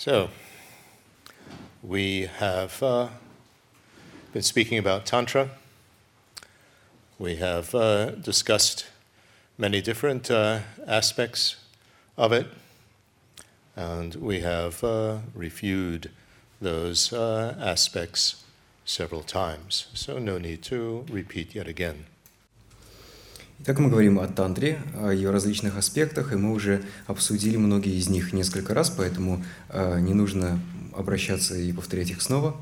So, 0.00 0.30
we 1.82 2.22
have 2.38 2.82
uh, 2.82 3.08
been 4.32 4.40
speaking 4.40 4.78
about 4.78 5.04
Tantra. 5.04 5.50
We 7.18 7.36
have 7.36 7.74
uh, 7.74 8.12
discussed 8.12 8.86
many 9.58 9.82
different 9.82 10.30
uh, 10.30 10.60
aspects 10.86 11.56
of 12.16 12.32
it, 12.32 12.46
and 13.76 14.14
we 14.14 14.40
have 14.40 14.82
uh, 14.82 15.18
reviewed 15.34 16.10
those 16.62 17.12
uh, 17.12 17.54
aspects 17.60 18.42
several 18.86 19.22
times. 19.22 19.88
So, 19.92 20.18
no 20.18 20.38
need 20.38 20.62
to 20.62 21.04
repeat 21.10 21.54
yet 21.54 21.68
again. 21.68 22.06
Итак, 23.62 23.78
мы 23.78 23.90
говорим 23.90 24.18
о 24.18 24.26
тантре, 24.26 24.80
о 24.96 25.10
ее 25.10 25.30
различных 25.30 25.76
аспектах, 25.76 26.32
и 26.32 26.36
мы 26.36 26.52
уже 26.52 26.82
обсудили 27.06 27.58
многие 27.58 27.94
из 27.98 28.08
них 28.08 28.32
несколько 28.32 28.72
раз, 28.72 28.88
поэтому 28.88 29.44
э, 29.68 30.00
не 30.00 30.14
нужно 30.14 30.58
обращаться 30.96 31.54
и 31.56 31.70
повторять 31.70 32.08
их 32.08 32.22
снова. 32.22 32.56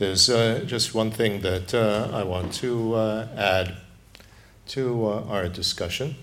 There's 0.00 0.28
uh, 0.28 0.66
just 0.66 0.94
one 0.94 1.12
thing 1.12 1.40
that 1.42 1.72
uh, 1.72 2.10
I 2.12 2.24
want 2.24 2.52
to 2.60 2.94
uh, 2.94 3.28
add 3.36 3.76
to 4.74 5.06
uh, 5.06 5.30
our 5.30 5.48
discussion, 5.48 6.16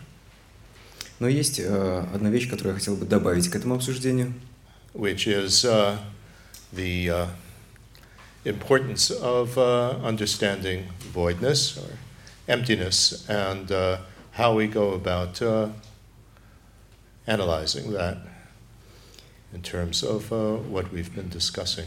Но 1.20 1.30
есть 1.30 1.62
э, 1.62 2.06
одна 2.14 2.30
вещь, 2.30 2.50
которую 2.50 2.74
я 2.74 2.80
хотел 2.80 2.98
бы 2.98 3.06
добавить 3.06 3.48
к 3.48 3.56
этому 3.56 3.76
обсуждению, 3.76 4.34
which 4.94 5.28
is 5.28 5.64
uh, 5.64 5.98
the 6.74 7.08
uh, 7.08 7.28
importance 8.44 9.12
of 9.12 9.58
uh, 9.58 9.98
understanding 10.04 10.84
voidness 11.14 11.78
or 11.78 11.90
emptiness 12.50 13.30
and 13.30 13.72
uh, 13.72 13.98
how 14.32 14.54
we 14.54 14.68
go 14.68 14.94
about 14.94 15.42
uh, 15.42 15.70
analyzing 17.28 17.94
that 17.94 18.18
in 19.54 19.62
terms 19.62 20.04
of 20.04 20.32
uh, 20.34 20.56
what 20.56 20.92
we've 20.92 21.14
been 21.16 21.30
discussing. 21.30 21.86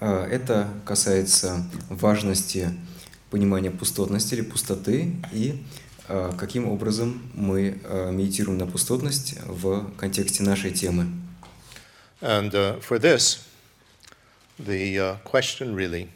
Э, 0.00 0.26
Это 0.30 0.68
касается 0.84 1.64
важности 1.88 2.70
понимания 3.30 3.70
пустотности 3.70 4.34
или 4.34 4.42
пустоты 4.42 5.14
и 5.32 5.62
э, 6.08 6.32
каким 6.38 6.68
образом 6.68 7.30
мы 7.34 7.80
э, 7.82 8.10
медитируем 8.12 8.58
на 8.58 8.66
пустотность 8.66 9.36
в 9.46 9.90
контексте 9.96 10.42
нашей 10.42 10.72
темы. 10.72 11.06
And 12.22 12.54
uh, 12.54 12.80
for 12.80 12.98
this, 12.98 13.46
the 14.58 14.98
uh, 14.98 15.16
question 15.24 15.74
really 15.74 16.08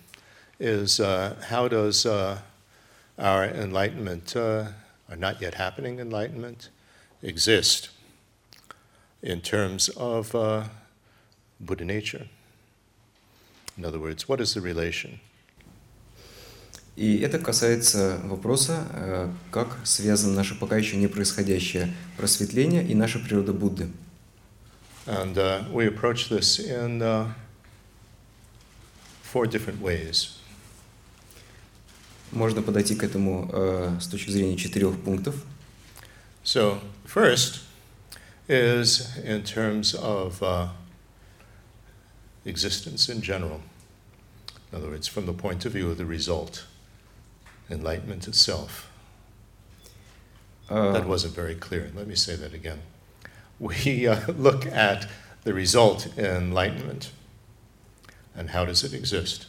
is 0.58 0.98
uh, 0.98 1.36
how 1.50 1.68
does 1.68 2.06
uh, 2.06 2.38
our 3.19 3.45
enlightenment, 3.45 4.35
uh, 4.35 4.67
or 5.09 5.15
not 5.15 5.41
yet 5.41 5.55
happening 5.55 5.99
enlightenment, 5.99 6.69
exist 7.21 7.89
in 9.21 9.41
terms 9.41 9.89
of 9.89 10.33
uh, 10.35 10.63
Buddha 11.59 11.85
nature? 11.85 12.27
In 13.77 13.85
other 13.85 13.99
words, 13.99 14.27
what 14.27 14.39
is 14.39 14.53
the 14.53 14.61
relation? 14.61 15.19
И 16.95 17.17
это 17.17 17.39
касается 17.39 18.21
вопроса, 18.23 18.87
э, 18.93 19.29
как 19.51 19.79
связано 19.83 20.33
наше 20.33 20.55
пока 20.55 20.77
еще 20.77 20.95
не 20.95 21.07
происходящее 21.07 21.93
просветление 22.15 22.87
и 22.87 22.95
наша 22.95 23.19
природа 23.19 23.51
Будды. 23.51 23.91
And 25.05 25.37
uh, 25.37 25.65
we 25.71 25.87
approach 25.87 26.29
this 26.29 26.57
in 26.57 27.01
uh, 27.01 27.27
four 29.21 29.45
different 29.45 29.81
ways. 29.81 30.38
Можно 32.31 32.61
подойти 32.61 32.95
к 32.95 33.03
этому 33.03 33.49
э, 33.53 33.97
с 34.01 34.07
точки 34.07 34.31
зрения 34.31 34.57
четырех 34.57 34.99
пунктов. 34.99 35.35
So, 36.43 36.79
first 37.05 37.61
is 38.47 39.17
in 39.23 39.43
terms 39.43 39.95
of 39.95 40.41
uh, 40.43 40.67
existence 42.45 43.09
in 43.09 43.21
general. 43.21 43.61
In 44.71 44.77
other 44.79 44.89
words, 44.89 45.07
from 45.07 45.25
the 45.25 45.33
point 45.33 45.65
of 45.65 45.71
view 45.73 45.89
of 45.89 45.97
the 45.97 46.05
result, 46.05 46.65
enlightenment 47.69 48.27
itself. 48.27 48.89
Э, 50.69 50.93
That 50.93 51.07
wasn't 51.07 51.33
very 51.35 51.55
clear. 51.55 51.91
Let 51.95 52.07
me 52.07 52.15
say 52.15 52.35
that 52.35 52.53
again. 52.53 52.81
We 53.59 54.07
uh, 54.07 54.31
look 54.37 54.65
at 54.65 55.07
the 55.43 55.53
result 55.53 56.07
in 56.17 56.25
enlightenment 56.25 57.11
and 58.35 58.49
how 58.49 58.65
does 58.65 58.83
it 58.83 58.93
exist. 58.93 59.45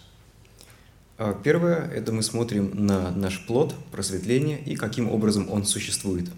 э, 1.21 1.34
Первое – 1.43 1.94
это 1.94 2.12
мы 2.12 2.22
смотрим 2.22 2.87
на 2.87 3.10
наш 3.10 3.44
плод, 3.47 3.75
просветление 3.91 4.60
и 4.60 4.77
каким 4.77 5.10
образом 5.10 5.50
он 5.50 5.65
существует. 5.65 6.28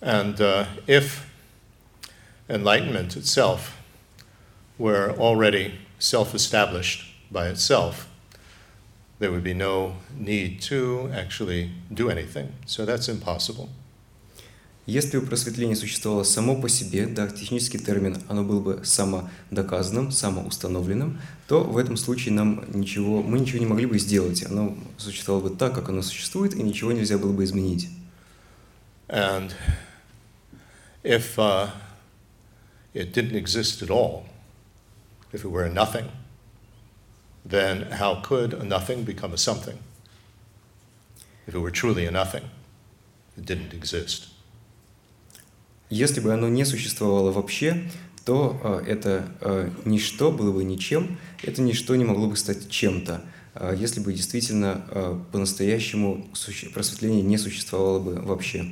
And 0.00 0.40
uh, 0.40 0.66
if 0.86 1.26
enlightenment 2.48 3.16
itself 3.16 3.76
were 4.78 5.14
already 5.16 5.78
self 5.98 6.34
established 6.34 7.04
by 7.30 7.48
itself, 7.48 8.08
there 9.20 9.30
would 9.30 9.44
be 9.44 9.54
no 9.54 9.94
need 10.18 10.60
to 10.62 11.08
actually 11.14 11.70
do 11.94 12.10
anything. 12.10 12.52
So 12.66 12.84
that's 12.84 13.08
impossible. 13.08 13.68
Если 14.87 15.17
бы 15.17 15.25
просветление 15.25 15.75
существовало 15.75 16.23
само 16.23 16.55
по 16.55 16.69
себе, 16.69 17.07
да, 17.07 17.27
технический 17.27 17.77
термин, 17.77 18.23
оно 18.29 18.45
было 18.45 18.61
бы 18.61 18.85
самодоказанным, 18.85 20.11
самоустановленным, 20.11 21.19
то 21.45 21.61
в 21.65 21.75
этом 21.75 21.97
случае 21.97 22.33
нам 22.33 22.63
ничего, 22.73 23.21
мы 23.21 23.37
ничего 23.37 23.59
не 23.59 23.65
могли 23.65 23.85
бы 23.85 23.99
сделать. 23.99 24.45
Оно 24.45 24.77
существовало 24.97 25.49
бы 25.49 25.55
так, 25.57 25.75
как 25.75 25.89
оно 25.89 26.01
существует, 26.01 26.55
и 26.55 26.63
ничего 26.63 26.93
нельзя 26.93 27.17
было 27.17 27.33
бы 27.33 27.43
изменить. 27.43 27.89
And 29.09 29.53
if 31.03 31.37
uh, 31.37 31.71
it 32.93 33.11
didn't 33.11 33.35
exist 33.35 33.81
at 33.81 33.89
all, 33.89 34.23
if 35.33 35.43
it 35.43 35.51
were 35.51 35.67
nothing, 35.67 36.09
then 37.43 37.91
how 37.91 38.21
could 38.21 38.53
a 38.53 38.63
nothing 38.63 39.03
become 39.03 39.33
a 39.33 39.37
something? 39.37 39.79
If 41.45 41.55
it 41.55 41.59
were 41.59 41.71
truly 41.71 42.05
a 42.05 42.11
nothing, 42.11 42.43
it 43.37 43.45
didn't 43.45 43.73
exist. 43.73 44.26
Если 45.89 46.19
бы 46.19 46.33
оно 46.33 46.49
не 46.49 46.65
существовало 46.65 47.31
вообще, 47.31 47.89
то 48.25 48.59
э, 48.61 48.91
это 48.91 49.25
э, 49.39 49.69
ничто 49.85 50.31
было 50.31 50.51
бы 50.51 50.65
ничем, 50.65 51.17
это 51.43 51.61
ничто 51.61 51.95
не 51.95 52.03
могло 52.03 52.27
бы 52.27 52.35
стать 52.35 52.69
чем-то, 52.69 53.21
э, 53.55 53.75
если 53.77 54.01
бы 54.01 54.11
действительно 54.11 54.85
э, 54.91 55.19
по-настоящему 55.31 56.27
просветление 56.73 57.21
не 57.21 57.37
существовало 57.37 57.99
бы 57.99 58.15
вообще. 58.21 58.65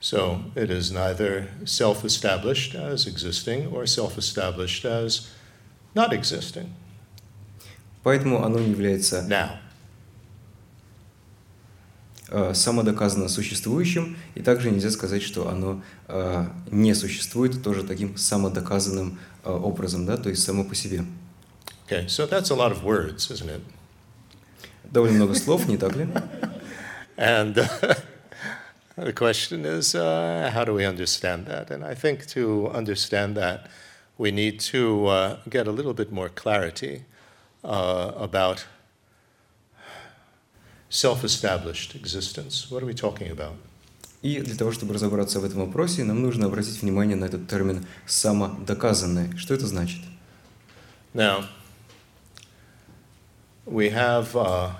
So 0.00 0.40
it 0.54 0.70
is 0.70 0.92
neither 0.92 1.48
self 1.64 2.04
established 2.04 2.76
as 2.76 3.08
existing 3.08 3.72
or 3.72 3.84
self 3.84 4.16
established 4.16 4.84
as 4.84 5.26
not 5.94 6.12
existing. 6.12 6.68
Поэтому 8.04 8.44
оно 8.44 8.60
не 8.60 8.70
является 8.70 9.26
Now, 9.28 9.58
самодоказанно 12.54 13.28
существующим, 13.28 14.16
и 14.34 14.42
также 14.42 14.70
нельзя 14.70 14.90
сказать, 14.90 15.22
что 15.22 15.48
оно 15.48 15.82
э, 16.08 16.46
не 16.70 16.94
существует 16.94 17.62
тоже 17.62 17.84
таким 17.84 18.16
самодоказанным 18.16 19.18
э, 19.44 19.50
образом, 19.50 20.04
да, 20.04 20.16
то 20.16 20.28
есть 20.28 20.42
само 20.42 20.64
по 20.64 20.74
себе. 20.74 21.04
okay, 21.88 22.06
so 22.06 22.26
that's 22.26 22.50
a 22.50 22.54
lot 22.54 22.70
of 22.70 22.82
words, 22.82 23.30
isn't 23.30 23.48
it? 23.48 23.62
Довольно 24.84 25.16
много 25.16 25.34
слов, 25.34 25.66
не 25.68 25.76
так 25.76 25.96
ли? 25.96 26.06
And 27.16 27.58
uh, 27.58 27.94
the 28.96 29.12
question 29.12 29.64
is, 29.64 29.94
uh, 29.94 30.50
how 30.52 30.64
do 30.64 30.72
we 30.72 30.84
understand 30.84 31.46
that? 31.46 31.70
And 31.70 31.84
I 31.84 31.94
think 31.94 32.26
to 32.28 32.68
understand 32.68 33.36
that, 33.36 33.68
we 34.18 34.30
need 34.30 34.60
to 34.60 35.06
uh, 35.06 35.36
get 35.48 35.66
a 35.66 35.72
little 35.72 35.94
bit 35.94 36.10
more 36.12 36.28
clarity 36.28 37.04
uh, 37.64 38.12
about 38.16 38.66
self 40.90 41.24
established 41.24 41.94
existence. 41.94 42.70
What 42.70 42.82
are 42.82 42.86
we 42.86 42.94
talking 42.94 43.30
about? 43.30 43.56
И 44.20 44.40
для 44.40 44.56
того, 44.56 44.72
чтобы 44.72 44.94
разобраться 44.94 45.38
в 45.38 45.44
этом 45.44 45.60
вопросе, 45.60 46.02
нам 46.02 46.22
нужно 46.22 46.46
обратить 46.46 46.82
внимание 46.82 47.16
на 47.16 47.26
этот 47.26 47.46
термин 47.48 47.86
«самодоказанное». 48.06 49.36
Что 49.36 49.54
это 49.54 49.66
значит? 49.66 50.00
Now, 51.14 51.44
we 53.64 53.90
have, 53.90 54.34
uh, 54.34 54.72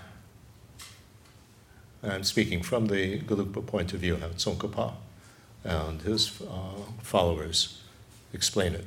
I'm 2.03 2.25
speaking 2.25 2.63
from 2.63 2.89
the 2.89 3.21
Gelugpa 3.21 3.65
point 3.65 3.93
of 3.93 4.01
view, 4.01 4.17
how 4.17 4.29
Tsongkhapa 4.31 4.95
and 5.65 6.03
his 6.03 6.41
uh, 6.43 6.83
followers 7.03 7.81
explain 8.33 8.75
it. 8.75 8.85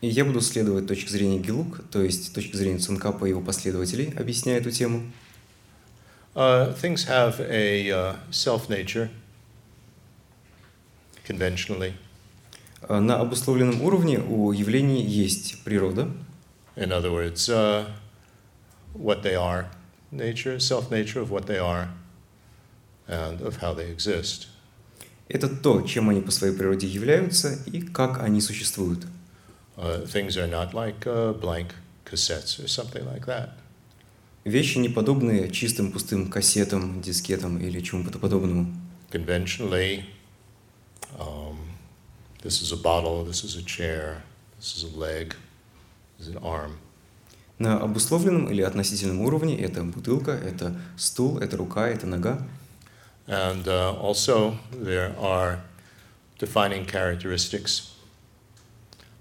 И 0.00 0.08
я 0.08 0.24
буду 0.24 0.40
следовать 0.40 0.88
точке 0.88 1.10
зрения 1.10 1.38
Гелук, 1.38 1.80
то 1.90 2.02
есть 2.02 2.34
точки 2.34 2.56
зрения 2.56 2.78
Цункапа 2.78 3.24
и 3.24 3.28
его 3.30 3.40
последователей, 3.40 4.12
объясняя 4.16 4.58
эту 4.58 4.70
тему. 4.72 5.12
Uh, 6.35 6.71
things 6.73 7.05
have 7.05 7.39
a 7.39 7.91
uh, 7.91 8.15
self 8.29 8.69
nature, 8.69 9.09
conventionally. 11.25 11.93
А 12.87 12.99
На 12.99 13.19
обусловленном 13.19 13.81
уровне 13.81 14.19
у 14.19 14.51
явлений 14.51 15.01
есть 15.01 15.63
природа, 15.63 16.09
In 16.77 16.91
other 16.91 17.11
words, 17.11 17.49
uh, 17.49 17.89
what 18.93 19.23
they 19.23 19.33
are, 19.33 19.65
nature, 20.11 20.59
self 20.59 20.91
nature 20.91 21.19
of 21.19 21.31
what 21.31 21.47
they 21.47 21.57
are, 21.57 21.89
and 23.07 23.41
of 23.41 23.57
how 23.57 23.73
they 23.73 23.89
exist. 23.89 24.47
Это 25.27 25.49
то, 25.49 25.81
чем 25.81 26.09
они 26.09 26.21
по 26.21 26.31
своей 26.31 26.55
природе 26.55 26.87
являются 26.87 27.57
и 27.65 27.81
как 27.81 28.21
они 28.21 28.41
существуют. 28.41 29.07
Uh, 29.75 30.05
things 30.05 30.37
are 30.37 30.47
not 30.47 30.73
like 30.73 31.05
uh, 31.07 31.33
blank 31.33 31.73
cassettes 32.05 32.59
or 32.63 32.67
something 32.67 33.05
like 33.05 33.25
that. 33.25 33.49
Вещи 34.44 34.78
не 34.78 34.88
подобные 34.88 35.50
чистым 35.50 35.92
пустым 35.92 36.28
кассетам, 36.28 37.00
дискетам 37.00 37.58
или 37.58 37.80
чему-то 37.80 38.18
подобному. 38.18 38.74
Conventionally, 39.10 40.04
um, 41.16 41.56
this 42.42 42.60
is 42.60 42.72
a 42.72 42.76
bottle, 42.76 43.24
this 43.24 43.44
is 43.44 43.56
a 43.56 43.62
chair, 43.62 44.22
this 44.58 44.74
is 44.74 44.82
a 44.82 44.98
leg, 44.98 45.36
this 46.18 46.26
is 46.26 46.34
an 46.34 46.42
arm. 46.42 46.78
На 47.58 47.78
обусловленном 47.78 48.50
или 48.50 48.62
относительном 48.62 49.20
уровне 49.20 49.56
это 49.60 49.84
бутылка, 49.84 50.32
это 50.32 50.74
стул, 50.96 51.38
это 51.38 51.56
рука, 51.56 51.88
это 51.88 52.06
нога. 52.06 52.42
And 53.28 53.68
uh, 53.68 53.96
also, 54.00 54.58
there 54.72 55.14
are 55.20 55.60
defining 56.38 56.84
characteristics 56.84 57.92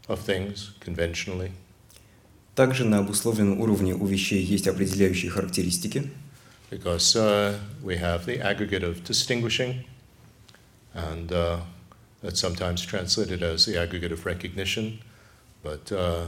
of 0.09 0.19
things 0.21 0.71
conventionally. 0.79 1.51
Также 2.61 2.85
на 2.85 2.99
обусловленном 2.99 3.59
уровне 3.59 3.95
у 3.95 4.05
вещей 4.05 4.43
есть 4.43 4.67
определяющие 4.67 5.31
характеристики, 5.31 6.11
because 6.69 7.15
uh, 7.15 7.57
we 7.81 7.97
have 7.97 8.27
the 8.27 8.39
aggregate 8.39 8.83
of 8.83 9.03
distinguishing, 9.03 9.83
and 10.93 11.31
uh, 11.31 11.57
that's 12.21 12.39
sometimes 12.39 12.85
translated 12.85 13.41
as 13.41 13.65
the 13.65 13.79
aggregate 13.79 14.11
of 14.11 14.27
recognition, 14.27 14.99
but 15.63 15.91
uh, 15.91 16.27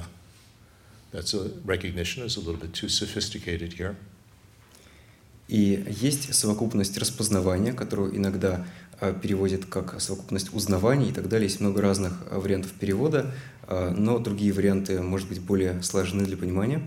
that's 1.11 1.35
a, 1.35 1.51
recognition 1.65 2.23
is 2.23 2.35
a 2.35 2.39
little 2.39 2.59
bit 2.59 2.73
too 2.73 2.89
sophisticated 2.89 3.73
here. 3.73 3.95
и 5.47 5.85
есть 6.01 6.33
совокупность 6.33 6.97
распознавания, 6.97 7.73
которую 7.73 8.17
иногда 8.17 8.65
э, 8.99 9.13
переводят 9.21 9.65
как 9.65 9.99
совокупность 10.01 10.53
узнаваний 10.53 11.09
и 11.09 11.13
так 11.13 11.29
далее. 11.29 11.47
Есть 11.47 11.59
много 11.59 11.81
разных 11.81 12.13
вариантов 12.31 12.71
перевода, 12.73 13.31
э, 13.67 13.89
но 13.95 14.19
другие 14.19 14.53
варианты, 14.53 15.01
может 15.01 15.27
быть, 15.27 15.41
более 15.41 15.81
сложны 15.83 16.25
для 16.25 16.37
понимания. 16.37 16.81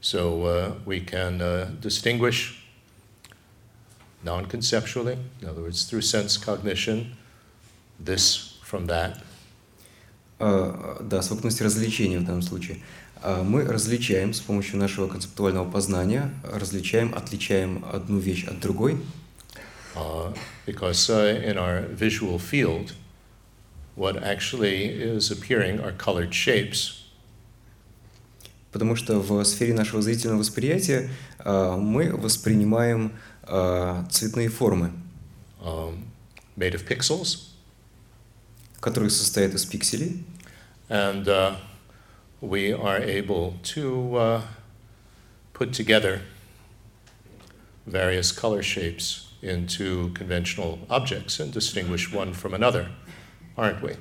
So 0.00 0.44
uh, 0.44 0.76
we 0.86 1.00
can 1.00 1.40
uh, 1.40 1.68
distinguish 1.80 2.54
non-conceptually, 4.22 5.18
in 5.40 5.48
other 5.48 5.62
words, 5.62 5.84
through 5.84 6.02
sense 6.02 6.36
cognition, 6.36 7.16
this 7.98 8.58
from 8.62 8.86
that, 8.86 9.18
А, 10.38 10.98
Да, 11.00 11.22
совокупность 11.22 11.60
развлечения 11.60 12.18
в 12.18 12.24
данном 12.24 12.42
случае. 12.42 12.78
А 13.22 13.42
Мы 13.42 13.64
различаем 13.64 14.32
с 14.32 14.40
помощью 14.40 14.78
нашего 14.78 15.08
концептуального 15.08 15.68
познания, 15.68 16.30
различаем, 16.44 17.12
отличаем 17.14 17.84
одну 17.92 18.18
вещь 18.18 18.44
от 18.44 18.60
другой, 18.60 19.00
uh, 19.97 20.33
because 20.65 21.09
uh, 21.09 21.41
in 21.43 21.57
our 21.57 21.81
visual 21.81 22.39
field, 22.39 22.93
what 23.95 24.23
actually 24.23 24.85
is 24.85 25.31
appearing 25.31 25.79
are 25.79 25.91
colored 25.91 26.33
shapes. 26.33 27.03
потому 28.73 28.95
что 28.95 29.19
в 29.19 29.43
сфере 29.45 29.73
нашего 29.73 30.01
зрительного 30.01 30.39
восприятия 30.39 31.09
а, 31.39 31.77
мы 31.77 32.11
воспринимаем 32.11 33.13
а, 33.43 34.05
цветные 34.11 34.49
формы, 34.49 34.91
um, 35.61 36.03
made 36.57 36.73
of 36.73 36.85
pixels, 36.85 37.51
которые 38.81 39.11
состоят 39.11 39.53
из 39.53 39.63
пикселей, 39.65 40.25
and 40.89 41.27
uh, 41.27 41.55
we 42.41 42.73
are 42.73 42.99
able 42.99 43.53
to 43.63 44.17
uh, 44.17 44.41
put 45.53 45.71
together 45.71 46.21
various 47.85 48.31
color 48.31 48.61
shapes 48.61 49.26
into 49.41 50.09
conventional 50.13 50.79
objects 50.89 51.39
and 51.39 51.51
distinguish 51.51 52.11
one 52.13 52.33
from 52.33 52.53
another, 52.53 52.87
aren't 53.57 53.81
we? 53.81 53.95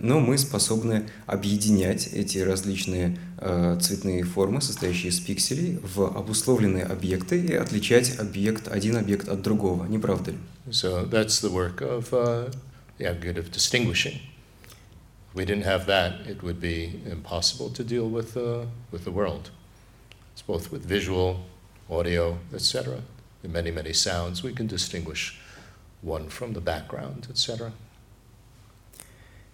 но 0.00 0.18
мы 0.18 0.38
способны 0.38 1.08
объединять 1.26 2.08
эти 2.08 2.38
различные 2.38 3.18
а, 3.36 3.78
цветные 3.78 4.24
формы, 4.24 4.60
состоящие 4.60 5.10
из 5.10 5.20
пикселей, 5.20 5.78
в 5.82 6.04
обусловленные 6.04 6.84
объекты 6.84 7.38
и 7.38 7.54
отличать 7.54 8.18
объект, 8.18 8.66
один 8.66 8.96
объект 8.96 9.28
от 9.28 9.42
другого, 9.42 9.86
не 9.86 9.98
правда 9.98 10.32
ли? 10.32 10.38
So 10.70 11.08
that's 11.08 11.40
the 11.42 11.50
work 11.50 11.82
of 11.82 12.12
uh, 12.12 12.50
the 12.98 13.06
aggregate 13.06 13.38
of 13.38 13.50
distinguishing. 13.50 14.20
If 15.30 15.36
we 15.36 15.44
didn't 15.44 15.64
have 15.64 15.86
that, 15.86 16.26
it 16.26 16.42
would 16.42 16.60
be 16.60 17.00
impossible 17.06 17.70
to 17.70 17.84
deal 17.84 18.08
with, 18.08 18.36
uh, 18.36 18.66
with 18.90 19.04
the 19.04 19.12
world. 19.12 19.50
It's 20.32 20.42
both 20.42 20.72
with 20.72 20.84
visual, 20.84 21.40
audio, 21.90 22.38
etc. 22.54 23.02
The 23.45 23.51
many, 23.51 23.69
many 23.69 23.93
sounds, 23.93 24.41
we 24.41 24.53
can 24.53 24.65
distinguish 24.65 25.39
one 26.01 26.29
from 26.29 26.53
the 26.53 26.61
background, 26.61 27.27
etc. 27.29 27.71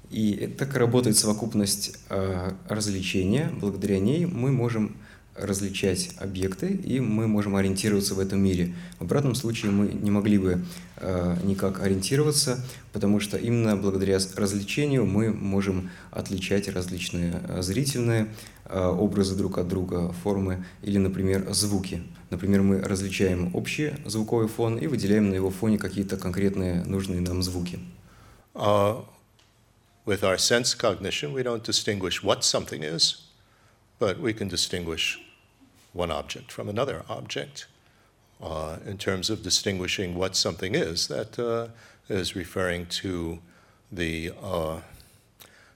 И 0.10 0.48
так 0.58 0.74
работает 0.76 1.18
совокупность 1.18 1.98
э, 2.10 2.52
развлечения. 2.70 3.52
Благодаря 3.60 4.00
ней 4.00 4.26
мы 4.26 4.54
можем 4.54 4.96
различать 5.36 6.12
объекты, 6.20 6.68
и 6.68 7.02
мы 7.02 7.28
можем 7.28 7.58
ориентироваться 7.58 8.16
в 8.16 8.20
этом 8.20 8.40
мире. 8.40 8.76
В 9.00 9.04
обратном 9.04 9.36
случае 9.36 9.72
мы 9.72 9.88
не 9.88 10.10
могли 10.10 10.38
бы 10.38 10.64
э, 10.96 11.38
никак 11.44 11.82
ориентироваться, 11.82 12.64
потому 12.94 13.20
что 13.20 13.36
именно 13.36 13.76
благодаря 13.76 14.20
развлечению 14.38 15.06
мы 15.06 15.34
можем 15.34 15.90
отличать 16.12 16.70
различные 16.70 17.42
э, 17.46 17.62
зрительные 17.62 18.28
э, 18.66 18.86
образы 18.86 19.36
друг 19.36 19.58
от 19.58 19.68
друга, 19.68 20.14
формы 20.24 20.66
или, 20.82 20.98
например, 20.98 21.52
звуки. 21.52 22.04
Например, 22.32 22.62
мы 22.62 22.82
различаем 22.82 23.54
общий 23.54 23.94
звуковой 24.06 24.48
фон 24.48 24.78
и 24.78 24.88
выделяем 24.88 25.30
на 25.30 25.36
его 25.36 25.52
фоне 25.52 25.78
какие-то 25.78 26.16
конкретные 26.16 26.82
нужные 26.86 27.20
нам 27.20 27.44
звуки. 27.44 27.78
Uh, 28.56 29.04
with 30.06 30.24
our 30.24 30.38
sense 30.38 30.74
cognition, 30.74 31.34
we 31.34 31.44
don't 31.44 31.64
distinguish 31.64 32.24
what 32.24 32.44
something 32.44 32.84
is, 32.84 33.28
but 34.00 34.18
we 34.20 34.34
can 34.34 34.48
distinguish 34.48 35.20
one 35.94 36.10
object 36.10 36.54
from 36.54 36.70
another 36.70 37.04
object. 37.10 37.68
Uh, 38.42 38.78
in 38.86 38.98
terms 38.98 39.30
of 39.30 39.44
distinguishing 39.44 40.16
what 40.16 40.36
something 40.36 40.74
is, 40.74 41.08
that 41.10 41.38
uh, 41.38 41.68
is 42.10 42.34
referring 42.34 42.86
to 42.88 43.40
the 43.92 44.32
uh, 44.42 44.80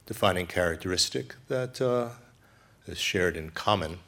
defining 0.06 0.48
characteristic 0.48 1.36
that 1.50 1.82
uh, 1.82 2.10
is 2.88 2.98
shared 2.98 3.36
in 3.36 3.50
common, 3.52 4.00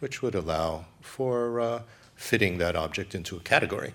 which 0.00 0.22
would 0.22 0.34
allow 0.34 0.86
for 1.00 1.60
uh, 1.60 1.82
fitting 2.16 2.58
that 2.58 2.76
object 2.76 3.14
into 3.14 3.36
a 3.36 3.40
category, 3.40 3.94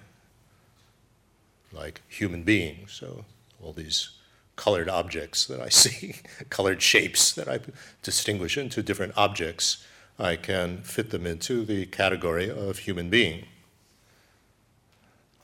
like 1.72 2.01
human 2.07 2.44
being. 2.44 2.86
So 2.88 3.25
all 3.62 3.74
these 3.74 4.10
colored 4.56 4.89
objects 4.89 5.46
that 5.46 5.62
I 5.62 5.70
see, 5.70 6.15
colored 6.50 6.82
shapes 6.82 7.32
that 7.34 7.48
I 7.48 7.60
distinguish 8.03 8.58
into 8.58 8.84
different 8.84 9.13
objects, 9.15 9.86
I 10.18 10.36
can 10.36 10.82
fit 10.84 11.12
them 11.12 11.25
into 11.25 11.63
the 11.63 11.86
category 11.86 12.50
of 12.50 12.79
human 12.79 13.10
being. 13.10 13.46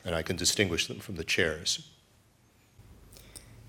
And 0.03 0.13
I 0.13 0.21
can 0.21 0.35
distinguish 0.35 0.87
them 0.87 0.99
from 0.99 1.15
the 1.15 1.23
chairs. 1.23 1.89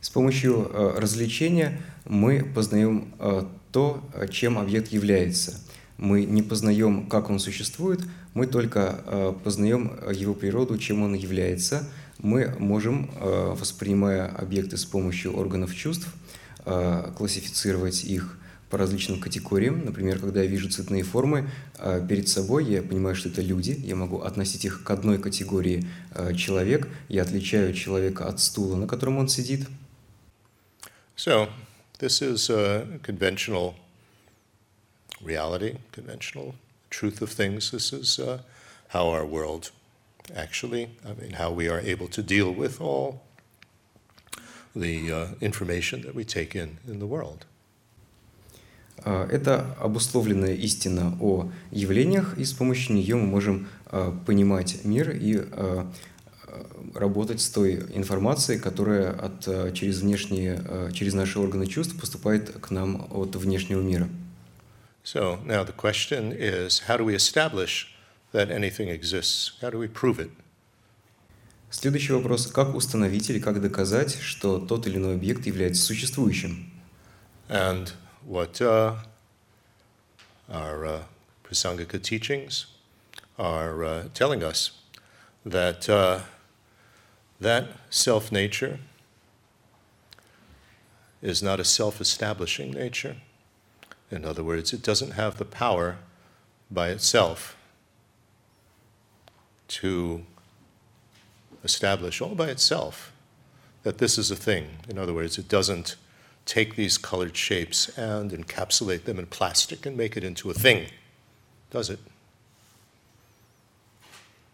С 0.01 0.11
помощью 0.11 0.71
э, 0.71 0.99
развлечения 0.99 1.81
мы 2.05 2.45
познаем 2.45 3.15
э, 3.19 3.45
то, 3.73 4.05
э, 4.15 4.29
чем 4.29 4.59
объект 4.59 4.89
является. 4.93 5.61
Мы 6.02 6.26
не 6.26 6.42
познаем, 6.42 7.06
как 7.06 7.30
он 7.30 7.38
существует, 7.38 8.02
мы 8.34 8.48
только 8.48 9.02
э, 9.06 9.34
познаем 9.44 10.00
его 10.12 10.34
природу, 10.34 10.80
чем 10.80 11.04
он 11.04 11.14
является. 11.14 11.88
Мы 12.18 12.56
можем, 12.58 13.12
э, 13.20 13.54
воспринимая 13.56 14.28
объекты 14.28 14.78
с 14.78 14.86
помощью 14.86 15.38
органов 15.38 15.76
чувств, 15.76 16.08
э, 16.66 17.12
классифицировать 17.16 18.04
их 18.04 18.40
по 18.72 18.80
различным 18.80 19.20
категориям. 19.20 19.86
Например, 19.86 20.18
когда 20.18 20.42
я 20.42 20.48
вижу 20.48 20.72
цветные 20.72 21.04
формы 21.04 21.48
э, 21.78 22.04
перед 22.10 22.28
собой, 22.28 22.66
я 22.66 22.82
понимаю, 22.82 23.16
что 23.16 23.30
это 23.30 23.44
люди, 23.44 23.80
я 23.84 23.96
могу 23.96 24.22
относить 24.22 24.66
их 24.66 24.84
к 24.84 24.90
одной 24.90 25.20
категории 25.20 25.88
э, 26.16 26.34
человек, 26.34 26.88
я 27.10 27.22
отличаю 27.22 27.76
человека 27.76 28.28
от 28.28 28.40
стула, 28.40 28.76
на 28.76 28.88
котором 28.88 29.20
он 29.20 29.28
сидит. 29.28 29.68
So, 31.16 31.48
this 32.00 32.24
is 32.24 32.50
a 32.50 32.88
conventional 33.04 33.76
reality, 35.24 35.78
conventional 35.92 36.56
truth 36.90 37.22
of 37.22 37.30
things. 37.30 37.72
This 37.72 37.94
is 37.94 38.20
uh, 38.20 38.40
how 38.90 39.08
our 39.10 39.26
world 39.26 39.72
actually, 40.36 40.90
I 41.06 41.14
mean, 41.14 41.34
how 41.34 41.52
we 41.52 41.68
are 41.68 41.80
able 41.80 42.08
to 42.10 42.22
deal 42.22 42.52
with 42.52 42.80
all 42.82 43.22
the 44.76 45.12
uh, 45.12 45.28
information 45.42 46.02
that 46.02 46.16
we 46.16 46.24
take 46.24 46.56
in 46.56 46.78
in 46.88 47.00
the 47.00 47.08
world. 47.08 47.46
А, 49.04 49.28
Это 49.30 49.76
обусловленная 49.80 50.54
истина 50.54 51.18
о 51.20 51.50
явлениях, 51.72 52.38
и 52.38 52.46
с 52.46 52.54
помощью 52.54 52.96
нее 52.96 53.16
мы 53.16 53.26
можем 53.26 53.68
а, 53.88 54.16
понимать 54.26 54.84
мир 54.84 55.12
и 55.12 55.38
а, 55.40 55.92
работать 56.94 57.42
с 57.42 57.50
той 57.50 57.76
информацией, 57.94 58.60
которая 58.60 59.12
от, 59.12 59.74
через, 59.74 60.02
внешние, 60.02 60.62
через 60.92 61.14
наши 61.14 61.40
органы 61.40 61.66
чувств 61.66 61.98
поступает 61.98 62.50
к 62.50 62.72
нам 62.72 63.08
от 63.10 63.36
внешнего 63.38 63.82
мира. 63.82 64.10
So, 65.05 65.39
now 65.45 65.63
the 65.63 65.73
question 65.73 66.33
is 66.33 66.81
how 66.81 66.97
do 66.97 67.05
we 67.05 67.15
establish 67.15 67.95
that 68.33 68.51
anything 68.51 68.89
exists? 68.89 69.53
How 69.61 69.71
do 69.71 69.79
we 69.79 69.89
prove 69.89 70.19
it? 70.19 70.31
Следующий 71.71 72.13
вопрос. 72.13 72.47
Как 72.47 72.75
установить 72.75 73.29
или 73.31 73.39
как 73.39 73.61
доказать, 73.61 74.19
что 74.21 74.59
тот 74.59 74.87
или 74.87 74.97
иной 74.97 75.15
объект 75.15 75.47
является 75.47 75.83
существующим? 75.83 76.71
And 77.49 77.93
what 78.25 78.61
uh, 78.61 78.97
our 80.49 80.87
uh, 80.87 81.03
Prasangika 81.45 82.03
teachings 82.03 82.67
are 83.39 83.85
uh, 83.85 84.09
telling 84.15 84.43
us 84.43 84.73
that 85.45 85.89
uh, 85.89 86.21
that 87.41 87.69
self 87.91 88.33
nature 88.33 88.79
is 91.23 91.43
not 91.43 91.61
a 91.61 91.65
self 91.65 92.01
establishing 92.01 92.73
nature. 92.73 93.17
In 94.12 94.26
other 94.26 94.44
words, 94.44 94.74
it 94.74 94.84
doesn't 94.84 95.12
have 95.12 95.38
the 95.38 95.46
power 95.46 95.98
by 96.70 96.90
itself 96.90 97.56
to 99.70 100.24
establish 101.64 102.20
all 102.22 102.36
by 102.36 102.48
itself 102.48 103.14
that 103.84 103.98
this 103.98 104.18
is 104.18 104.30
a 104.30 104.36
thing. 104.36 104.68
In 104.90 104.98
other 104.98 105.14
words, 105.14 105.38
it 105.38 105.48
doesn't 105.48 105.96
take 106.46 106.76
these 106.76 106.98
colored 106.98 107.38
shapes 107.38 107.88
and 107.98 108.32
encapsulate 108.32 109.04
them 109.04 109.18
in 109.18 109.28
plastic 109.28 109.86
and 109.86 109.96
make 109.96 110.18
it 110.18 110.24
into 110.24 110.50
a 110.50 110.54
thing, 110.54 110.88
does 111.70 111.90
it? 111.90 112.00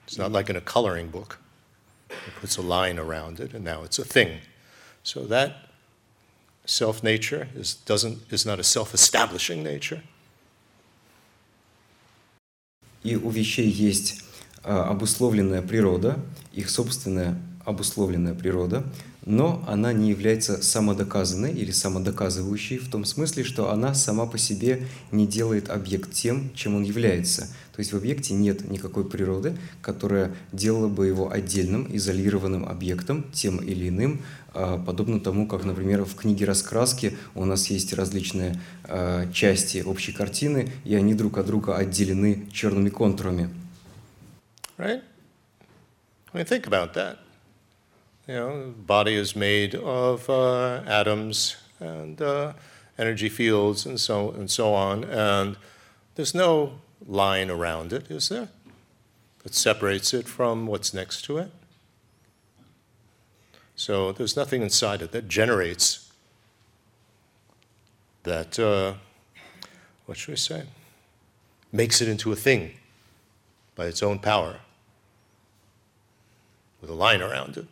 It's 0.06 0.18
not 0.18 0.32
like 0.32 0.50
in 0.50 0.56
a 0.56 0.62
coloring 0.62 1.10
book. 1.10 1.40
It 2.10 2.36
puts 2.40 2.58
a 2.58 2.62
line 2.62 3.00
around 3.00 3.40
it 3.40 3.54
and 3.54 3.64
now 3.64 3.84
it's 3.84 4.00
a 4.00 4.06
thing. 4.06 4.40
So 5.04 5.26
that 5.26 5.67
self 6.68 7.02
nature 7.02 7.48
is, 7.56 7.76
doesn't, 7.86 8.20
is 8.30 8.46
not 8.46 8.60
a 8.60 8.64
self 8.64 8.94
establishing 8.94 9.64
nature. 9.64 10.02
И 13.04 13.16
у 13.16 13.30
вещей 13.30 13.70
есть 13.70 14.22
а, 14.64 14.90
обусловленная 14.90 15.62
природа, 15.62 16.20
их 16.52 16.70
собственная 16.70 17.42
обусловленная 17.64 18.34
природа, 18.34 18.84
но 19.26 19.64
она 19.68 19.94
не 19.94 20.10
является 20.10 20.62
самодоказанной 20.62 21.54
или 21.54 21.72
самодоказывающей 21.72 22.78
в 22.78 22.90
том 22.90 23.06
смысле, 23.06 23.44
что 23.44 23.72
она 23.72 23.94
сама 23.94 24.26
по 24.26 24.38
себе 24.38 24.88
не 25.12 25.28
делает 25.28 25.70
объект 25.70 26.14
тем, 26.14 26.54
чем 26.54 26.76
он 26.76 26.84
является. 26.84 27.50
То 27.78 27.82
есть 27.82 27.94
в 27.94 27.98
объекте 27.98 28.34
нет 28.34 28.68
никакой 28.72 29.08
природы, 29.08 29.56
которая 29.84 30.34
делала 30.52 30.88
бы 30.88 31.06
его 31.06 31.32
отдельным, 31.32 31.88
изолированным 31.96 32.68
объектом, 32.68 33.30
тем 33.32 33.58
или 33.58 33.90
иным, 33.90 34.24
а, 34.56 34.80
подобно 34.80 35.20
тому, 35.20 35.48
как, 35.48 35.64
например, 35.64 36.04
в 36.04 36.16
книге 36.16 36.46
раскраски 36.46 37.16
у 37.36 37.46
нас 37.46 37.68
есть 37.68 37.94
различные 37.94 38.60
а, 38.84 39.32
части 39.32 39.84
общей 39.86 40.12
картины, 40.12 40.72
и 40.86 40.96
они 40.96 41.14
друг 41.14 41.38
от 41.38 41.46
друга 41.46 41.76
отделены 41.78 42.50
черными 42.52 42.90
контурами. 42.90 43.54
Right? 44.80 45.04
I 46.34 46.38
mean, 46.38 46.46
think 46.46 46.66
about 46.66 46.96
that. 46.96 47.20
You 48.28 48.34
know, 48.34 48.74
body 48.88 49.14
is 49.14 49.36
made 49.36 49.76
of 49.76 50.28
uh, 50.28 50.82
atoms 50.88 51.58
and 51.80 52.20
uh, 52.20 52.54
energy 52.98 53.30
fields 53.30 53.86
and 53.86 54.00
so 54.00 54.32
and 54.32 54.50
so 54.50 54.74
on, 54.74 55.04
and 55.04 55.58
there's 56.16 56.34
no 56.34 56.82
line 57.08 57.50
around 57.50 57.94
it, 57.94 58.12
is 58.12 58.30
there? 58.30 58.50
That 59.44 59.56
separates 59.56 60.14
it 60.14 60.28
from 60.28 60.68
what's 60.68 60.94
next 60.94 61.24
to 61.24 61.38
it. 61.38 61.52
So 63.76 64.12
there's 64.12 64.36
nothing 64.36 64.62
inside 64.62 65.02
it 65.02 65.12
that 65.12 65.28
generates 65.28 66.12
that. 68.24 68.60
Uh, 68.60 68.96
what 70.06 70.18
should 70.18 70.32
I 70.32 70.36
say? 70.36 70.64
Makes 71.72 72.02
it 72.02 72.08
into 72.08 72.32
a 72.32 72.36
thing 72.36 72.72
by 73.76 73.86
its 73.86 74.02
own 74.02 74.20
power 74.20 74.62
with 76.82 76.90
a 76.90 76.94
line 76.94 77.22
around 77.22 77.58
it 77.58 77.68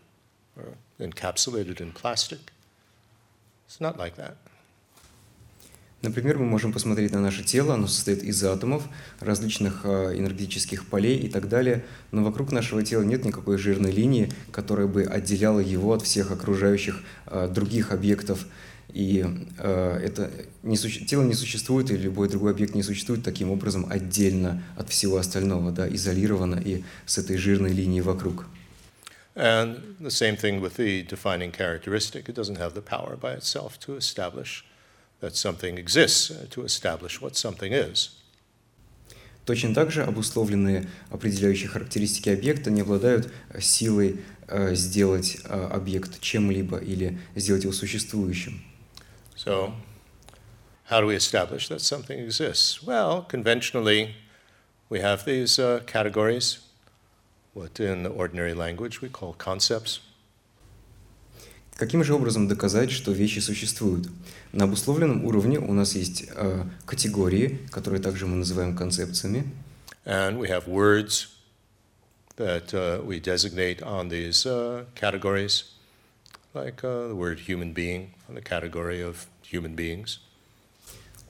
or 0.57 0.73
encapsulated 0.99 1.79
in 1.79 1.91
plastic. 1.91 2.51
It's 3.65 3.79
not 3.79 3.97
like 3.97 4.15
that. 4.15 4.35
Например, 6.05 6.37
мы 6.37 6.45
можем 6.45 6.71
посмотреть 6.71 7.13
на 7.13 7.19
наше 7.19 7.43
тело, 7.43 7.73
оно 7.73 7.87
состоит 7.87 8.21
из 8.21 8.43
атомов, 8.43 8.83
различных 9.19 9.81
э, 9.85 10.13
энергетических 10.15 10.85
полей 10.85 11.17
и 11.17 11.27
так 11.27 11.49
далее, 11.49 11.83
но 12.11 12.23
вокруг 12.23 12.51
нашего 12.51 12.83
тела 12.83 13.01
нет 13.01 13.25
никакой 13.25 13.57
жирной 13.57 13.91
линии, 13.91 14.31
которая 14.51 14.85
бы 14.85 15.03
отделяла 15.03 15.59
его 15.59 15.93
от 15.93 16.03
всех 16.03 16.29
окружающих 16.29 17.01
э, 17.25 17.49
других 17.51 17.91
объектов. 17.91 18.45
И 18.93 19.25
э, 19.57 19.99
это 20.03 20.29
не 20.61 20.77
суще... 20.77 21.03
тело 21.05 21.23
не 21.23 21.33
существует, 21.33 21.89
или 21.89 22.03
любой 22.03 22.29
другой 22.29 22.51
объект 22.51 22.75
не 22.75 22.83
существует 22.83 23.23
таким 23.23 23.49
образом 23.49 23.87
отдельно 23.89 24.61
от 24.77 24.89
всего 24.89 25.17
остального, 25.17 25.71
да, 25.71 25.89
изолированно 25.89 26.61
и 26.63 26.83
с 27.07 27.17
этой 27.17 27.37
жирной 27.37 27.71
линией 27.73 28.01
вокруг. 28.01 28.45
And 29.35 29.95
the 29.99 30.11
same 30.11 30.37
thing 30.37 30.61
with 30.61 30.77
the 30.77 31.01
defining 31.01 31.51
characteristic. 31.51 32.29
It 32.29 32.35
doesn't 32.35 32.57
have 32.57 32.75
the 32.75 32.83
power 32.83 33.17
by 33.17 33.33
itself 33.33 33.79
to 33.79 33.97
establish 33.97 34.63
that 35.20 35.36
something 35.36 35.78
exists, 35.78 36.30
uh, 36.30 36.46
to 36.50 36.64
establish 36.64 37.20
what 37.20 37.36
something 37.36 37.72
is. 37.72 38.10
Точно 39.46 39.74
так 39.74 39.90
же 39.90 40.04
обусловленные 40.04 40.88
определяющие 41.10 41.68
характеристики 41.68 42.28
объекта 42.28 42.70
не 42.70 42.82
обладают 42.82 43.32
силой 43.58 44.20
э, 44.46 44.74
сделать 44.74 45.38
э, 45.44 45.68
объект 45.72 46.20
чем-либо 46.20 46.78
или 46.78 47.18
сделать 47.34 47.64
его 47.64 47.72
существующим. 47.72 48.60
So, 49.36 49.72
how 50.90 51.00
do 51.00 51.06
we 51.06 51.16
establish 51.16 51.68
that 51.68 51.80
something 51.80 52.18
exists? 52.18 52.82
Well, 52.82 53.22
conventionally, 53.22 54.14
we 54.88 55.00
have 55.00 55.24
these 55.24 55.58
uh, 55.58 55.80
categories 55.86 56.60
what 57.54 57.80
in 57.80 58.06
ordinary 58.06 58.54
language 58.54 59.00
we 59.00 59.08
call 59.08 59.34
concepts. 59.34 60.00
Каким 61.75 62.05
же 62.05 62.13
образом 62.13 62.47
доказать, 62.47 62.89
что 62.89 63.11
вещи 63.11 63.39
существуют? 63.39 64.07
На 64.53 64.63
обусловленном 64.63 65.25
уровне 65.25 65.59
у 65.59 65.73
нас 65.73 65.95
есть 65.95 66.23
э, 66.33 66.63
категории, 66.85 67.59
которые 67.69 68.01
также 68.01 68.27
мы 68.27 68.37
называем 68.37 68.77
концепциями. 68.77 69.43
And 70.05 70.39
we 70.39 70.47
have 70.47 70.67
words 70.67 71.27
that 72.37 72.73
uh, 72.73 73.03
we 73.03 73.19
designate 73.19 73.81
on 73.81 74.07
these 74.07 74.45
uh, 74.45 74.85
categories, 74.95 75.65
like 76.53 76.81
uh, 76.85 77.09
the 77.09 77.15
word 77.15 77.39
human 77.39 77.73
being 77.73 78.13
on 78.29 78.35
the 78.35 78.41
category 78.41 79.01
of 79.01 79.27
human 79.43 79.75
beings. 79.75 80.19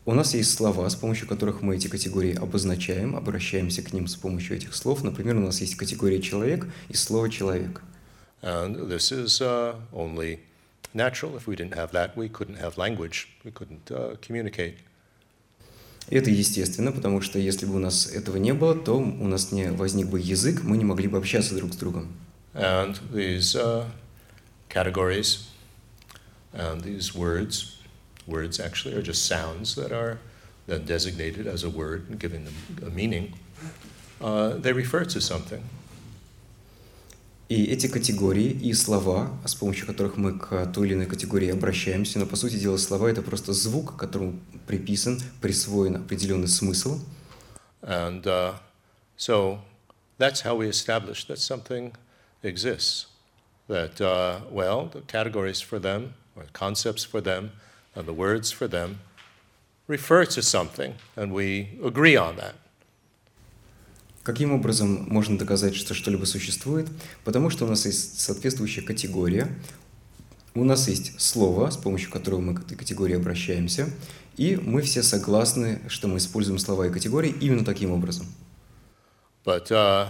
У 0.05 0.13
нас 0.13 0.35
есть 0.35 0.53
слова, 0.53 0.87
с 0.87 0.95
помощью 0.95 1.27
которых 1.27 1.63
мы 1.63 1.77
эти 1.77 1.87
категории 1.87 2.35
обозначаем, 2.35 3.15
обращаемся 3.15 3.81
к 3.81 3.91
ним 3.91 4.05
с 4.05 4.15
помощью 4.15 4.57
этих 4.57 4.75
слов. 4.75 5.03
Например, 5.03 5.37
у 5.37 5.39
нас 5.39 5.61
есть 5.61 5.75
категория 5.75 6.21
«человек» 6.21 6.67
и 6.89 6.93
слово 6.93 7.31
«человек». 7.31 7.81
And 8.44 8.88
this 8.88 9.12
is 9.12 9.40
uh, 9.40 9.74
only 9.92 10.40
natural. 10.94 11.36
If 11.36 11.46
we 11.46 11.56
didn't 11.56 11.74
have 11.74 11.92
that, 11.92 12.16
we 12.16 12.28
couldn't 12.28 12.56
have 12.56 12.78
language. 12.78 13.28
We 13.44 13.50
couldn't 13.50 13.90
uh, 13.90 14.16
communicate. 14.20 14.78
Это 16.08 16.30
естественно, 16.30 16.90
потому 16.90 17.20
что 17.20 17.38
если 17.38 17.66
бы 17.66 17.76
у 17.76 17.78
нас 17.78 18.06
этого 18.06 18.36
не 18.36 18.52
было, 18.52 18.74
то 18.74 18.98
у 18.98 19.28
нас 19.28 19.52
не 19.52 19.70
возник 19.70 20.08
бы 20.08 20.18
язык, 20.18 20.62
мы 20.64 20.76
не 20.76 20.84
могли 20.84 21.06
бы 21.06 21.18
общаться 21.18 21.54
друг 21.54 21.72
с 21.72 21.76
другом. 21.76 22.12
And 22.54 22.98
these 23.12 23.54
uh, 23.54 23.84
categories 24.68 25.46
and 26.52 26.82
these 26.82 27.14
words 27.14 27.80
Words 28.30 28.60
actually 28.60 28.94
are 28.94 29.02
just 29.02 29.26
sounds 29.26 29.74
that 29.74 29.92
are 29.92 30.18
then 30.66 30.84
designated 30.84 31.46
as 31.48 31.64
a 31.64 31.70
word 31.70 32.08
and 32.08 32.18
given 32.18 32.44
them 32.44 32.54
a 32.86 32.90
meaning. 32.90 33.32
Uh, 34.20 34.50
they 34.50 34.72
refer 34.72 35.04
to 35.04 35.20
something. 35.20 35.64
И 37.48 37.64
эти 37.64 37.88
категории 37.88 38.50
и 38.50 38.72
слова, 38.74 39.36
с 39.44 39.56
помощью 39.56 39.84
которых 39.84 40.16
мы 40.16 40.38
к 40.38 40.66
той 40.66 40.86
или 40.86 40.94
иной 40.94 41.06
категории 41.06 41.50
обращаемся, 41.50 42.20
но 42.20 42.26
по 42.26 42.36
сути 42.36 42.54
дела 42.54 42.76
слова 42.76 43.08
это 43.08 43.22
просто 43.22 43.52
звук, 43.52 43.96
которому 43.96 44.38
приписан, 44.68 45.20
присвоен 45.40 45.96
определенный 45.96 46.46
смысл. 46.46 47.00
And 47.82 48.24
uh, 48.24 48.54
so 49.16 49.58
that's 50.18 50.42
how 50.42 50.54
we 50.54 50.68
establish 50.68 51.26
that 51.26 51.38
something 51.38 51.92
exists. 52.44 53.06
That, 53.66 54.00
uh, 54.00 54.40
well, 54.48 54.86
the 54.92 55.00
categories 55.00 55.60
for 55.60 55.80
them, 55.80 56.14
or 56.36 56.44
concepts 56.52 57.02
for 57.04 57.20
them, 57.20 57.50
and 57.96 58.06
the 58.06 58.12
words 58.12 58.52
for 58.52 58.68
them 58.68 59.00
refer 59.88 60.24
to 60.24 60.40
something, 60.40 60.94
and 61.16 61.32
we 61.32 61.78
agree 61.84 62.16
on 62.16 62.36
that. 62.36 62.54
Каким 64.25 64.53
образом 64.53 65.05
можно 65.07 65.37
доказать, 65.37 65.75
что 65.75 65.93
что-либо 65.93 66.25
существует? 66.25 66.87
Потому 67.23 67.51
что 67.51 67.65
у 67.65 67.67
нас 67.67 67.85
есть 67.85 68.19
соответствующая 68.19 68.81
категория, 68.81 69.55
у 70.55 70.63
нас 70.63 70.87
есть 70.87 71.21
слово, 71.21 71.69
с 71.69 71.77
помощью 71.77 72.09
которого 72.09 72.41
мы 72.41 72.55
к 72.55 72.61
этой 72.61 72.75
категории 72.75 73.15
обращаемся, 73.15 73.87
и 74.35 74.55
мы 74.55 74.81
все 74.81 75.03
согласны, 75.03 75.79
что 75.89 76.07
мы 76.07 76.17
используем 76.17 76.57
слова 76.57 76.87
и 76.87 76.89
категории 76.89 77.35
именно 77.39 77.63
таким 77.63 77.91
образом. 77.91 78.25
But 79.43 79.69
uh, 79.69 80.09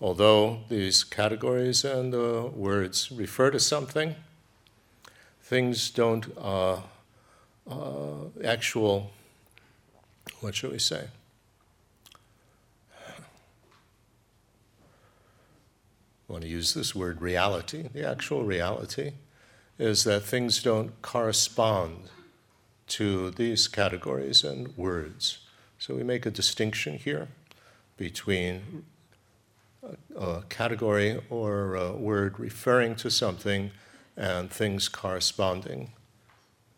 although 0.00 0.60
these 0.70 1.04
categories 1.04 1.84
and 1.84 2.14
uh, 2.14 2.48
words 2.56 3.12
refer 3.12 3.50
to 3.50 3.60
something, 3.60 4.14
things 5.42 5.90
don't 5.90 6.24
uh, 6.38 6.78
uh, 7.70 8.30
actual, 8.42 9.10
what 10.40 10.54
should 10.54 10.72
we 10.72 10.78
say? 10.78 11.08
want 16.29 16.43
to 16.43 16.49
use 16.49 16.73
this 16.73 16.95
word 16.95 17.21
reality, 17.21 17.89
the 17.93 18.07
actual 18.07 18.43
reality, 18.43 19.13
is 19.77 20.03
that 20.05 20.23
things 20.23 20.63
don't 20.63 21.01
correspond 21.01 22.09
to 22.87 23.31
these 23.31 23.67
categories 23.67 24.43
and 24.43 24.75
words. 24.77 25.39
So 25.77 25.95
we 25.95 26.03
make 26.03 26.25
a 26.25 26.31
distinction 26.31 26.97
here 26.97 27.27
between 27.97 28.85
a, 29.83 30.19
a 30.19 30.43
category 30.49 31.21
or 31.29 31.75
a 31.75 31.91
word 31.91 32.39
referring 32.39 32.95
to 32.97 33.09
something 33.09 33.71
and 34.17 34.49
things 34.49 34.87
corresponding 34.87 35.91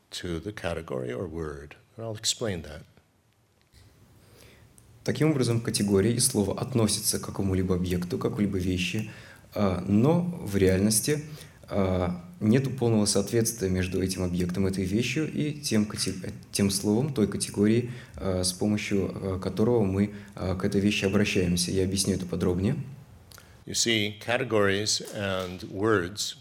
to 0.10 0.40
the 0.40 0.52
category 0.52 1.12
or 1.12 1.28
word. 1.28 1.76
And 1.96 2.06
I'll 2.06 2.16
explain 2.16 2.64
that. 2.64 2.84
Таким 5.04 5.32
образом, 5.32 5.62
категория 5.62 6.12
и 6.12 6.20
слово 6.20 6.60
относятся 6.60 7.18
к 7.18 7.26
какому-либо 7.26 7.76
объекту, 7.76 8.18
какой-либо 8.18 8.58
вещи, 8.58 9.10
но 9.55 10.23
в 10.43 10.57
реальности 10.57 11.25
нет 12.41 12.77
полного 12.79 13.07
соответствия 13.07 13.69
между 13.69 14.03
этим 14.03 14.25
объектом, 14.25 14.67
этой 14.67 14.85
вещью 14.85 15.33
и 15.33 15.53
тем, 15.53 15.91
тем 16.51 16.71
словом, 16.71 17.15
той 17.15 17.29
категории, 17.29 17.91
с 18.17 18.53
помощью 18.53 19.41
которого 19.43 19.85
мы 19.85 20.15
к 20.35 20.65
этой 20.65 20.81
вещи 20.81 21.05
обращаемся. 21.05 21.71
Я 21.71 21.85
объясню 21.85 22.15
это 22.15 22.27
подробнее. 22.27 22.77
You 23.65 23.75
see, 23.75 24.19
categories 24.19 25.01
and 25.15 25.63
words 25.71 26.35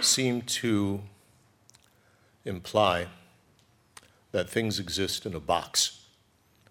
seem 0.00 0.42
to 0.42 1.00
imply 2.44 3.08
that 4.30 4.48
things 4.48 4.78
exist 4.78 5.26
in 5.26 5.34
a 5.34 5.40
box. 5.40 6.00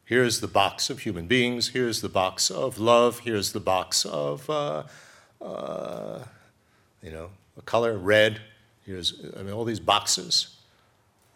Here's 0.05 0.39
the 0.39 0.47
box 0.47 0.89
of 0.89 0.99
human 0.99 1.27
beings, 1.27 1.69
here's 1.69 2.01
the 2.01 2.09
box 2.09 2.49
of 2.49 2.79
love, 2.79 3.19
here's 3.19 3.51
the 3.51 3.59
box 3.59 4.05
of, 4.05 4.49
uh, 4.49 4.83
uh, 5.42 6.20
you 7.02 7.10
know, 7.10 7.30
a 7.56 7.62
color, 7.62 7.96
red, 7.96 8.40
here's, 8.84 9.14
I 9.38 9.42
mean, 9.42 9.52
all 9.52 9.64
these 9.64 9.80
boxes. 9.80 10.56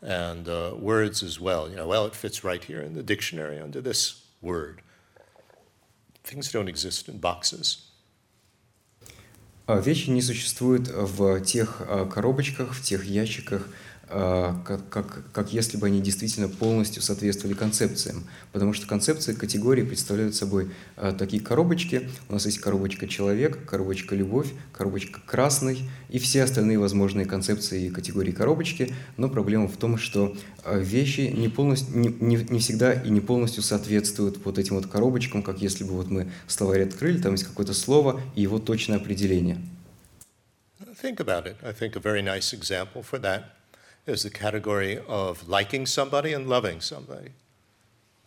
And 0.00 0.48
uh, 0.48 0.72
words 0.76 1.22
as 1.22 1.38
well. 1.38 1.70
You 1.70 1.76
know, 1.76 1.86
well, 1.86 2.06
it 2.06 2.16
fits 2.16 2.42
right 2.42 2.62
here 2.62 2.80
in 2.80 2.94
the 2.94 3.04
dictionary 3.04 3.60
under 3.60 3.80
this 3.80 4.24
word. 4.40 4.82
Things 6.24 6.50
don't 6.50 6.68
exist 6.68 7.08
in 7.08 7.18
boxes. 7.18 7.88
Вещи 9.68 10.10
не 10.10 10.20
существуют 10.20 10.88
в 10.88 11.40
тех 11.42 11.78
коробочках, 12.12 12.74
в 12.74 12.82
тех 12.82 13.04
ящиках, 13.04 13.68
как, 14.07 14.89
как, 14.89 15.31
как 15.33 15.53
если 15.53 15.77
бы 15.77 15.87
они 15.87 16.01
действительно 16.01 16.47
полностью 16.47 17.01
соответствовали 17.01 17.55
концепциям. 17.55 18.23
Потому 18.53 18.73
что 18.73 18.87
концепции 18.87 19.33
категории 19.33 19.83
представляют 19.83 20.35
собой 20.35 20.71
такие 21.17 21.43
коробочки. 21.43 22.09
У 22.29 22.33
нас 22.33 22.45
есть 22.45 22.59
коробочка 22.59 23.07
человек, 23.07 23.65
коробочка 23.65 24.15
любовь, 24.15 24.47
коробочка 24.71 25.19
красный 25.25 25.89
и 26.09 26.19
все 26.19 26.43
остальные 26.43 26.79
возможные 26.79 27.25
концепции 27.25 27.87
и 27.87 27.89
категории 27.89 28.31
коробочки. 28.31 28.93
Но 29.17 29.29
проблема 29.29 29.67
в 29.67 29.75
том, 29.75 29.97
что 29.97 30.37
вещи 30.65 31.33
не, 31.35 31.49
полностью, 31.49 31.97
не, 31.97 32.07
не, 32.07 32.35
не 32.37 32.59
всегда 32.59 32.93
и 32.93 33.09
не 33.09 33.19
полностью 33.19 33.61
соответствуют 33.61 34.37
вот 34.45 34.57
этим 34.57 34.75
вот 34.75 34.87
коробочкам, 34.87 35.43
как 35.43 35.61
если 35.61 35.83
бы 35.83 35.91
вот 35.91 36.09
мы 36.09 36.31
словарь 36.47 36.83
открыли, 36.83 37.21
там 37.21 37.33
есть 37.33 37.43
какое-то 37.43 37.73
слово 37.73 38.21
и 38.35 38.41
его 38.41 38.57
точное 38.59 38.97
определение. 38.97 39.57
Think 41.03 41.17
about 41.17 41.45
it. 41.45 41.57
I 41.61 41.73
think 41.73 41.95
a 41.95 41.99
very 41.99 42.23
nice 42.23 42.53
example 42.53 43.03
for 43.03 43.19
that 43.21 43.56
is 44.07 44.23
the 44.23 44.29
category 44.29 44.99
of 45.07 45.47
liking 45.47 45.85
somebody 45.85 46.33
and 46.33 46.47
loving 46.47 46.81
somebody. 46.81 47.31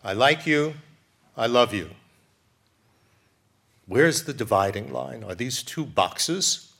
I 0.04 0.12
like 0.12 0.46
you, 0.46 0.74
I 1.36 1.46
love 1.46 1.74
you. 1.74 1.90
Where's 3.86 4.24
the 4.24 4.32
dividing 4.32 4.92
line? 4.92 5.24
Are 5.24 5.34
these 5.34 5.62
two 5.62 5.84
boxes? 5.84 6.72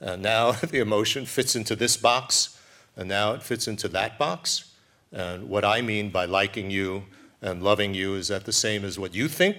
And 0.00 0.22
now 0.22 0.52
the 0.72 0.80
emotion 0.80 1.24
fits 1.24 1.56
into 1.56 1.76
this 1.76 1.96
box, 1.96 2.58
and 2.96 3.08
now 3.08 3.32
it 3.32 3.42
fits 3.42 3.68
into 3.68 3.88
that 3.88 4.18
box. 4.18 4.72
And 5.12 5.48
what 5.48 5.64
I 5.64 5.80
mean 5.80 6.10
by 6.10 6.24
liking 6.24 6.70
you 6.70 7.04
and 7.40 7.62
loving 7.62 7.94
you 7.94 8.14
is 8.14 8.28
that 8.28 8.44
the 8.44 8.52
same 8.52 8.84
as 8.84 8.98
what 8.98 9.14
you 9.14 9.28
think 9.28 9.56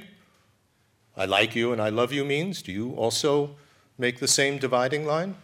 I 1.16 1.26
like 1.26 1.56
you 1.56 1.72
and 1.72 1.82
I 1.82 1.90
love 1.90 2.12
you 2.12 2.26
means? 2.26 2.62
Do 2.62 2.72
you 2.72 2.94
also 2.94 3.56
make 3.98 4.20
the 4.20 4.28
same 4.28 4.58
dividing 4.58 5.06
line? 5.06 5.36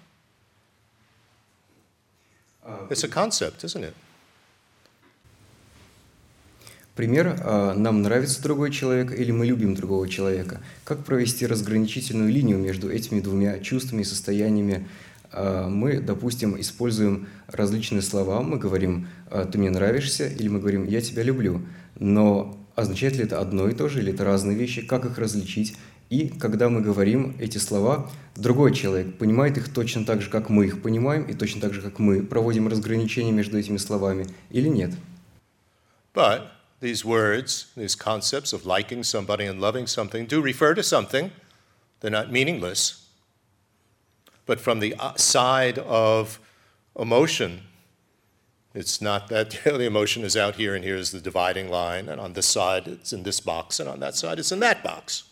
It's 2.90 3.04
a 3.04 3.08
concept, 3.08 3.64
isn't 3.64 3.84
it? 3.84 3.94
Пример 6.96 7.42
«нам 7.78 8.02
нравится 8.02 8.44
другой 8.44 8.72
человек» 8.72 9.18
или 9.18 9.32
«мы 9.32 9.46
любим 9.46 9.74
другого 9.74 10.10
человека». 10.10 10.60
Как 10.84 11.06
провести 11.06 11.48
разграничительную 11.48 12.30
линию 12.30 12.58
между 12.58 12.92
этими 12.92 13.22
двумя 13.22 13.60
чувствами 13.60 14.02
и 14.02 14.06
состояниями? 14.06 14.86
Мы, 15.32 16.02
допустим, 16.02 16.60
используем 16.60 17.30
различные 17.48 18.02
слова. 18.02 18.42
Мы 18.42 18.58
говорим 18.58 19.08
«ты 19.52 19.58
мне 19.58 19.70
нравишься» 19.70 20.28
или 20.28 20.50
мы 20.50 20.60
говорим 20.60 20.86
«я 20.86 21.00
тебя 21.00 21.24
люблю». 21.24 21.62
Но 21.98 22.58
означает 22.76 23.16
ли 23.16 23.24
это 23.24 23.40
одно 23.40 23.70
и 23.70 23.74
то 23.74 23.88
же 23.88 24.00
или 24.00 24.12
это 24.12 24.26
разные 24.26 24.58
вещи? 24.58 24.82
Как 24.82 25.06
их 25.06 25.18
различить? 25.18 25.78
И 26.11 26.29
когда 26.29 26.69
мы 26.69 26.81
говорим 26.81 27.37
эти 27.41 27.59
слова, 27.59 28.11
другой 28.37 28.75
человек 28.75 29.19
понимает 29.19 29.57
их 29.59 29.73
точно 29.73 30.05
так 30.05 30.23
же, 30.23 30.31
как 30.31 30.49
мы 30.49 30.67
их 30.67 30.83
понимаем, 30.83 31.25
и 31.25 31.35
точно 31.35 31.61
так 31.61 31.75
же, 31.75 31.81
как 31.83 31.99
мы 31.99 32.23
проводим 32.23 32.69
разграничение 32.69 33.33
между 33.33 33.59
этими 33.59 33.79
словами, 33.79 34.27
или 34.51 34.69
нет. 34.69 34.93
But 36.13 36.53
these 36.81 37.05
words, 37.05 37.67
these 37.75 37.97
concepts 37.97 38.53
of 38.53 38.65
liking 38.65 39.03
somebody 39.03 39.47
and 39.47 39.61
loving 39.61 39.87
something 39.87 40.27
do 40.27 40.41
refer 40.41 40.75
to 40.75 40.83
something. 40.83 41.33
They're 42.01 42.11
not 42.11 42.31
meaningless. 42.31 43.09
But 44.47 44.61
from 44.61 44.81
the 44.81 44.95
side 45.17 45.79
of 45.79 46.39
emotion, 46.99 47.63
it's 48.75 49.01
not 49.01 49.29
that 49.29 49.51
the 49.65 49.85
emotion 49.85 50.23
is 50.23 50.37
out 50.37 50.57
here 50.57 50.75
and 50.75 50.85
here's 50.85 51.11
the 51.11 51.21
dividing 51.21 51.71
line, 51.71 52.09
and 52.09 52.21
on 52.21 52.35
this 52.35 52.47
side 52.47 52.87
it's 52.87 53.13
in 53.13 53.23
this 53.23 53.41
box, 53.41 53.81
and 53.81 53.89
on 53.89 54.01
that 54.01 54.15
side 54.15 54.39
it's 54.39 54.53
in 54.53 54.61
that 54.61 54.85
box. 54.85 55.25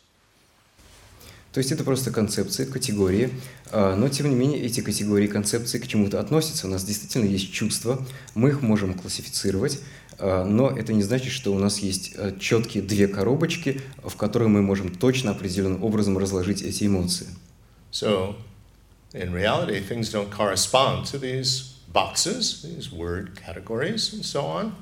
То 1.54 1.60
есть 1.60 1.72
это 1.72 1.84
просто 1.84 2.12
концепции, 2.12 2.66
категории, 2.66 3.32
но 3.72 4.10
тем 4.10 4.30
не 4.30 4.36
менее 4.36 4.62
эти 4.62 4.82
категории 4.82 5.28
концепции 5.28 5.80
к 5.80 5.88
чему-то 5.88 6.20
относятся. 6.20 6.68
У 6.68 6.70
нас 6.70 6.84
действительно 6.84 7.26
есть 7.26 7.52
чувства, 7.52 8.06
мы 8.36 8.50
их 8.50 8.62
можем 8.62 8.94
классифицировать, 8.94 9.80
но 10.20 10.70
это 10.70 10.94
не 10.94 11.04
значит, 11.04 11.32
что 11.32 11.54
у 11.54 11.60
нас 11.60 11.80
есть 11.80 12.16
четкие 12.40 12.84
две 12.84 13.08
коробочки, 13.08 13.82
в 14.04 14.16
которые 14.16 14.50
мы 14.50 14.62
можем 14.62 14.94
точно 14.94 15.32
определенным 15.32 15.84
образом 15.84 16.18
разложить 16.18 16.62
эти 16.62 16.86
эмоции. 16.86 17.28
So, 17.92 18.36
in 19.14 19.32
reality, 19.32 19.80
things 19.80 20.12
don't 20.12 20.30
correspond 20.30 21.06
to 21.12 21.18
these 21.18 21.76
boxes, 21.92 22.62
these 22.62 22.92
word 22.92 23.32
categories, 23.36 24.14
and 24.14 24.24
so 24.24 24.42
on. 24.42 24.74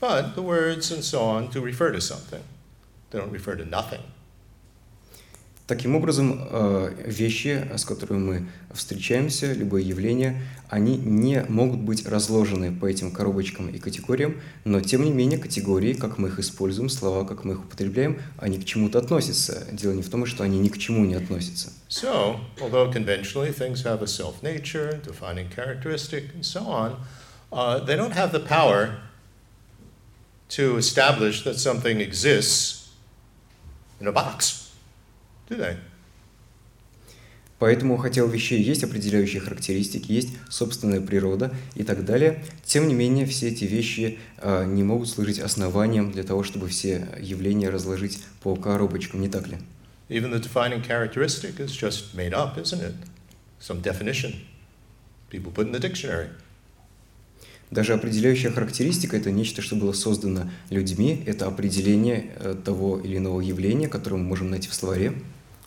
But 0.00 0.34
the 0.34 0.42
words 0.42 0.90
and 0.90 1.04
so 1.04 1.22
on 1.22 1.50
do 1.52 1.60
refer 1.60 1.92
to 1.92 2.00
something. 2.00 2.42
They 3.10 3.18
don't 3.18 3.30
refer 3.30 3.54
to 3.54 3.64
nothing. 3.64 4.00
Таким 5.70 5.94
образом, 5.94 6.48
вещи, 7.04 7.64
с 7.76 7.84
которыми 7.84 8.18
мы 8.18 8.48
встречаемся, 8.74 9.52
любое 9.52 9.82
явление, 9.82 10.42
они 10.68 10.96
не 10.96 11.44
могут 11.44 11.78
быть 11.78 12.08
разложены 12.08 12.74
по 12.74 12.86
этим 12.86 13.12
коробочкам 13.12 13.68
и 13.68 13.78
категориям, 13.78 14.40
но 14.64 14.80
тем 14.80 15.04
не 15.04 15.12
менее 15.12 15.38
категории, 15.38 15.92
как 15.92 16.18
мы 16.18 16.26
их 16.26 16.40
используем, 16.40 16.88
слова, 16.88 17.24
как 17.24 17.44
мы 17.44 17.52
их 17.52 17.60
употребляем, 17.60 18.20
они 18.36 18.58
к 18.58 18.64
чему-то 18.64 18.98
относятся. 18.98 19.64
Дело 19.70 19.92
не 19.92 20.02
в 20.02 20.08
том, 20.08 20.26
что 20.26 20.42
они 20.42 20.58
ни 20.58 20.70
к 20.70 20.76
чему 20.76 21.04
не 21.04 21.14
относятся. 21.14 21.68
So, 21.88 22.40
although 22.60 22.90
conventionally 22.90 23.52
things 23.52 23.84
have 23.84 24.02
a 24.02 24.08
self-nature, 24.08 25.00
defining 25.04 25.48
characteristic, 25.54 26.34
and 26.34 26.44
so 26.44 26.62
on, 26.66 26.96
uh, 27.52 27.78
they 27.78 27.94
don't 27.94 28.14
have 28.16 28.32
the 28.32 28.40
power 28.40 28.96
to 30.48 30.78
establish 30.78 31.44
that 31.44 31.60
something 31.60 32.00
exists 32.00 32.88
in 34.00 34.08
a 34.08 34.12
box. 34.12 34.59
They? 35.58 35.76
Поэтому, 37.60 37.98
хотя 37.98 38.24
у 38.24 38.26
вещей 38.26 38.62
есть 38.62 38.84
определяющие 38.84 39.42
характеристики, 39.42 40.10
есть 40.10 40.30
собственная 40.48 41.02
природа 41.02 41.54
и 41.74 41.84
так 41.84 42.06
далее, 42.06 42.42
тем 42.64 42.88
не 42.88 42.94
менее 42.94 43.26
все 43.26 43.48
эти 43.48 43.64
вещи 43.64 44.18
э, 44.38 44.64
не 44.64 44.82
могут 44.82 45.10
служить 45.10 45.38
основанием 45.38 46.10
для 46.10 46.22
того, 46.22 46.42
чтобы 46.42 46.68
все 46.68 47.06
явления 47.20 47.68
разложить 47.68 48.24
по 48.42 48.56
коробочкам, 48.56 49.20
не 49.20 49.28
так 49.28 49.46
ли? 49.46 49.58
Even 50.08 50.32
the 50.32 50.40
defining 50.40 50.82
characteristic 50.82 51.60
is 51.60 51.70
just 51.72 52.14
made 52.14 52.32
up, 52.32 52.56
isn't 52.56 52.80
it? 52.80 52.94
Some 53.60 53.82
definition 53.82 54.32
people 55.30 55.52
put 55.52 55.66
in 55.66 55.72
the 55.72 55.80
dictionary. 55.80 56.28
Даже 57.70 57.92
определяющая 57.92 58.50
характеристика– 58.50 59.16
это 59.18 59.30
нечто, 59.30 59.60
что 59.60 59.76
было 59.76 59.92
создано 59.92 60.50
людьми, 60.70 61.22
это 61.26 61.46
определение 61.46 62.32
того 62.64 62.98
или 62.98 63.18
иного 63.18 63.42
явления, 63.42 63.86
которое 63.86 64.16
мы 64.16 64.24
можем 64.24 64.50
найти 64.50 64.68
в 64.68 64.74
словаре. 64.74 65.12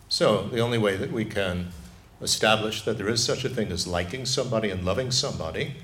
So, 0.09 0.49
the 0.49 0.61
only 0.61 0.79
way 0.79 0.97
that 0.97 1.13
we 1.13 1.25
can 1.25 1.69
establish 2.21 2.83
that 2.83 2.99
there 2.99 3.09
is 3.09 3.23
such 3.23 3.45
a 3.45 3.49
thing 3.49 3.71
as 3.71 3.87
liking 3.87 4.27
somebody 4.27 4.71
and 4.71 4.85
loving 4.85 5.11
somebody 5.11 5.75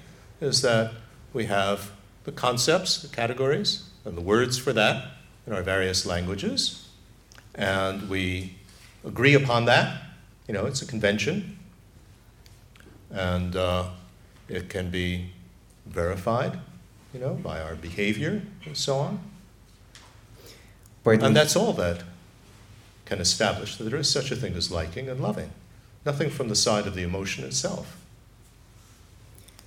is 0.41 0.63
that 0.63 0.93
we 1.33 1.45
have 1.47 1.93
the 2.25 2.33
concepts, 2.33 3.03
the 3.03 3.15
categories, 3.15 3.91
and 4.05 4.17
the 4.17 4.21
words 4.21 4.57
for 4.59 4.73
that 4.73 5.13
in 5.47 5.53
our 5.53 5.63
various 5.63 6.07
languages, 6.07 6.89
and 7.55 8.09
we 8.09 8.57
agree 9.05 9.35
upon 9.35 9.67
that, 9.67 10.03
you 10.49 10.55
know, 10.55 10.65
it's 10.67 10.83
a 10.83 10.87
convention, 10.87 11.59
and 13.11 13.55
uh, 13.57 13.85
it 14.49 14.69
can 14.69 14.91
be 14.91 15.31
verified, 15.87 16.59
you 17.13 17.21
know, 17.21 17.35
by 17.35 17.61
our 17.61 17.75
behavior 17.75 18.43
and 18.65 18.77
so 18.77 18.97
on. 18.97 19.21
Поэтому, 21.05 21.27
And 21.27 21.37
that's 21.37 21.55
all 21.55 21.75
that 21.75 22.03
can 23.10 23.20
establish 23.20 23.78
that 23.78 23.90
there 23.90 24.00
is 24.00 24.10
such 24.10 24.32
a 24.32 24.36
thing 24.36 24.54
as 24.56 24.72
liking 24.72 25.10
and 25.10 25.20
loving. 25.20 25.50
Nothing 26.06 26.30
from 26.30 26.48
the 26.48 26.56
side 26.56 26.86
of 26.88 26.94
the 26.96 27.04
emotion 27.04 27.44
itself. 27.44 27.86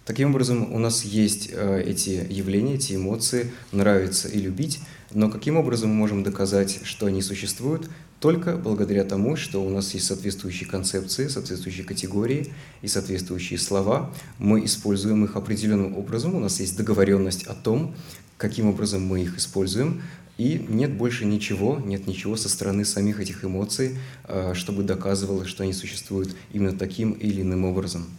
таким 0.04 0.30
образом, 0.30 0.72
у 0.72 0.78
нас 0.78 1.04
есть 1.04 1.48
э, 1.52 1.82
эти 1.86 2.26
явления, 2.28 2.74
эти 2.74 2.94
эмоции, 2.94 3.50
нравится 3.72 4.28
и 4.28 4.38
любить, 4.38 4.80
но 5.12 5.30
каким 5.30 5.56
образом 5.56 5.90
мы 5.90 5.96
можем 5.96 6.22
доказать, 6.22 6.80
что 6.84 7.06
они 7.06 7.22
существуют? 7.22 7.88
Только 8.20 8.56
благодаря 8.56 9.04
тому, 9.04 9.36
что 9.36 9.64
у 9.64 9.70
нас 9.70 9.94
есть 9.94 10.06
соответствующие 10.06 10.68
концепции, 10.68 11.28
соответствующие 11.28 11.84
категории 11.84 12.52
и 12.80 12.88
соответствующие 12.88 13.58
слова. 13.58 14.12
Мы 14.38 14.64
используем 14.64 15.24
их 15.24 15.34
определенным 15.36 15.96
образом, 15.96 16.34
у 16.34 16.40
нас 16.40 16.60
есть 16.60 16.76
договоренность 16.76 17.44
о 17.44 17.54
том, 17.54 17.94
каким 18.36 18.68
образом 18.68 19.06
мы 19.06 19.22
их 19.22 19.38
используем, 19.38 20.02
и 20.41 20.63
нет 20.69 20.93
больше 20.93 21.25
ничего, 21.25 21.79
нет 21.79 22.05
ничего 22.05 22.35
со 22.35 22.47
стороны 22.47 22.85
самих 22.85 23.19
этих 23.19 23.43
эмоций, 23.43 23.97
э, 24.25 24.53
чтобы 24.53 24.83
доказывало, 24.83 25.45
что 25.45 25.63
они 25.63 25.73
существуют 25.73 26.35
именно 26.53 26.77
таким 26.77 27.13
или 27.13 27.41
иным 27.41 27.65
образом. 27.65 28.17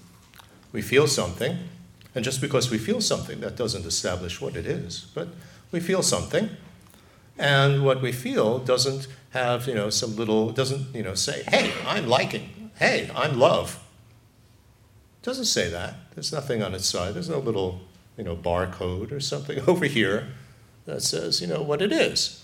We 0.73 0.83
feel 0.83 1.07
something, 1.07 1.57
and 2.15 2.25
just 2.25 2.41
because 2.41 2.71
we 2.71 2.79
feel 2.79 3.01
something, 3.01 3.41
that 3.41 3.57
doesn't 3.57 3.87
establish 3.87 4.41
what 4.41 4.57
it 4.57 4.67
is. 4.67 5.07
But 5.15 5.29
we 5.71 5.81
feel 5.81 6.03
something, 6.03 6.51
and 7.39 7.85
what 7.85 8.03
we 8.03 8.13
feel 8.13 8.59
doesn't 8.59 9.09
have, 9.31 9.69
you 9.69 9.75
know, 9.75 9.89
some 9.89 10.17
little, 10.17 10.51
doesn't, 10.51 10.95
you 10.95 11.05
know, 11.05 11.15
say, 11.15 11.45
hey, 11.47 11.73
I'm 11.87 12.09
liking, 12.09 12.71
hey, 12.79 13.11
I'm 13.15 13.39
love. 13.39 13.79
It 15.23 15.25
doesn't 15.25 15.47
say 15.47 15.71
that. 15.71 15.95
There's 16.15 16.33
nothing 16.33 16.63
on 16.63 16.75
its 16.75 16.89
side. 16.89 17.15
There's 17.15 17.29
no 17.29 17.39
little, 17.39 17.81
you 18.17 18.25
know, 18.25 18.37
barcode 18.37 19.13
or 19.13 19.21
something 19.21 19.61
over 19.69 19.87
here 19.87 20.27
that 20.86 21.02
says, 21.02 21.42
you 21.42 21.48
know, 21.48 21.62
what 21.66 21.82
it 21.82 21.92
is. 21.92 22.40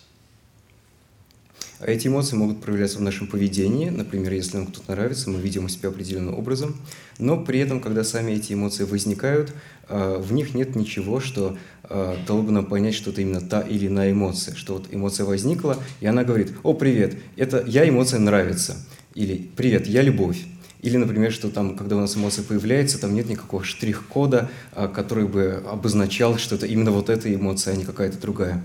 А 1.79 1.89
эти 1.89 2.09
эмоции 2.09 2.35
могут 2.35 2.61
проявляться 2.61 2.97
в 2.97 3.01
нашем 3.01 3.27
поведении. 3.27 3.89
Например, 3.89 4.33
если 4.33 4.57
нам 4.57 4.67
кто-то 4.67 4.91
нравится, 4.91 5.29
мы 5.29 5.39
видим 5.39 5.69
себя 5.69 5.89
определенным 5.89 6.37
образом. 6.37 6.75
Но 7.19 7.41
при 7.41 7.59
этом, 7.59 7.79
когда 7.79 8.03
сами 8.03 8.33
эти 8.33 8.51
эмоции 8.51 8.83
возникают, 8.83 9.53
э, 9.87 10.17
в 10.19 10.33
них 10.33 10.53
нет 10.53 10.75
ничего, 10.75 11.21
что 11.21 11.57
э, 11.89 12.17
дало 12.27 12.41
бы 12.41 12.51
нам 12.51 12.65
понять, 12.65 12.95
что 12.95 13.11
это 13.11 13.21
именно 13.21 13.39
та 13.39 13.61
или 13.61 13.87
иная 13.87 14.11
эмоция. 14.11 14.55
Что 14.55 14.73
вот 14.73 14.87
эмоция 14.91 15.25
возникла, 15.25 15.81
и 16.01 16.05
она 16.05 16.25
говорит, 16.25 16.51
о, 16.63 16.73
привет, 16.73 17.15
это 17.37 17.63
я 17.65 17.87
эмоция 17.87 18.19
нравится. 18.19 18.75
Или 19.15 19.49
привет, 19.55 19.87
я 19.87 20.01
любовь. 20.01 20.39
Или, 20.81 20.97
например, 20.97 21.31
что 21.31 21.49
там, 21.49 21.75
когда 21.75 21.97
у 21.97 21.99
нас 21.99 22.15
эмоция 22.15 22.43
появляется, 22.43 22.99
там 22.99 23.13
нет 23.13 23.27
никакого 23.27 23.63
штрих-кода, 23.63 24.49
э, 24.73 24.87
который 24.87 25.25
бы 25.27 25.63
обозначал, 25.67 26.37
что 26.37 26.55
это 26.55 26.65
именно 26.65 26.91
вот 26.91 27.09
эта 27.09 27.33
эмоция, 27.33 27.73
а 27.73 27.77
не 27.77 27.83
какая-то 27.83 28.17
другая. 28.17 28.63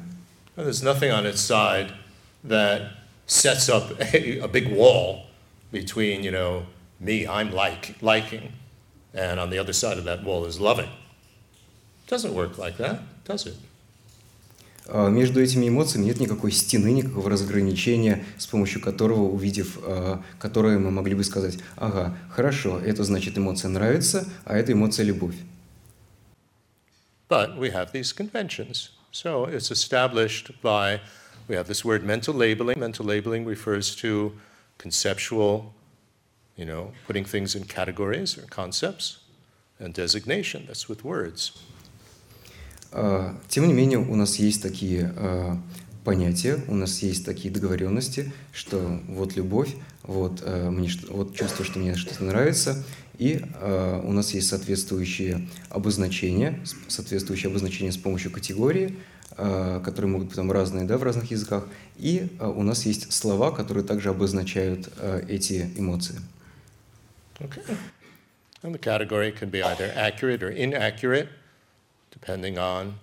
And 0.57 0.67
there's 0.67 0.85
nothing 0.85 1.11
on 1.11 1.27
its 1.27 1.41
side 1.41 1.93
that 2.45 2.93
sets 3.27 3.69
up 3.69 3.99
a, 3.99 4.39
a 4.39 4.49
big 4.49 4.69
wall 4.69 5.27
between, 5.73 6.23
you 6.23 6.31
know, 6.31 6.67
me, 7.01 7.27
I'm 7.27 7.53
like 7.53 7.97
liking, 8.01 8.53
and 9.13 9.41
on 9.41 9.51
the 9.51 9.59
other 9.59 9.73
side 9.73 9.99
of 9.99 10.05
that 10.05 10.23
wall 10.23 10.47
is 10.47 10.61
loving. 10.61 10.91
It 12.07 12.11
doesn't 12.11 12.33
work 12.33 12.59
like 12.59 12.77
that, 12.77 13.01
does 13.25 13.47
it? 13.47 13.57
А 14.87 15.09
Между 15.09 15.43
этими 15.43 15.69
эмоциями 15.69 16.07
нет 16.07 16.21
никакой 16.21 16.53
стены, 16.53 16.93
никакого 16.93 17.31
разграничения, 17.31 18.25
с 18.37 18.47
помощью 18.47 18.83
которого, 18.83 19.23
увидев 19.23 19.79
а, 19.83 20.23
которое, 20.39 20.79
мы 20.79 20.91
могли 20.91 21.15
бы 21.15 21.25
сказать, 21.25 21.59
ага, 21.77 22.17
хорошо, 22.31 22.79
это 22.79 23.03
значит 23.03 23.39
эмоция 23.39 23.71
нравится, 23.71 24.29
а 24.45 24.57
это 24.57 24.73
эмоция 24.73 25.05
любовь. 25.07 25.37
But 27.31 27.59
we 27.59 27.71
have 27.71 27.93
these 27.93 28.13
conventions. 28.13 28.91
So 29.11 29.47
it's 29.47 29.71
established 29.71 30.53
by, 30.63 31.01
we 31.49 31.57
have 31.57 31.67
this 31.67 31.85
word 31.85 32.05
mental 32.05 32.35
labeling. 32.35 32.79
Mental 32.79 33.07
labeling 33.07 33.47
refers 33.47 33.97
to 33.97 34.33
conceptual, 34.77 35.73
you 36.57 36.67
know, 36.67 36.93
putting 37.07 37.25
things 37.25 37.55
in 37.55 37.65
categories 37.65 38.37
or 38.37 38.43
concepts, 38.51 39.21
and 39.79 39.95
designation, 39.95 40.65
that's 40.67 40.89
with 40.89 41.05
words. 41.05 41.53
А, 42.97 43.37
Тем 43.49 43.67
не 43.67 43.75
менее, 43.75 43.99
у 43.99 44.15
нас 44.15 44.37
есть 44.37 44.63
такие 44.63 45.13
а, 45.17 45.59
понятия, 46.05 46.61
у 46.69 46.77
нас 46.77 47.03
есть 47.03 47.27
такие 47.27 47.53
договоренности, 47.53 48.33
что 48.53 49.01
вот 49.09 49.35
любовь, 49.35 49.75
вот, 50.05 50.43
а, 50.45 50.71
мне, 50.71 50.89
вот 51.09 51.35
чувство, 51.35 51.65
что 51.65 51.81
мне 51.81 51.97
что-то 51.97 52.23
нравится, 52.23 52.85
и 53.19 53.45
у 53.63 54.11
нас 54.13 54.35
есть 54.35 54.49
соответствующие 54.49 55.49
обозначения, 55.71 56.59
соответствующие 56.89 57.49
обозначения 57.49 57.93
с 57.93 57.97
помощью 57.97 58.33
категории, 58.33 58.97
которые 59.37 60.11
могут 60.11 60.27
быть 60.27 60.37
там 60.37 60.51
разные 60.51 60.85
да, 60.85 60.99
в 60.99 61.05
разных 61.05 61.31
языках, 61.31 61.69
и 61.97 62.27
у 62.41 62.65
нас 62.65 62.87
есть 62.87 63.13
слова, 63.13 63.53
которые 63.53 63.85
также 63.85 64.11
обозначают 64.11 64.89
эти 65.29 65.71
эмоции. 65.77 66.17
Okay. 67.39 67.63
And 68.65 68.75
the 68.75 68.81
category 68.81 69.31
can 69.31 69.49
be 69.49 69.63
either 69.63 69.93
accurate 69.95 70.43
or 70.43 70.51
inaccurate, 70.51 71.29
depending 72.15 72.57
on 72.59 72.95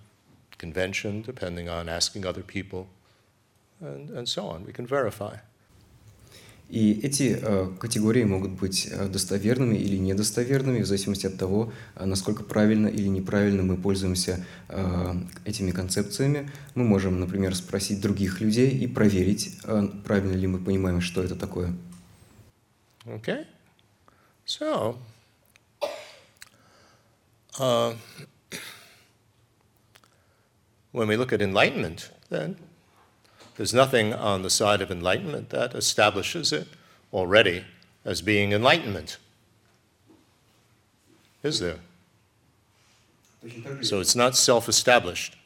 convention, 0.57 1.21
depending 1.21 1.67
on 1.69 1.89
asking 1.89 2.25
other 2.25 2.43
people, 2.55 2.87
and, 3.81 4.09
and 4.17 4.27
so 4.27 4.41
on. 4.47 4.65
We 4.65 4.73
can 4.73 4.87
verify. 4.87 5.35
И 6.71 7.01
эти 7.03 7.37
э, 7.41 7.69
категории 7.81 8.23
могут 8.23 8.51
быть 8.51 8.87
э, 8.89 9.09
достоверными 9.09 9.75
или 9.75 9.97
недостоверными 9.97 10.81
в 10.81 10.85
зависимости 10.85 11.27
от 11.27 11.37
того, 11.37 11.73
э, 11.95 12.05
насколько 12.05 12.43
правильно 12.43 12.87
или 12.87 13.09
неправильно 13.09 13.61
мы 13.61 13.75
пользуемся 13.75 14.45
э, 14.69 15.13
этими 15.43 15.71
концепциями. 15.71 16.49
Мы 16.75 16.85
можем, 16.85 17.19
например, 17.19 17.55
спросить 17.55 17.99
других 17.99 18.39
людей 18.39 18.69
и 18.69 18.87
проверить, 18.87 19.57
э, 19.65 19.89
правильно 20.05 20.31
ли 20.31 20.47
мы 20.47 20.59
понимаем, 20.59 21.01
что 21.01 21.21
это 21.21 21.35
такое. 21.35 21.73
Okay? 23.05 23.45
So, 24.45 24.95
uh, 27.59 27.93
when 30.91 31.07
we 31.07 31.15
look 31.15 31.31
at 31.33 31.41
enlightenment, 31.41 32.09
then 32.29 32.57
there's 33.57 33.73
nothing 33.73 34.13
on 34.13 34.41
the 34.41 34.49
side 34.49 34.81
of 34.81 34.91
enlightenment 34.91 35.49
that 35.49 35.75
establishes 35.75 36.51
it 36.51 36.67
already 37.13 37.63
as 38.05 38.21
being 38.21 38.51
enlightenment. 38.51 39.17
Is 41.43 41.59
there? 41.59 41.79
So 43.81 43.99
it's 43.99 44.15
not 44.15 44.35
self 44.35 44.69
established. 44.69 45.37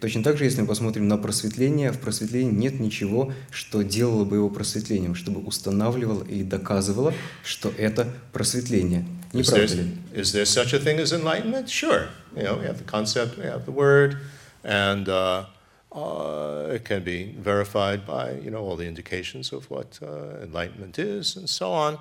Точно 0.00 0.22
так 0.22 0.38
же, 0.38 0.44
если 0.44 0.62
мы 0.62 0.66
посмотрим 0.66 1.08
на 1.08 1.18
просветление, 1.18 1.92
в 1.92 2.00
просветлении 2.00 2.52
нет 2.52 2.80
ничего, 2.80 3.34
что 3.50 3.82
делало 3.82 4.24
бы 4.24 4.36
его 4.36 4.48
просветлением, 4.48 5.14
чтобы 5.14 5.40
устанавливало 5.40 6.24
или 6.24 6.42
доказывало, 6.42 7.12
что 7.44 7.68
это 7.68 8.10
просветление. 8.32 9.04
Is 9.32 10.32
there 10.32 10.44
such 10.44 10.72
a 10.72 10.78
thing 10.78 10.98
as 10.98 11.12
enlightenment? 11.12 11.70
Sure. 11.70 12.08
You 12.36 12.42
know, 12.42 12.56
we 12.56 12.66
have 12.66 12.78
the 12.78 12.84
concept, 12.84 13.36
we 13.36 13.44
have 13.44 13.64
the 13.64 13.72
word, 13.72 14.18
and 14.64 15.08
uh, 15.08 15.46
uh, 15.92 16.68
it 16.70 16.84
can 16.84 17.02
be 17.02 17.32
verified 17.32 18.06
by 18.06 18.32
you 18.32 18.50
know 18.50 18.62
all 18.62 18.76
the 18.76 18.86
indications 18.86 19.52
of 19.52 19.70
what 19.70 19.98
uh, 20.02 20.38
enlightenment 20.42 20.98
is 20.98 21.36
and 21.36 21.48
so 21.48 21.72
on. 21.72 21.98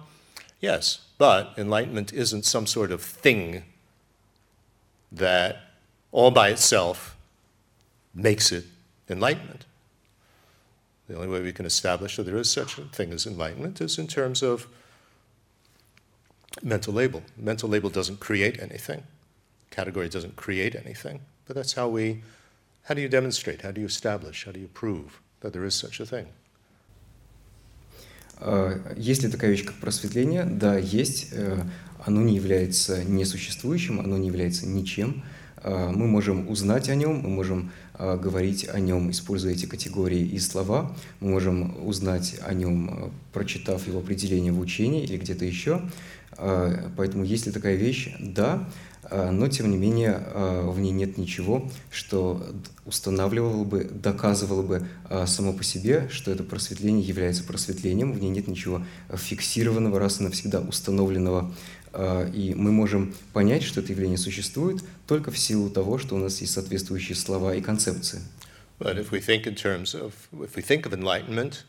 Yes, 0.60 1.02
but 1.18 1.54
enlightenment 1.58 2.12
isn't 2.14 2.46
some 2.46 2.68
sort 2.68 2.92
of 2.92 3.02
thing 3.02 3.64
that 5.12 5.58
all 6.12 6.32
by 6.32 6.50
itself 6.50 7.16
makes 8.14 8.52
it 8.52 8.66
enlightenment. 9.10 9.66
The 11.08 11.16
only 11.16 11.28
way 11.28 11.42
we 11.42 11.54
can 11.54 11.66
establish 11.66 12.18
that 12.18 12.24
there 12.24 12.38
is 12.38 12.52
such 12.52 12.78
a 12.78 12.84
thing 12.84 13.12
as 13.12 13.26
enlightenment 13.26 13.82
is 13.82 13.98
in 13.98 14.08
terms 14.08 14.44
of 14.44 14.68
mental 16.64 16.94
label. 16.94 17.22
Mental 17.38 17.70
label 17.70 17.90
doesn't 17.90 18.20
create 18.20 18.60
anything. 18.62 19.04
Category 19.72 20.10
doesn't 20.10 20.36
create 20.36 20.76
anything. 20.76 21.22
But 21.46 21.56
that's 21.56 21.74
how 21.74 21.88
we, 21.88 22.22
how 22.84 22.94
do 22.96 23.02
you 23.02 23.10
demonstrate? 23.10 23.62
How 23.62 23.72
do 23.72 23.82
you 23.82 23.88
establish? 23.88 24.46
How 24.46 24.52
do 24.52 24.60
you 24.60 24.68
prove 24.68 25.22
that 25.42 25.54
there 25.54 25.66
is 25.66 25.76
such 25.76 26.00
a 26.00 26.06
thing? 26.06 26.28
А, 28.38 28.94
Есть 28.98 29.24
ли 29.24 29.30
такая 29.30 29.52
вещь, 29.52 29.66
как 29.66 29.76
просветление? 29.76 30.46
Да, 30.46 30.78
есть. 30.78 31.30
Э, 31.32 31.62
Оно 32.06 32.22
не 32.22 32.36
является 32.36 33.04
несуществующим, 33.04 34.00
оно 34.00 34.18
не 34.18 34.28
является 34.28 34.66
ничем. 34.66 35.24
А, 35.58 35.92
Мы 35.92 36.08
можем 36.08 36.50
узнать 36.50 36.90
о 36.90 36.96
нем, 36.96 37.18
мы 37.20 37.30
можем 37.30 37.72
говорить 38.00 38.66
о 38.70 38.80
нем, 38.80 39.12
используя 39.12 39.52
эти 39.52 39.66
категории 39.66 40.22
и 40.26 40.40
слова. 40.40 40.96
Мы 41.20 41.32
можем 41.32 41.86
узнать 41.86 42.38
о 42.46 42.54
нем, 42.54 43.12
прочитав 43.34 43.86
его 43.88 44.00
определение 44.00 44.54
в 44.54 44.60
учении 44.62 45.04
или 45.04 45.18
где-то 45.18 45.44
еще. 45.44 45.82
А, 46.40 46.92
Поэтому 46.96 47.24
есть 47.24 47.46
ли 47.46 47.52
такая 47.52 47.76
вещь? 47.76 48.14
Да. 48.20 48.68
а, 49.04 49.32
но 49.32 49.48
тем 49.48 49.70
не 49.70 49.78
менее 49.78 50.16
а, 50.18 50.70
в 50.70 50.80
ней 50.80 50.92
нет 50.92 51.18
ничего, 51.18 51.70
что 51.92 52.46
устанавливало 52.86 53.64
бы, 53.66 53.84
доказывало 53.84 54.62
бы 54.62 54.88
само 55.28 55.54
по 55.54 55.64
себе, 55.64 56.08
что 56.12 56.32
это 56.32 56.44
просветление 56.44 57.04
является 57.04 57.44
просветлением, 57.44 58.14
в 58.14 58.20
ней 58.20 58.30
нет 58.30 58.48
ничего 58.48 58.84
фиксированного, 59.14 60.00
раз 60.00 60.20
и 60.20 60.24
навсегда 60.24 60.62
установленного, 60.62 61.54
и 62.34 62.54
мы 62.56 62.72
можем 62.72 63.14
понять, 63.34 63.64
что 63.64 63.82
это 63.82 63.92
явление 63.92 64.18
существует 64.18 64.84
только 65.08 65.30
в 65.30 65.38
силу 65.38 65.70
того, 65.70 66.00
что 66.00 66.16
у 66.16 66.18
нас 66.18 66.42
есть 66.42 66.54
соответствующие 66.54 67.16
слова 67.16 67.54
и 67.54 67.62
концепции. 67.62 68.22
But 68.80 68.98
if 68.98 69.12
we 69.12 69.20
think 69.20 69.46
in 69.46 69.56
terms 69.56 69.94
of, 69.94 70.14
if 70.32 70.56
we 70.56 70.62
think 70.62 70.86
of 70.86 70.94
enlightenment, 70.94 71.66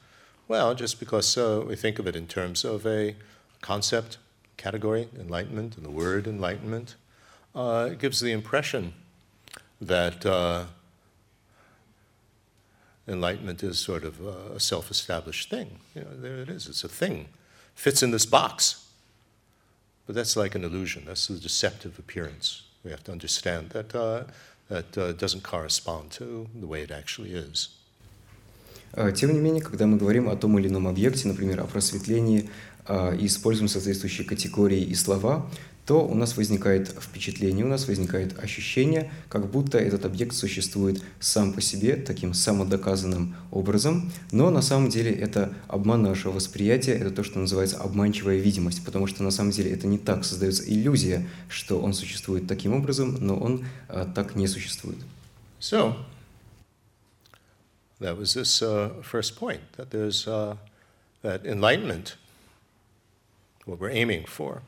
well, 0.48 0.74
just 0.74 1.00
because 1.00 1.36
uh, 1.36 1.62
we 1.66 1.76
think 1.76 1.98
of 1.98 2.06
it 2.06 2.16
in 2.16 2.26
terms 2.26 2.64
of 2.64 2.86
a 2.86 3.16
concept, 3.60 4.18
category, 4.59 5.07
enlightenment, 5.19 5.77
and 5.77 5.85
the 5.85 5.91
word 5.91 6.27
enlightenment, 6.27 6.95
uh, 7.53 7.89
it 7.91 7.99
gives 7.99 8.19
the 8.19 8.31
impression 8.31 8.93
that 9.81 10.25
uh, 10.25 10.65
enlightenment 13.07 13.63
is 13.63 13.79
sort 13.79 14.03
of 14.03 14.21
a 14.25 14.59
self 14.59 14.91
established 14.91 15.49
thing. 15.49 15.79
You 15.93 16.01
know, 16.01 16.07
there 16.15 16.37
it 16.37 16.49
is, 16.49 16.67
it's 16.67 16.83
a 16.83 16.89
thing, 16.89 17.27
fits 17.75 18.01
in 18.03 18.11
this 18.11 18.25
box. 18.25 18.85
But 20.05 20.15
that's 20.15 20.35
like 20.35 20.53
an 20.53 20.63
illusion, 20.63 21.03
that's 21.05 21.29
a 21.29 21.39
deceptive 21.39 21.97
appearance. 21.97 22.61
We 22.83 22.91
have 22.91 23.03
to 23.05 23.11
understand 23.11 23.71
that 23.71 23.95
uh, 23.95 24.25
that 24.69 24.97
uh, 24.97 25.11
doesn't 25.13 25.43
correspond 25.43 26.11
to 26.11 26.47
the 26.55 26.67
way 26.67 26.81
it 26.81 26.91
actually 26.91 27.33
is. 27.33 27.69
Тем 29.15 29.33
не 29.33 29.39
менее, 29.39 29.61
когда 29.61 29.87
мы 29.87 29.97
говорим 29.97 30.29
о 30.29 30.37
том 30.37 30.57
или 30.57 30.69
ином 30.69 30.87
объекте, 30.87 31.27
например, 31.27 31.59
о 31.59 31.65
просветлении, 31.65 32.49
и 32.90 33.26
используем 33.26 33.68
соответствующие 33.68 34.26
категории 34.26 34.82
и 34.82 34.94
слова, 34.94 35.46
то 35.90 36.06
у 36.06 36.14
нас 36.14 36.36
возникает 36.36 36.88
впечатление, 36.88 37.64
у 37.64 37.68
нас 37.68 37.88
возникает 37.88 38.38
ощущение, 38.38 39.10
как 39.28 39.50
будто 39.50 39.76
этот 39.76 40.04
объект 40.04 40.36
существует 40.36 41.02
сам 41.18 41.52
по 41.52 41.60
себе, 41.60 41.96
таким 41.96 42.32
самодоказанным 42.32 43.34
образом, 43.50 44.12
но 44.30 44.50
на 44.50 44.62
самом 44.62 44.88
деле 44.88 45.10
это 45.10 45.52
обман 45.66 46.02
нашего 46.02 46.34
восприятия, 46.34 46.92
это 46.92 47.10
то, 47.10 47.24
что 47.24 47.40
называется 47.40 47.78
обманчивая 47.78 48.36
видимость, 48.36 48.84
потому 48.84 49.08
что 49.08 49.24
на 49.24 49.32
самом 49.32 49.50
деле 49.50 49.72
это 49.72 49.88
не 49.88 49.98
так, 49.98 50.24
создается 50.24 50.62
иллюзия, 50.64 51.28
что 51.48 51.80
он 51.80 51.92
существует 51.92 52.46
таким 52.46 52.72
образом, 52.72 53.16
но 53.20 53.36
он 53.36 53.64
а, 53.88 54.04
так 54.04 54.36
не 54.36 54.46
существует. 54.46 54.98
So, 55.58 55.96
that 57.98 58.16
was 58.16 58.34
this 58.34 58.62
uh, 58.62 58.90
first 59.02 59.36
point, 59.36 59.60
that 59.76 59.90
there's 59.90 60.28
uh, 60.28 60.56
that 61.22 61.44
enlightenment, 61.44 62.16
what 63.70 63.80
we're 63.80 63.90
aiming 63.90 64.24
for, 64.24 64.62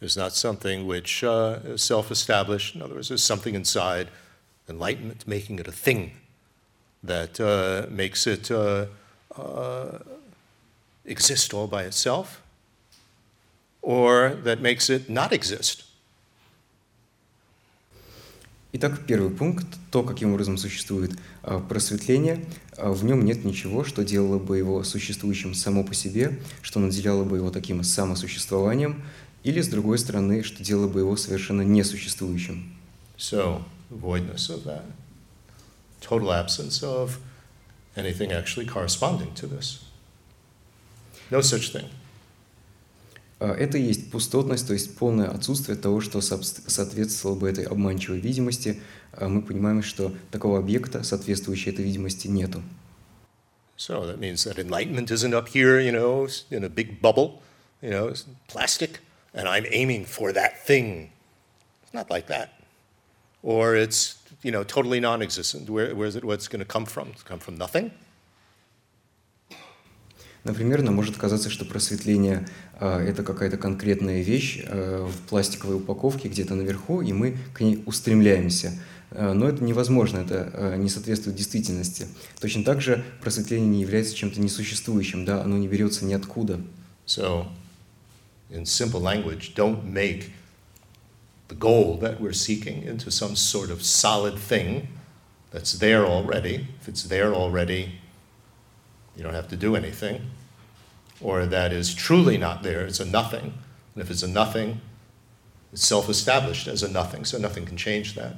There's 0.00 0.16
not 0.16 0.32
something 0.32 0.86
which 0.86 1.22
uh, 1.24 1.60
is 1.64 1.82
self 1.82 2.10
established. 2.10 2.74
In 2.74 2.82
other 2.82 2.94
words, 2.94 3.08
there's 3.08 3.22
something 3.22 3.54
inside 3.54 4.08
enlightenment 4.68 5.26
making 5.26 5.58
it 5.58 5.68
a 5.68 5.72
thing 5.72 6.12
that 7.02 7.40
uh, 7.40 7.86
makes 7.90 8.26
it 8.26 8.50
uh, 8.50 8.86
uh, 9.36 9.98
exist 11.04 11.54
all 11.54 11.66
by 11.66 11.84
itself 11.84 12.42
or 13.82 14.30
that 14.42 14.60
makes 14.60 14.90
it 14.90 15.08
not 15.08 15.32
exist. 15.32 15.84
Итак, 18.78 19.06
первый 19.06 19.30
пункт, 19.30 19.66
то, 19.90 20.02
каким 20.02 20.34
образом 20.34 20.58
существует 20.58 21.12
просветление, 21.66 22.44
в 22.76 23.06
нем 23.06 23.24
нет 23.24 23.42
ничего, 23.42 23.84
что 23.84 24.04
делало 24.04 24.38
бы 24.38 24.58
его 24.58 24.84
существующим 24.84 25.54
само 25.54 25.82
по 25.82 25.94
себе, 25.94 26.38
что 26.60 26.78
наделяло 26.78 27.24
бы 27.24 27.38
его 27.38 27.50
таким 27.50 27.82
самосуществованием, 27.82 29.02
или, 29.44 29.62
с 29.62 29.68
другой 29.68 29.98
стороны, 29.98 30.42
что 30.42 30.62
делало 30.62 30.88
бы 30.88 31.00
его 31.00 31.16
совершенно 31.16 31.62
несуществующим. 31.62 32.76
So, 33.16 33.62
voidness 33.88 34.50
of 34.50 34.64
that. 34.64 34.84
Total 36.02 36.28
absence 36.32 36.82
of 36.82 37.18
anything 37.96 38.30
actually 38.30 38.66
corresponding 38.66 39.32
to 39.36 39.46
this. 39.46 39.86
No 41.30 41.40
such 41.40 41.72
thing. 41.72 41.88
Это 43.38 43.76
и 43.76 43.82
есть 43.82 44.10
пустотность, 44.10 44.66
то 44.66 44.72
есть 44.72 44.96
полное 44.96 45.28
отсутствие 45.28 45.76
того, 45.76 46.00
что 46.00 46.20
соответствовало 46.20 47.36
бы 47.36 47.50
этой 47.50 47.64
обманчивой 47.64 48.18
видимости. 48.20 48.80
Мы 49.20 49.42
понимаем, 49.42 49.82
что 49.82 50.14
такого 50.30 50.58
объекта, 50.58 51.02
соответствующей 51.02 51.70
этой 51.70 51.84
видимости, 51.84 52.28
нету. 52.28 52.62
So 53.76 54.06
that 54.06 54.18
means 54.18 54.44
that 54.44 54.58
enlightenment 54.58 55.10
isn't 55.10 55.34
up 55.34 55.48
here, 55.48 55.78
you 55.78 55.92
know, 55.92 56.26
in 56.50 56.64
a 56.64 56.68
big 56.70 57.02
bubble, 57.02 57.42
you 57.82 57.90
know, 57.90 58.14
plastic. 58.48 59.00
and 59.36 59.46
I'm 59.48 59.66
aiming 59.70 60.06
for 60.06 60.32
that 60.32 60.66
thing. 60.66 61.12
It's 61.82 61.94
not 61.94 62.10
like 62.10 62.26
that. 62.26 62.54
Or 63.42 63.76
it's, 63.76 64.16
you 64.42 64.50
know, 64.50 64.64
totally 64.64 64.98
non-existent. 64.98 65.70
Where, 65.70 65.94
where 65.94 66.08
is 66.08 66.16
it, 66.16 66.24
what's 66.24 66.48
going 66.48 66.60
to 66.60 66.66
come 66.66 66.86
from? 66.86 67.10
It's 67.12 67.22
come 67.22 67.38
from 67.38 67.56
nothing? 67.56 67.92
Например, 70.46 70.80
нам 70.80 70.94
может 70.94 71.16
казаться, 71.16 71.50
что 71.50 71.64
просветление 71.64 72.46
э, 72.78 73.00
это 73.00 73.24
какая-то 73.24 73.56
конкретная 73.56 74.22
вещь 74.22 74.62
э, 74.64 75.04
в 75.04 75.28
пластиковой 75.28 75.76
упаковке 75.76 76.28
где-то 76.28 76.54
наверху, 76.54 77.02
и 77.02 77.12
мы 77.12 77.36
к 77.52 77.60
ней 77.60 77.82
устремляемся. 77.84 78.72
Э, 79.10 79.32
но 79.32 79.48
это 79.48 79.64
невозможно, 79.64 80.18
это 80.18 80.48
э, 80.52 80.76
не 80.76 80.88
соответствует 80.88 81.36
действительности. 81.36 82.06
Точно 82.40 82.62
так 82.62 82.80
же 82.80 83.04
просветление 83.22 83.68
не 83.68 83.80
является 83.80 84.14
чем-то 84.14 84.40
несуществующим, 84.40 85.24
да, 85.24 85.42
оно 85.42 85.58
не 85.58 85.66
берется 85.66 86.04
ниоткуда. 86.04 86.60
So, 87.08 87.46
in 88.48 88.66
simple 88.66 89.00
language, 89.00 89.54
don't 89.56 89.82
make 89.84 90.30
the 91.48 91.58
goal 91.58 91.98
that 91.98 92.20
we're 92.20 92.32
seeking 92.32 92.84
into 92.84 93.10
some 93.10 93.34
sort 93.34 93.72
of 93.72 93.82
solid 93.82 94.38
thing 94.38 94.86
that's 95.50 95.76
there 95.76 96.06
already. 96.06 96.68
If 96.80 96.88
it's 96.88 97.08
there 97.08 97.34
already, 97.34 97.98
you 99.16 99.22
don't 99.22 99.34
have 99.34 99.48
to 99.48 99.56
do 99.56 99.74
anything. 99.74 100.20
Or 101.20 101.46
that 101.46 101.72
is 101.72 101.94
truly 101.94 102.36
not 102.36 102.62
there, 102.62 102.86
it's 102.86 103.00
a 103.00 103.04
nothing. 103.04 103.54
And 103.94 104.02
if 104.04 104.10
it's 104.10 104.22
a 104.22 104.28
nothing, 104.28 104.80
it's 105.72 105.86
self 105.86 106.08
established 106.10 106.68
as 106.68 106.82
a 106.82 106.88
nothing, 106.88 107.24
so 107.24 107.38
nothing 107.38 107.64
can 107.64 107.76
change 107.76 108.14
that. 108.14 108.36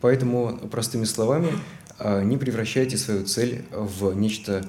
Поэтому, 0.00 0.68
простыми 0.70 1.04
словами, 1.04 1.52
не 2.22 2.38
превращайте 2.38 2.96
свою 2.96 3.26
цель 3.26 3.64
в 3.70 4.14
нечто 4.14 4.64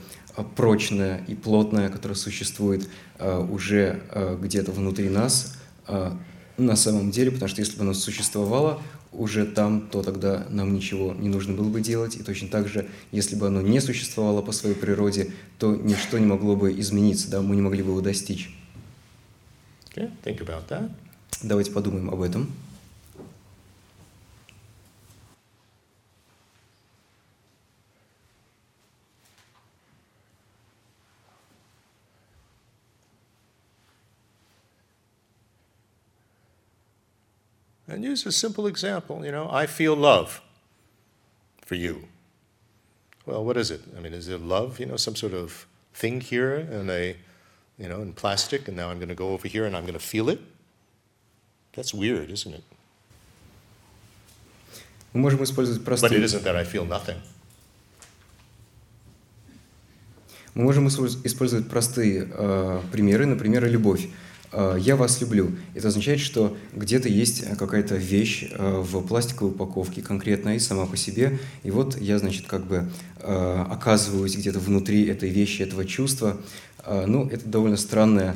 прочное 0.55 1.23
и 1.27 1.35
плотное, 1.35 1.89
которое 1.89 2.15
существует 2.15 2.89
уже 3.19 4.01
где-то 4.41 4.71
внутри 4.71 5.09
нас, 5.09 5.57
на 6.57 6.75
самом 6.75 7.11
деле, 7.11 7.31
потому 7.31 7.49
что 7.49 7.61
если 7.61 7.77
бы 7.77 7.83
оно 7.83 7.93
существовало 7.93 8.81
уже 9.11 9.45
там, 9.45 9.87
то 9.91 10.03
тогда 10.03 10.45
нам 10.49 10.73
ничего 10.73 11.13
не 11.13 11.27
нужно 11.27 11.53
было 11.53 11.69
бы 11.69 11.81
делать. 11.81 12.15
И 12.15 12.23
точно 12.23 12.47
так 12.47 12.67
же, 12.67 12.87
если 13.11 13.35
бы 13.35 13.47
оно 13.47 13.61
не 13.61 13.79
существовало 13.79 14.41
по 14.41 14.51
своей 14.51 14.75
природе, 14.75 15.31
то 15.59 15.75
ничто 15.75 16.17
не 16.17 16.25
могло 16.25 16.55
бы 16.55 16.71
измениться, 16.79 17.29
да, 17.29 17.41
мы 17.41 17.55
не 17.55 17.61
могли 17.61 17.83
бы 17.83 17.91
его 17.91 18.01
достичь. 18.01 18.55
Okay, 19.93 20.09
think 20.23 20.39
about 20.39 20.67
that. 20.69 20.89
Давайте 21.43 21.71
подумаем 21.71 22.09
об 22.09 22.21
этом. 22.21 22.49
And 37.90 38.02
use 38.02 38.26
a 38.26 38.32
simple 38.32 38.66
example. 38.66 39.24
You 39.24 39.32
know, 39.32 39.48
I 39.50 39.66
feel 39.66 39.94
love 39.94 40.40
for 41.64 41.74
you. 41.74 42.08
Well, 43.26 43.44
what 43.44 43.56
is 43.56 43.70
it? 43.70 43.82
I 43.96 44.00
mean, 44.00 44.14
is 44.14 44.28
it 44.28 44.40
love? 44.40 44.78
You 44.80 44.86
know, 44.86 44.96
some 44.96 45.16
sort 45.16 45.34
of 45.34 45.66
thing 45.94 46.20
here 46.20 46.54
in 46.54 46.90
a, 46.90 47.16
you 47.78 47.88
know, 47.88 48.02
in 48.02 48.12
plastic, 48.12 48.68
and 48.68 48.76
now 48.76 48.90
I'm 48.90 48.98
going 48.98 49.08
to 49.08 49.14
go 49.14 49.30
over 49.30 49.48
here 49.48 49.64
and 49.64 49.76
I'm 49.76 49.82
going 49.82 49.94
to 49.94 50.04
feel 50.04 50.28
it? 50.28 50.40
That's 51.74 51.92
weird, 51.92 52.30
isn't 52.30 52.54
it? 52.54 52.62
Мы 55.12 55.20
можем 55.20 55.42
использовать 55.44 55.82
простые... 55.84 56.10
But 56.10 56.16
it 56.16 56.24
isn't 56.24 56.44
that 56.44 56.56
I 56.56 56.64
feel 56.64 56.86
nothing. 56.86 57.16
Мы 60.54 60.64
можем 60.64 60.88
использовать 60.88 61.68
простые 61.68 62.28
э, 62.30 62.82
примеры, 62.90 63.26
например, 63.26 63.66
любовь. 63.66 64.08
Э, 64.51 64.77
«я 64.79 64.95
вас 64.95 65.21
люблю». 65.21 65.51
Это 65.73 65.87
означает, 65.87 66.19
что 66.19 66.55
где-то 66.73 67.07
есть 67.07 67.45
какая-то 67.57 67.95
вещь 67.95 68.49
э, 68.51 68.81
в 68.81 69.01
пластиковой 69.07 69.51
упаковке 69.51 70.01
конкретная 70.01 70.59
сама 70.59 70.85
по 70.85 70.97
себе, 70.97 71.39
и 71.63 71.71
вот 71.71 71.99
я, 71.99 72.19
значит, 72.19 72.47
как 72.47 72.65
бы 72.65 72.89
э, 73.19 73.65
оказываюсь 73.69 74.35
где-то 74.35 74.59
внутри 74.59 75.05
этой 75.05 75.29
вещи, 75.29 75.61
этого 75.61 75.85
чувства. 75.85 76.37
Ну, 76.87 77.27
это 77.27 77.47
довольно 77.47 77.77
странная 77.77 78.35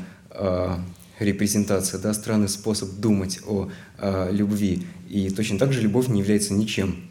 репрезентация, 1.17 1.99
да, 1.99 2.13
странный 2.13 2.47
способ 2.47 2.99
думать 2.99 3.39
о 3.47 3.71
любви. 4.29 4.85
И 5.09 5.31
точно 5.31 5.57
так 5.57 5.73
же 5.73 5.81
любовь 5.81 6.09
не 6.09 6.19
является 6.19 6.53
ничем. 6.53 7.09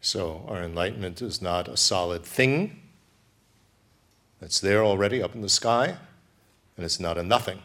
So 0.00 0.44
our 0.48 0.62
enlightenment 0.62 1.20
is 1.20 1.42
not 1.42 1.68
a 1.68 1.76
solid 1.76 2.24
thing 2.24 2.80
that's 4.40 4.60
there 4.60 4.84
already 4.84 5.22
up 5.22 5.34
in 5.34 5.42
the 5.42 5.48
sky, 5.48 5.96
and 6.76 6.84
it's 6.84 7.00
not 7.00 7.18
a 7.18 7.22
nothing. 7.22 7.58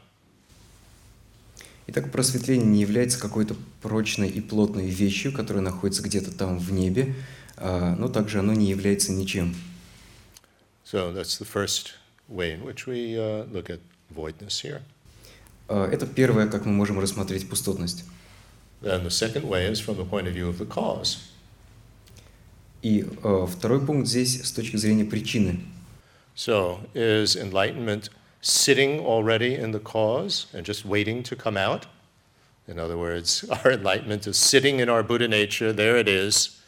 Итак, 1.86 2.12
просветление 2.12 2.65
не 2.65 2.82
является 2.82 3.19
какой-то 3.19 3.56
прочной 3.82 4.30
и 4.30 4.39
плотной 4.39 4.89
вещью, 4.89 5.34
которая 5.34 5.62
находится 5.62 6.02
где-то 6.02 6.32
там 6.32 6.58
в 6.58 6.72
небе, 6.72 7.13
а, 7.58 7.93
но 7.96 8.08
также 8.08 8.39
оно 8.39 8.54
не 8.54 8.69
является 8.69 9.12
ничем. 9.12 9.54
So 10.86 11.13
that's 11.13 11.38
the 11.38 11.46
first 11.46 11.93
way 12.30 12.54
in 12.54 12.63
which 12.63 12.88
we 12.88 13.17
uh, 13.17 13.46
look 13.52 13.69
at 13.69 13.80
voidness 14.10 14.62
here. 14.63 14.82
А, 15.67 15.88
Это 15.91 16.08
первое, 16.08 16.48
как 16.48 16.65
мы 16.65 16.72
можем 16.72 17.00
рассмотреть 17.00 17.50
пустотность. 17.50 18.06
Then 18.82 19.04
the 19.04 19.10
second 19.10 19.43
way 19.43 19.69
is 19.69 19.80
from 19.80 19.98
the 19.98 20.06
point 20.06 20.28
of 20.28 20.34
view 20.34 20.50
of 20.50 20.58
the 20.58 20.65
cause. 20.65 21.17
И 22.83 23.04
а, 23.22 23.46
второй 23.46 23.85
пункт 23.85 24.09
здесь 24.09 24.42
с 24.44 24.52
точки 24.52 24.76
зрения 24.76 25.04
причины. 25.04 25.61
So 26.37 26.78
is 26.94 27.35
enlightenment 27.35 28.11
sitting 28.40 29.00
already 29.00 29.54
in 29.54 29.72
the 29.72 29.81
cause 29.81 30.46
and 30.52 30.64
just 30.64 30.85
waiting 30.85 31.22
to 31.24 31.35
come 31.35 31.57
out? 31.57 31.87
In 32.68 32.78
other 32.78 32.96
words, 32.96 33.44
our 33.64 33.72
enlightenment 33.72 34.26
is 34.26 34.37
sitting 34.37 34.78
in 34.78 34.88
our 34.88 35.02
Buddha 35.02 35.26
nature, 35.26 35.72
there 35.72 35.96
it 35.96 36.07
is, 36.07 36.61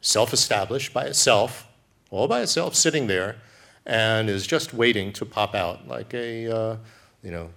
self 0.00 0.32
established 0.32 0.92
by 0.92 1.04
itself, 1.04 1.66
all 2.10 2.26
by 2.26 2.40
itself, 2.40 2.74
sitting 2.74 3.06
there, 3.06 3.36
and 3.86 4.28
is 4.28 4.46
just 4.46 4.74
waiting 4.74 5.12
to 5.12 5.24
pop 5.24 5.54
out 5.54 5.86
like 5.86 6.12
a, 6.14 6.46
uh, 6.52 6.76
you 7.22 7.30
know, 7.30 7.50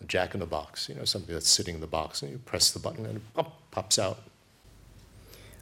a 0.00 0.04
jack 0.06 0.34
in 0.34 0.40
the 0.40 0.46
box, 0.46 0.88
you 0.88 0.94
know, 0.94 1.04
something 1.04 1.32
that's 1.32 1.48
sitting 1.48 1.76
in 1.76 1.80
the 1.80 1.86
box, 1.86 2.22
and 2.22 2.32
you 2.32 2.38
press 2.38 2.70
the 2.70 2.78
button 2.78 3.06
and 3.06 3.16
it 3.16 3.34
pop, 3.34 3.60
pops 3.70 3.98
out. 3.98 4.18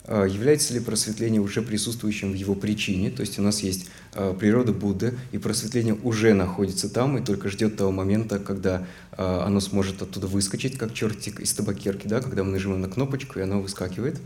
А, 0.06 0.26
Является 0.26 0.74
ли 0.74 0.80
просветление 0.80 1.42
уже 1.42 1.62
присутствующим 1.62 2.32
в 2.32 2.36
его 2.36 2.56
причине? 2.56 3.12
То 3.12 3.22
есть 3.22 3.38
у 3.40 3.42
нас 3.42 3.62
есть 3.62 3.90
а, 4.14 4.34
природа 4.34 4.74
Будды, 4.74 5.18
и 5.32 5.38
просветление 5.38 5.94
уже 5.94 6.34
находится 6.34 6.90
там, 6.90 7.18
и 7.18 7.26
только 7.26 7.50
ждет 7.50 7.78
того 7.78 7.92
момента, 7.92 8.40
когда 8.40 8.88
а, 9.12 9.46
оно 9.46 9.60
сможет 9.60 10.02
оттуда 10.02 10.28
выскочить, 10.28 10.78
как 10.78 10.94
чертик 10.94 11.40
из 11.40 11.54
табакерки, 11.54 12.08
да, 12.08 12.22
когда 12.22 12.44
мы 12.44 12.52
нажимаем 12.52 12.82
на 12.82 12.90
кнопочку, 12.90 13.40
и 13.40 13.44
оно 13.44 13.62
выскакивает. 13.62 14.20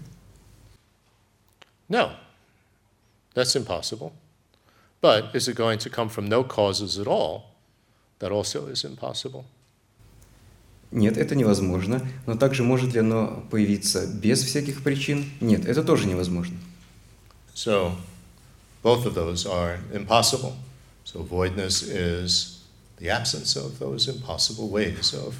No, 1.87 2.11
that's 3.35 3.55
impossible. 3.55 4.11
But 5.01 5.35
is 5.35 5.47
it 5.47 5.55
going 5.55 5.77
to 5.79 5.89
come 5.89 6.09
from 6.09 6.27
no 6.27 6.43
causes 6.43 6.97
at 6.97 7.07
all? 7.07 7.51
That 8.19 8.31
also 8.31 8.67
is 8.67 8.83
impossible. 8.83 9.45
Нет, 10.94 11.16
это 11.16 11.36
невозможно. 11.36 12.06
Но 12.26 12.36
также 12.36 12.62
может 12.64 12.94
ли 12.94 13.00
оно 13.00 13.44
появиться 13.50 14.06
без 14.06 14.42
всяких 14.42 14.82
причин? 14.82 15.30
Нет, 15.40 15.64
это 15.66 15.84
тоже 15.84 16.06
невозможно. 16.06 16.56
So, 17.54 17.94
both 18.82 19.06
of 19.06 19.14
those 19.14 19.46
are 19.46 19.78
impossible. 19.92 20.54
So, 21.04 21.22
voidness 21.22 21.82
is 21.82 22.60
the 22.98 23.08
absence 23.08 23.56
of 23.56 23.78
those 23.78 24.08
impossible 24.08 24.68
ways 24.68 25.14
of 25.14 25.34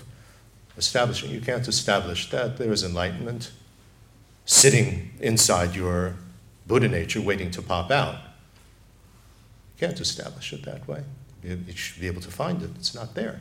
establishing. 0.76 1.30
You 1.30 1.40
can't 1.40 1.66
establish 1.66 2.30
that 2.30 2.56
there 2.58 2.72
is 2.72 2.84
enlightenment 2.84 3.50
sitting 4.44 5.10
inside 5.20 5.74
your 5.74 6.14
Buddha 6.66 6.88
nature 6.88 7.20
waiting 7.20 7.50
to 7.52 7.62
pop 7.62 7.90
out. 7.90 8.14
You 9.74 9.86
can't 9.86 10.00
establish 10.00 10.52
it 10.52 10.64
that 10.64 10.86
way. 10.86 11.02
You 11.42 11.58
you 11.66 11.74
should 11.74 12.00
be 12.00 12.06
able 12.06 12.22
to 12.22 12.30
find 12.30 12.62
it, 12.62 12.70
it's 12.76 12.94
not 12.94 13.14
there. 13.14 13.40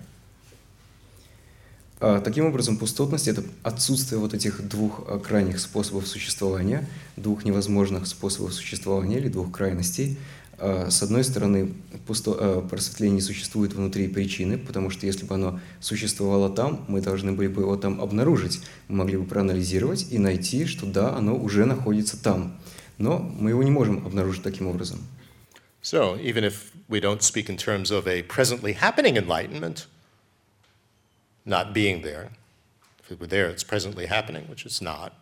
А, 2.07 2.21
Таким 2.21 2.45
образом, 2.45 2.77
пустотность– 2.77 3.29
это 3.29 3.43
отсутствие 3.63 4.19
вот 4.19 4.35
этих 4.35 4.69
двух 4.69 5.05
а, 5.09 5.19
крайних 5.19 5.59
способов 5.59 6.07
существования, 6.07 6.87
двух 7.17 7.47
невозможных 7.47 8.07
способов 8.07 8.53
существования 8.53 9.17
или 9.17 9.29
двух 9.29 9.51
крайностей. 9.51 10.19
А, 10.59 10.91
С 10.91 11.03
одной 11.03 11.25
стороны, 11.25 11.73
пусто, 12.07 12.61
просветление 12.69 13.23
существует 13.23 13.73
внутри 13.73 14.09
причины, 14.09 14.59
потому 14.59 14.91
что 14.91 15.07
если 15.07 15.25
бы 15.25 15.35
оно 15.35 15.61
существовало 15.81 16.51
там, 16.51 16.85
мы 16.89 17.01
должны 17.01 17.33
были 17.33 17.49
бы 17.49 17.63
его 17.63 17.75
там 17.75 18.03
обнаружить, 18.03 18.61
мы 18.89 18.97
могли 18.97 19.17
бы 19.17 19.25
проанализировать 19.25 20.09
и 20.11 20.19
найти, 20.19 20.67
что 20.67 20.85
да, 20.85 21.17
оно 21.17 21.35
уже 21.35 21.65
находится 21.65 22.23
там. 22.23 22.61
Но 22.99 23.19
мы 23.19 23.49
его 23.49 23.63
не 23.63 23.71
можем 23.71 24.07
обнаружить 24.07 24.43
таким 24.43 24.67
образом. 24.67 24.99
So, 25.83 26.21
even 26.23 26.45
if 26.45 26.71
we 26.87 27.01
don't 27.01 27.23
speak 27.23 27.49
in 27.49 27.57
terms 27.57 27.91
of 27.91 28.07
a 28.07 28.23
presently 28.25 28.75
happening 28.75 29.17
enlightenment, 29.17 29.87
not 31.45 31.73
being 31.73 32.03
there, 32.03 32.31
if 33.03 33.13
it 33.13 33.21
were 33.21 33.27
there, 33.27 33.49
it's 33.49 33.65
presently 33.65 34.07
happening, 34.07 34.47
which 34.49 34.65
it's 34.65 34.81
not. 34.81 35.13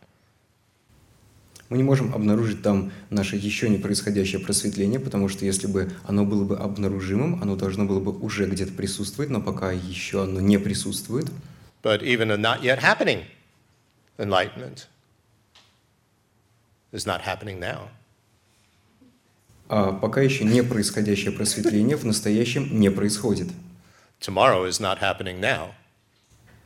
Мы 1.69 1.79
не 1.79 1.85
можем 1.85 2.15
обнаружить 2.15 2.63
там 2.63 2.93
наше 3.09 3.37
еще 3.37 3.71
не 3.71 3.79
происходящее 3.79 4.43
просветление, 4.43 5.01
потому 5.01 5.31
что 5.31 5.47
если 5.47 5.67
бы 5.67 5.91
оно 6.05 6.27
было 6.27 6.45
бы 6.45 6.59
обнаружимым, 6.59 7.43
оно 7.43 7.57
должно 7.57 7.87
было 7.87 7.99
бы 7.99 8.13
уже 8.13 8.47
где-то 8.47 8.73
присутствовать, 8.73 9.31
но 9.31 9.41
пока 9.41 9.73
еще 9.73 10.25
оно 10.25 10.39
не 10.41 10.59
присутствует. 10.59 11.31
But 11.83 12.03
even 12.03 12.31
a 12.31 12.37
not 12.37 12.61
yet 12.63 12.79
happening 12.81 13.25
enlightenment 14.19 14.87
is 16.93 17.07
not 17.07 17.23
happening 17.23 17.59
now. 17.59 17.89
А 19.71 19.93
пока 19.93 20.21
еще 20.21 20.45
не 20.45 20.63
происходящее 20.63 21.33
просветление 21.33 21.97
в 21.97 22.05
настоящем 22.05 22.79
не 22.79 22.91
происходит. 22.91 23.49
Tomorrow 24.21 24.69
is 24.69 24.79
not 24.79 25.01
happening 25.01 25.41
now. 25.41 25.71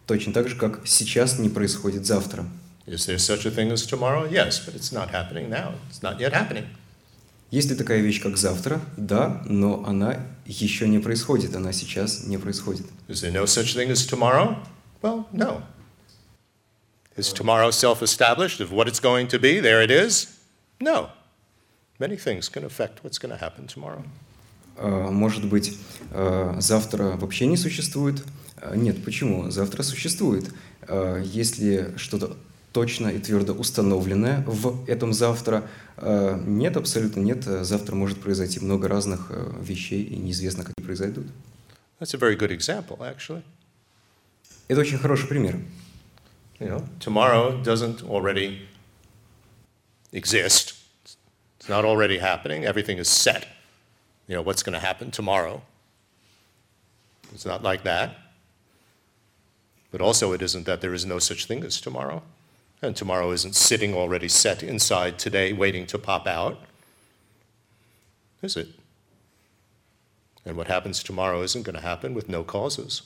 Точно 0.06 0.32
так 0.32 0.48
же, 0.48 0.54
как 0.56 0.86
сейчас 0.86 1.38
не 1.38 1.48
происходит 1.48 2.06
завтра. 2.06 2.46
Is 2.86 3.06
there 3.08 3.18
such 3.18 3.44
a 3.46 3.50
thing 3.50 3.72
as 3.72 3.84
tomorrow? 3.84 4.28
Yes, 4.30 4.60
but 4.64 4.74
it's 4.76 4.92
not 4.92 5.10
happening 5.10 5.48
now. 5.48 5.74
It's 5.90 6.02
not 6.02 6.20
yet 6.20 6.32
happening. 6.32 6.66
Есть 7.50 7.70
ли 7.70 7.76
такая 7.76 8.00
вещь, 8.00 8.20
как 8.22 8.36
завтра? 8.36 8.80
Да, 8.96 9.42
но 9.46 9.84
она 9.86 10.20
еще 10.46 10.88
не 10.88 10.98
происходит, 11.00 11.54
она 11.56 11.72
сейчас 11.72 12.24
не 12.24 12.38
происходит. 12.38 12.86
Is 13.08 13.22
there 13.22 13.32
no 13.32 13.44
such 13.44 13.74
thing 13.74 13.90
as 13.90 14.06
tomorrow? 14.06 14.56
Well, 15.02 15.26
no. 15.32 15.62
Is 17.16 17.32
tomorrow 17.32 17.70
self 17.70 18.02
established 18.02 18.60
of 18.60 18.70
what 18.72 18.86
it's 18.88 19.00
going 19.00 19.26
to 19.28 19.38
be? 19.38 19.60
There 19.60 19.82
it 19.82 19.90
is? 19.90 20.28
No. 20.80 21.08
Many 21.98 22.16
things 22.16 22.48
can 22.48 22.64
affect 22.64 23.02
what's 23.02 23.18
going 23.18 23.30
to 23.36 23.38
happen 23.42 23.66
tomorrow. 23.66 24.04
А, 24.76 25.10
Может 25.10 25.44
быть, 25.46 25.76
а, 26.12 26.56
завтра 26.60 27.16
вообще 27.16 27.46
не 27.46 27.56
существует? 27.56 28.22
А, 28.56 28.74
Нет, 28.76 29.04
почему? 29.04 29.50
Завтра 29.50 29.82
существует. 29.82 30.52
А, 30.82 31.18
Если 31.20 31.94
что-то 31.96 32.36
точно 32.72 33.08
и 33.08 33.18
твердо 33.18 33.54
установленное 33.54 34.44
в 34.46 34.88
этом 34.88 35.12
завтра, 35.12 35.68
а, 35.96 36.38
нет, 36.46 36.76
абсолютно 36.76 37.20
нет. 37.20 37.44
Завтра 37.44 37.94
может 37.94 38.20
произойти 38.20 38.60
много 38.60 38.88
разных 38.88 39.30
вещей, 39.60 40.02
и 40.02 40.16
неизвестно, 40.16 40.64
как 40.64 40.74
они 40.76 40.84
произойдут. 40.84 41.26
That's 41.98 42.12
a 42.14 42.18
very 42.18 42.36
good 42.36 42.50
example, 42.50 42.98
actually. 43.00 43.42
Это 44.68 44.80
очень 44.80 44.98
хороший 44.98 45.28
пример. 45.28 45.58
You 46.58 46.68
know, 46.68 46.84
tomorrow 47.00 47.62
doesn't 47.62 48.02
already 48.02 48.66
exist. 50.12 50.74
It's 51.58 51.68
not 51.68 51.84
already 51.84 52.18
happening. 52.18 52.64
Everything 52.64 52.98
is 52.98 53.08
set. 53.08 53.46
You 54.26 54.34
know, 54.36 54.42
what's 54.42 54.62
going 54.62 54.72
to 54.72 54.84
happen 54.84 55.10
tomorrow? 55.10 55.62
It's 57.32 57.44
not 57.46 57.62
like 57.62 57.84
that. 57.84 58.16
But 59.95 60.01
also, 60.01 60.31
it 60.33 60.41
isn't 60.41 60.65
that 60.65 60.81
there 60.81 60.93
is 60.93 61.05
no 61.05 61.19
such 61.19 61.45
thing 61.45 61.63
as 61.63 61.81
tomorrow. 61.81 62.23
And 62.81 62.95
tomorrow 62.95 63.31
isn't 63.31 63.55
sitting 63.55 63.93
already 63.93 64.27
set 64.27 64.63
inside 64.63 65.19
today 65.19 65.53
waiting 65.53 65.85
to 65.87 65.99
pop 65.99 66.25
out. 66.27 66.57
Is 68.41 68.57
it? 68.57 68.69
And 70.45 70.57
what 70.57 70.67
happens 70.67 71.03
tomorrow 71.03 71.43
isn't 71.43 71.63
going 71.63 71.75
to 71.75 71.81
happen 71.81 72.13
with 72.13 72.27
no 72.27 72.43
causes. 72.43 73.03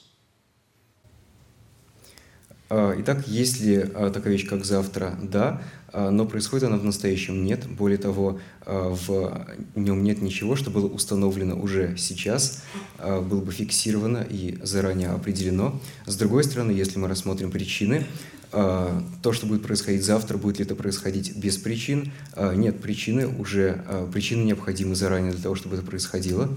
А, 2.70 2.96
Итак, 2.98 3.28
есть 3.28 3.62
ли 3.62 3.86
а, 3.94 4.10
такая 4.10 4.34
вещь, 4.34 4.48
как 4.48 4.66
завтра? 4.66 5.16
Да, 5.22 5.62
а, 5.79 5.79
Но 5.93 6.27
происходит 6.27 6.65
она 6.65 6.77
в 6.77 6.85
настоящем? 6.85 7.45
Нет. 7.45 7.67
Более 7.67 7.99
того, 7.99 8.41
а, 8.63 8.95
в 8.95 9.47
нем 9.75 10.05
нет 10.05 10.23
ничего, 10.23 10.57
что 10.57 10.71
было 10.71 10.87
установлено 10.87 11.61
уже 11.61 11.97
сейчас, 11.97 12.63
а, 12.99 13.21
было 13.21 13.41
бы 13.41 13.53
фиксировано 13.53 14.27
и 14.29 14.59
заранее 14.63 15.09
определено. 15.09 15.81
С 16.07 16.17
другой 16.17 16.45
стороны, 16.45 16.71
если 16.71 16.99
мы 16.99 17.09
рассмотрим 17.09 17.51
причины, 17.51 18.07
то, 18.53 19.33
что 19.33 19.47
будет 19.47 19.63
происходить 19.63 20.05
завтра, 20.05 20.37
будет 20.37 20.59
ли 20.59 20.65
это 20.65 20.75
происходить 20.75 21.37
без 21.37 21.57
причин? 21.57 22.11
Нет, 22.37 22.81
причины 22.83 23.29
уже, 23.29 23.85
причины 24.13 24.43
необходимы 24.43 24.97
заранее 24.97 25.31
для 25.31 25.41
того, 25.41 25.55
чтобы 25.55 25.77
это 25.77 25.87
происходило. 25.87 26.49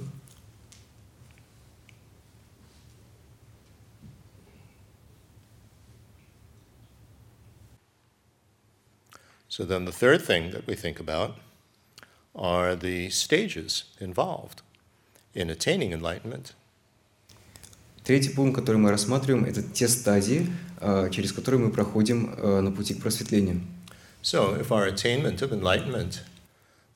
So 9.52 9.64
then 9.64 9.84
the 9.84 9.92
third 9.92 10.22
thing 10.22 10.50
that 10.50 10.66
we 10.66 10.74
think 10.74 11.00
about 11.00 11.36
are 12.34 12.76
the 12.76 13.10
stages 13.10 13.84
involved 14.00 14.62
in 15.34 15.50
attaining 15.50 15.92
enlightenment. 15.92 16.54
Третий 18.04 18.30
пункт, 18.30 18.56
который 18.56 18.78
мы 18.78 18.90
рассматриваем, 18.90 19.44
это 19.44 19.62
те 19.62 19.86
стадии, 19.86 20.50
а, 20.80 21.10
через 21.10 21.32
которые 21.32 21.60
мы 21.60 21.70
проходим 21.70 22.34
а, 22.36 22.60
на 22.60 22.70
пути 22.70 22.94
к 22.94 23.02
просветлению. 23.02 23.60
So, 24.22 24.54
if 24.58 24.72
our 24.72 24.86
attainment 24.86 25.42
of 25.42 25.52
enlightenment 25.52 26.22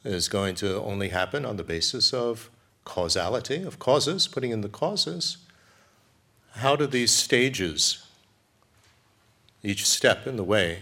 is 0.05 0.29
going 0.29 0.55
to 0.57 0.83
only 0.83 1.11
happen 1.11 1.45
on 1.45 1.57
the 1.57 1.65
basis 1.65 2.13
of 2.13 2.51
causality, 2.85 3.63
of 3.63 3.79
causes, 3.79 4.27
putting 4.27 4.51
in 4.51 4.61
the 4.61 4.69
causes, 4.69 5.39
how 6.57 6.77
do 6.77 6.87
these 6.87 7.13
stages, 7.13 8.05
each 9.63 9.87
step 9.87 10.27
in 10.27 10.37
the 10.37 10.45
way, 10.45 10.81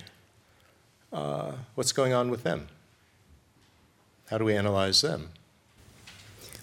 uh, 1.16 1.53
what's 1.76 1.93
going 1.93 2.13
on 2.13 2.30
with 2.30 2.43
them? 2.43 2.68
How 4.30 4.38
do 4.38 4.45
we 4.45 4.53
analyze 4.53 5.01
them? 5.01 5.30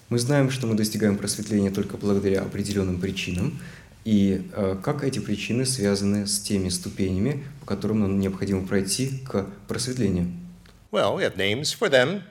Мы 0.09 0.19
знаем, 0.19 0.51
что 0.51 0.67
мы 0.67 0.75
достигаем 0.75 1.17
просветления 1.17 1.71
только 1.71 1.97
благодаря 1.97 2.41
определенным 2.41 2.99
причинам, 2.99 3.59
и 4.05 4.47
э, 4.53 4.77
как 4.83 5.03
эти 5.03 5.19
причины 5.19 5.65
связаны 5.65 6.27
с 6.27 6.39
теми 6.39 6.69
ступенями, 6.69 7.43
по 7.61 7.65
которым 7.65 8.01
нам 8.01 8.19
необходимо 8.19 8.67
пройти 8.67 9.23
к 9.25 9.47
просветлению. 9.67 10.31
Well, 10.91 11.15
we 11.15 11.23
have 11.23 11.35
names 11.35 11.73
for 11.73 11.89
them, 11.89 12.23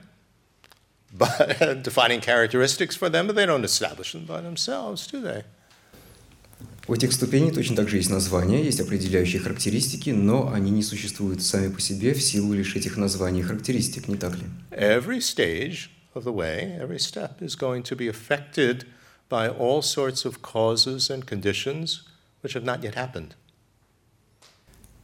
but 1.11 1.59
defining 1.83 2.21
characteristics 2.21 2.95
for 2.95 3.09
them, 3.09 3.27
but 3.27 3.35
they 3.35 3.45
don't 3.45 3.65
establish 3.65 4.13
them 4.13 4.25
by 4.25 4.39
themselves, 4.39 5.07
do 5.07 5.21
they? 5.21 5.43
У 6.85 6.93
этих 6.93 7.13
ступеней 7.13 7.51
точно 7.51 7.77
так 7.77 7.87
же 7.87 7.95
есть 7.97 8.09
названия, 8.09 8.61
есть 8.63 8.81
определяющие 8.81 9.41
характеристики, 9.41 10.09
но 10.09 10.51
они 10.51 10.69
не 10.69 10.83
существуют 10.83 11.41
сами 11.41 11.71
по 11.71 11.79
себе 11.79 12.13
в 12.13 12.21
силу 12.21 12.53
лишь 12.53 12.75
этих 12.75 12.97
названий 12.97 13.39
и 13.39 13.43
характеристик, 13.43 14.09
не 14.09 14.17
так 14.17 14.35
ли? 14.35 14.43
Every 14.71 15.19
stage 15.19 15.89
of 16.13 16.25
the 16.25 16.33
way, 16.33 16.77
every 16.81 16.99
step 16.99 17.41
is 17.41 17.55
going 17.57 17.83
to 17.83 17.95
be 17.95 18.09
affected 18.09 18.85
by 19.29 19.47
all 19.49 19.81
sorts 19.81 20.25
of 20.25 20.41
causes 20.41 21.09
and 21.09 21.25
conditions 21.25 22.03
which 22.43 22.53
have 22.53 22.65
not 22.65 22.81
yet 22.81 22.95
happened. 22.95 23.31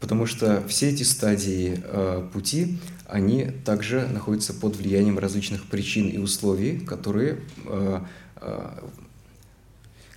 Потому 0.02 0.26
что 0.26 0.66
все 0.68 0.90
эти 0.90 1.04
стадии 1.04 1.82
э, 1.82 2.30
пути, 2.34 2.78
они 3.08 3.52
также 3.66 4.06
находятся 4.08 4.54
под 4.54 4.76
влиянием 4.76 5.18
различных 5.18 5.66
причин 5.66 6.10
и 6.10 6.18
условий, 6.18 6.80
которые, 6.80 7.40
э, 7.66 8.02
э, 8.42 8.80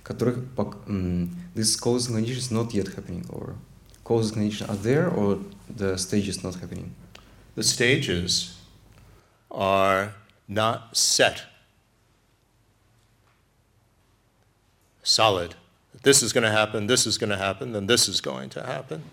которых 0.03 0.39
пок- 0.55 0.77
м, 0.87 1.35
this 1.55 1.75
causes 1.75 2.07
and 2.07 2.17
conditions 2.17 2.51
not 2.51 2.73
yet 2.73 2.87
happening, 2.87 3.25
or 3.29 3.55
causes 4.03 4.31
and 4.31 4.41
conditions 4.41 4.69
are 4.69 4.75
there, 4.75 5.09
or 5.09 5.39
the 5.69 5.97
stage 5.97 6.27
is 6.27 6.43
not 6.43 6.55
happening. 6.55 6.95
The 7.55 7.63
stages 7.63 8.59
are 9.51 10.13
not 10.47 10.97
set, 10.97 11.43
solid. 15.03 15.55
This 16.01 16.23
is 16.23 16.33
going 16.33 16.43
to 16.43 16.51
happen, 16.51 16.87
this 16.87 17.05
is 17.05 17.17
going 17.17 17.29
to 17.29 17.37
happen, 17.37 17.71
then 17.71 17.85
this 17.85 18.09
is 18.09 18.19
going 18.19 18.49
to 18.49 18.63
happen. 18.63 19.03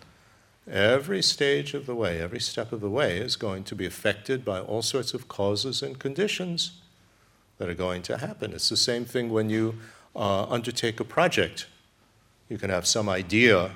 Every 0.68 1.22
stage 1.22 1.74
of 1.74 1.86
the 1.86 1.94
way, 1.94 2.20
every 2.20 2.40
step 2.40 2.72
of 2.72 2.80
the 2.80 2.90
way 2.90 3.18
is 3.18 3.36
going 3.36 3.64
to 3.64 3.74
be 3.74 3.86
affected 3.86 4.44
by 4.44 4.60
all 4.60 4.82
sorts 4.82 5.14
of 5.14 5.28
causes 5.28 5.82
and 5.82 5.98
conditions 5.98 6.72
that 7.58 7.68
are 7.68 7.74
going 7.74 8.02
to 8.02 8.18
happen. 8.18 8.52
It's 8.52 8.68
the 8.68 8.76
same 8.76 9.04
thing 9.04 9.30
when 9.30 9.50
you 9.50 9.74
uh, 10.16 10.44
undertake 10.44 10.98
a 11.00 11.04
project. 11.04 11.66
You 12.50 12.58
can 12.58 12.68
have 12.68 12.86
some 12.86 13.08
idea 13.08 13.70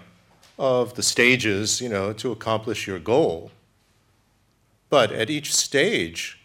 of 0.59 0.95
the 0.95 1.03
stages, 1.03 1.81
you 1.81 1.89
know, 1.89 2.13
to 2.15 2.33
accomplish 2.33 2.89
your 2.89 2.99
goal. 2.99 3.53
But 4.91 5.13
at 5.13 5.31
each 5.31 5.55
stage, 5.55 6.41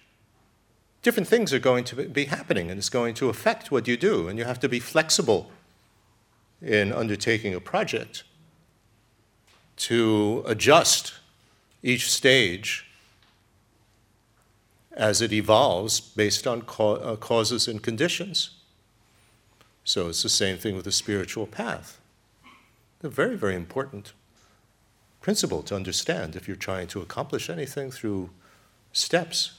different 1.01 1.27
things 1.27 1.51
are 1.53 1.59
going 1.59 1.83
to 1.85 1.95
be 2.07 2.25
happening 2.25 2.69
and 2.69 2.77
it's 2.77 2.89
going 2.89 3.15
to 3.15 3.29
affect 3.29 3.71
what 3.71 3.87
you 3.87 3.97
do. 3.97 4.27
And 4.27 4.37
you 4.37 4.45
have 4.45 4.59
to 4.59 4.69
be 4.69 4.79
flexible 4.79 5.51
in 6.61 6.93
undertaking 6.93 7.55
a 7.55 7.59
project 7.59 8.23
to 9.77 10.43
adjust 10.45 11.13
each 11.81 12.11
stage 12.11 12.85
as 14.91 15.19
it 15.21 15.33
evolves 15.33 15.99
based 15.99 16.45
on 16.45 16.59
uh, 16.59 17.15
causes 17.15 17.67
and 17.67 17.81
conditions. 17.81 18.51
So 19.83 20.09
it's 20.09 20.21
the 20.21 20.29
same 20.29 20.57
thing 20.57 20.75
with 20.75 20.85
the 20.85 20.91
spiritual 20.91 21.47
path. 21.47 21.99
A 23.01 23.09
very, 23.09 23.35
very 23.35 23.55
important 23.55 24.13
principle 25.21 25.63
to 25.63 25.75
understand 25.75 26.35
if 26.35 26.47
you're 26.47 26.57
trying 26.57 26.87
to 26.87 27.01
accomplish 27.01 27.49
anything 27.49 27.91
through 27.91 28.29
steps. 28.91 29.53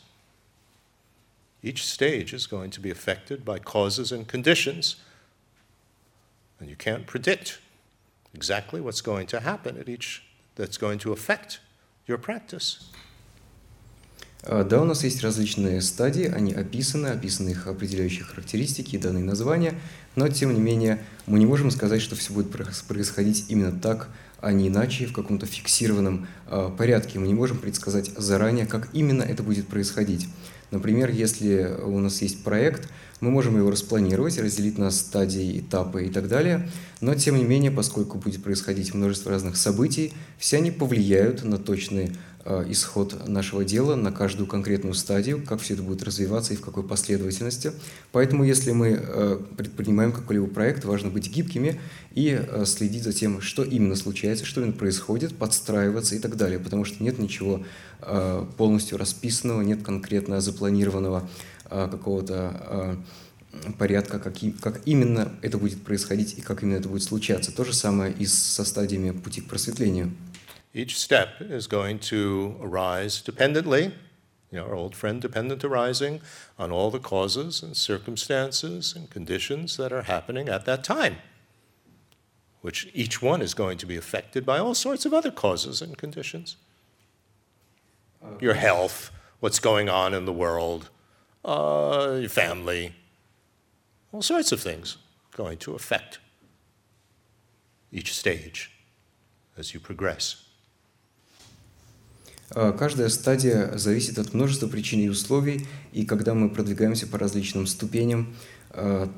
Each 1.63 1.87
stage 1.87 2.33
is 2.33 2.47
going 2.47 2.71
to 2.71 2.81
be 2.81 2.91
affected 2.91 3.45
by 3.45 3.59
causes 3.59 4.13
and 4.13 4.27
conditions, 4.27 4.97
and 6.59 6.69
you 6.69 6.77
can't 6.77 7.07
predict 7.07 7.61
exactly 8.35 8.81
what's 8.81 9.01
going 9.01 9.27
to 9.29 9.41
happen 9.41 9.79
at 9.79 9.89
each 9.89 10.23
that's 10.55 10.77
going 10.77 10.99
to 11.01 11.13
affect 11.13 11.61
your 12.07 12.19
practice. 12.19 12.91
А, 14.43 14.65
Да, 14.65 14.81
у 14.81 14.85
нас 14.85 15.05
есть 15.05 15.23
различные 15.23 15.83
стадии, 15.83 16.27
они 16.27 16.53
описаны, 16.53 17.09
описаны 17.09 17.51
их 17.51 17.67
определяющие 17.67 18.25
характеристики 18.25 18.97
и 18.97 18.99
данные 18.99 19.25
названия, 19.25 19.75
но 20.17 20.29
тем 20.29 20.55
не 20.55 20.61
менее 20.61 21.03
мы 21.27 21.39
не 21.39 21.47
можем 21.47 21.71
сказать, 21.71 22.01
что 22.01 22.17
все 22.17 22.33
будет 22.33 22.55
проис- 22.55 22.85
происходить 22.87 23.47
именно 23.49 23.73
так, 23.73 24.09
а 24.41 24.53
не 24.53 24.69
иначе, 24.69 25.07
в 25.07 25.13
каком-то 25.13 25.45
фиксированном 25.45 26.27
а, 26.47 26.71
порядке. 26.71 27.19
Мы 27.19 27.27
не 27.27 27.35
можем 27.35 27.59
предсказать 27.59 28.11
заранее, 28.17 28.67
как 28.67 28.89
именно 28.95 29.23
это 29.23 29.43
будет 29.43 29.69
происходить. 29.69 30.27
Например, 30.71 31.11
если 31.11 31.77
у 31.85 31.99
нас 31.99 32.23
есть 32.23 32.45
проект, 32.45 32.89
мы 33.21 33.31
можем 33.31 33.57
его 33.57 33.71
распланировать, 33.71 34.39
разделить 34.39 34.79
на 34.79 34.91
стадии, 34.91 35.59
этапы 35.59 36.07
и 36.07 36.09
так 36.09 36.29
далее, 36.29 36.71
но 37.01 37.15
тем 37.15 37.37
не 37.37 37.45
менее, 37.45 37.71
поскольку 37.71 38.19
будет 38.19 38.43
происходить 38.43 38.95
множество 38.95 39.33
разных 39.33 39.57
событий, 39.57 40.13
все 40.39 40.59
они 40.59 40.71
повлияют 40.71 41.45
на 41.45 41.59
точный 41.59 42.07
э, 42.07 42.13
исход 42.45 43.29
нашего 43.29 43.65
дела, 43.65 43.97
на 43.97 44.13
каждую 44.13 44.47
конкретную 44.47 44.95
стадию, 44.95 45.45
как 45.45 45.61
все 45.61 45.75
это 45.75 45.83
будет 45.83 46.03
развиваться 46.03 46.55
и 46.55 46.57
в 46.57 46.63
какой 46.63 46.83
последовательности. 46.83 47.73
Поэтому, 48.13 48.45
если 48.45 48.73
мы 48.73 48.99
э, 48.99 49.41
предпринимаем 49.57 50.13
какой-либо 50.13 50.47
проект, 50.47 50.85
важно 50.85 51.11
быть 51.11 51.31
гибкими 51.31 51.81
и 52.15 52.41
э, 52.41 52.65
следить 52.65 53.05
за 53.05 53.13
тем, 53.13 53.43
что 53.43 53.63
именно 53.63 53.95
случается, 53.95 54.47
что 54.47 54.63
именно 54.63 54.73
происходит, 54.73 55.37
подстраиваться 55.37 56.15
и 56.15 56.19
так 56.19 56.37
далее, 56.37 56.59
потому 56.59 56.85
что 56.85 57.03
нет 57.03 57.19
ничего 57.19 57.63
э, 58.01 58.47
полностью 58.57 58.97
расписанного, 58.97 59.61
нет 59.61 59.83
конкретно 59.83 60.41
запланированного 60.41 61.29
э, 61.71 61.89
какого-то 61.91 62.97
э, 63.53 63.73
порядка, 63.79 64.19
как, 64.19 64.35
как 64.61 64.81
именно 64.87 65.33
это 65.43 65.59
будет 65.59 65.83
происходить 65.83 66.39
и 66.39 66.41
как 66.41 66.63
именно 66.63 66.77
это 66.77 66.89
будет 66.89 67.03
случаться. 67.03 67.53
То 67.53 67.65
же 67.65 67.75
самое 67.75 68.13
и 68.13 68.25
со 68.25 68.65
стадиями 68.65 69.11
пути 69.11 69.41
к 69.43 69.47
просветлению. 69.47 70.13
Each 70.73 70.99
step 70.99 71.41
is 71.41 71.67
going 71.67 71.99
to 72.01 72.57
arise 72.61 73.21
dependently, 73.21 73.95
you 74.51 74.59
know, 74.59 74.67
our 74.67 74.75
old 74.75 74.95
friend 74.95 75.21
dependent 75.21 75.65
arising, 75.65 76.21
on 76.59 76.71
all 76.71 76.91
the 76.91 77.01
causes 77.01 77.63
and 77.63 77.77
circumstances 77.77 78.95
and 78.95 79.11
conditions 79.11 79.77
that 79.79 79.93
are 79.93 80.03
happening 80.03 80.49
at 80.49 80.67
that 80.67 80.85
time, 80.85 81.17
which 82.61 82.89
each 82.95 83.21
one 83.21 83.43
is 83.43 83.53
going 83.53 83.79
to 83.79 83.87
be 83.87 83.97
affected 83.97 84.47
by 84.47 84.59
all 84.59 84.75
sorts 84.75 85.05
of 85.05 85.13
other 85.13 85.33
causes 85.33 85.83
and 85.83 85.99
conditions. 85.99 86.57
Your 88.41 88.55
health, 88.55 89.11
what's 89.41 89.59
going 89.59 89.89
on 89.89 90.15
in 90.15 90.25
the 90.25 90.33
world, 90.33 90.89
uh, 91.45 92.19
your 92.21 92.29
family, 92.29 92.95
all 94.13 94.23
sorts 94.23 94.53
of 94.53 94.61
things 94.61 94.99
going 95.33 95.59
to 95.59 95.75
affect 95.75 96.19
each 97.91 98.15
stage 98.15 98.71
as 99.57 99.75
you 99.75 99.81
progress. 99.81 100.45
А, 102.53 102.73
Каждая 102.73 103.09
стадия 103.09 103.77
зависит 103.77 104.19
от 104.19 104.35
множества 104.35 104.67
причин 104.67 105.01
и 105.01 105.09
условий, 105.09 105.67
и 105.93 106.05
когда 106.05 106.35
мы 106.35 106.49
продвигаемся 106.49 107.07
по 107.07 107.19
различным 107.19 107.67
ступеням, 107.67 108.35
а, 108.71 109.11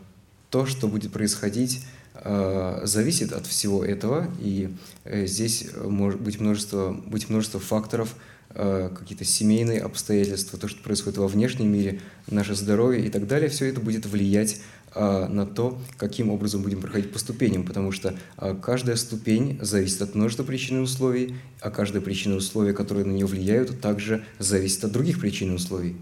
то, 0.51 0.67
что 0.67 0.87
будет 0.87 1.13
происходить, 1.13 1.85
а, 2.15 2.83
зависит 2.85 3.33
от 3.33 3.47
всего 3.47 3.85
этого, 3.85 4.29
и 4.39 4.71
э, 5.05 5.27
здесь 5.27 5.67
э, 5.73 5.89
может 5.89 6.21
быть 6.21 6.41
множество, 6.41 6.93
быть 6.93 7.29
множество 7.29 7.61
факторов, 7.61 8.15
какие-то 8.55 9.25
семейные 9.25 9.81
обстоятельства, 9.81 10.59
то, 10.59 10.69
что 10.69 10.83
происходит 10.83 11.17
во 11.17 11.27
внешнем 11.27 11.73
мире, 11.73 12.03
наше 12.27 12.55
здоровье 12.55 13.03
и 13.07 13.09
так 13.09 13.27
далее, 13.27 13.49
все 13.49 13.65
это 13.65 13.81
будет 13.81 14.05
влиять 14.05 14.61
на 14.95 15.47
то, 15.47 15.81
каким 15.97 16.31
образом 16.31 16.63
будем 16.63 16.81
проходить 16.81 17.13
по 17.13 17.19
ступеням, 17.19 17.65
потому 17.65 17.93
что 17.93 18.15
а, 18.37 18.55
каждая 18.55 18.97
ступень 18.97 19.59
зависит 19.63 20.03
от 20.03 20.15
множества 20.15 20.45
причин 20.45 20.79
и 20.79 20.81
условий, 20.81 21.37
а 21.61 21.71
каждая 21.71 22.03
причина 22.03 22.35
и 22.35 22.37
условия, 22.37 22.73
которые 22.73 23.07
на 23.07 23.13
нее 23.13 23.27
влияют, 23.27 23.81
также 23.81 24.27
зависит 24.39 24.85
от 24.85 24.93
других 24.93 25.21
причин 25.21 25.53
и 25.53 25.55
условий. 25.55 25.97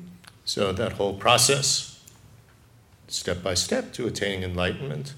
So 0.45 0.75
that 0.77 0.97
whole 0.99 1.17
process, 1.17 2.01
step 3.09 3.43
by 3.43 3.55
step 3.55 3.93
to 3.93 4.07
attaining 4.07 4.43
enlightenment, 4.43 5.15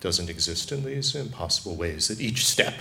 doesn't 0.00 0.30
exist 0.30 0.70
in 0.70 0.84
these 0.84 1.16
impossible 1.16 1.74
ways. 1.76 2.08
That 2.08 2.20
each 2.20 2.46
step 2.46 2.74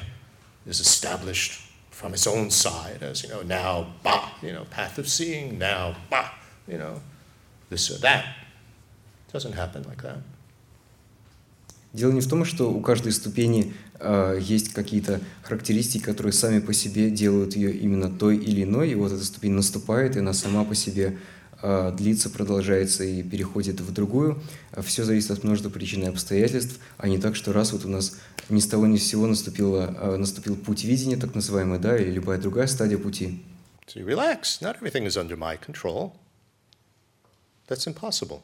is 0.68 0.80
established 0.80 1.62
from 1.90 2.14
its 2.14 2.28
own 2.28 2.52
side 2.52 3.02
as, 3.02 3.24
you 3.24 3.30
know, 3.30 3.42
now, 3.42 3.94
bah, 4.04 4.30
you 4.44 4.52
know, 4.52 4.66
path 4.70 5.00
of 5.00 5.08
seeing, 5.08 5.58
now, 5.58 5.96
bah, 6.10 6.30
you 6.68 6.78
know, 6.78 7.02
this 7.70 7.90
or 7.90 7.98
that. 8.00 8.26
doesn't 9.36 9.52
happen 9.52 9.84
like 9.84 10.02
that. 10.02 10.20
Дело 11.96 12.12
не 12.12 12.20
в 12.20 12.28
том, 12.28 12.44
что 12.44 12.70
у 12.74 12.82
каждой 12.82 13.14
ступени 13.14 13.74
э, 14.02 14.38
есть 14.42 14.74
какие-то 14.74 15.22
характеристики, 15.44 16.04
которые 16.04 16.34
сами 16.34 16.60
по 16.60 16.74
себе 16.74 17.10
делают 17.10 17.56
ее 17.56 17.72
именно 17.72 18.10
той 18.10 18.36
или 18.36 18.64
иной, 18.64 18.92
и 18.92 18.96
вот 18.96 19.14
эта 19.14 19.24
ступень 19.24 19.54
наступает, 19.54 20.18
и 20.18 20.20
она 20.20 20.34
сама 20.34 20.66
по 20.66 20.76
себе 20.76 21.18
э, 21.62 21.94
длится, 21.96 22.30
продолжается 22.30 23.06
и 23.06 23.24
переходит 23.24 23.80
в 23.80 23.94
другую. 23.94 24.42
Все 24.84 25.06
зависит 25.06 25.32
от 25.32 25.46
множества 25.46 25.70
причин 25.70 26.04
и 26.04 26.08
обстоятельств, 26.08 26.82
а 26.98 27.08
не 27.08 27.18
так, 27.18 27.38
что 27.38 27.54
раз 27.54 27.72
вот 27.72 27.86
у 27.86 27.88
нас 27.88 28.18
ни 28.50 28.60
с 28.60 28.68
того 28.68 28.88
ни 28.88 28.98
с 28.98 29.08
сего 29.08 29.26
наступило, 29.26 29.96
э, 29.98 30.18
наступил 30.18 30.58
путь 30.58 30.84
видения, 30.84 31.16
так 31.16 31.34
называемый, 31.34 31.80
да, 31.80 31.98
или 31.98 32.12
любая 32.12 32.38
другая 32.38 32.68
стадия 32.68 32.98
пути. 32.98 33.42
So 33.88 34.06
relax. 34.06 34.60
Not 34.62 34.82
everything 34.82 35.06
is 35.06 35.16
under 35.16 35.38
my 35.38 35.56
control. 35.56 36.12
That's 37.70 37.88
impossible. 37.88 38.42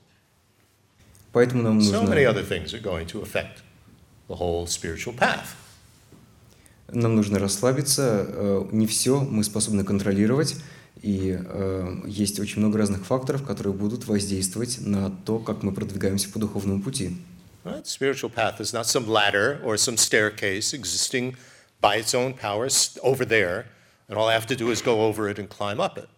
Поэтому 1.34 1.64
нам 1.64 1.80
So 1.80 2.04
many 2.04 2.26
нужно, 2.26 2.30
other 2.32 2.44
things 2.48 2.74
are 2.74 2.82
going 2.82 3.06
to 3.08 3.22
affect 3.22 3.62
the 4.28 4.36
whole 4.36 4.66
spiritual 4.68 5.14
path. 5.18 5.56
нам 6.92 7.16
нужно 7.16 7.40
расслабиться. 7.40 8.26
э, 8.28 8.70
Не 8.72 8.86
все 8.88 9.22
мы 9.22 9.44
способны 9.44 9.84
контролировать, 9.86 10.58
и 11.02 11.40
э, 11.42 12.02
есть 12.06 12.40
очень 12.40 12.60
много 12.60 12.78
разных 12.78 13.06
факторов, 13.06 13.44
которые 13.46 13.74
будут 13.74 14.06
воздействовать 14.08 14.80
на 14.82 15.10
то, 15.10 15.40
как 15.40 15.64
мы 15.64 15.72
продвигаемся 15.72 16.30
по 16.30 16.38
духовному 16.40 16.82
пути. 16.82 17.18
Right? 17.64 17.86
Spiritual 17.86 18.30
path 18.30 18.60
is 18.60 18.74
not 18.74 18.86
some 18.88 19.08
ladder 19.08 19.62
or 19.64 19.78
some 19.78 19.96
staircase 19.96 20.74
existing 20.74 21.38
by 21.80 21.96
its 21.98 22.14
own 22.14 22.34
power 22.34 22.68
over 23.04 23.24
there, 23.26 23.66
and 24.10 24.18
all 24.18 24.28
I 24.28 24.34
have 24.34 24.48
to 24.48 24.56
do 24.56 24.70
is 24.72 24.82
go 24.82 25.02
over 25.02 25.30
it 25.30 25.40
and 25.40 25.48
climb 25.48 25.80
up 25.80 25.98
it. 25.98 26.10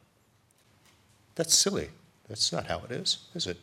That's 1.35 1.53
silly. 1.53 1.89
That's 2.27 2.51
not 2.51 2.67
how 2.67 2.81
it 2.89 2.91
is, 2.91 3.19
is 3.35 3.45
it? 3.47 3.57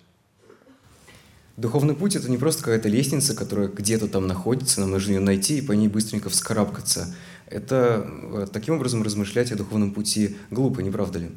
Духовный 1.57 1.95
путь— 1.95 2.17
это 2.17 2.31
не 2.31 2.39
просто 2.39 2.63
какая-то 2.63 2.89
лестница, 2.89 3.35
которая 3.35 3.69
где-то 3.69 4.09
там 4.09 4.27
находится, 4.27 4.81
нам 4.81 4.91
нужно 4.91 5.13
ее 5.13 5.21
найти 5.21 5.59
и 5.59 5.63
по 5.63 5.73
ней 5.73 5.89
быстренько 5.89 6.31
вскарабкаться. 6.31 7.15
Это 7.47 8.07
э, 8.07 8.47
таким 8.53 8.77
образом 8.77 9.03
размышлять 9.03 9.53
о 9.53 9.57
духовном 9.57 9.93
пути 9.93 10.37
глупо, 10.51 10.81
не 10.81 10.91
правда 10.91 11.19
ли? 11.19 11.31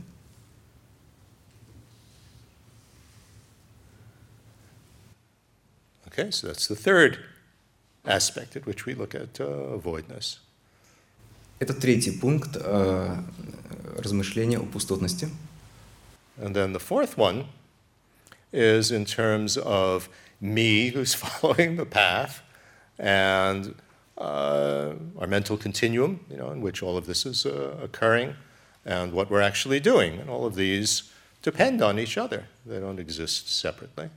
Okay, 6.05 6.29
so 6.29 6.47
that's 6.47 6.67
the 6.67 6.75
third 6.75 7.17
aspect 8.05 8.55
at 8.55 8.67
which 8.67 8.85
we 8.85 8.93
look 8.93 9.15
at 9.15 9.39
uh, 9.39 9.81
voidness. 9.81 10.37
Это 11.59 11.73
третий 11.73 12.11
пункт 12.11 12.55
э, 12.55 13.17
размышления 13.97 14.59
о 14.59 14.65
пустотности. 14.65 15.29
And 16.37 16.53
then 16.53 16.71
the 16.71 16.79
fourth 16.79 17.17
one 17.17 17.45
is 18.52 18.90
in 18.90 19.04
terms 19.04 19.56
of 19.56 20.08
me 20.40 20.88
who's 20.88 21.14
following 21.14 21.76
the 21.76 21.86
path 21.86 22.42
and 22.98 23.74
uh, 24.16 24.94
our 25.18 25.26
mental 25.26 25.56
continuum, 25.56 26.20
you 26.30 26.36
know, 26.36 26.50
in 26.50 26.60
which 26.60 26.82
all 26.82 26.96
of 26.96 27.06
this 27.06 27.24
is 27.24 27.46
uh, 27.46 27.76
occurring, 27.82 28.34
and 28.84 29.12
what 29.12 29.30
we're 29.30 29.40
actually 29.40 29.80
doing. 29.80 30.18
And 30.18 30.28
all 30.28 30.44
of 30.44 30.54
these 30.56 31.10
depend 31.42 31.82
on 31.82 31.98
each 31.98 32.18
other. 32.18 32.46
They 32.66 32.80
don't 32.80 32.98
exist 32.98 33.48
separately, 33.48 34.10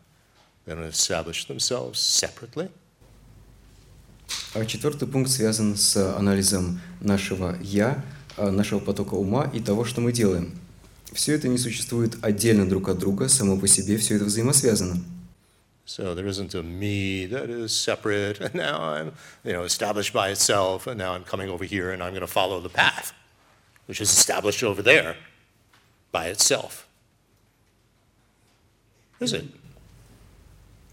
they 0.65 0.73
don't 0.73 0.83
establish 0.83 1.45
themselves 1.45 1.99
separately. 1.99 2.69
А 4.55 4.65
четвертый 4.65 5.07
пункт 5.07 5.29
связан 5.29 5.75
с 5.75 5.97
анализом 5.97 6.79
нашего 7.01 7.57
«я», 7.61 8.03
э, 8.37 8.49
нашего 8.49 8.79
потока 8.79 9.15
ума 9.15 9.49
и 9.53 9.59
того, 9.59 9.83
что 9.83 9.99
мы 9.99 10.13
делаем. 10.13 10.57
Все 11.12 11.34
это 11.34 11.48
не 11.48 11.58
существует 11.58 12.16
отдельно 12.22 12.68
друг 12.68 12.88
от 12.88 12.98
друга, 12.98 13.28
само 13.28 13.56
по 13.58 13.66
себе 13.68 13.96
все 13.96 14.16
это 14.16 14.24
взаимосвязано. 14.24 15.02
So 15.86 16.16
there 16.16 16.26
isn't 16.26 16.52
a 16.54 16.64
me 16.64 17.26
that 17.26 17.48
is 17.48 17.68
separate, 17.68 18.40
and 18.40 18.54
now 18.54 18.80
I'm, 18.80 19.12
you 19.44 19.52
know, 19.52 19.62
established 19.64 20.12
by 20.12 20.30
itself, 20.30 20.88
and 20.88 20.96
now 20.96 21.14
I'm 21.14 21.22
coming 21.22 21.48
over 21.48 21.64
here 21.64 21.92
and 21.92 22.02
I'm 22.02 22.10
going 22.10 22.22
to 22.22 22.26
follow 22.26 22.60
the 22.60 22.68
path, 22.68 23.14
which 23.86 24.00
is 24.00 24.10
established 24.10 24.64
over 24.64 24.82
there 24.82 25.14
by 26.10 26.26
itself. 26.26 26.88
Is 29.20 29.32
it? 29.32 29.44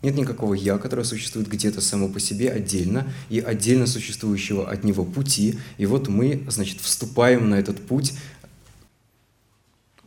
Нет 0.03 0.15
никакого 0.15 0.53
«я», 0.53 0.77
которое 0.77 1.05
существует 1.05 1.47
где-то 1.47 1.79
само 1.79 2.09
по 2.09 2.19
себе 2.19 2.51
отдельно 2.51 3.09
и 3.29 3.39
отдельно 3.39 3.87
существующего 3.87 4.69
от 4.69 4.83
него 4.83 5.05
пути. 5.05 5.57
И 5.77 5.85
вот 5.85 6.09
мы, 6.09 6.45
значит, 6.49 6.81
вступаем 6.81 7.49
на 7.49 7.55
этот 7.55 7.87
путь, 7.87 8.13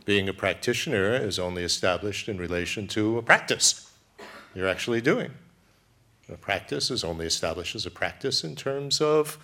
Being 0.07 0.29
a 0.29 0.33
practitioner 0.33 1.15
is 1.15 1.37
only 1.37 1.63
established 1.63 2.29
in 2.29 2.37
relation 2.37 2.87
to 2.95 3.17
a 3.17 3.21
practice 3.21 3.91
you're 4.55 4.69
actually 4.69 5.01
doing. 5.01 5.31
A 6.31 6.37
practice 6.37 6.89
is 6.89 7.03
only 7.03 7.25
established 7.25 7.75
as 7.75 7.85
a 7.85 7.91
practice 7.91 8.45
in 8.45 8.55
terms 8.55 9.01
of 9.01 9.37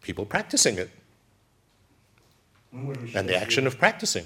people 0.00 0.24
practicing 0.24 0.78
it 0.78 0.88
and 3.14 3.28
the 3.28 3.36
action 3.36 3.66
of 3.66 3.78
practicing. 3.78 4.24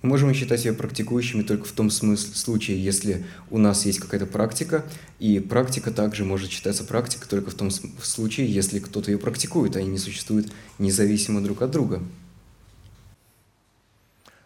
Мы 0.00 0.08
можем 0.08 0.32
считать 0.32 0.60
себя 0.60 0.72
практикующими 0.72 1.42
только 1.42 1.66
в 1.66 1.72
том 1.72 1.90
смысле, 1.90 2.34
случае, 2.34 2.82
если 2.82 3.26
у 3.50 3.58
нас 3.58 3.84
есть 3.84 4.00
какая-то 4.00 4.26
практика, 4.26 4.84
и 5.20 5.40
практика 5.40 5.90
также 5.92 6.24
может 6.24 6.50
считаться 6.50 6.84
практикой 6.84 7.28
только 7.28 7.50
в 7.50 7.54
том 7.54 7.70
случае, 7.70 8.52
если 8.52 8.78
кто-то 8.78 9.10
ее 9.10 9.18
практикует, 9.18 9.76
они 9.76 9.88
не 9.88 9.98
существуют 9.98 10.50
независимо 10.78 11.42
друг 11.42 11.60
от 11.60 11.70
друга. 11.70 12.02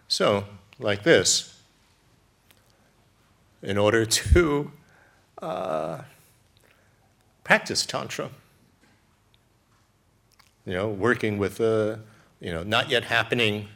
So, 0.09 0.45
like 0.79 1.03
this, 1.03 1.61
in 3.63 3.79
order 3.79 4.07
to 4.33 4.73
uh, 5.43 6.03
practice 7.45 7.85
Tantra, 7.85 8.31
you 10.65 10.73
know, 10.73 10.89
working 10.89 11.39
with 11.39 11.57
the, 11.57 12.01
you 12.41 12.53
know, 12.53 12.63
not 12.63 12.91
yet 12.91 13.05
happening 13.05 13.69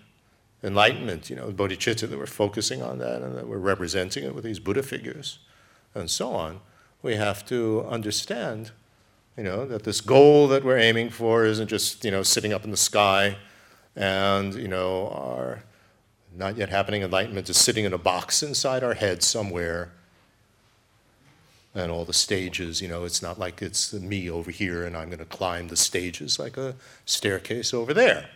enlightenment, 0.62 1.30
you 1.30 1.36
know, 1.36 1.50
bodhicitta, 1.50 2.08
that 2.08 2.18
we're 2.18 2.26
focusing 2.26 2.82
on 2.82 2.98
that 2.98 3.22
and 3.22 3.36
that 3.36 3.48
we're 3.48 3.58
representing 3.58 4.24
it 4.24 4.34
with 4.34 4.44
these 4.44 4.58
Buddha 4.58 4.82
figures 4.82 5.38
and 5.94 6.10
so 6.10 6.32
on, 6.32 6.60
we 7.02 7.16
have 7.16 7.46
to 7.46 7.84
understand, 7.88 8.70
you 9.36 9.42
know, 9.42 9.64
that 9.64 9.84
this 9.84 10.00
goal 10.00 10.48
that 10.48 10.64
we're 10.64 10.78
aiming 10.78 11.10
for 11.10 11.44
isn't 11.44 11.68
just, 11.68 12.04
you 12.04 12.10
know, 12.10 12.22
sitting 12.22 12.52
up 12.52 12.64
in 12.64 12.70
the 12.70 12.76
sky 12.76 13.36
and, 13.96 14.54
you 14.54 14.68
know, 14.68 15.08
our 15.08 15.62
not 16.36 16.56
yet 16.56 16.68
happening 16.68 17.02
enlightenment 17.02 17.48
is 17.48 17.56
sitting 17.56 17.84
in 17.84 17.92
a 17.92 17.98
box 17.98 18.42
inside 18.42 18.82
our 18.82 18.94
head 18.94 19.22
somewhere. 19.22 19.92
And 21.74 21.92
all 21.92 22.04
the 22.04 22.12
stages, 22.12 22.80
you 22.80 22.88
know, 22.88 23.04
it's 23.04 23.22
not 23.22 23.38
like 23.38 23.62
it's 23.62 23.92
me 23.92 24.28
over 24.28 24.50
here 24.50 24.84
and 24.84 24.96
I'm 24.96 25.08
going 25.08 25.20
to 25.20 25.24
climb 25.24 25.68
the 25.68 25.76
stages 25.76 26.38
like 26.38 26.56
a 26.56 26.74
staircase 27.04 27.72
over 27.72 27.94
there. 27.94 28.30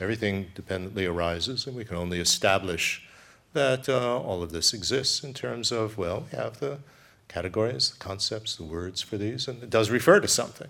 Everything 0.00 0.46
dependently 0.54 1.06
arises, 1.06 1.66
and 1.66 1.76
we 1.76 1.84
can 1.84 1.96
only 1.96 2.20
establish 2.20 3.04
that 3.52 3.88
uh, 3.88 4.20
all 4.20 4.42
of 4.42 4.52
this 4.52 4.72
exists 4.72 5.24
in 5.24 5.34
terms 5.34 5.72
of, 5.72 5.98
well, 5.98 6.26
we 6.30 6.36
have 6.36 6.60
the 6.60 6.78
categories, 7.26 7.90
the 7.90 7.98
concepts, 7.98 8.56
the 8.56 8.64
words 8.64 9.02
for 9.02 9.16
these, 9.16 9.48
and 9.48 9.62
it 9.62 9.70
does 9.70 9.90
refer 9.90 10.20
to 10.20 10.28
something. 10.28 10.68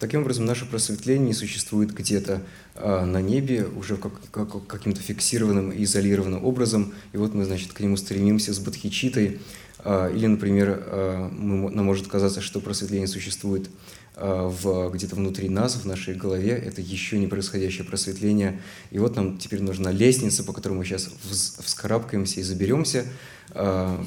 Таким 0.00 0.22
образом, 0.22 0.46
наше 0.46 0.64
просветление 0.64 1.34
существует 1.34 1.92
где-то 1.92 2.40
а, 2.74 3.04
на 3.04 3.20
небе, 3.20 3.66
уже 3.66 3.98
как, 3.98 4.12
как- 4.30 4.66
каким-то 4.66 5.02
фиксированным 5.02 5.72
и 5.72 5.84
изолированным 5.84 6.42
образом. 6.42 6.94
И 7.12 7.18
вот 7.18 7.34
мы, 7.34 7.44
значит, 7.44 7.74
к 7.74 7.80
нему 7.80 7.98
стремимся 7.98 8.54
с 8.54 8.58
бодхичитой. 8.58 9.40
А, 9.80 10.08
или, 10.08 10.26
например, 10.26 10.82
а, 10.86 11.28
мы, 11.28 11.70
нам 11.70 11.84
может 11.84 12.06
казаться, 12.08 12.40
что 12.40 12.60
просветление 12.60 13.06
существует 13.06 13.68
в, 14.16 14.90
где-то 14.90 15.16
внутри 15.16 15.50
нас, 15.50 15.76
в 15.76 15.84
нашей 15.84 16.14
голове. 16.14 16.52
Это 16.52 16.80
еще 16.80 17.18
не 17.18 17.26
происходящее 17.26 17.84
просветление. 17.84 18.60
И 18.90 18.98
вот 18.98 19.16
нам 19.16 19.36
теперь 19.36 19.60
нужна 19.60 19.92
лестница, 19.92 20.44
по 20.44 20.54
которой 20.54 20.74
мы 20.74 20.84
сейчас 20.86 21.10
вскарабкаемся 21.62 22.40
и 22.40 22.42
заберемся. 22.42 23.04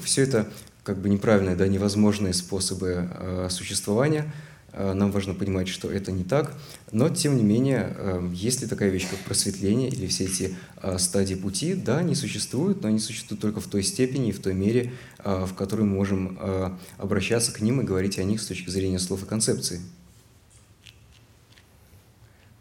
Все 0.03 0.21
это 0.23 0.51
как 0.83 0.99
бы 0.99 1.09
неправильные, 1.09 1.55
да, 1.55 1.67
невозможные 1.67 2.33
способы 2.33 3.47
существования– 3.49 4.31
Э, 4.42 4.42
Нам 4.76 5.11
важно 5.11 5.36
понимать, 5.36 5.67
что 5.67 5.91
это 5.91 6.11
не 6.11 6.24
так, 6.24 6.55
но 6.91 7.09
тем 7.09 7.38
не 7.38 7.43
менее, 7.43 7.93
э, 7.95 8.30
есть 8.34 8.61
ли 8.61 8.67
такая 8.67 8.89
вещь, 8.89 9.07
как 9.07 9.19
просветление 9.19 9.89
или 9.89 10.07
все 10.07 10.26
эти 10.26 10.55
э, 10.82 10.97
стадии 10.97 11.36
пути, 11.36 11.76
да, 11.76 11.99
они 11.99 12.15
существуют, 12.15 12.82
но 12.82 12.88
они 12.88 12.99
существуют 12.99 13.39
только 13.41 13.59
в 13.59 13.67
той 13.67 13.84
степени 13.84 14.30
и 14.30 14.32
в 14.32 14.41
той 14.41 14.55
мере, 14.55 14.93
э, 15.19 15.45
в 15.45 15.53
которой 15.53 15.82
мы 15.82 15.95
можем 15.95 16.38
э, 16.39 16.71
обращаться 16.97 17.51
к 17.53 17.61
ним 17.61 17.82
и 17.82 17.84
говорить 17.84 18.17
о 18.17 18.24
них 18.24 18.41
с 18.41 18.47
точки 18.47 18.69
зрения 18.71 18.99
слов 18.99 19.24
и 19.24 19.26
концепций. 19.28 19.80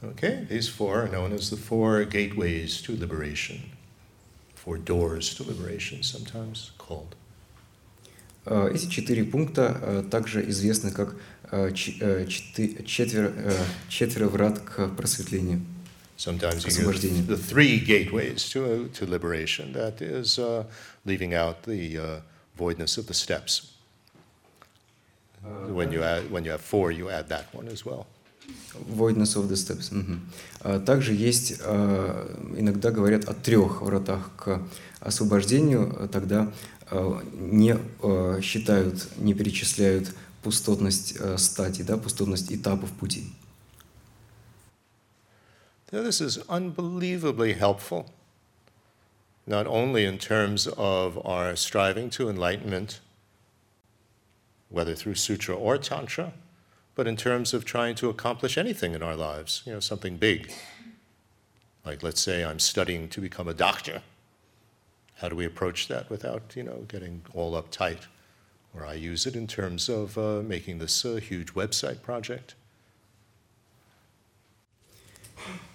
Okay, 0.03 0.47
these 0.51 0.69
four 0.69 1.05
are 1.05 1.09
known 1.09 1.33
as 1.33 1.49
the 1.49 1.57
four 1.57 2.05
gateways 2.05 2.83
to 2.83 2.93
liberation, 2.93 3.61
four 4.55 4.77
doors 4.77 5.33
to 5.37 5.45
liberation, 5.45 6.03
sometimes 6.03 6.73
called. 6.77 7.15
Э, 8.45 8.71
Эти 8.75 8.87
четыре 8.87 9.25
пункта 9.25 9.79
э, 9.81 10.05
также 10.11 10.49
известны 10.51 10.91
как 10.91 11.15
э, 11.15 11.17
э, 11.41 11.41
четверо, 11.75 13.33
э, 13.37 13.65
четверо 13.89 14.29
врат 14.29 14.61
к 14.61 14.89
просветлению. 14.89 15.61
Sometimes 16.17 16.65
you 16.65 16.71
hear 16.71 17.27
the, 17.27 17.37
three 17.37 17.79
gateways 17.81 18.49
to, 18.51 18.89
to 18.95 19.07
liberation. 19.07 19.73
That 19.73 20.01
is 20.01 20.39
uh, 20.39 20.65
leaving 21.05 21.35
out 21.35 21.65
the 21.65 21.99
uh, 21.99 22.21
voidness 22.57 22.97
of 22.97 23.07
the 23.07 23.15
steps. 23.15 23.73
When 25.69 25.91
you, 25.91 26.05
add, 26.05 26.31
when 26.31 26.45
you 26.45 26.53
have 26.53 26.61
four, 26.61 26.93
you 26.93 27.11
add 27.11 27.29
that 27.31 27.53
one 27.53 27.67
as 27.67 27.85
well. 27.85 28.07
Voidness 28.89 29.35
of 29.37 29.49
the 29.49 29.57
steps. 29.57 29.91
Мгм. 29.91 30.21
А 30.61 30.79
Также 30.79 31.13
есть, 31.13 31.55
а, 31.61 32.55
иногда 32.57 32.93
говорят 32.93 33.25
о 33.25 33.35
трех 33.35 33.83
вратах 33.83 34.31
к 34.37 34.63
освобождению, 35.01 35.97
а 35.99 36.09
тогда 36.09 36.53
а, 36.91 37.21
не 37.33 37.77
а, 38.03 38.41
считают, 38.41 39.09
не 39.19 39.35
перечисляют 39.35 40.15
пустотность 40.43 41.18
а, 41.20 41.38
стадий, 41.38 41.84
да, 41.84 41.98
пустотность 41.98 42.52
этапов 42.52 42.91
пути. 42.93 43.26
Now, 45.91 46.04
this 46.04 46.20
is 46.20 46.38
unbelievably 46.50 47.54
helpful, 47.54 48.12
not 49.45 49.68
only 49.68 50.04
in 50.04 50.18
terms 50.18 50.68
of 50.78 51.18
our 51.26 51.56
striving 51.56 52.10
to 52.12 52.30
enlightenment, 52.30 53.00
whether 54.70 54.95
through 54.95 55.16
sutra 55.16 55.56
or 55.56 55.78
tantra, 55.78 56.34
but 56.93 57.08
in 57.08 57.16
terms 57.16 57.54
of 57.54 57.64
trying 57.64 57.95
to 57.95 58.10
accomplish 58.10 58.58
anything 58.58 58.95
in 58.95 59.02
our 59.02 59.16
lives, 59.16 59.62
you 59.66 59.72
know, 59.72 59.80
something 59.80 60.18
big. 60.18 60.52
Like, 61.86 62.04
let's 62.04 62.20
say 62.20 62.43
I'm 62.43 62.60
studying 62.60 63.08
to 63.10 63.22
become 63.22 63.48
a 63.48 63.54
doctor. 63.54 64.02
How 65.16 65.30
do 65.30 65.36
we 65.36 65.45
approach 65.45 65.88
that 65.88 66.10
without, 66.10 66.54
you 66.56 66.64
know, 66.64 66.84
getting 66.89 67.22
all 67.34 67.54
uptight? 67.54 68.08
Or 68.74 68.86
I 68.86 68.93
use 68.93 69.26
it 69.26 69.36
in 69.36 69.48
terms 69.48 69.89
of 69.89 70.18
uh, 70.18 70.43
making 70.43 70.80
this 70.80 71.04
uh, 71.04 71.16
huge 71.16 71.54
website 71.54 72.02
project. 72.02 72.56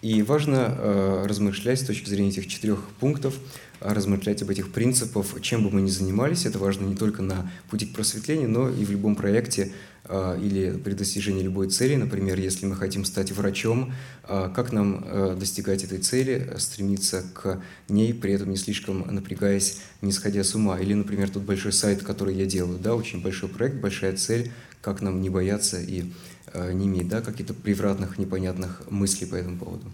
И 0.02 0.22
важно 0.22 0.74
э, 0.76 1.26
размышлять 1.26 1.80
с 1.80 1.84
точки 1.84 2.08
зрения 2.08 2.30
этих 2.30 2.48
четырех 2.48 2.80
пунктов, 2.98 3.38
а 3.38 3.65
размышлять 3.79 4.41
об 4.41 4.49
этих 4.49 4.71
принципах, 4.71 5.25
чем 5.41 5.63
бы 5.63 5.71
мы 5.71 5.81
ни 5.81 5.89
занимались. 5.89 6.45
Это 6.45 6.59
важно 6.59 6.85
не 6.85 6.95
только 6.95 7.21
на 7.21 7.51
пути 7.69 7.85
к 7.85 7.93
просветлению, 7.93 8.49
но 8.49 8.69
и 8.69 8.85
в 8.85 8.91
любом 8.91 9.15
проекте 9.15 9.71
э, 10.05 10.39
или 10.41 10.71
при 10.71 10.93
достижении 10.93 11.41
любой 11.41 11.69
цели. 11.69 11.95
Например, 11.95 12.39
если 12.39 12.65
мы 12.65 12.75
хотим 12.75 13.05
стать 13.05 13.31
врачом, 13.31 13.93
э, 14.27 14.49
как 14.55 14.71
нам 14.71 15.03
э, 15.05 15.35
достигать 15.39 15.83
этой 15.83 15.99
цели, 15.99 16.53
стремиться 16.57 17.23
к 17.33 17.61
ней, 17.89 18.13
при 18.13 18.33
этом 18.33 18.49
не 18.49 18.57
слишком 18.57 19.05
напрягаясь, 19.13 19.79
не 20.01 20.11
сходя 20.11 20.43
с 20.43 20.55
ума. 20.55 20.79
Или, 20.79 20.93
например, 20.93 21.29
тот 21.29 21.43
большой 21.43 21.73
сайт, 21.73 22.03
который 22.03 22.35
я 22.35 22.45
делаю, 22.45 22.79
да, 22.79 22.95
очень 22.95 23.21
большой 23.21 23.49
проект, 23.49 23.75
большая 23.75 24.15
цель, 24.15 24.51
как 24.81 25.01
нам 25.01 25.21
не 25.21 25.29
бояться 25.29 25.79
и 25.79 26.05
не 26.53 26.87
иметь 26.87 27.09
да, 27.09 27.21
каких-то 27.21 27.53
превратных, 27.53 28.17
непонятных 28.17 28.81
мыслей 28.89 29.27
по 29.27 29.35
этому 29.35 29.57
поводу. 29.57 29.91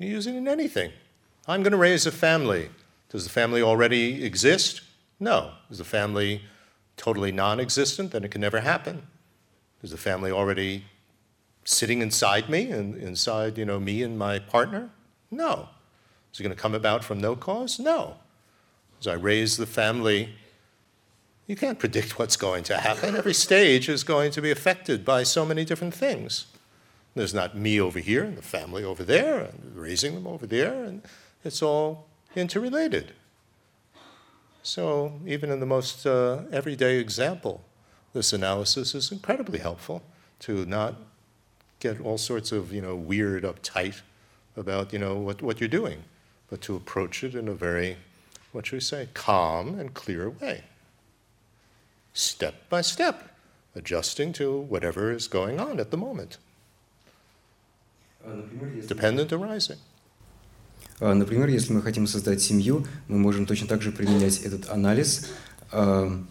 In 0.00 0.48
anything. 0.48 0.90
I'm 1.46 1.62
going 1.62 1.72
to 1.72 1.78
raise 1.78 2.06
a 2.06 2.10
family. 2.10 2.68
Does 3.14 3.22
the 3.22 3.30
family 3.30 3.62
already 3.62 4.24
exist? 4.24 4.80
No. 5.20 5.52
Is 5.70 5.78
the 5.78 5.84
family 5.84 6.42
totally 6.96 7.30
non 7.30 7.60
existent? 7.60 8.10
Then 8.10 8.24
it 8.24 8.32
can 8.32 8.40
never 8.40 8.58
happen. 8.58 9.06
Is 9.84 9.92
the 9.92 9.96
family 9.96 10.32
already 10.32 10.86
sitting 11.62 12.02
inside 12.02 12.48
me 12.48 12.72
and 12.72 12.96
inside, 12.96 13.56
you 13.56 13.64
know, 13.64 13.78
me 13.78 14.02
and 14.02 14.18
my 14.18 14.40
partner? 14.40 14.90
No. 15.30 15.68
Is 16.32 16.40
it 16.40 16.42
going 16.42 16.56
to 16.56 16.60
come 16.60 16.74
about 16.74 17.04
from 17.04 17.20
no 17.20 17.36
cause? 17.36 17.78
No. 17.78 18.16
As 18.98 19.06
I 19.06 19.12
raise 19.12 19.58
the 19.58 19.66
family, 19.66 20.34
you 21.46 21.54
can't 21.54 21.78
predict 21.78 22.18
what's 22.18 22.36
going 22.36 22.64
to 22.64 22.78
happen. 22.78 23.14
Every 23.14 23.32
stage 23.32 23.88
is 23.88 24.02
going 24.02 24.32
to 24.32 24.42
be 24.42 24.50
affected 24.50 25.04
by 25.04 25.22
so 25.22 25.46
many 25.46 25.64
different 25.64 25.94
things. 25.94 26.46
There's 27.14 27.32
not 27.32 27.56
me 27.56 27.80
over 27.80 28.00
here 28.00 28.24
and 28.24 28.36
the 28.36 28.42
family 28.42 28.82
over 28.82 29.04
there 29.04 29.38
and 29.38 29.76
raising 29.76 30.16
them 30.16 30.26
over 30.26 30.48
there, 30.48 30.82
and 30.82 31.00
it's 31.44 31.62
all 31.62 32.08
interrelated. 32.36 33.12
So, 34.62 35.20
even 35.26 35.50
in 35.50 35.60
the 35.60 35.66
most 35.66 36.06
uh, 36.06 36.42
everyday 36.50 36.98
example, 36.98 37.62
this 38.14 38.32
analysis 38.32 38.94
is 38.94 39.12
incredibly 39.12 39.58
helpful 39.58 40.02
to 40.40 40.64
not 40.64 40.94
get 41.80 42.00
all 42.00 42.16
sorts 42.16 42.50
of 42.50 42.72
you 42.72 42.80
know 42.80 42.96
weird 42.96 43.42
uptight 43.44 44.00
about 44.56 44.92
you 44.92 44.98
know 44.98 45.16
what, 45.16 45.42
what 45.42 45.60
you're 45.60 45.68
doing, 45.68 46.04
but 46.48 46.60
to 46.62 46.76
approach 46.76 47.22
it 47.22 47.34
in 47.34 47.48
a 47.48 47.54
very 47.54 47.98
what 48.52 48.66
should 48.66 48.76
we 48.76 48.80
say 48.80 49.08
calm 49.14 49.78
and 49.78 49.92
clear 49.94 50.30
way, 50.30 50.64
step 52.12 52.54
by 52.68 52.80
step, 52.80 53.36
adjusting 53.74 54.32
to 54.32 54.56
whatever 54.56 55.10
is 55.10 55.26
going 55.28 55.58
on 55.60 55.80
at 55.80 55.90
the 55.90 55.96
moment, 55.96 56.38
dependent 58.86 59.32
arising. 59.32 59.78
А, 61.00 61.14
Например, 61.14 61.48
если 61.48 61.72
мы 61.72 61.82
хотим 61.82 62.06
создать 62.06 62.42
семью, 62.42 62.86
мы 63.08 63.18
можем 63.18 63.46
точно 63.46 63.66
так 63.66 63.82
же 63.82 63.92
применять 63.92 64.38
этот 64.38 64.70
анализ. 64.70 65.26
А 65.70 66.24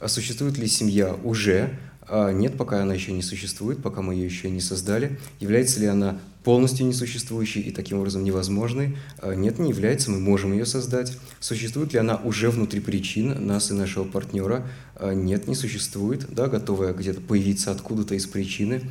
а 0.00 0.08
существует 0.08 0.58
ли 0.58 0.66
семья 0.66 1.14
уже? 1.24 1.78
А 2.08 2.30
Нет, 2.30 2.56
пока 2.56 2.82
она 2.82 2.94
еще 2.94 3.12
не 3.12 3.22
существует, 3.22 3.82
пока 3.82 4.02
мы 4.02 4.14
ее 4.14 4.26
еще 4.26 4.50
не 4.50 4.60
создали. 4.60 5.18
Является 5.40 5.80
ли 5.80 5.86
она 5.86 6.20
полностью 6.44 6.86
несуществующей 6.86 7.62
и 7.62 7.70
таким 7.72 7.98
образом 7.98 8.22
невозможной? 8.22 8.96
А 9.18 9.34
Нет, 9.34 9.58
не 9.58 9.70
является, 9.70 10.10
мы 10.10 10.20
можем 10.20 10.52
ее 10.52 10.66
создать. 10.66 11.16
Существует 11.40 11.94
ли 11.94 11.98
она 11.98 12.16
уже 12.16 12.50
внутри 12.50 12.80
причин 12.80 13.46
нас 13.46 13.70
и 13.70 13.74
нашего 13.74 14.04
партнера? 14.04 14.66
А 14.96 15.14
Нет, 15.14 15.48
не 15.48 15.54
существует, 15.54 16.26
да, 16.28 16.46
готовая 16.46 16.92
где-то 16.92 17.20
появиться 17.22 17.70
откуда-то 17.72 18.14
из 18.14 18.26
причины. 18.26 18.82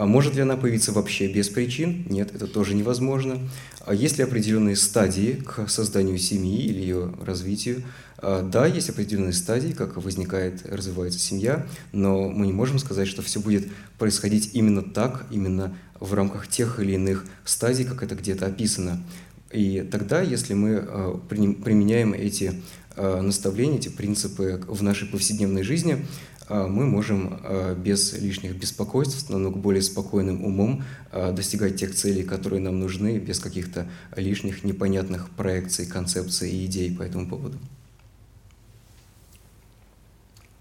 А 0.00 0.06
может 0.06 0.34
ли 0.34 0.40
она 0.40 0.56
появиться 0.56 0.92
вообще 0.92 1.30
без 1.30 1.50
причин? 1.50 2.06
Нет, 2.08 2.34
это 2.34 2.46
тоже 2.46 2.74
невозможно. 2.74 3.38
А 3.84 3.92
есть 3.92 4.16
ли 4.16 4.24
определенные 4.24 4.74
стадии 4.74 5.32
к 5.44 5.68
созданию 5.68 6.16
семьи 6.16 6.58
или 6.58 6.80
ее 6.80 7.12
развитию? 7.20 7.82
А, 8.16 8.40
Да, 8.42 8.64
есть 8.64 8.88
определенные 8.88 9.34
стадии, 9.34 9.72
как 9.72 9.98
возникает, 9.98 10.64
развивается 10.64 11.18
семья, 11.18 11.66
но 11.92 12.30
мы 12.30 12.46
не 12.46 12.52
можем 12.54 12.78
сказать, 12.78 13.08
что 13.08 13.20
все 13.20 13.40
будет 13.40 13.68
происходить 13.98 14.54
именно 14.54 14.80
так, 14.80 15.26
именно 15.30 15.76
в 16.00 16.14
рамках 16.14 16.48
тех 16.48 16.80
или 16.80 16.92
иных 16.92 17.26
стадий, 17.44 17.84
как 17.84 18.02
это 18.02 18.14
где-то 18.14 18.46
описано. 18.46 19.04
И 19.52 19.82
тогда, 19.82 20.22
если 20.22 20.54
мы 20.54 20.76
приним- 21.28 21.62
применяем 21.62 22.14
эти 22.14 22.54
э, 22.96 23.20
наставления, 23.20 23.76
эти 23.78 23.88
принципы 23.88 24.62
в 24.66 24.82
нашей 24.82 25.08
повседневной 25.08 25.62
жизни, 25.62 26.06
мы 26.50 26.86
можем 26.86 27.40
э, 27.44 27.74
без 27.76 28.12
лишних 28.14 28.56
беспокойств, 28.56 29.20
с 29.20 29.28
намного 29.28 29.56
более 29.56 29.82
спокойным 29.82 30.44
умом 30.44 30.84
э, 31.12 31.32
достигать 31.32 31.78
тех 31.78 31.94
целей, 31.94 32.24
которые 32.24 32.60
нам 32.60 32.80
нужны, 32.80 33.18
без 33.18 33.38
каких-то 33.38 33.88
лишних 34.16 34.64
непонятных 34.64 35.30
проекций, 35.30 35.86
концепций 35.86 36.50
и 36.50 36.66
идей 36.66 36.96
по 36.96 37.02
этому 37.02 37.28
поводу. 37.28 37.58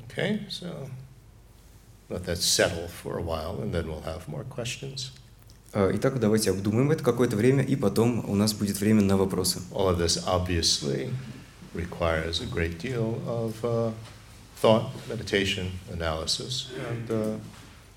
Okay, 0.07 0.41
so 0.49 0.89
let 2.09 2.25
that 2.25 2.37
settle 2.37 2.87
for 2.87 3.17
a 3.17 3.21
while, 3.21 3.61
and 3.61 3.73
then 3.73 3.87
we'll 3.87 4.03
have 4.03 4.27
more 4.27 4.43
questions. 4.43 5.11
Итак, 5.73 6.19
давайте 6.19 6.51
обдумаем 6.51 6.91
это 6.91 7.03
какое-то 7.03 7.35
время, 7.35 7.63
и 7.63 7.75
потом 7.75 8.27
у 8.29 8.35
нас 8.35 8.53
будет 8.53 8.79
время 8.79 9.01
на 9.01 9.17
вопросы. 9.17 9.59
All 9.71 9.89
of 9.89 9.99
this 9.99 10.23
obviously 10.27 11.09
requires 11.73 12.41
a 12.41 12.45
great 12.45 12.79
deal 12.79 13.21
of 13.27 13.53
uh, 13.63 13.91
thought, 14.61 14.91
meditation, 15.07 15.71
analysis, 15.91 16.69
and 16.89 17.11
uh, 17.11 17.37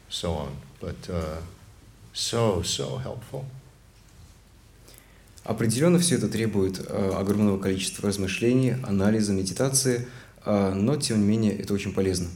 so 0.09 0.33
on. 0.33 0.57
But 0.81 1.11
uh, 1.11 1.41
so, 2.13 2.63
so 2.63 2.99
helpful. 2.99 3.45
Определенно 5.45 5.99
все 5.99 6.17
это 6.17 6.29
требует 6.29 6.79
э, 6.79 7.13
огромного 7.17 7.59
количества 7.59 8.07
размышлений, 8.07 8.77
анализа, 8.85 9.33
медитации, 9.33 10.07
э, 10.45 10.73
но 10.73 10.95
тем 10.95 11.21
не 11.21 11.27
менее 11.27 11.59
это 11.59 11.75
очень 11.75 11.93
полезно. 11.93 12.29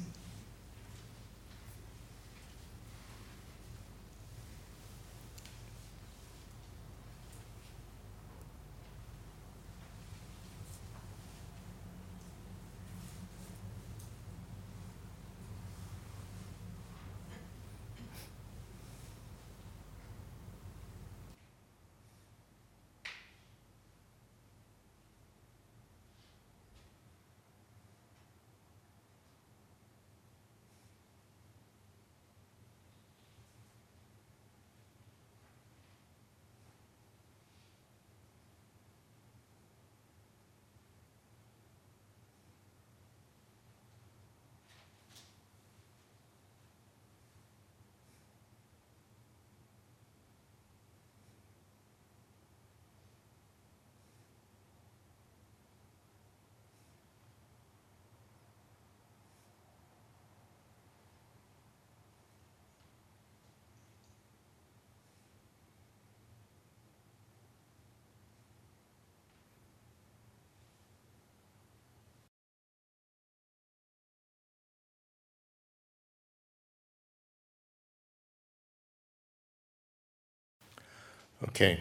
Okay. 81.49 81.80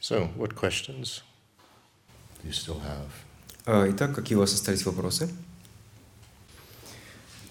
So, 0.00 0.28
what 0.36 0.54
questions 0.54 1.22
do 2.42 2.48
you 2.48 2.52
still 2.52 2.80
have? 2.80 3.10
А, 3.66 3.88
Итак, 3.88 4.14
какие 4.14 4.36
у 4.36 4.40
вас 4.40 4.52
остались 4.52 4.84
вопросы? 4.84 5.30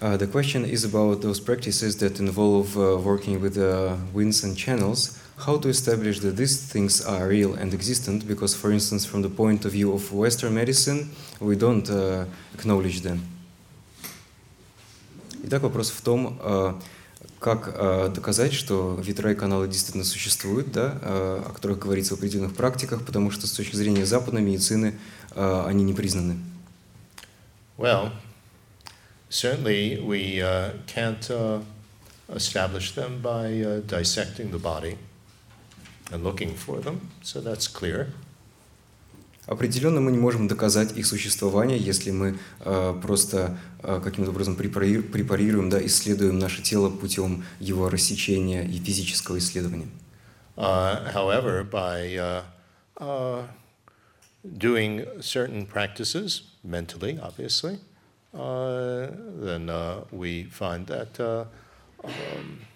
Uh, 0.00 0.16
the 0.16 0.26
question 0.26 0.64
is 0.64 0.84
about 0.84 1.22
those 1.22 1.40
practices 1.40 1.96
that 1.96 2.20
involve 2.20 2.76
uh, 2.76 2.98
working 2.98 3.40
with 3.40 3.56
uh, 3.56 3.96
winds 4.12 4.44
and 4.44 4.56
channels. 4.56 5.18
How 5.38 5.56
to 5.56 5.68
establish 5.68 6.20
that 6.20 6.36
these 6.36 6.60
things 6.70 7.00
are 7.04 7.26
real 7.26 7.54
and 7.54 7.72
existent? 7.72 8.28
Because, 8.28 8.54
for 8.54 8.70
instance, 8.70 9.04
from 9.06 9.22
the 9.22 9.30
point 9.30 9.64
of 9.64 9.72
view 9.72 9.92
of 9.92 10.12
Western 10.12 10.54
medicine, 10.54 11.10
we 11.40 11.56
don't 11.56 11.88
uh, 11.90 12.26
acknowledge 12.54 13.00
them. 13.00 13.20
Итак, 15.42 15.62
вопрос 15.62 15.90
в 15.90 16.00
том, 16.02 16.38
uh, 16.40 16.74
как 17.39 17.69
uh, 17.69 18.13
доказать, 18.13 18.53
что 18.53 18.99
ветра 19.01 19.31
и 19.31 19.35
каналы 19.35 19.67
действительно 19.67 20.03
существуют, 20.03 20.71
да, 20.71 20.99
uh, 21.01 21.49
о 21.49 21.53
которых 21.53 21.79
говорится 21.79 22.15
в 22.15 22.17
определенных 22.17 22.55
практиках, 22.55 23.05
потому 23.05 23.31
что 23.31 23.47
с 23.47 23.51
точки 23.51 23.75
зрения 23.75 24.05
западной 24.05 24.41
медицины 24.41 24.99
uh, 25.31 25.65
они 25.65 25.83
не 25.83 25.93
признаны. 25.93 26.37
Well, 27.77 28.11
certainly 29.29 30.01
we 30.01 30.41
uh, 30.41 30.73
can't 30.85 31.29
uh, 31.29 31.61
establish 32.33 32.93
them 32.93 33.21
by 33.21 33.61
uh, 33.61 33.81
dissecting 33.87 34.51
the 34.51 34.59
body 34.59 34.97
and 36.11 36.23
looking 36.23 36.55
for 36.55 36.81
them, 36.81 37.09
so 37.21 37.39
that's 37.39 37.67
clear. 37.67 38.13
Определенно 39.49 39.99
мы 39.99 40.11
не 40.11 40.19
можем 40.19 40.47
доказать 40.47 40.95
их 40.95 41.07
существование, 41.07 41.79
если 41.79 42.11
мы 42.11 42.37
э, 42.59 42.99
просто 43.01 43.57
э, 43.81 43.99
каким-то 44.03 44.29
образом 44.29 44.55
препари- 44.55 45.01
препарируем, 45.01 45.71
да, 45.71 45.83
исследуем 45.87 46.37
наше 46.37 46.61
тело 46.61 46.91
путем 46.91 47.43
его 47.59 47.89
рассечения 47.89 48.63
и 48.63 48.77
физического 48.77 49.39
исследования. 49.39 49.87
Uh, 50.55 51.11
however, 51.13 51.63
by 51.63 52.15
uh, 52.15 52.43
uh, 52.97 53.41
doing 54.43 55.07
certain 55.19 55.65
practices 55.65 56.43
mentally, 56.63 57.17
obviously, 57.19 57.79
uh, 58.35 59.07
then 59.41 59.67
uh, 59.71 60.01
we 60.11 60.43
find 60.43 60.85
that 60.85 61.19
uh, 61.19 61.45
um, 62.03 62.67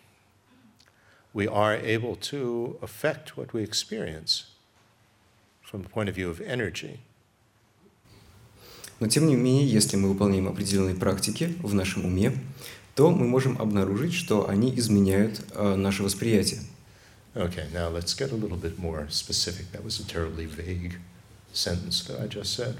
we 1.34 1.48
are 1.48 1.76
able 1.76 2.16
to 2.16 2.80
affect 2.82 3.38
what 3.38 3.54
we 3.54 3.62
experience 3.62 4.53
from 5.74 5.82
the 5.82 5.90
point 5.90 6.08
of 6.08 6.16
view 6.16 6.30
of 6.30 6.40
energy. 6.42 7.00
Но 9.00 9.08
тем 9.08 9.28
не 9.28 9.36
менее, 9.36 9.68
если 9.68 9.98
мы 9.98 10.10
выполняем 10.10 10.48
определенные 10.48 10.96
практики 10.96 11.56
в 11.64 11.74
нашем 11.74 12.06
уме, 12.06 12.32
то 12.96 13.10
мы 13.10 13.28
можем 13.28 13.60
обнаружить, 13.60 14.14
что 14.14 14.48
они 14.48 14.74
изменяют 14.78 15.42
э, 15.56 15.76
наше 15.76 16.04
восприятие. 16.04 16.62
Okay, 17.34 17.68
now 17.74 17.90
let's 17.92 18.14
get 18.16 18.32
a 18.32 18.36
little 18.36 18.56
bit 18.56 18.78
more 18.78 19.10
specific. 19.10 19.72
That 19.72 19.84
was 19.84 20.00
a 20.00 20.08
terribly 20.08 20.46
vague 20.46 21.00
sentence 21.52 22.06
that 22.08 22.22
I 22.22 22.28
just 22.28 22.56
said. 22.56 22.78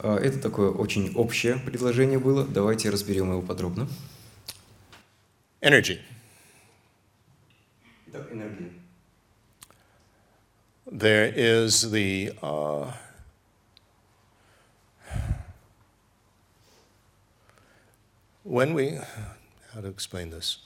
Э, 0.00 0.16
это 0.18 0.38
такое 0.38 0.70
очень 0.70 1.14
общее 1.14 1.58
предложение 1.58 2.18
было. 2.18 2.46
Давайте 2.46 2.90
разберем 2.90 3.30
его 3.30 3.40
подробно. 3.40 3.88
Energy. 5.62 5.98
Итак, 8.06 8.30
энергия. 8.30 8.77
There 10.91 11.31
is 11.33 11.91
the 11.91 12.31
uh, 12.41 12.91
when 18.43 18.73
we 18.73 18.99
how 19.73 19.81
to 19.81 19.87
explain 19.87 20.29
this. 20.29 20.57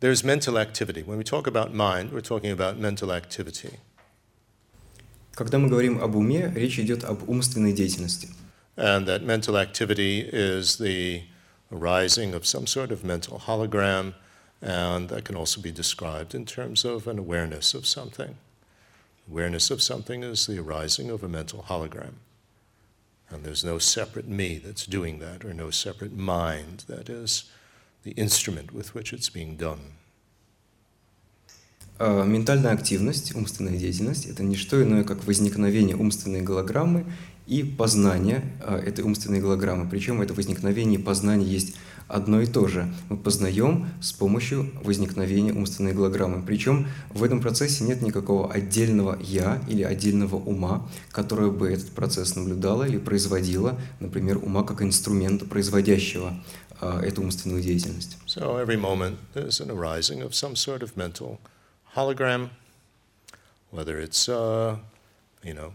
There's 0.00 0.24
mental 0.24 0.58
activity. 0.58 1.02
When 1.04 1.16
we 1.16 1.24
talk 1.24 1.46
about 1.46 1.72
mind, 1.72 2.12
we're 2.12 2.20
talking 2.20 2.50
about 2.50 2.76
mental 2.76 3.12
activity. 3.12 3.78
Когда 5.34 5.58
мы 5.58 5.68
говорим 5.68 6.02
об 6.02 6.16
уме, 6.16 6.52
речь 6.54 6.78
идет 6.78 7.04
об 7.04 7.28
умственной 7.28 7.72
деятельности. 7.72 8.28
And 8.76 9.06
that 9.06 9.22
mental 9.22 9.56
activity 9.56 10.20
is 10.20 10.78
the 10.78 11.22
arising 11.70 12.34
of 12.34 12.44
some 12.44 12.66
sort 12.66 12.90
of 12.90 13.04
mental 13.04 13.38
hologram, 13.38 14.14
and 14.60 15.08
that 15.08 15.24
can 15.24 15.36
also 15.36 15.60
be 15.60 15.72
described 15.72 16.34
in 16.34 16.46
terms 16.46 16.84
of 16.84 17.06
an 17.06 17.18
awareness 17.18 17.74
of 17.74 17.86
something. 17.86 18.36
Awareness 19.28 19.70
of 19.70 19.82
something 19.82 20.22
is 20.22 20.46
the 20.46 20.58
arising 20.58 21.10
of 21.10 21.22
a 21.22 21.28
mental 21.28 21.64
hologram. 21.68 22.14
And 23.30 23.44
there's 23.44 23.64
no 23.64 23.78
separate 23.78 24.28
me 24.28 24.58
that's 24.58 24.84
doing 24.84 25.18
that, 25.20 25.44
or 25.44 25.54
no 25.54 25.70
separate 25.70 26.16
mind 26.16 26.84
that 26.86 27.08
is 27.08 27.50
the 28.02 28.12
instrument 28.12 28.72
with 28.72 28.94
which 28.94 29.12
it's 29.12 29.30
being 29.30 29.56
done. 29.56 29.94
А, 31.98 32.24
Ментальная 32.24 32.72
активность, 32.72 33.34
умственная 33.34 33.76
деятельность – 33.76 34.30
это 34.30 34.42
не 34.42 34.56
что 34.56 34.82
иное, 34.82 35.04
как 35.04 35.24
возникновение 35.24 35.96
умственной 35.96 36.42
голограммы 36.42 37.06
и 37.46 37.62
познание 37.62 38.42
а, 38.60 38.78
этой 38.78 39.04
умственной 39.04 39.40
голограммы. 39.40 39.88
Причем 39.88 40.20
это 40.20 40.34
возникновение 40.34 40.98
и 40.98 41.02
познание 41.02 41.50
есть 41.50 41.76
одно 42.07 42.41
и 42.41 42.45
то 42.45 42.67
же. 42.67 42.91
Мы 43.09 43.17
познаем 43.17 43.89
с 44.01 44.11
помощью 44.11 44.71
возникновения 44.83 45.53
умственной 45.53 45.93
голограммы. 45.93 46.43
Причем 46.45 46.87
в 47.09 47.23
этом 47.23 47.41
процессе 47.41 47.83
нет 47.83 48.01
никакого 48.01 48.51
отдельного 48.51 49.17
«я» 49.21 49.61
или 49.67 49.83
отдельного 49.83 50.35
ума, 50.35 50.89
которое 51.11 51.51
бы 51.51 51.71
этот 51.71 51.91
процесс 51.91 52.35
наблюдало 52.35 52.83
или 52.83 52.97
производило, 52.97 53.79
например, 53.99 54.37
ума 54.37 54.63
как 54.63 54.81
инструмента, 54.81 55.45
производящего 55.45 56.33
а, 56.79 57.01
эту 57.01 57.21
умственную 57.21 57.61
деятельность. 57.61 58.17
So 58.25 58.57
every 58.57 58.77
moment 58.77 59.17
there's 59.33 59.59
an 59.59 59.69
arising 59.69 60.21
of 60.21 60.33
some 60.33 60.55
sort 60.55 60.83
of 60.83 60.95
mental 60.95 61.39
hologram, 61.95 62.49
whether 63.71 63.99
it's, 63.99 64.29
uh, 64.29 64.77
you 65.43 65.53
know, 65.53 65.73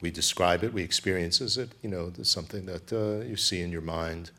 we 0.00 0.10
describe 0.10 0.62
it, 0.62 0.72
we 0.72 0.82
experience 0.82 1.40
it, 1.40 1.70
you 1.82 1.88
know, 1.88 2.10
there's 2.10 2.28
something 2.28 2.66
that 2.66 2.92
uh, 2.92 3.24
you 3.24 3.36
see 3.36 3.62
in 3.62 3.70
your 3.70 3.82
mind. 3.82 4.30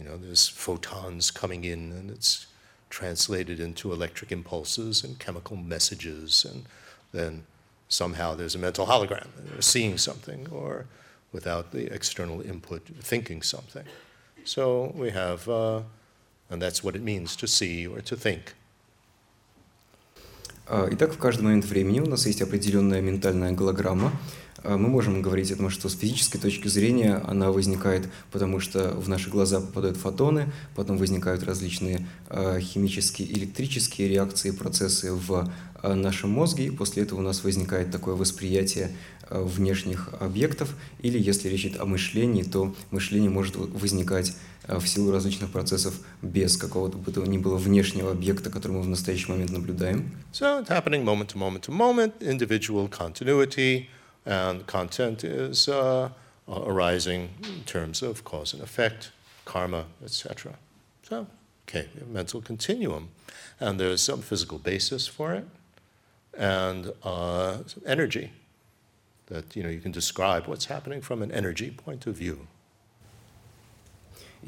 You 0.00 0.04
know, 0.04 0.16
there's 0.16 0.46
photons 0.46 1.30
coming 1.30 1.64
in 1.64 1.92
and 1.92 2.10
it's 2.10 2.46
translated 2.90 3.60
into 3.60 3.92
electric 3.92 4.30
impulses 4.32 5.04
and 5.04 5.18
chemical 5.18 5.56
messages, 5.56 6.44
and 6.44 6.64
then 7.12 7.44
somehow 7.88 8.34
there's 8.34 8.54
a 8.54 8.58
mental 8.58 8.86
hologram. 8.86 9.28
They're 9.36 9.62
seeing 9.62 9.98
something, 9.98 10.48
or 10.50 10.86
without 11.32 11.72
the 11.72 11.92
external 11.92 12.40
input, 12.40 12.82
thinking 13.00 13.42
something. 13.42 13.84
So 14.44 14.92
we 14.94 15.10
have, 15.10 15.48
uh, 15.48 15.80
and 16.50 16.62
that's 16.62 16.84
what 16.84 16.94
it 16.94 17.02
means 17.02 17.36
to 17.36 17.46
see 17.46 17.86
or 17.86 18.00
to 18.00 18.16
think. 18.16 18.54
А, 20.68 20.88
Итак, 20.90 21.12
в 21.12 21.18
каждый 21.18 21.42
момент 21.42 21.64
времени 21.64 22.00
у 22.00 22.06
нас 22.06 22.26
есть 22.26 22.42
определенная 22.42 23.00
ментальная 23.00 23.52
голограмма. 23.52 24.12
А, 24.63 24.77
Мы 24.77 24.89
можем 24.89 25.21
говорить 25.21 25.51
о 25.51 25.55
том, 25.55 25.69
что 25.69 25.89
с 25.89 25.95
физической 25.97 26.39
точки 26.39 26.67
зрения 26.67 27.15
она 27.27 27.51
возникает, 27.51 28.09
потому 28.31 28.59
что 28.59 28.91
в 28.91 29.09
наши 29.09 29.29
глаза 29.29 29.59
попадают 29.59 29.97
фотоны, 29.97 30.51
потом 30.75 30.97
возникают 30.97 31.43
различные 31.43 32.07
а, 32.29 32.59
химические, 32.59 33.31
электрические 33.31 34.07
реакции, 34.07 34.51
процессы 34.51 35.13
в 35.13 35.51
а, 35.81 35.95
нашем 35.95 36.29
мозге, 36.29 36.67
и 36.67 36.71
после 36.71 37.03
этого 37.03 37.19
у 37.19 37.23
нас 37.23 37.43
возникает 37.43 37.91
такое 37.91 38.15
восприятие 38.15 38.91
внешних 39.29 40.09
объектов, 40.19 40.75
или 40.99 41.17
если 41.17 41.47
речь 41.47 41.65
идет 41.65 41.79
о 41.79 41.85
мышлении, 41.85 42.43
то 42.43 42.75
мышление 42.91 43.29
может 43.29 43.55
возникать 43.55 44.35
в 44.67 44.85
силу 44.85 45.09
различных 45.09 45.51
процессов 45.51 45.93
без 46.21 46.57
какого-то 46.57 46.97
бы 46.97 47.13
то 47.13 47.25
ни 47.25 47.37
было 47.37 47.55
внешнего 47.55 48.11
объекта, 48.11 48.49
который 48.49 48.73
мы 48.73 48.81
в 48.81 48.89
настоящий 48.89 49.31
момент 49.31 49.51
наблюдаем. 49.51 50.11
So 50.33 50.61
it's 50.61 50.67
happening 50.67 51.05
moment 51.05 51.29
to 51.29 51.37
moment 51.37 51.61
to 51.61 51.71
moment, 51.71 52.11
individual 52.19 52.89
continuity, 52.89 53.85
and 54.24 54.66
content 54.66 55.24
is 55.24 55.68
uh, 55.68 56.10
arising 56.48 57.30
in 57.42 57.64
terms 57.64 58.02
of 58.02 58.24
cause 58.24 58.52
and 58.52 58.62
effect, 58.62 59.10
karma, 59.44 59.84
etc. 60.04 60.54
So, 61.02 61.26
okay, 61.68 61.88
we 61.94 62.00
have 62.00 62.08
mental 62.08 62.40
continuum, 62.40 63.08
and 63.60 63.78
there's 63.78 64.02
some 64.02 64.22
physical 64.22 64.58
basis 64.58 65.06
for 65.06 65.34
it, 65.34 65.46
and 66.36 66.92
uh, 67.02 67.58
some 67.66 67.82
energy 67.86 68.32
that 69.26 69.56
you 69.56 69.62
know 69.62 69.68
you 69.68 69.80
can 69.80 69.92
describe 69.92 70.46
what's 70.46 70.66
happening 70.66 71.00
from 71.00 71.22
an 71.22 71.32
energy 71.32 71.70
point 71.70 72.06
of 72.06 72.16
view. 72.16 72.46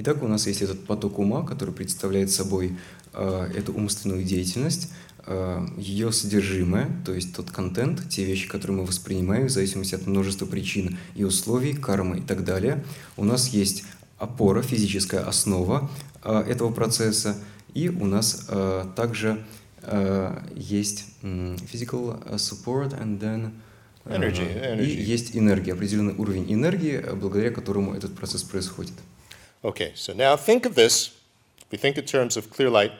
Итак, 0.01 0.23
у 0.23 0.29
нас 0.29 0.47
есть 0.47 0.63
этот 0.63 0.87
поток 0.87 1.19
ума, 1.19 1.43
который 1.43 1.75
представляет 1.75 2.31
собой 2.31 2.77
э, 3.15 3.51
эту 3.57 3.73
умственную 3.75 4.23
деятельность, 4.23 4.93
э, 4.93 5.02
ее 5.78 6.12
содержимое, 6.12 6.90
то 7.06 7.14
есть 7.14 7.34
тот 7.34 7.50
контент, 7.50 8.10
те 8.10 8.26
вещи, 8.26 8.48
которые 8.50 8.78
мы 8.80 8.86
воспринимаем 8.86 9.48
в 9.48 9.50
зависимости 9.50 9.96
от 9.96 10.06
множества 10.06 10.46
причин 10.46 10.98
и 11.16 11.24
условий, 11.24 11.74
кармы 11.74 12.18
и 12.18 12.22
так 12.22 12.44
далее. 12.44 12.84
У 13.16 13.24
нас 13.24 13.48
есть 13.50 13.86
опора, 14.18 14.62
физическая 14.62 15.24
основа 15.26 15.90
э, 16.24 16.44
этого 16.48 16.72
процесса, 16.74 17.38
и 17.74 17.90
у 17.90 18.06
нас 18.06 18.48
э, 18.50 18.86
также 18.96 19.44
э, 19.84 20.42
есть 20.56 21.06
physical 21.22 22.22
support 22.36 22.92
and 23.00 23.20
then 23.20 23.52
э, 24.06 24.16
Energy, 24.16 24.46
energy. 24.46 24.86
и 24.86 25.02
есть 25.02 25.36
энергия, 25.38 25.74
определенный 25.74 26.16
уровень 26.16 26.52
энергии, 26.54 26.96
э, 26.96 27.14
благодаря 27.16 27.52
которому 27.52 27.94
этот 27.96 28.16
процесс 28.16 28.44
происходит. 28.44 28.94
Okay, 29.64 29.94
so 29.96 30.14
now 30.14 30.36
think 30.36 30.66
of 30.66 30.76
this. 30.76 31.12
We 31.72 31.78
think 31.78 31.98
in 31.98 32.06
terms 32.06 32.36
of 32.36 32.50
clear 32.52 32.70
light 32.70 32.92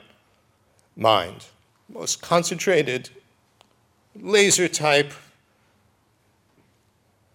mind. 0.96 1.44
Most 1.88 2.22
concentrated, 2.22 3.10
laser 4.14 4.68
type, 4.68 5.12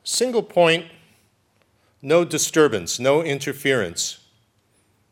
single 0.03 0.43
point, 0.43 0.85
no 2.01 2.23
disturbance, 2.23 2.99
no 2.99 3.21
interference. 3.21 4.19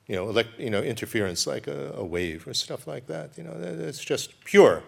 You 0.08 0.16
know, 0.16 0.26
like, 0.26 0.48
you 0.58 0.70
know, 0.70 0.82
interference 0.82 1.46
like 1.46 1.68
a, 1.68 1.94
a 1.96 2.04
wave 2.04 2.48
or 2.48 2.54
stuff 2.54 2.88
like 2.88 3.08
that. 3.08 3.38
You 3.38 3.44
know, 3.44 3.52
it's 3.60 4.04
just 4.04 4.44
pure. 4.46 4.84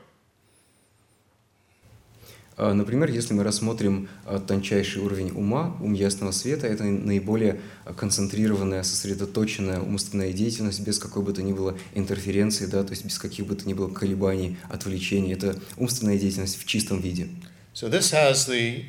А, 2.62 2.74
например, 2.74 3.10
если 3.10 3.34
мы 3.34 3.44
рассмотрим 3.44 4.10
а, 4.26 4.38
тончайший 4.38 5.02
уровень 5.02 5.32
ума, 5.32 5.78
ум 5.80 5.94
ясного 5.94 6.32
света, 6.32 6.68
это 6.68 6.84
наиболее 6.84 7.62
концентрированная, 7.96 8.84
сосредоточенная 8.84 9.80
умственная 9.80 10.34
деятельность 10.34 10.82
без 10.82 11.00
какой 11.00 11.24
бы 11.24 11.32
то 11.32 11.42
ни 11.42 11.54
было 11.54 11.78
интерференции, 11.94 12.66
да, 12.66 12.84
то 12.84 12.92
есть 12.92 13.06
без 13.06 13.18
каких 13.18 13.46
бы 13.46 13.56
то 13.56 13.66
ни 13.66 13.74
было 13.74 13.88
колебаний, 13.88 14.58
отвлечений. 14.70 15.32
Это 15.32 15.58
умственная 15.78 16.18
деятельность 16.18 16.62
в 16.62 16.66
чистом 16.66 17.00
виде. 17.00 17.30
So 17.74 17.90
this 17.90 18.12
has 18.12 18.46
the 18.50 18.84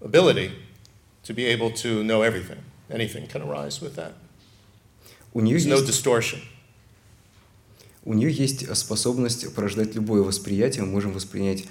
ability 0.00 0.52
to 1.24 1.34
be 1.34 1.44
able 1.44 1.74
to 1.74 2.02
know 2.02 2.22
everything. 2.22 2.60
Anything 2.88 3.30
can 3.30 3.42
arise 3.42 3.82
with 3.82 3.94
that. 3.96 4.12
У 5.34 5.42
нее 5.42 5.58
There's 5.58 5.68
есть... 5.68 5.82
no 5.82 5.86
distortion. 5.86 6.38
У 8.06 8.14
нее 8.14 8.30
есть 8.30 8.74
способность 8.76 9.52
порождать 9.52 9.96
любое 9.96 10.22
восприятие, 10.22 10.84
мы 10.84 10.92
можем 10.92 11.12
воспринять 11.12 11.64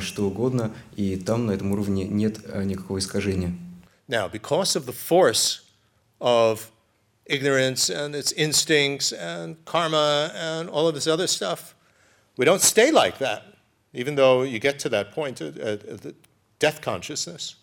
что 0.00 0.26
угодно, 0.26 0.72
и 0.96 1.16
там 1.16 1.46
на 1.46 1.52
этом 1.52 1.72
уровне 1.72 2.04
нет 2.04 2.38
э, 2.46 2.64
никакого 2.64 2.98
искажения. 2.98 3.52
Now, 4.06 4.28
because 4.28 4.76
of 4.76 4.86
the 4.86 4.92
force 4.92 5.62
of 6.20 6.70
ignorance 7.26 7.88
and 7.88 8.14
its 8.14 8.32
instincts 8.32 9.12
and 9.12 9.56
karma 9.64 10.30
and 10.34 10.68
all 10.68 10.86
of 10.86 10.94
this 10.94 11.06
other 11.06 11.26
stuff, 11.26 11.74
we 12.36 12.44
don't 12.44 12.60
stay 12.60 12.90
like 12.90 13.18
that, 13.18 13.42
even 13.92 14.14
though 14.14 14.42
you 14.42 14.58
get 14.58 14.78
to 14.80 14.88
that 14.90 15.12
point 15.12 15.40
of, 15.40 15.56
of 15.58 16.14
death 16.58 16.80
consciousness. 16.80 17.56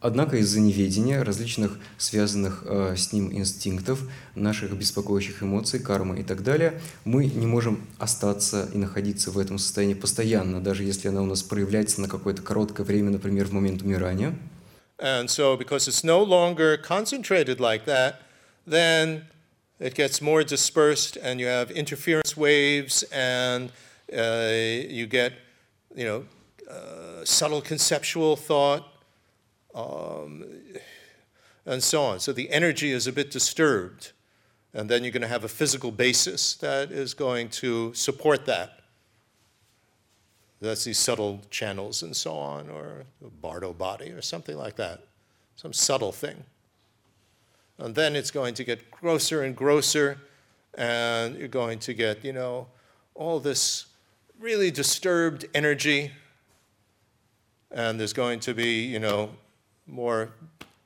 Однако 0.00 0.38
из-за 0.38 0.60
неведения, 0.60 1.22
различных 1.22 1.78
связанных 1.98 2.62
э, 2.64 2.94
с 2.96 3.12
ним 3.12 3.30
инстинктов, 3.36 4.00
наших 4.34 4.72
беспокоящих 4.72 5.42
эмоций, 5.42 5.78
кармы 5.78 6.20
и 6.20 6.22
так 6.22 6.42
далее, 6.42 6.80
мы 7.04 7.26
не 7.26 7.46
можем 7.46 7.86
остаться 7.98 8.66
и 8.72 8.78
находиться 8.78 9.30
в 9.30 9.38
этом 9.38 9.58
состоянии 9.58 9.92
постоянно, 9.92 10.62
даже 10.62 10.84
если 10.84 11.08
она 11.08 11.20
у 11.20 11.26
нас 11.26 11.42
проявляется 11.42 12.00
на 12.00 12.08
какое-то 12.08 12.40
короткое 12.40 12.84
время, 12.84 13.10
например, 13.10 13.46
в 13.46 13.52
момент 13.52 13.82
умирания. 13.82 14.34
And 14.98 15.28
so, 15.28 15.56
because 15.56 15.86
it's 15.86 16.04
no 16.04 16.22
longer 16.22 16.76
concentrated 16.78 17.58
like 17.58 17.84
that, 17.86 18.22
then 18.66 19.22
it 19.78 19.94
gets 19.94 20.20
more 20.22 20.42
dispersed, 20.44 21.16
and 21.22 21.40
you 21.40 21.46
have 21.46 21.70
interference 21.70 22.36
waves, 22.36 23.02
and 23.12 23.70
uh, 24.12 24.50
you 24.88 25.06
get, 25.06 25.32
you 25.94 26.04
know, 26.04 26.24
uh, 26.70 27.24
subtle 27.24 27.62
conceptual 27.62 28.36
thought, 28.36 28.89
um, 29.74 30.44
and 31.66 31.82
so 31.82 32.02
on. 32.02 32.20
So 32.20 32.32
the 32.32 32.50
energy 32.50 32.92
is 32.92 33.06
a 33.06 33.12
bit 33.12 33.30
disturbed. 33.30 34.12
And 34.72 34.88
then 34.88 35.02
you're 35.02 35.10
going 35.12 35.22
to 35.22 35.28
have 35.28 35.42
a 35.42 35.48
physical 35.48 35.90
basis 35.90 36.54
that 36.54 36.92
is 36.92 37.12
going 37.12 37.48
to 37.48 37.92
support 37.92 38.46
that. 38.46 38.80
That's 40.60 40.84
these 40.84 40.98
subtle 40.98 41.40
channels 41.50 42.02
and 42.02 42.14
so 42.14 42.34
on, 42.34 42.68
or 42.68 43.04
Bardo 43.40 43.72
body 43.72 44.10
or 44.10 44.22
something 44.22 44.56
like 44.56 44.76
that, 44.76 45.04
some 45.56 45.72
subtle 45.72 46.12
thing. 46.12 46.44
And 47.78 47.94
then 47.94 48.14
it's 48.14 48.30
going 48.30 48.54
to 48.54 48.64
get 48.64 48.90
grosser 48.90 49.42
and 49.42 49.56
grosser, 49.56 50.18
and 50.74 51.36
you're 51.36 51.48
going 51.48 51.78
to 51.80 51.94
get, 51.94 52.24
you 52.24 52.32
know, 52.32 52.68
all 53.14 53.40
this 53.40 53.86
really 54.38 54.70
disturbed 54.70 55.46
energy. 55.54 56.12
And 57.70 57.98
there's 57.98 58.12
going 58.12 58.40
to 58.40 58.54
be, 58.54 58.84
you 58.84 58.98
know, 58.98 59.30
more 59.89 60.29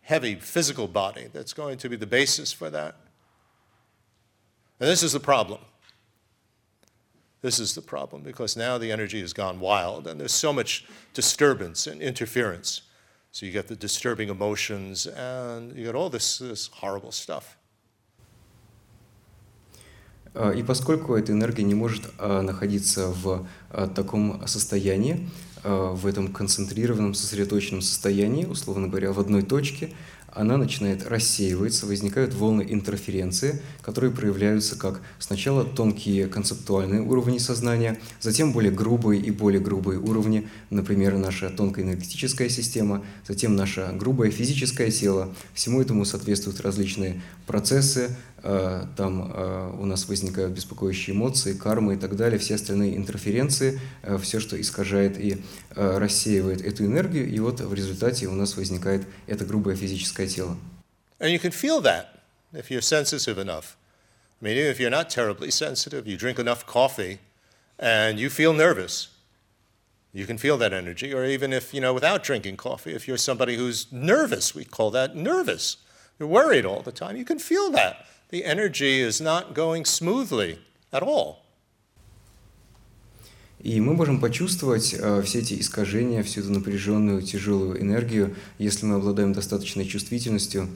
heavy 0.01 0.35
physical 0.35 0.87
body 0.87 1.27
that's 1.31 1.53
going 1.53 1.77
to 1.77 1.89
be 1.89 1.95
the 1.95 2.07
basis 2.07 2.51
for 2.51 2.69
that. 2.69 2.95
And 4.79 4.89
this 4.89 5.03
is 5.03 5.13
the 5.13 5.19
problem. 5.19 5.59
This 7.41 7.59
is 7.59 7.73
the 7.73 7.81
problem 7.81 8.21
because 8.23 8.57
now 8.57 8.77
the 8.77 8.91
energy 8.91 9.21
has 9.21 9.33
gone 9.33 9.59
wild 9.59 10.07
and 10.07 10.19
there's 10.19 10.33
so 10.33 10.51
much 10.51 10.85
disturbance 11.13 11.87
and 11.87 12.01
interference. 12.01 12.81
So 13.31 13.45
you 13.45 13.51
get 13.51 13.67
the 13.67 13.75
disturbing 13.75 14.29
emotions 14.29 15.05
and 15.05 15.75
you 15.75 15.85
get 15.85 15.95
all 15.95 16.09
this, 16.09 16.39
this 16.39 16.69
horrible 16.81 17.11
stuff. 17.11 17.55
И 20.55 20.63
поскольку 20.63 21.15
эта 21.15 21.31
энергия 21.31 21.63
не 21.63 21.73
может 21.73 22.17
находиться 22.19 23.07
в 23.07 23.47
таком 23.95 24.45
состоянии, 24.47 25.27
в 25.64 26.06
этом 26.06 26.28
концентрированном, 26.28 27.14
сосредоточенном 27.14 27.82
состоянии, 27.82 28.44
условно 28.44 28.88
говоря, 28.88 29.12
в 29.12 29.18
одной 29.18 29.42
точке, 29.42 29.90
она 30.34 30.56
начинает 30.56 31.06
рассеиваться, 31.06 31.86
возникают 31.86 32.34
волны 32.34 32.66
интерференции, 32.68 33.62
которые 33.82 34.10
проявляются 34.10 34.76
как 34.76 35.00
сначала 35.18 35.64
тонкие 35.64 36.26
концептуальные 36.26 37.02
уровни 37.02 37.38
сознания, 37.38 37.98
затем 38.20 38.52
более 38.52 38.72
грубые 38.72 39.20
и 39.20 39.30
более 39.30 39.60
грубые 39.60 40.00
уровни, 40.00 40.48
например, 40.70 41.16
наша 41.16 41.50
тонкая 41.50 41.84
энергетическая 41.84 42.48
система, 42.48 43.04
затем 43.26 43.54
наше 43.54 43.88
грубое 43.94 44.30
физическое 44.30 44.90
тело. 44.90 45.32
Всему 45.54 45.80
этому 45.80 46.04
соответствуют 46.04 46.60
различные 46.60 47.22
процессы, 47.46 48.16
э, 48.33 48.33
там 48.44 49.32
э, 49.34 49.70
у 49.78 49.86
нас 49.86 50.06
возникают 50.06 50.52
беспокоящие 50.52 51.16
эмоции, 51.16 51.54
кармы 51.54 51.94
и 51.94 51.96
так 51.96 52.14
далее, 52.14 52.38
все 52.38 52.56
остальные 52.56 52.96
интерференции, 52.98 53.80
э, 54.02 54.18
все, 54.18 54.38
что 54.38 54.60
искажает 54.60 55.18
и 55.18 55.42
рассеивает 55.74 56.60
эту 56.60 56.84
энергию, 56.84 57.26
и 57.26 57.38
вот 57.38 57.60
в 57.60 57.72
результате 57.72 58.26
у 58.26 58.34
нас 58.34 58.56
возникает 58.56 59.06
это 59.26 59.46
грубое 59.46 59.76
физическое 59.76 60.26
тело. 60.26 60.58
And 61.20 61.30
you 61.30 61.38
can 61.38 61.52
feel 61.52 61.80
that 61.82 62.20
if 62.52 62.70
you're 62.70 62.82
sensitive 62.82 63.38
enough. 63.38 63.76
I 64.42 64.44
mean, 64.44 64.58
even 64.58 64.70
if 64.70 64.78
you're 64.78 64.90
not 64.90 65.08
terribly 65.08 65.50
sensitive, 65.50 66.06
you 66.06 66.18
drink 66.18 66.38
enough 66.38 66.66
coffee 66.66 67.20
and 67.78 68.18
you 68.18 68.28
feel 68.28 68.52
nervous. 68.52 69.08
You 70.12 70.26
can 70.26 70.36
feel 70.36 70.58
that 70.58 70.72
energy, 70.72 71.14
or 71.14 71.24
even 71.24 71.52
if, 71.52 71.72
you 71.72 71.80
know, 71.80 71.94
without 71.94 72.22
drinking 72.22 72.58
coffee, 72.58 72.92
if 72.92 73.08
you're 73.08 73.16
somebody 73.16 73.56
who's 73.56 73.90
nervous, 73.90 74.54
we 74.54 74.64
call 74.64 74.90
that 74.90 75.16
nervous. 75.16 75.78
You're 76.18 76.28
worried 76.28 76.66
all 76.66 76.82
the 76.82 76.92
time, 76.92 77.16
you 77.16 77.24
can 77.24 77.38
feel 77.38 77.70
that. 77.72 78.06
The 78.34 78.44
energy 78.44 78.98
is 78.98 79.20
not 79.20 79.54
going 79.54 79.84
smoothly 79.84 80.58
at 80.90 81.04
all. 81.04 81.36
И 83.60 83.80
мы 83.80 83.94
можем 83.94 84.20
почувствовать 84.20 84.92
э, 84.92 85.22
все 85.22 85.38
эти 85.38 85.60
искажения, 85.60 86.24
всю 86.24 86.40
эту 86.40 86.50
напряженную, 86.50 87.22
тяжелую 87.22 87.80
энергию, 87.80 88.34
если 88.58 88.86
мы 88.86 88.96
обладаем 88.96 89.32
достаточной 89.32 89.84
чувствительностью. 89.84 90.68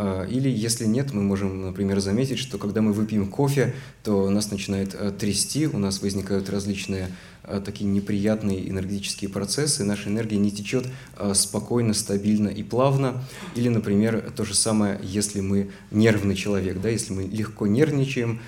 Э, 0.00 0.26
или 0.30 0.48
если 0.48 0.84
нет, 0.84 1.12
мы 1.12 1.22
можем, 1.22 1.66
например, 1.66 1.98
заметить, 1.98 2.38
что 2.38 2.56
когда 2.56 2.80
мы 2.80 2.92
выпьем 2.92 3.28
кофе, 3.28 3.74
то 4.04 4.30
нас 4.30 4.50
начинает 4.52 4.94
э, 4.94 5.10
трясти, 5.10 5.66
у 5.66 5.78
нас 5.78 6.00
возникают 6.00 6.48
различные 6.48 7.08
э, 7.42 7.60
такие 7.64 7.90
неприятные 7.90 8.70
энергетические 8.70 9.28
процессы, 9.28 9.82
наша 9.82 10.08
энергия 10.08 10.36
не 10.36 10.52
течет 10.52 10.86
э, 11.16 11.34
спокойно, 11.34 11.94
стабильно 11.94 12.48
и 12.48 12.62
плавно. 12.62 13.24
Или, 13.56 13.68
например, 13.70 14.32
то 14.36 14.44
же 14.44 14.54
самое, 14.54 15.00
если 15.02 15.40
мы 15.40 15.72
нервный 15.90 16.36
человек, 16.36 16.80
да, 16.80 16.90
если 16.90 17.12
мы 17.12 17.24
легко 17.24 17.66
нервничаем, 17.66 18.40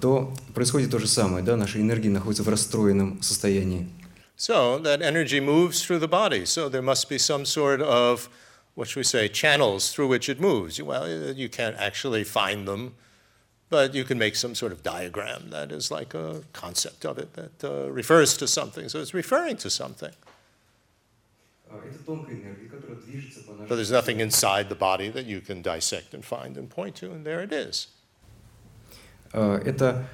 то 0.00 0.32
происходит 0.54 0.92
то 0.92 0.98
же 1.00 1.08
самое, 1.08 1.44
да, 1.44 1.56
наша 1.56 1.80
энергия 1.80 2.10
находится 2.10 2.44
в 2.44 2.48
расстроенном 2.48 3.20
состоянии. 3.20 3.88
So 4.36 4.78
that 4.82 5.00
energy 5.00 5.40
moves 5.40 5.82
through 5.82 6.00
the 6.00 6.08
body. 6.08 6.44
So 6.44 6.68
there 6.68 6.82
must 6.82 7.08
be 7.08 7.18
some 7.18 7.44
sort 7.44 7.80
of, 7.80 8.28
what 8.74 8.88
should 8.88 8.96
we 8.96 9.04
say, 9.04 9.28
channels 9.28 9.92
through 9.92 10.08
which 10.08 10.28
it 10.28 10.40
moves. 10.40 10.80
Well, 10.82 11.08
you 11.08 11.48
can't 11.48 11.76
actually 11.76 12.24
find 12.24 12.66
them, 12.66 12.94
but 13.70 13.94
you 13.94 14.04
can 14.04 14.18
make 14.18 14.36
some 14.36 14.54
sort 14.54 14.72
of 14.72 14.82
diagram 14.82 15.50
that 15.50 15.70
is 15.70 15.90
like 15.90 16.14
a 16.14 16.42
concept 16.52 17.04
of 17.04 17.18
it 17.18 17.34
that 17.34 17.64
uh, 17.64 17.90
refers 17.90 18.36
to 18.38 18.46
something. 18.46 18.88
So 18.88 19.00
it's 19.00 19.14
referring 19.14 19.56
to 19.58 19.70
something. 19.70 20.12
But 23.68 23.76
there's 23.76 23.90
nothing 23.90 24.20
inside 24.20 24.68
the 24.68 24.74
body 24.74 25.08
that 25.08 25.26
you 25.26 25.40
can 25.40 25.62
dissect 25.62 26.14
and 26.14 26.24
find 26.24 26.56
and 26.56 26.68
point 26.68 26.96
to, 26.96 27.10
and 27.10 27.24
there 27.24 27.42
it 27.42 27.52
is. 27.52 27.88
Это 29.34 30.06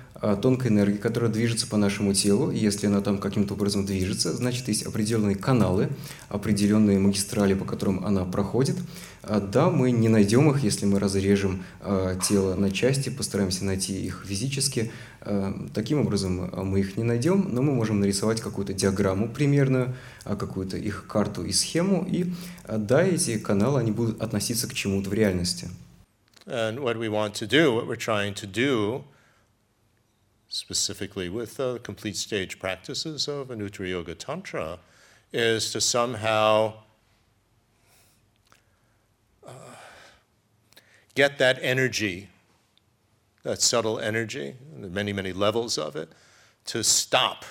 тонкая 0.42 0.70
энергия, 0.70 0.98
которая 0.98 1.30
движется 1.30 1.66
по 1.66 1.78
нашему 1.78 2.12
телу, 2.12 2.50
и 2.50 2.58
если 2.58 2.88
она 2.88 3.00
там 3.00 3.16
каким-то 3.18 3.54
образом 3.54 3.86
движется, 3.86 4.34
значит, 4.34 4.68
есть 4.68 4.82
определенные 4.82 5.34
каналы, 5.34 5.88
определенные 6.28 6.98
магистрали, 6.98 7.54
по 7.54 7.64
которым 7.64 8.04
она 8.04 8.26
проходит. 8.26 8.76
Да, 9.22 9.70
мы 9.70 9.92
не 9.92 10.10
найдем 10.10 10.50
их, 10.50 10.62
если 10.62 10.84
мы 10.84 10.98
разрежем 10.98 11.62
тело 12.28 12.54
на 12.54 12.70
части, 12.70 13.08
постараемся 13.08 13.64
найти 13.64 14.04
их 14.04 14.26
физически. 14.26 14.90
Таким 15.72 16.00
образом 16.00 16.50
мы 16.66 16.80
их 16.80 16.98
не 16.98 17.04
найдем, 17.04 17.48
но 17.50 17.62
мы 17.62 17.72
можем 17.72 18.00
нарисовать 18.00 18.42
какую-то 18.42 18.74
диаграмму 18.74 19.26
примерную, 19.26 19.94
какую-то 20.24 20.76
их 20.76 21.06
карту 21.06 21.44
и 21.44 21.52
схему, 21.52 22.06
и 22.06 22.32
да, 22.68 23.02
эти 23.02 23.38
каналы, 23.38 23.80
они 23.80 23.90
будут 23.90 24.20
относиться 24.20 24.68
к 24.68 24.74
чему-то 24.74 25.08
в 25.08 25.14
реальности. 25.14 25.68
And 26.50 26.80
what 26.80 26.96
we 26.96 27.08
want 27.08 27.36
to 27.36 27.46
do, 27.46 27.72
what 27.72 27.86
we're 27.86 27.94
trying 27.94 28.34
to 28.34 28.46
do, 28.46 29.04
specifically 30.48 31.28
with 31.28 31.58
the 31.58 31.78
complete 31.78 32.16
stage 32.16 32.58
practices 32.58 33.28
of 33.28 33.50
Anuttara 33.50 33.88
Yoga 33.88 34.16
Tantra, 34.16 34.80
is 35.32 35.70
to 35.70 35.80
somehow 35.80 36.72
uh, 39.46 39.52
get 41.14 41.38
that 41.38 41.60
energy, 41.62 42.30
that 43.44 43.62
subtle 43.62 44.00
energy, 44.00 44.56
the 44.76 44.88
many, 44.88 45.12
many 45.12 45.32
levels 45.32 45.78
of 45.78 45.94
it, 45.94 46.08
to 46.66 46.82
stop 46.82 47.44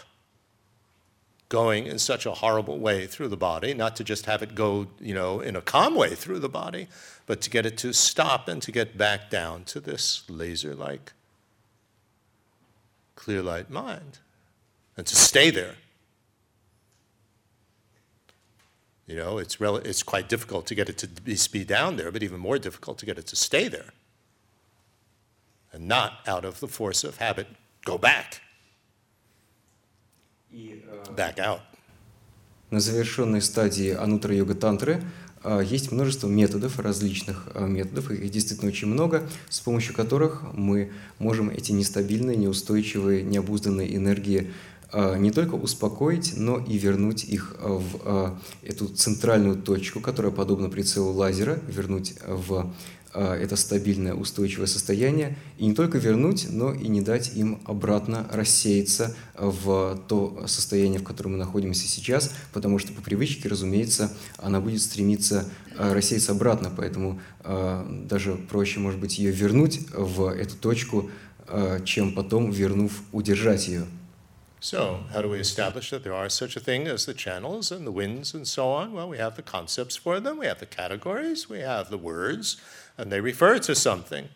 going 1.47 1.88
in 1.88 1.97
such 1.97 2.26
a 2.26 2.32
horrible 2.32 2.78
way 2.78 3.08
through 3.08 3.28
the 3.28 3.38
body, 3.38 3.74
not 3.74 3.95
to 3.95 4.04
just 4.04 4.28
have 4.28 4.43
it 4.43 4.54
go, 4.54 4.88
you 5.00 5.14
know, 5.14 5.39
in 5.39 5.56
a 5.56 5.62
calm 5.62 5.95
way 5.95 6.14
through 6.14 6.39
the 6.39 6.50
body, 6.50 6.88
but 7.28 7.40
to 7.42 7.51
get 7.51 7.66
it 7.66 7.76
to 7.78 7.92
stop 7.92 8.49
and 8.49 8.61
to 8.62 8.72
get 8.72 8.99
back 8.99 9.30
down 9.30 9.64
to 9.64 9.80
this 9.80 10.22
laser 10.28 10.74
like, 10.74 11.12
clear 13.16 13.42
light 13.42 13.70
mind, 13.70 14.18
and 14.97 15.07
to 15.07 15.16
stay 15.16 15.51
there. 15.51 15.76
You 19.07 19.16
know, 19.16 19.38
it's, 19.38 19.61
rel- 19.61 19.76
it's 19.76 20.03
quite 20.03 20.28
difficult 20.28 20.66
to 20.66 20.74
get 20.74 20.88
it 20.88 20.99
to 20.99 21.09
be, 21.09 21.36
be 21.53 21.64
down 21.64 21.97
there, 21.97 22.11
but 22.11 22.22
even 22.22 22.40
more 22.40 22.59
difficult 22.59 22.99
to 22.99 23.07
get 23.07 23.18
it 23.18 23.26
to 23.26 23.36
stay 23.36 23.68
there 23.68 23.92
and 25.74 25.88
not 25.88 26.20
out 26.26 26.45
of 26.45 26.61
the 26.61 26.68
force 26.68 27.03
of 27.03 27.18
habit 27.18 27.49
go 27.84 27.99
back. 27.99 28.40
Back 31.16 31.38
out. 31.40 31.61
На 32.70 32.80
завершенной 32.80 33.42
стадии 33.42 33.90
анутра 33.90 34.34
йога 34.34 34.55
тантры 34.55 35.03
а, 35.03 35.28
есть 35.63 35.91
множество 35.91 36.27
методов, 36.27 36.79
различных 36.79 37.47
а, 37.53 37.65
методов, 37.65 38.11
их 38.11 38.29
действительно 38.29 38.69
очень 38.69 38.87
много, 38.87 39.27
с 39.49 39.59
помощью 39.59 39.95
которых 39.95 40.43
мы 40.53 40.91
можем 41.17 41.49
эти 41.49 41.71
нестабильные, 41.71 42.35
неустойчивые, 42.35 43.23
необузданные 43.23 43.95
энергии 43.95 44.51
а, 44.91 45.15
не 45.17 45.31
только 45.31 45.55
успокоить, 45.55 46.33
но 46.35 46.57
и 46.57 46.77
вернуть 46.77 47.23
их 47.23 47.55
в 47.61 48.39
эту 48.63 48.87
центральную 48.87 49.55
точку, 49.61 49.99
которая 49.99 50.31
подобна 50.31 50.69
прицелу 50.69 51.13
лазера, 51.13 51.59
вернуть 51.67 52.15
в 52.25 52.53
а, 52.53 52.73
это 53.14 53.55
стабильное, 53.55 54.14
устойчивое 54.14 54.68
состояние, 54.68 55.36
и 55.57 55.66
не 55.66 55.74
только 55.74 55.97
вернуть, 55.97 56.47
но 56.49 56.74
и 56.74 56.88
не 56.88 57.01
дать 57.01 57.36
им 57.36 57.62
обратно 57.66 58.28
рассеяться 58.32 59.16
в 59.36 59.99
то 60.07 60.43
состояние, 60.47 60.99
в 60.99 61.03
котором 61.03 61.34
мы 61.34 61.38
находимся 61.38 61.88
сейчас, 61.88 62.32
потому 62.53 62.78
что 62.80 62.93
по 62.93 63.01
привычке, 63.01 63.49
разумеется, 63.49 64.12
она 64.38 64.60
будет 64.60 64.82
стремиться 64.82 65.49
а, 65.78 65.93
рассеяться 65.93 66.34
обратно, 66.34 66.72
поэтому 66.76 67.20
а, 67.41 67.88
даже 68.05 68.36
проще, 68.36 68.80
может 68.80 68.99
быть, 68.99 69.18
ее 69.18 69.32
вернуть 69.32 69.80
в 69.93 70.28
эту 70.28 70.55
точку, 70.55 71.10
чем 71.84 72.14
потом, 72.14 72.51
вернув, 72.51 73.01
удержать 73.12 73.68
ее. 73.68 73.88
So, 74.62 75.05
how 75.14 75.22
do 75.22 75.30
we 75.30 75.39
establish 75.39 75.89
that 75.91 76.03
there 76.03 76.14
are 76.14 76.28
such 76.28 76.57
a 76.57 76.60
thing 76.60 76.86
as 76.88 77.05
the 77.05 77.14
channels 77.14 77.72
and 77.72 77.88
the 77.88 77.93
winds 77.93 78.34
and 78.34 78.45
so 78.45 78.68
on? 78.68 78.91
Well, 78.91 79.07
we 79.07 79.18
have 79.18 79.38
the 79.38 79.41
concepts 79.41 79.95
for 79.95 80.20
them, 80.20 80.38
we 80.38 80.47
have 80.47 80.60
the 80.60 80.66
categories, 80.66 81.49
we 81.49 81.60
have 81.60 81.89
the 81.89 81.97
words, 81.97 82.57
and 82.99 83.11
they 83.11 83.20
refer 83.20 83.59
to 83.59 83.74
something. 83.74 84.28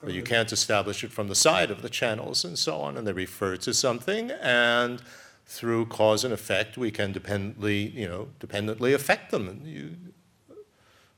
But 0.00 0.12
you 0.12 0.22
can't 0.22 0.52
establish 0.52 1.02
it 1.02 1.12
from 1.12 1.28
the 1.28 1.34
side 1.34 1.70
of 1.70 1.82
the 1.82 1.88
channels 1.88 2.44
and 2.44 2.58
so 2.58 2.76
on, 2.80 2.96
and 2.96 3.06
they 3.06 3.12
refer 3.12 3.56
to 3.56 3.72
something, 3.72 4.30
and 4.30 5.02
through 5.46 5.86
cause 5.86 6.24
and 6.24 6.34
effect, 6.34 6.76
we 6.76 6.90
can 6.90 7.12
dependently, 7.12 7.90
you 7.94 8.06
know, 8.06 8.28
dependently 8.40 8.92
affect 8.92 9.30
them, 9.30 9.48
and, 9.48 9.66
you, 9.66 9.96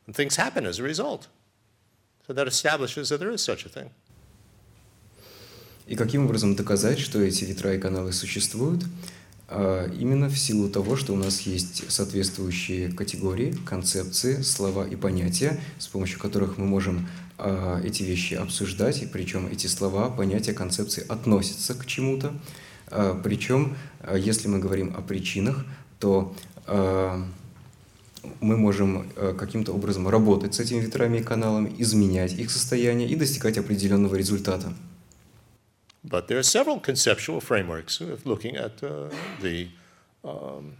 and 0.06 0.14
things 0.14 0.36
happen 0.36 0.66
as 0.66 0.78
a 0.78 0.82
result. 0.82 1.28
So 2.26 2.32
that 2.34 2.46
establishes 2.46 3.08
that 3.08 3.20
there 3.20 3.30
is 3.30 3.42
such 3.42 3.64
a 3.64 3.68
thing. 3.68 3.90
И 5.86 5.96
каким 5.96 6.26
образом 6.26 6.54
доказать, 6.54 6.98
что 6.98 7.18
эти 7.18 7.44
ветра 7.44 7.74
и 7.74 7.78
каналы 7.78 8.12
существуют? 8.12 8.84
А, 9.55 9.87
именно 9.99 10.29
в 10.29 10.37
силу 10.37 10.67
того, 10.67 10.95
что 10.95 11.13
у 11.13 11.15
нас 11.15 11.41
есть 11.41 11.83
соответствующие 11.91 12.91
категории, 12.91 13.55
концепции, 13.65 14.41
слова 14.41 14.87
и 14.87 14.95
понятия, 14.95 15.59
с 15.77 15.87
помощью 15.87 16.19
которых 16.19 16.57
мы 16.57 16.65
можем 16.65 17.07
а, 17.37 17.79
эти 17.83 18.01
вещи 18.01 18.33
обсуждать, 18.33 19.03
и 19.03 19.05
причем 19.05 19.45
эти 19.45 19.67
слова, 19.67 20.09
понятия, 20.09 20.53
концепции 20.53 21.05
относятся 21.07 21.75
к 21.75 21.85
чему-то. 21.85 22.33
А, 22.87 23.19
причем, 23.23 23.77
если 24.17 24.47
мы 24.47 24.57
говорим 24.57 24.95
о 24.97 25.01
причинах, 25.01 25.65
то 25.99 26.35
мы 28.39 28.57
можем 28.57 29.09
каким-то 29.37 29.73
образом 29.73 30.07
работать 30.07 30.55
с 30.55 30.59
этими 30.59 30.79
ветрами 30.79 31.17
и 31.17 31.23
каналами, 31.23 31.73
изменять 31.77 32.33
их 32.33 32.51
состояние 32.51 33.09
и 33.09 33.15
достигать 33.15 33.57
определенного 33.57 34.15
результата. 34.15 34.73
But 36.05 36.27
there 36.27 36.37
are 36.37 36.43
several 36.43 36.79
conceptual 36.79 37.39
frameworks 37.39 38.01
of 38.01 38.25
looking 38.25 38.57
at 38.57 38.83
uh, 38.83 39.09
the 39.41 39.69
um, 40.23 40.77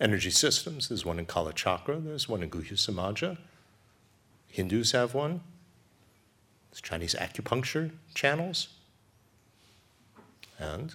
energy 0.00 0.30
systems. 0.30 0.88
There's 0.88 1.04
one 1.04 1.18
in 1.18 1.26
Kala 1.26 1.52
Chakra, 1.52 1.98
there's 1.98 2.28
one 2.28 2.42
in 2.42 2.50
Guhya 2.50 2.72
Samaja. 2.72 3.36
Hindus 4.48 4.92
have 4.92 5.14
one. 5.14 5.42
There's 6.70 6.80
Chinese 6.80 7.14
acupuncture 7.14 7.90
channels. 8.14 8.68
And 10.58 10.94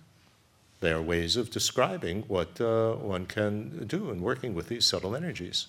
they 0.80 0.92
are 0.92 1.02
ways 1.02 1.38
of 1.38 1.52
describing 1.52 2.24
what 2.28 2.60
uh, 2.60 2.94
one 2.94 3.26
can 3.26 3.88
do 3.88 4.10
in 4.12 4.22
working 4.22 4.54
with 4.54 4.68
these 4.68 4.86
subtle 4.86 5.16
energies. 5.16 5.68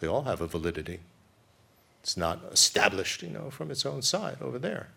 They 0.00 0.06
all 0.06 0.22
have 0.22 0.40
a 0.40 0.46
validity. 0.46 1.00
It's 2.02 2.16
not 2.16 2.40
established, 2.52 3.22
you 3.22 3.30
know, 3.30 3.50
from 3.50 3.70
its 3.70 3.84
own 3.84 4.02
side 4.02 4.38
over 4.40 4.58
there. 4.58 4.88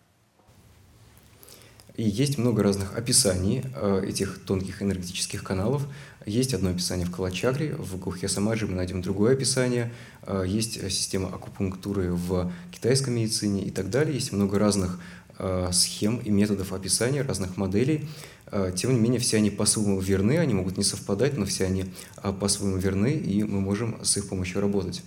И 1.95 2.03
есть 2.03 2.37
много 2.37 2.63
разных 2.63 2.97
описаний 2.97 3.63
э, 3.75 4.05
этих 4.07 4.39
тонких 4.45 4.81
энергетических 4.81 5.43
каналов. 5.43 5.85
Есть 6.25 6.53
одно 6.53 6.69
описание 6.69 7.05
в 7.05 7.11
Калачакре, 7.11 7.75
в 7.75 7.97
Гухья 7.97 8.27
Самаджи 8.27 8.65
мы 8.65 8.75
найдем 8.75 9.01
другое 9.01 9.33
описание. 9.33 9.91
Э, 10.23 10.43
есть 10.47 10.81
система 10.89 11.27
акупунктуры 11.27 12.13
в 12.13 12.51
китайской 12.71 13.09
медицине 13.09 13.63
и 13.63 13.71
так 13.71 13.89
далее. 13.89 14.15
Есть 14.15 14.31
много 14.31 14.57
разных 14.57 14.99
э, 15.37 15.69
схем 15.73 16.17
и 16.17 16.29
методов 16.29 16.71
описания, 16.71 17.21
разных 17.21 17.57
моделей. 17.57 18.07
Тем 18.75 18.93
не 18.93 18.99
менее, 18.99 19.21
все 19.21 19.37
они 19.37 19.49
по-своему 19.49 20.01
верны, 20.01 20.37
они 20.37 20.53
могут 20.53 20.77
не 20.77 20.83
совпадать, 20.83 21.37
но 21.37 21.45
все 21.45 21.67
они 21.67 21.85
по-своему 22.21 22.75
верны, 22.75 23.13
и 23.13 23.43
мы 23.43 23.61
можем 23.61 24.03
с 24.03 24.17
их 24.17 24.27
помощью 24.27 24.59
работать 24.59 25.03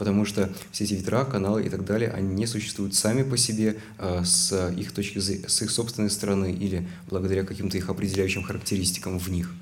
потому 0.00 0.24
что 0.24 0.50
все 0.72 0.84
эти 0.84 0.94
ветра, 0.94 1.26
каналы 1.26 1.66
и 1.66 1.68
так 1.68 1.84
далее, 1.84 2.10
они 2.10 2.34
не 2.34 2.46
существуют 2.46 2.94
сами 2.94 3.22
по 3.22 3.36
себе 3.36 3.76
с 4.24 4.70
их 4.74 4.92
точки 4.92 5.18
с 5.18 5.62
их 5.62 5.70
собственной 5.70 6.08
стороны 6.08 6.50
или 6.50 6.88
благодаря 7.10 7.44
каким-то 7.44 7.76
их 7.76 7.90
определяющим 7.90 8.42
характеристикам 8.42 9.18
в 9.18 9.28
них. 9.28 9.52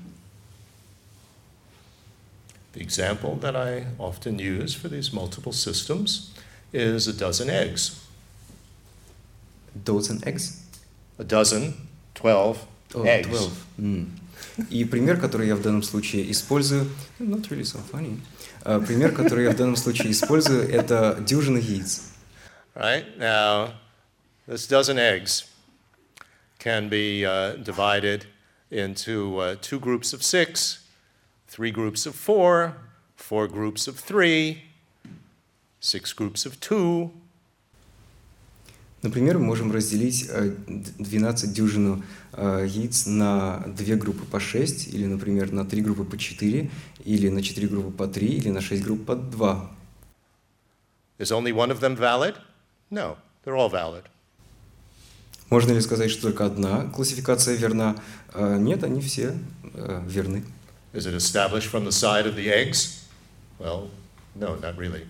The 2.73 2.81
example 2.81 3.37
that 3.41 3.57
I 3.57 3.87
often 3.97 4.39
use 4.39 4.73
for 4.73 4.87
these 4.87 5.11
multiple 5.11 5.51
systems 5.51 6.31
is 6.71 7.09
a 7.09 7.13
dozen 7.13 7.49
eggs. 7.49 7.99
Dozen 9.75 10.23
eggs? 10.25 10.61
A 11.17 11.25
dozen, 11.25 11.73
twelve 12.13 12.59
oh, 12.93 13.03
eggs. 13.03 13.27
12. 13.27 13.51
Mm. 13.77 14.07
И 14.69 14.85
пример, 14.85 15.19
который 15.19 15.47
я 15.47 15.57
в 15.57 15.61
данном 15.61 15.83
случае 15.83 16.31
использую, 16.31 16.87
not 17.19 17.49
really 17.49 17.63
so 17.63 17.81
funny, 17.91 18.17
пример, 18.62 19.12
который 19.12 19.44
я 19.44 19.50
в 19.50 19.56
данном 19.56 19.76
случае 19.76 20.12
использую, 20.12 20.68
это 20.68 21.18
дюжина 21.20 21.58
яиц. 21.58 22.10
Right 22.74 23.16
now, 23.18 23.74
this 24.46 24.66
dozen 24.66 24.98
eggs 24.98 25.44
can 26.58 26.88
be 26.88 27.24
uh, 27.24 27.56
divided 27.56 28.26
into 28.70 29.38
uh, 29.38 29.56
two 29.60 29.78
groups 29.78 30.12
of 30.12 30.22
six, 30.22 30.80
three 31.46 31.70
groups 31.70 32.06
of 32.06 32.14
four, 32.14 32.74
four 33.16 33.46
groups 33.46 33.86
of 33.86 33.98
three, 33.98 34.64
six 35.78 36.12
groups 36.12 36.46
of 36.46 36.58
two. 36.60 37.12
Например, 39.01 39.37
мы 39.37 39.45
можем 39.45 39.71
разделить 39.71 40.29
12 40.29 41.53
дюжину 41.53 42.03
яиц 42.35 43.05
на 43.05 43.63
две 43.67 43.95
группы 43.95 44.25
по 44.25 44.39
6, 44.39 44.93
или, 44.93 45.05
например, 45.05 45.51
на 45.53 45.65
три 45.65 45.81
группы 45.81 46.03
по 46.03 46.17
4, 46.17 46.69
или 47.05 47.29
на 47.29 47.41
четыре 47.41 47.67
группы 47.67 47.91
по 47.91 48.07
3, 48.07 48.27
или 48.27 48.49
на 48.49 48.61
шесть 48.61 48.83
групп 48.83 49.05
по 49.05 49.15
2. 49.15 49.71
Is 51.19 51.31
only 51.31 51.53
one 51.53 51.71
of 51.71 51.79
them 51.79 51.95
valid? 51.95 52.35
No, 52.91 53.15
they're 53.45 53.55
all 53.55 53.71
valid. 53.71 54.03
Можно 55.49 55.71
ли 55.71 55.81
сказать, 55.81 56.11
что 56.11 56.23
только 56.23 56.45
одна 56.45 56.87
классификация 56.87 57.55
верна? 57.55 57.95
Нет, 58.35 58.83
они 58.83 59.01
все 59.01 59.37
верны. 59.73 60.43
Is 60.93 61.05
it 61.05 61.15
established 61.15 61.71
from 61.71 61.85
the 61.85 61.91
side 61.91 62.25
of 62.25 62.35
the 62.35 62.51
eggs? 62.51 63.05
Well, 63.59 63.89
no, 64.35 64.59
not 64.59 64.77
really. 64.77 65.05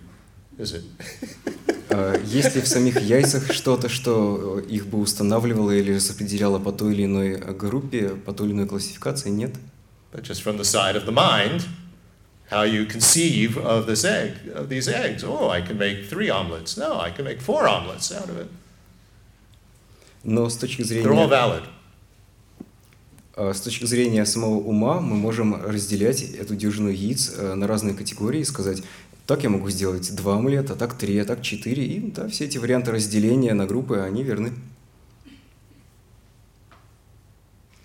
Is 0.58 0.74
it? 0.74 0.84
Есть 2.24 2.54
ли 2.54 2.60
в 2.60 2.68
самих 2.68 3.00
яйцах 3.00 3.52
что-то, 3.52 3.88
что 3.88 4.60
их 4.60 4.86
бы 4.86 4.98
устанавливало 5.00 5.72
или 5.72 5.94
распределяло 5.96 6.58
по 6.58 6.70
той 6.72 6.94
или 6.94 7.04
иной 7.04 7.36
группе, 7.54 8.10
по 8.10 8.32
той 8.32 8.48
или 8.48 8.54
иной 8.54 8.68
классификации? 8.68 9.30
Нет. 9.30 9.54
But 10.12 10.22
just 10.22 10.42
from 10.42 10.56
the 10.56 10.64
side 10.64 10.96
of 10.96 11.04
the 11.06 11.12
mind, 11.12 11.62
how 12.50 12.62
you 12.64 12.84
conceive 12.86 13.56
of 13.56 13.86
this 13.86 14.04
egg, 14.04 14.34
of 14.54 14.68
these 14.68 14.88
eggs. 14.88 15.22
Oh, 15.24 15.50
I 15.50 15.60
can 15.62 15.78
make 15.78 16.08
three 16.08 16.30
omelets. 16.30 16.76
No, 16.76 17.00
I 17.00 17.10
can 17.10 17.24
make 17.24 17.40
four 17.40 17.66
omelets 17.68 18.12
out 18.12 18.28
of 18.28 18.38
it. 18.38 18.48
Но 20.22 20.48
с 20.48 20.56
точки 20.56 20.82
They're 20.82 21.12
all 21.12 21.28
зрения, 21.28 21.28
valid. 21.28 21.62
э, 23.36 23.52
с 23.54 23.60
точки 23.60 23.84
зрения 23.86 24.26
самого 24.26 24.56
ума 24.58 25.00
мы 25.00 25.16
можем 25.16 25.64
разделять 25.64 26.22
эту 26.22 26.54
дюжину 26.56 26.88
яиц 26.90 27.32
э, 27.36 27.54
на 27.54 27.66
разные 27.66 27.94
категории 27.94 28.40
и 28.40 28.44
сказать, 28.44 28.82
так 29.30 29.44
я 29.44 29.48
могу 29.48 29.70
сделать 29.70 30.12
два 30.16 30.38
омлета, 30.38 30.74
так 30.74 30.98
три, 30.98 31.16
а 31.18 31.24
так 31.24 31.40
четыре. 31.40 31.86
И 31.86 32.00
да, 32.10 32.26
все 32.26 32.46
эти 32.46 32.58
варианты 32.58 32.90
разделения 32.90 33.54
на 33.54 33.64
группы, 33.64 34.00
они 34.00 34.24
верны. 34.24 34.52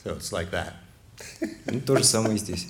So 0.04 0.18
it's 0.18 0.32
like 0.32 0.50
that. 0.50 0.74
Ну, 1.68 1.82
то 1.82 1.98
же 1.98 2.04
самое 2.04 2.38
и 2.38 2.40
здесь. 2.40 2.68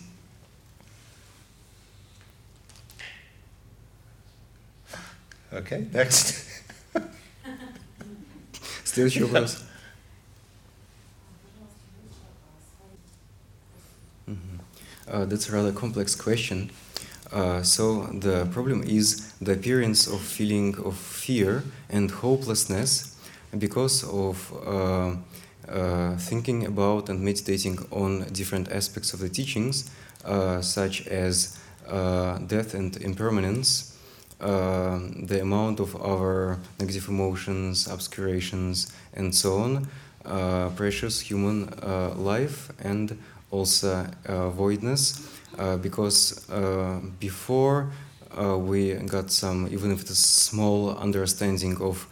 Okay, 5.53 5.89
next. 5.93 6.35
Следующий 8.83 9.23
вопрос. 9.23 9.63
Uh, 15.07 15.23
that's 15.23 15.47
a 15.47 15.53
rather 15.53 15.71
complex 15.71 16.13
question. 16.13 16.69
Uh, 17.35 17.61
so 17.61 18.03
the 18.13 18.45
problem 18.45 18.81
is 18.83 19.33
the 19.41 19.51
appearance 19.51 20.07
of 20.07 20.21
feeling 20.21 20.73
of 20.85 20.95
fear 20.95 21.63
and 21.89 22.09
hopelessness 22.09 23.17
because 23.57 24.05
of 24.05 24.53
uh, 24.65 25.15
uh, 25.67 26.15
thinking 26.15 26.65
about 26.65 27.09
and 27.09 27.19
meditating 27.19 27.77
on 27.91 28.23
different 28.31 28.71
aspects 28.71 29.13
of 29.13 29.19
the 29.19 29.27
teachings, 29.27 29.91
uh, 30.23 30.61
such 30.61 31.07
as 31.07 31.59
uh, 31.89 32.37
death 32.47 32.73
and 32.73 32.95
impermanence, 33.01 33.97
the 34.39 35.39
amount 35.41 35.81
of 35.81 35.93
our 36.01 36.57
negative 36.79 37.09
emotions, 37.09 37.87
obscurations, 37.87 38.93
and 39.13 39.35
so 39.35 39.57
on, 39.57 40.71
precious 40.75 41.19
human 41.19 41.67
life, 42.15 42.71
and 42.79 43.17
also 43.51 44.07
voidness. 44.55 45.34
Uh, 45.57 45.77
because 45.77 46.49
uh, 46.49 46.99
before 47.19 47.89
uh, 48.37 48.57
we 48.57 48.93
got 48.93 49.31
some, 49.31 49.67
even 49.71 49.91
if 49.91 50.01
it's 50.01 50.19
small 50.19 50.95
understanding 50.97 51.77
of 51.81 52.07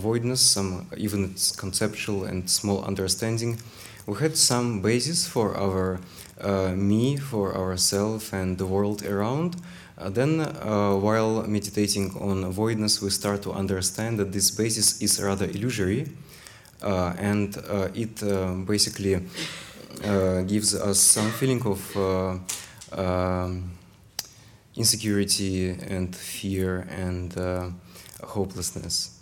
voidness, 0.00 0.40
some 0.40 0.86
even 0.96 1.24
it's 1.24 1.50
conceptual 1.54 2.24
and 2.24 2.48
small 2.48 2.84
understanding, 2.84 3.58
we 4.06 4.14
had 4.18 4.36
some 4.36 4.80
basis 4.80 5.26
for 5.26 5.56
our 5.56 5.98
me, 6.74 7.16
for 7.16 7.56
ourself 7.56 8.32
and 8.32 8.58
the 8.58 8.66
world 8.66 9.04
around. 9.04 9.56
Uh, 9.98 10.08
then, 10.08 10.40
uh, 10.40 10.96
while 10.96 11.46
meditating 11.46 12.16
on 12.18 12.50
voidness, 12.50 13.02
we 13.02 13.10
start 13.10 13.42
to 13.42 13.52
understand 13.52 14.18
that 14.18 14.32
this 14.32 14.50
basis 14.50 15.02
is 15.02 15.22
rather 15.22 15.46
illusory, 15.46 16.08
uh, 16.82 17.12
and 17.18 17.56
it 17.94 18.22
basically 18.66 19.20
uh, 20.04 20.42
gives 20.42 20.74
us 20.74 20.98
some 20.98 21.30
feeling 21.30 21.62
of 21.66 21.96
uh, 21.96 22.38
um, 22.92 23.72
insecurity 24.76 25.70
and 25.70 26.14
fear 26.14 26.86
and 26.90 27.34
hopelessness. 28.22 29.18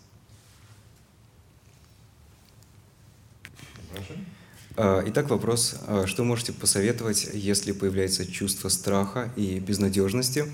Итак, 4.78 5.28
вопрос, 5.28 5.74
что 6.06 6.24
можете 6.24 6.52
посоветовать, 6.52 7.28
если 7.34 7.72
появляется 7.72 8.24
чувство 8.24 8.70
страха 8.70 9.30
и 9.36 9.58
безнадежности 9.58 10.46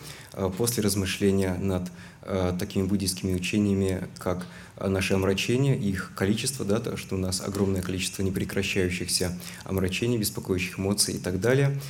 после 0.57 0.83
размышления 0.83 1.55
над 1.55 1.91
а, 2.29 2.57
такими 2.59 2.83
буддийскими 2.83 3.35
учениями, 3.35 4.09
как 4.19 4.47
а, 4.77 4.89
наше 4.89 5.15
омрачение, 5.15 5.79
их 5.79 6.13
количество, 6.17 6.65
да, 6.65 6.81
то, 6.81 6.97
что 6.97 7.15
у 7.15 7.19
нас 7.19 7.41
огромное 7.41 7.83
количество 7.83 8.23
непрекращающихся 8.23 9.39
омрачений, 9.65 10.19
беспокоящих 10.19 10.79
эмоций 10.79 11.15
и 11.15 11.19
так 11.19 11.41
далее, 11.41 11.81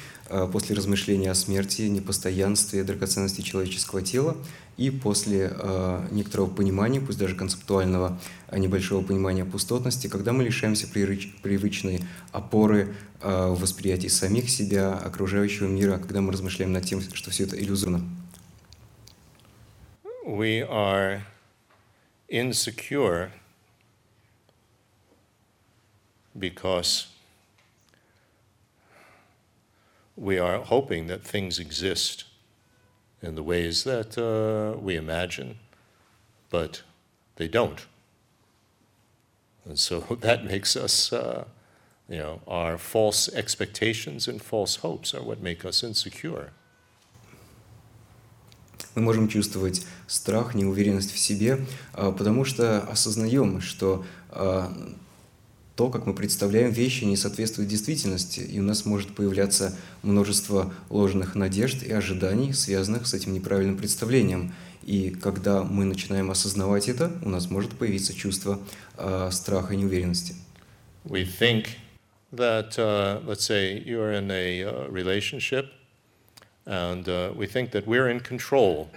после 0.52 0.74
размышления 0.74 1.30
о 1.30 1.34
смерти, 1.34 1.82
непостоянстве, 1.82 2.82
драгоценности 2.82 3.42
человеческого 3.42 4.02
тела, 4.02 4.36
и 4.76 4.90
после 4.90 5.52
э, 5.56 6.08
некоторого 6.10 6.50
понимания, 6.50 7.00
пусть 7.00 7.18
даже 7.18 7.34
концептуального, 7.34 8.20
небольшого 8.52 9.02
понимания 9.02 9.44
пустотности, 9.44 10.08
когда 10.08 10.32
мы 10.32 10.44
лишаемся 10.44 10.86
привыч- 10.86 11.32
привычной 11.42 12.02
опоры 12.32 12.94
э, 13.22 13.48
в 13.48 13.60
восприятии 13.60 14.08
самих 14.08 14.50
себя, 14.50 14.94
окружающего 14.94 15.68
мира, 15.68 15.98
когда 15.98 16.20
мы 16.20 16.32
размышляем 16.32 16.72
над 16.72 16.84
тем, 16.84 17.00
что 17.00 17.30
все 17.30 17.44
это 17.44 17.56
иллюзорно. 17.58 18.04
We 20.26 20.60
are 20.60 21.22
insecure 22.28 23.30
because 26.36 27.06
we 30.16 30.36
are 30.36 30.58
hoping 30.58 31.06
that 31.06 31.22
things 31.22 31.60
exist 31.60 32.24
in 33.22 33.36
the 33.36 33.42
ways 33.44 33.84
that 33.84 34.18
uh, 34.18 34.76
we 34.80 34.96
imagine, 34.96 35.58
but 36.50 36.82
they 37.36 37.46
don't. 37.46 37.86
And 39.64 39.78
so 39.78 40.00
that 40.22 40.44
makes 40.44 40.74
us, 40.74 41.12
uh, 41.12 41.44
you 42.08 42.18
know, 42.18 42.40
our 42.48 42.78
false 42.78 43.32
expectations 43.32 44.26
and 44.26 44.42
false 44.42 44.74
hopes 44.74 45.14
are 45.14 45.22
what 45.22 45.40
make 45.40 45.64
us 45.64 45.84
insecure. 45.84 46.50
Мы 48.96 49.02
можем 49.02 49.28
чувствовать 49.28 49.86
страх, 50.08 50.54
неуверенность 50.54 51.12
в 51.12 51.18
себе, 51.18 51.64
а, 51.92 52.10
потому 52.10 52.44
что 52.44 52.80
осознаем, 52.80 53.60
что 53.60 54.04
а, 54.30 54.72
то, 55.76 55.90
как 55.90 56.06
мы 56.06 56.14
представляем 56.14 56.70
вещи, 56.70 57.04
не 57.04 57.18
соответствует 57.18 57.68
действительности, 57.68 58.40
и 58.40 58.58
у 58.58 58.62
нас 58.62 58.86
может 58.86 59.14
появляться 59.14 59.76
множество 60.02 60.72
ложных 60.88 61.34
надежд 61.34 61.82
и 61.82 61.92
ожиданий, 61.92 62.54
связанных 62.54 63.06
с 63.06 63.12
этим 63.12 63.34
неправильным 63.34 63.76
представлением. 63.76 64.54
И 64.82 65.10
когда 65.10 65.62
мы 65.62 65.84
начинаем 65.84 66.30
осознавать 66.30 66.88
это, 66.88 67.12
у 67.22 67.28
нас 67.28 67.50
может 67.50 67.72
появиться 67.72 68.14
чувство 68.14 68.58
а, 68.96 69.30
страха 69.30 69.74
и 69.74 69.76
неуверенности. 69.76 70.34
We 71.04 71.24
think 71.24 71.66
that, 72.32 72.78
uh, 72.78 73.20
let's 73.26 73.44
say, 73.44 73.78
you're 73.84 74.12
in 74.12 74.30
a 74.30 74.64
uh, 74.64 74.88
relationship, 74.90 75.66
and 76.66 77.08
uh, 77.08 77.32
we 77.34 77.46
think 77.46 77.70
that 77.70 77.86
we're 77.86 78.08
in 78.08 78.20
control 78.20 78.90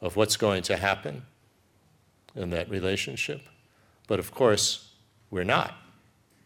of 0.00 0.16
what's 0.16 0.36
going 0.36 0.62
to 0.62 0.76
happen 0.76 1.22
in 2.34 2.50
that 2.50 2.70
relationship. 2.70 3.42
But 4.06 4.18
of 4.18 4.32
course, 4.32 4.92
we're 5.30 5.44
not 5.44 5.74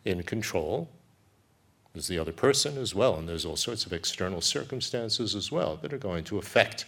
in 0.05 0.23
control. 0.25 0.89
There's 1.93 2.09
the 2.09 2.19
other 2.19 2.33
person 2.33 2.79
as 2.79 2.95
well, 2.95 3.17
and 3.17 3.29
there's 3.29 3.45
all 3.45 3.57
sorts 3.57 3.87
of 3.87 3.93
external 3.93 4.41
circumstances 4.41 5.35
as 5.35 5.53
well 5.53 5.77
that 5.77 5.93
are 5.93 5.99
going 5.99 6.25
to 6.25 6.39
affect 6.39 6.87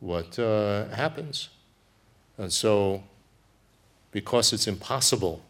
what 0.00 0.38
uh, 0.38 0.86
happens. 0.88 1.48
And 2.36 2.52
so, 2.52 3.02
because 4.12 4.52
it's 4.52 4.68
impossible 4.68 5.42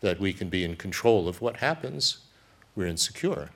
that 0.00 0.20
we 0.20 0.32
can 0.32 0.48
be 0.48 0.62
in 0.62 0.76
control 0.76 1.26
of 1.26 1.40
what 1.40 1.56
happens, 1.56 2.18
we're 2.76 2.86
insecure. 2.86 3.50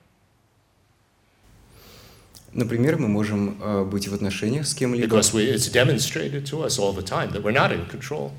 Например, 2.55 2.99
мы 2.99 3.09
можем 3.09 3.57
а, 3.61 3.85
быть 3.85 4.09
в 4.09 4.15
отношениях 4.15 4.67
с 4.67 4.75
кем-либо, 4.75 5.17
Because 5.17 5.33
we, 5.33 5.55
it's 5.55 5.73
demonstrated 5.73 6.45
to 6.45 6.65
us 6.65 6.79
all 6.79 6.95
the 6.95 7.03
time 7.03 7.33
that 7.33 7.43
we're 7.43 7.53
not 7.53 7.73
in 7.73 7.89
control. 7.91 8.33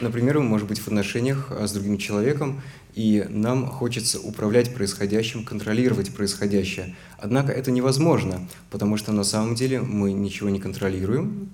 Например, 0.00 0.38
мы 0.38 0.44
можем 0.44 0.68
быть 0.68 0.78
в 0.78 0.86
отношениях 0.86 1.48
а, 1.50 1.66
с 1.66 1.72
другим 1.72 1.98
человеком, 1.98 2.62
и 2.94 3.26
нам 3.28 3.66
хочется 3.66 4.20
управлять 4.20 4.74
происходящим, 4.74 5.44
контролировать 5.44 6.14
происходящее. 6.14 6.94
Однако 7.18 7.52
это 7.52 7.70
невозможно, 7.70 8.46
потому 8.70 8.96
что 8.96 9.12
на 9.12 9.24
самом 9.24 9.54
деле 9.54 9.80
мы 9.80 10.12
ничего 10.12 10.48
не 10.48 10.60
контролируем, 10.60 11.50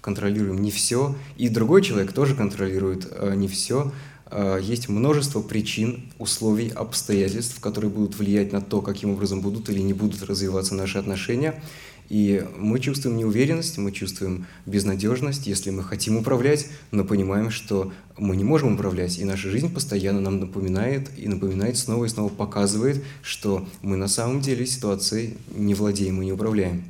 контролируем 0.00 0.60
не 0.60 0.70
все, 0.70 1.16
и 1.36 1.48
другой 1.48 1.82
человек 1.82 2.12
тоже 2.12 2.34
контролирует 2.34 3.08
а, 3.10 3.34
не 3.34 3.48
все. 3.48 3.90
А, 4.36 4.58
Есть 4.58 4.88
множество 4.88 5.40
причин, 5.40 6.02
условий, 6.18 6.68
обстоятельств, 6.68 7.60
которые 7.60 7.88
будут 7.88 8.18
влиять 8.18 8.52
на 8.52 8.60
то, 8.60 8.82
каким 8.82 9.12
образом 9.12 9.40
будут 9.40 9.68
или 9.68 9.78
не 9.78 9.92
будут 9.92 10.24
развиваться 10.24 10.74
наши 10.74 10.98
отношения. 10.98 11.62
И 12.08 12.44
мы 12.58 12.80
чувствуем 12.80 13.16
неуверенность, 13.16 13.78
мы 13.78 13.92
чувствуем 13.92 14.46
безнадежность, 14.66 15.46
если 15.46 15.70
мы 15.70 15.84
хотим 15.84 16.16
управлять, 16.16 16.66
но 16.90 17.04
понимаем, 17.04 17.50
что 17.50 17.92
мы 18.18 18.36
не 18.36 18.42
можем 18.42 18.74
управлять, 18.74 19.18
и 19.18 19.24
наша 19.24 19.48
жизнь 19.48 19.72
постоянно 19.72 20.20
нам 20.20 20.40
напоминает 20.40 21.08
и 21.16 21.28
напоминает 21.28 21.78
снова 21.78 22.04
и 22.04 22.08
снова 22.08 22.28
показывает, 22.28 23.04
что 23.22 23.66
мы 23.82 23.96
на 23.96 24.08
самом 24.08 24.40
деле 24.40 24.66
ситуацией 24.66 25.38
не 25.54 25.74
владеем 25.74 26.20
и 26.20 26.24
не 26.26 26.32
управляем. 26.32 26.82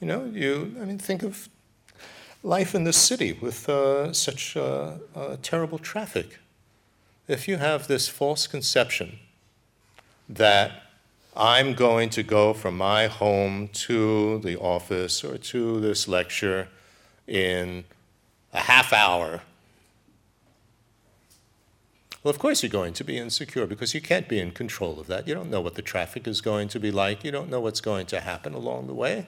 You 0.00 0.08
know, 0.08 0.30
you, 0.32 0.76
I 0.80 0.84
mean, 0.84 1.00
think 1.00 1.22
of 1.22 1.34
life 2.44 2.74
in 2.74 2.84
the 2.84 2.92
city 2.92 3.32
with 3.32 3.68
uh, 3.68 4.12
such 4.12 4.56
uh, 4.56 4.92
uh, 5.16 5.36
terrible 5.42 5.78
traffic. 5.78 6.38
If 7.26 7.48
you 7.48 7.56
have 7.56 7.88
this 7.88 8.06
false 8.06 8.46
conception 8.46 9.18
that 10.28 10.82
I'm 11.34 11.72
going 11.72 12.10
to 12.10 12.22
go 12.22 12.52
from 12.52 12.76
my 12.76 13.06
home 13.06 13.68
to 13.86 14.38
the 14.40 14.58
office 14.60 15.24
or 15.24 15.38
to 15.38 15.80
this 15.80 16.06
lecture 16.06 16.68
in 17.26 17.84
a 18.52 18.60
half 18.60 18.92
hour. 18.92 19.40
Well, 22.22 22.30
of 22.30 22.38
course, 22.38 22.62
you're 22.62 22.70
going 22.70 22.92
to 22.94 23.04
be 23.04 23.18
insecure 23.18 23.66
because 23.66 23.94
you 23.94 24.00
can't 24.00 24.28
be 24.28 24.38
in 24.38 24.52
control 24.52 25.00
of 25.00 25.06
that. 25.08 25.26
You 25.26 25.34
don't 25.34 25.50
know 25.50 25.60
what 25.60 25.74
the 25.74 25.82
traffic 25.82 26.28
is 26.28 26.40
going 26.40 26.68
to 26.68 26.78
be 26.78 26.90
like, 26.90 27.24
you 27.24 27.30
don't 27.30 27.50
know 27.50 27.60
what's 27.60 27.80
going 27.80 28.06
to 28.06 28.20
happen 28.20 28.54
along 28.54 28.86
the 28.86 28.94
way. 28.94 29.26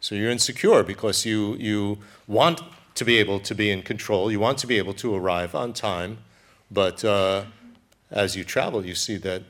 So 0.00 0.14
you're 0.14 0.30
insecure 0.30 0.82
because 0.82 1.26
you, 1.26 1.54
you 1.56 1.98
want 2.26 2.60
to 2.94 3.04
be 3.04 3.18
able 3.18 3.40
to 3.40 3.54
be 3.54 3.70
in 3.70 3.82
control, 3.82 4.30
you 4.30 4.40
want 4.40 4.58
to 4.58 4.66
be 4.66 4.78
able 4.78 4.94
to 4.94 5.14
arrive 5.14 5.54
on 5.54 5.72
time, 5.72 6.18
but 6.70 7.04
uh, 7.04 7.44
as 8.10 8.36
you 8.36 8.44
travel, 8.44 8.84
you 8.84 8.94
see 8.94 9.16
that 9.16 9.42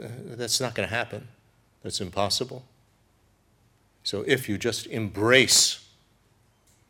uh, 0.00 0.08
that's 0.24 0.60
not 0.60 0.74
going 0.74 0.88
to 0.88 0.94
happen. 0.94 1.28
That's 1.82 2.00
impossible. 2.00 2.64
So 4.02 4.24
if 4.26 4.48
you 4.48 4.58
just 4.58 4.86
embrace, 4.86 5.86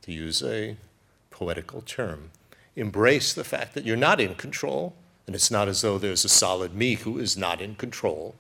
to 0.03 0.13
use 0.13 0.43
a 0.43 0.77
poetical 1.31 1.83
term, 1.83 2.31
embrace 2.77 3.33
the 3.33 3.45
fact 3.45 3.75
that 3.75 3.85
you're 3.85 3.97
not 3.97 4.21
in 4.21 4.35
control, 4.35 4.95
and 5.27 5.35
it's 5.35 5.51
not 5.51 5.69
as 5.69 5.83
though 5.83 5.99
there's 5.99 6.25
a 6.25 6.29
solid 6.29 6.75
me 6.75 6.95
who 6.95 7.19
is 7.19 7.37
not 7.37 7.61
in 7.61 7.75
control. 7.75 8.35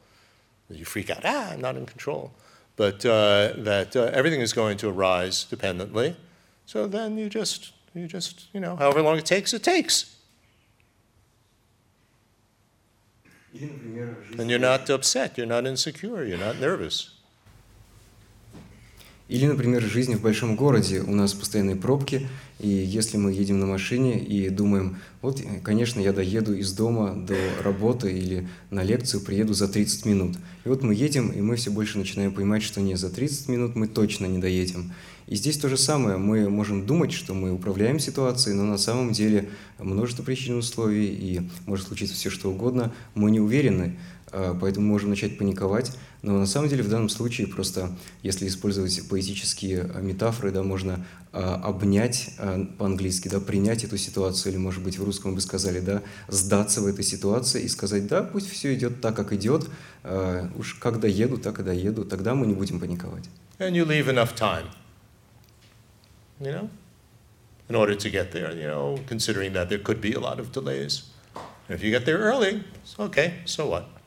You 0.68 0.84
freak 0.84 1.10
out, 1.10 1.22
ah, 1.24 1.50
I'm 1.50 1.60
not 1.60 1.76
in 1.76 1.86
control. 1.86 2.32
But 2.80 3.04
uh, 3.04 3.52
that 3.58 3.94
uh, 3.94 4.10
everything 4.14 4.40
is 4.40 4.54
going 4.54 4.78
to 4.78 4.88
arise 4.88 5.44
dependently. 5.44 6.16
So 6.64 6.86
then 6.86 7.18
you 7.18 7.28
just, 7.28 7.72
you 7.92 8.06
just, 8.06 8.46
you 8.54 8.60
know, 8.60 8.74
however 8.74 9.02
long 9.02 9.18
it 9.18 9.26
takes, 9.26 9.52
it 9.52 9.62
takes. 9.62 10.16
And 13.52 14.48
you're 14.48 14.58
not 14.58 14.88
upset, 14.88 15.36
you're 15.36 15.46
not 15.46 15.66
insecure, 15.66 16.24
you're 16.24 16.38
not 16.38 16.58
nervous. 16.58 17.19
Или, 19.30 19.46
например, 19.46 19.80
жизнь 19.80 20.16
в 20.16 20.20
большом 20.20 20.56
городе. 20.56 21.02
У 21.02 21.14
нас 21.14 21.34
постоянные 21.34 21.76
пробки, 21.76 22.26
и 22.58 22.68
если 22.68 23.16
мы 23.16 23.32
едем 23.32 23.60
на 23.60 23.66
машине 23.66 24.18
и 24.18 24.48
думаем, 24.48 24.96
вот, 25.22 25.40
конечно, 25.62 26.00
я 26.00 26.12
доеду 26.12 26.52
из 26.52 26.72
дома 26.72 27.14
до 27.14 27.36
работы 27.62 28.12
или 28.12 28.48
на 28.70 28.82
лекцию 28.82 29.20
приеду 29.20 29.54
за 29.54 29.68
30 29.68 30.04
минут. 30.04 30.36
И 30.64 30.68
вот 30.68 30.82
мы 30.82 30.96
едем, 30.96 31.28
и 31.28 31.40
мы 31.40 31.54
все 31.54 31.70
больше 31.70 31.96
начинаем 31.98 32.32
понимать, 32.32 32.64
что 32.64 32.80
нет, 32.80 32.98
за 32.98 33.08
30 33.08 33.48
минут 33.48 33.76
мы 33.76 33.86
точно 33.86 34.26
не 34.26 34.38
доедем. 34.38 34.92
И 35.28 35.36
здесь 35.36 35.58
то 35.58 35.68
же 35.68 35.76
самое. 35.76 36.16
Мы 36.16 36.50
можем 36.50 36.84
думать, 36.84 37.12
что 37.12 37.32
мы 37.32 37.52
управляем 37.52 38.00
ситуацией, 38.00 38.56
но 38.56 38.64
на 38.64 38.78
самом 38.78 39.12
деле 39.12 39.48
множество 39.78 40.24
причин 40.24 40.56
условий, 40.56 41.06
и 41.06 41.40
может 41.66 41.86
случиться 41.86 42.16
все 42.16 42.30
что 42.30 42.50
угодно. 42.50 42.92
Мы 43.14 43.30
не 43.30 43.38
уверены, 43.38 43.96
поэтому 44.30 44.86
можем 44.86 45.10
начать 45.10 45.38
паниковать. 45.38 45.92
Но 46.22 46.38
на 46.38 46.46
самом 46.46 46.68
деле 46.68 46.82
в 46.82 46.88
данном 46.88 47.08
случае 47.08 47.46
просто, 47.46 47.90
если 48.22 48.46
использовать 48.46 49.08
поэтические 49.08 49.90
а, 49.94 50.00
метафоры, 50.00 50.50
да, 50.50 50.62
можно 50.62 51.06
а, 51.32 51.54
обнять 51.64 52.30
по-английски, 52.78 53.28
да, 53.28 53.40
принять 53.40 53.84
эту 53.84 53.96
ситуацию, 53.96 54.52
или, 54.52 54.58
может 54.58 54.82
быть, 54.82 54.98
в 54.98 55.04
русском 55.04 55.34
бы 55.34 55.40
сказали, 55.40 55.80
да, 55.80 56.02
сдаться 56.28 56.80
в 56.80 56.86
этой 56.86 57.04
ситуации 57.04 57.62
и 57.62 57.68
сказать, 57.68 58.06
да, 58.06 58.22
пусть 58.22 58.50
все 58.50 58.74
идет 58.74 59.00
так, 59.00 59.16
как 59.16 59.32
идет, 59.32 59.68
уж 60.56 60.74
как 60.74 61.00
доеду, 61.00 61.38
так 61.38 61.60
и 61.60 61.62
доеду, 61.62 62.04
тогда 62.04 62.34
мы 62.34 62.46
не 62.46 62.54
будем 62.54 62.80
паниковать. 62.80 63.24
And 63.58 63.72
you 63.72 63.84
leave 63.84 64.08
enough 64.08 64.34
time 64.34 64.64
you 66.40 66.52
know, 66.52 66.70
in 67.68 67.74
order 67.74 67.94
to 67.94 68.10
get 68.10 68.32
there, 68.32 68.52
you 68.52 68.66
know, 68.66 68.98
considering 69.06 69.52
that 69.52 69.68
there 69.68 69.78
could 69.78 70.00
be 70.00 70.12
a 70.14 70.20
lot 70.20 70.40
of 70.40 70.52
delays. 70.52 71.02
If 71.68 71.84
you 71.84 71.90
get 71.90 72.06
there 72.06 72.18
early, 72.18 72.64
it's 72.82 72.98
okay, 72.98 73.34
so 73.44 73.68
what? 73.68 73.99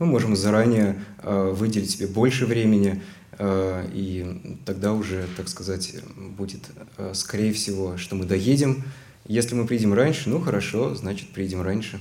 Мы 0.00 0.06
можем 0.06 0.34
заранее 0.34 0.98
э, 1.18 1.50
выделить 1.50 1.90
себе 1.90 2.06
больше 2.06 2.46
времени, 2.46 3.02
э, 3.32 3.86
и 3.92 4.58
тогда 4.64 4.94
уже, 4.94 5.26
так 5.36 5.46
сказать, 5.48 5.94
будет, 6.16 6.62
э, 6.96 7.12
скорее 7.14 7.52
всего, 7.52 7.98
что 7.98 8.16
мы 8.16 8.24
доедем. 8.24 8.82
Если 9.26 9.54
мы 9.54 9.66
приедем 9.66 9.92
раньше, 9.92 10.30
ну 10.30 10.40
хорошо, 10.40 10.94
значит, 10.94 11.28
приедем 11.28 11.60
раньше. 11.60 12.00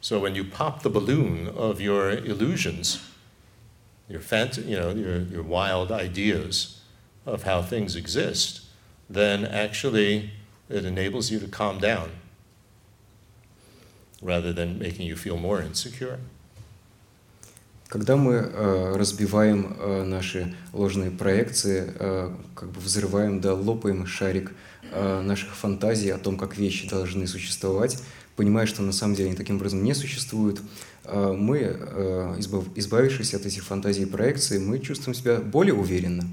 So 0.00 0.20
when 0.20 0.36
you 0.36 0.44
pop 0.44 0.84
the 0.84 0.90
balloon 0.90 1.48
of 1.56 1.80
your 1.80 2.12
illusions, 2.24 3.00
your, 4.08 4.20
fant- 4.20 4.64
you 4.64 4.78
know, 4.78 4.94
your, 4.94 5.22
your 5.22 5.42
wild 5.42 5.90
ideas, 5.90 6.82
of 7.26 7.42
how 7.42 7.62
things 7.62 7.96
exist, 7.96 8.60
then 9.10 9.44
actually 9.44 10.30
it 10.68 10.84
enables 10.84 11.32
you 11.32 11.40
to 11.40 11.48
calm 11.48 11.80
down 11.80 12.10
rather 14.22 14.52
than 14.52 14.78
making 14.78 15.06
you 15.06 15.16
feel 15.16 15.36
more 15.36 15.60
insecure. 15.60 16.20
Когда 17.94 18.16
мы 18.16 18.32
э, 18.32 18.96
разбиваем 18.96 19.76
э, 19.78 20.02
наши 20.02 20.52
ложные 20.72 21.12
проекции, 21.12 21.92
э, 21.96 22.34
как 22.56 22.72
бы 22.72 22.80
взрываем, 22.80 23.40
да, 23.40 23.54
лопаем 23.54 24.04
шарик 24.04 24.50
э, 24.90 25.20
наших 25.20 25.54
фантазий 25.54 26.10
о 26.10 26.18
том, 26.18 26.36
как 26.36 26.56
вещи 26.56 26.88
должны 26.88 27.28
существовать, 27.28 28.02
понимая, 28.34 28.66
что 28.66 28.82
на 28.82 28.90
самом 28.90 29.14
деле 29.14 29.28
они 29.28 29.36
таким 29.36 29.58
образом 29.58 29.84
не 29.84 29.94
существуют, 29.94 30.60
э, 31.04 31.36
мы, 31.38 31.58
э, 31.60 32.34
избав, 32.38 32.64
избавившись 32.74 33.32
от 33.32 33.46
этих 33.46 33.62
фантазий 33.62 34.02
и 34.02 34.06
проекций, 34.06 34.58
мы 34.58 34.80
чувствуем 34.80 35.14
себя 35.14 35.36
более 35.36 35.74
уверенно. 35.74 36.24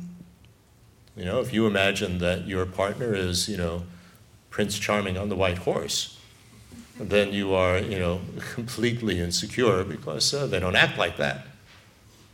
You 1.15 1.25
know, 1.25 1.43
if 1.43 1.53
you 1.53 1.67
imagine 1.67 2.17
that 2.21 2.47
your 2.47 2.65
partner 2.65 3.13
is, 3.13 3.47
you 3.47 3.57
know, 3.57 3.83
Prince 4.49 4.79
Charming 4.79 5.15
on 5.15 5.29
the 5.29 5.35
white 5.35 5.59
horse, 5.59 6.17
then 6.97 7.31
you 7.31 7.53
are, 7.53 7.77
you 7.77 7.99
know, 7.99 8.19
completely 8.55 9.19
insecure 9.19 9.83
because 9.83 10.33
uh, 10.33 10.47
they 10.47 10.59
don't 10.59 10.75
act 10.75 10.97
like 10.97 11.17
that. 11.17 11.50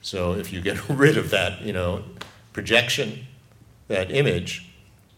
So 0.07 0.35
if 0.35 0.53
you 0.53 0.61
get 0.61 0.87
rid 0.89 1.17
of 1.17 1.31
that, 1.31 1.61
you 1.61 1.73
know, 1.73 2.01
projection, 2.53 3.27
that 3.89 4.09
image, 4.09 4.69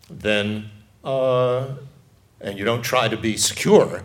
then, 0.10 0.72
uh, 1.04 1.68
and 2.42 2.58
you 2.58 2.66
don't 2.66 2.82
try 2.82 3.08
to 3.08 3.16
be 3.16 3.38
secure, 3.38 4.04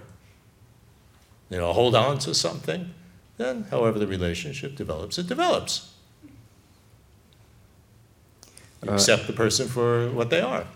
you 1.48 1.56
know, 1.56 1.72
hold 1.72 1.94
on 1.94 2.18
to 2.18 2.34
something, 2.34 2.92
then 3.38 3.64
however 3.70 3.98
the 3.98 4.06
relationship 4.06 4.76
develops, 4.76 5.16
it 5.16 5.26
develops. 5.26 5.94
You 8.84 8.90
accept 8.90 9.26
the 9.26 9.32
person 9.32 9.68
for 9.68 10.10
what 10.10 10.28
they 10.28 10.42
are. 10.42 10.66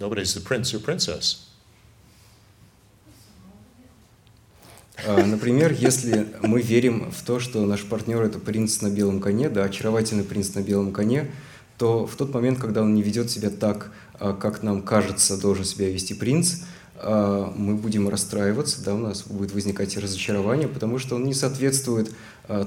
Nobody's 0.00 0.32
the 0.32 0.40
prince 0.40 0.72
or 0.72 0.78
princess. 0.78 1.50
Например, 5.06 5.72
если 5.72 6.28
мы 6.42 6.60
верим 6.60 7.10
в 7.10 7.22
то, 7.24 7.40
что 7.40 7.64
наш 7.66 7.82
партнер 7.84 8.22
это 8.22 8.38
принц 8.38 8.80
на 8.82 8.90
белом 8.90 9.20
коне, 9.20 9.48
да, 9.48 9.64
очаровательный 9.64 10.24
принц 10.24 10.54
на 10.54 10.60
белом 10.60 10.92
коне, 10.92 11.30
то 11.78 12.06
в 12.06 12.14
тот 12.14 12.32
момент, 12.34 12.58
когда 12.58 12.82
он 12.82 12.94
не 12.94 13.02
ведет 13.02 13.30
себя 13.30 13.50
так, 13.50 13.90
как 14.18 14.62
нам 14.62 14.82
кажется, 14.82 15.40
должен 15.40 15.64
себя 15.64 15.88
вести 15.90 16.14
принц, 16.14 16.60
мы 17.04 17.74
будем 17.74 18.08
расстраиваться, 18.08 18.84
да, 18.84 18.94
у 18.94 18.98
нас 18.98 19.24
будет 19.24 19.52
возникать 19.52 19.96
разочарование, 19.96 20.68
потому 20.68 21.00
что 21.00 21.16
он 21.16 21.24
не 21.24 21.34
соответствует 21.34 22.12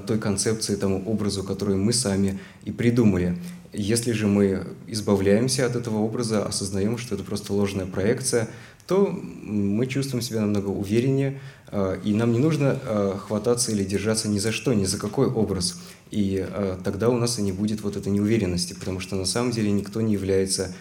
той 0.06 0.18
концепции, 0.18 0.74
тому 0.74 1.02
образу, 1.06 1.42
который 1.42 1.76
мы 1.76 1.94
сами 1.94 2.38
и 2.64 2.72
придумали. 2.72 3.38
Если 3.72 4.12
же 4.12 4.26
мы 4.26 4.66
избавляемся 4.86 5.64
от 5.64 5.76
этого 5.76 5.98
образа, 5.98 6.44
осознаем, 6.44 6.98
что 6.98 7.14
это 7.14 7.24
просто 7.24 7.54
ложная 7.54 7.86
проекция, 7.86 8.48
то 8.86 9.06
мы 9.06 9.86
чувствуем 9.86 10.22
себя 10.22 10.42
намного 10.42 10.68
увереннее, 10.68 11.40
и 11.72 12.14
нам 12.14 12.32
не 12.32 12.38
нужно 12.38 12.78
хвататься 13.18 13.72
или 13.72 13.84
держаться 13.84 14.28
ни 14.28 14.38
за 14.38 14.52
что, 14.52 14.72
ни 14.72 14.84
за 14.84 14.98
какой 14.98 15.26
образ. 15.26 15.80
И 16.10 16.46
тогда 16.84 17.08
у 17.08 17.16
нас 17.16 17.38
и 17.38 17.42
не 17.42 17.52
будет 17.52 17.80
вот 17.80 17.96
этой 17.96 18.12
неуверенности, 18.12 18.74
потому 18.74 19.00
что 19.00 19.16
на 19.16 19.24
самом 19.24 19.50
деле 19.50 19.72
никто 19.72 20.00
не 20.00 20.12
является 20.12 20.72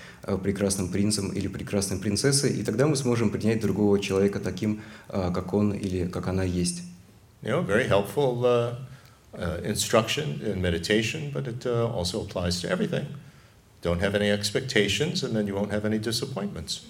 прекрасным 0.43 0.89
принцем 0.89 1.31
или 1.31 1.47
прекрасной 1.47 1.97
принцессой, 1.97 2.53
и 2.53 2.63
тогда 2.63 2.85
мы 2.85 2.95
сможем 2.95 3.31
принять 3.31 3.61
другого 3.61 3.99
человека 3.99 4.39
таким, 4.39 4.81
как 5.09 5.53
он 5.53 5.73
или 5.73 6.05
как 6.07 6.27
она 6.27 6.43
есть. 6.43 6.83
You 7.41 7.51
know, 7.51 7.61
very 7.61 7.87
helpful 7.87 8.43
uh, 8.43 8.75
uh, 9.33 9.61
instruction 9.63 10.41
in 10.41 10.61
meditation, 10.61 11.31
but 11.31 11.47
it 11.47 11.65
uh, 11.65 11.87
also 11.93 12.21
applies 12.21 12.59
to 12.61 12.69
everything. 12.69 13.05
Don't 13.83 13.99
have 13.99 14.15
any 14.15 14.31
expectations, 14.31 15.23
and 15.23 15.35
then 15.35 15.45
you 15.45 15.53
won't 15.53 15.71
have 15.71 15.85
any 15.85 15.99
disappointments. 15.99 16.81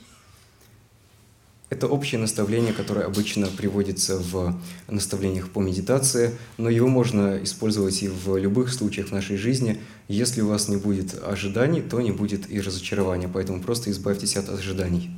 Это 1.75 1.87
общее 1.87 2.21
наставление, 2.21 2.71
которое 2.71 3.05
обычно 3.05 3.47
приводится 3.47 4.17
в 4.17 4.57
наставлениях 4.87 5.49
по 5.49 5.59
медитации, 5.59 6.31
но 6.57 6.69
его 6.69 6.87
можно 6.87 7.43
использовать 7.43 8.01
и 8.01 8.07
в 8.07 8.37
любых 8.37 8.71
случаях 8.71 9.09
в 9.09 9.11
нашей 9.11 9.35
жизни. 9.35 9.81
Если 10.07 10.39
у 10.39 10.47
вас 10.47 10.69
не 10.69 10.77
будет 10.77 11.21
ожиданий, 11.21 11.81
то 11.81 11.99
не 11.99 12.11
будет 12.11 12.49
и 12.49 12.61
разочарования, 12.61 13.27
поэтому 13.27 13.61
просто 13.61 13.91
избавьтесь 13.91 14.37
от 14.37 14.47
ожиданий. 14.47 15.11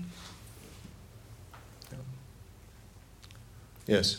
Yes. 3.85 4.17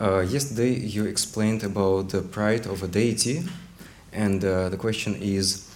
Uh, 0.00 0.26
yesterday 0.28 0.74
you 0.74 1.06
explained 1.06 1.62
about 1.62 2.08
the 2.08 2.22
pride 2.22 2.66
of 2.66 2.82
a 2.82 2.88
deity, 2.88 3.44
and 4.12 4.44
uh, 4.44 4.70
the 4.70 4.76
question 4.76 5.14
is 5.20 5.68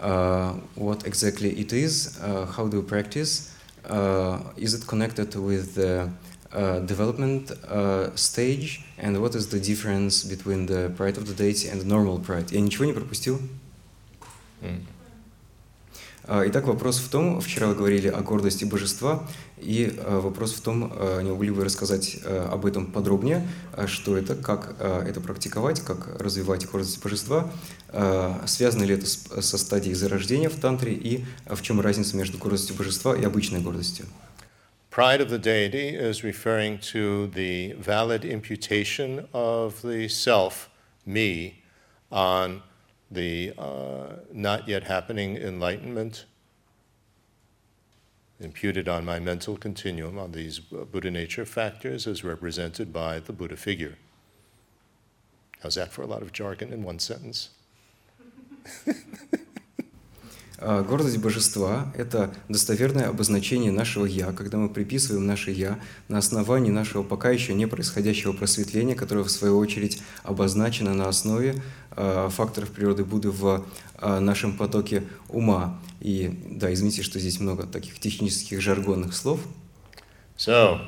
uh, 0.00 0.54
what 0.74 1.06
exactly 1.06 1.50
it 1.50 1.72
is, 1.72 2.18
uh, 2.20 2.46
how 2.46 2.66
do 2.66 2.78
you 2.78 2.82
practice, 2.82 3.52
is 4.57 4.73
it 4.73 4.87
connected 4.87 5.35
with 5.35 5.75
the 5.75 6.09
uh, 6.51 6.79
development 6.79 7.51
stage, 8.15 8.83
and 8.97 9.21
what 9.21 9.35
is 9.35 9.49
the 9.49 9.59
difference 9.59 10.23
between 10.23 10.65
the 10.65 10.91
pride 10.95 11.17
of 11.17 11.27
the 11.27 11.33
deity 11.33 11.69
and 11.69 11.85
normal 11.85 12.19
pride? 12.19 12.51
Я 12.51 12.61
ничего 12.61 12.85
не 12.85 12.93
пропустил? 12.93 13.39
Mm. 14.61 14.85
А, 16.27 16.43
Итак, 16.47 16.65
вопрос 16.65 16.97
в 16.97 17.09
том, 17.09 17.39
вчера 17.39 17.67
вы 17.67 17.75
говорили 17.75 18.07
о 18.07 18.21
гордости 18.21 18.65
божества, 18.65 19.27
и 19.60 19.94
а, 19.98 20.20
вопрос 20.20 20.52
в 20.52 20.60
том, 20.60 20.92
а, 20.94 21.20
не 21.20 21.30
могли 21.30 21.50
вы 21.50 21.64
рассказать 21.64 22.16
об 22.24 22.66
этом 22.66 22.86
подробнее, 22.90 23.46
что 23.86 24.16
это, 24.16 24.34
как 24.34 24.76
это 24.80 25.20
практиковать, 25.20 25.80
как 25.80 26.20
развивать 26.20 26.66
гордость 26.66 27.02
божества, 27.02 27.50
связано 28.46 28.84
ли 28.84 28.94
это 28.94 29.06
со 29.06 29.58
стадией 29.58 29.94
зарождения 29.94 30.48
в 30.48 30.58
тантре, 30.60 30.92
и 30.92 31.24
в 31.46 31.62
чем 31.62 31.80
разница 31.80 32.16
между 32.16 32.38
гордостью 32.38 32.76
божества 32.76 33.16
и 33.16 33.24
обычной 33.24 33.60
гордостью? 33.60 34.06
Pride 34.90 35.20
of 35.20 35.30
the 35.30 35.38
deity 35.38 35.94
is 35.94 36.24
referring 36.24 36.80
to 36.92 37.28
the 37.28 37.74
valid 37.74 38.24
imputation 38.24 39.28
of 39.32 39.80
the 39.82 40.08
self, 40.08 40.68
me, 41.06 41.62
on 42.10 42.62
the 43.10 43.52
uh, 43.56 44.16
not 44.32 44.68
yet 44.68 44.84
happening 44.84 45.36
enlightenment 45.36 46.24
imputed 48.40 48.88
on 48.88 49.04
my 49.04 49.18
mental 49.18 49.56
continuum 49.56 50.18
on 50.18 50.32
these 50.32 50.58
Buddha 50.58 51.10
nature 51.10 51.44
factors 51.44 52.06
as 52.06 52.24
represented 52.24 52.92
by 52.92 53.20
the 53.20 53.32
Buddha 53.32 53.56
figure. 53.56 53.96
How's 55.62 55.74
that 55.74 55.92
for 55.92 56.02
a 56.02 56.06
lot 56.06 56.22
of 56.22 56.32
jargon 56.32 56.72
in 56.72 56.82
one 56.82 56.98
sentence? 56.98 57.50
А, 60.62 60.82
гордость 60.82 61.16
божества– 61.16 61.90
это 61.96 62.34
достоверное 62.50 63.08
обозначение 63.08 63.72
нашего 63.72 64.04
«я», 64.04 64.32
когда 64.32 64.58
мы 64.58 64.68
приписываем 64.68 65.26
наше 65.26 65.50
«я» 65.50 65.80
на 66.08 66.18
основании 66.18 66.70
нашего 66.70 67.02
пока 67.02 67.30
еще 67.30 67.54
не 67.54 67.66
происходящего 67.66 68.34
просветления, 68.34 68.94
которое, 68.94 69.24
в 69.24 69.30
свою 69.30 69.56
очередь, 69.56 70.02
обозначено 70.22 70.92
на 70.92 71.08
основе 71.08 71.62
а, 71.92 72.28
факторов 72.28 72.72
природы 72.72 73.06
Будды 73.06 73.30
в 73.30 73.64
нашем 74.00 74.56
потоке 74.56 75.04
ума. 75.28 75.78
И 76.00 76.38
да, 76.50 76.72
извините, 76.72 77.02
что 77.02 77.18
здесь 77.18 77.40
много 77.40 77.66
таких 77.66 77.98
технических 78.00 78.60
жаргонных 78.60 79.14
слов. 79.14 79.40
So, 80.36 80.80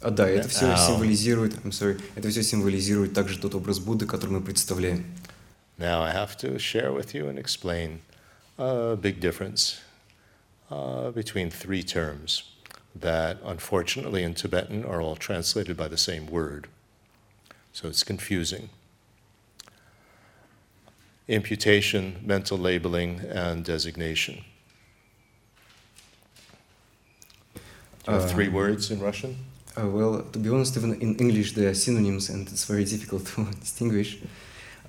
а, 0.00 0.10
да, 0.10 0.28
это 0.28 0.48
все 0.48 0.76
символизирует, 0.76 1.54
I'm 1.64 1.70
sorry, 1.70 2.02
это 2.16 2.28
все 2.28 2.42
символизирует 2.42 3.14
также 3.14 3.38
тот 3.38 3.54
образ 3.54 3.78
Будды, 3.78 4.06
который 4.06 4.30
мы 4.30 4.40
представляем. 4.40 5.04
Now 5.78 6.02
I 6.02 6.12
have 6.12 6.36
to 6.38 6.58
share 6.58 6.92
with 6.92 7.14
you 7.14 7.28
and 7.28 7.38
explain 7.38 8.00
a 8.58 8.96
big 8.96 9.20
difference 9.20 9.80
uh, 10.70 11.10
between 11.12 11.50
three 11.50 11.82
terms 11.82 12.44
that, 12.94 13.38
unfortunately, 13.44 14.22
in 14.22 14.34
Tibetan 14.34 14.84
are 14.84 15.00
all 15.00 15.16
translated 15.16 15.76
by 15.76 15.88
the 15.88 15.96
same 15.96 16.26
word. 16.26 16.68
So 17.72 17.88
it's 17.88 18.02
confusing. 18.02 18.68
Imputation, 21.27 22.15
mental 22.23 22.57
labeling, 22.57 23.19
and 23.29 23.65
designation. 23.65 24.43
Do 28.05 28.13
you 28.13 28.19
have 28.19 28.31
three 28.31 28.47
uh, 28.47 28.51
words 28.51 28.91
in 28.91 29.01
Russian? 29.01 29.35
Uh, 29.75 29.87
well, 29.87 30.23
to 30.31 30.39
be 30.39 30.49
honest, 30.49 30.77
even 30.77 30.93
in 31.01 31.15
English 31.17 31.53
they 31.53 31.65
are 31.65 31.73
synonyms, 31.73 32.29
and 32.29 32.47
it's 32.47 32.65
very 32.65 32.85
difficult 32.85 33.25
to 33.25 33.45
distinguish. 33.59 34.19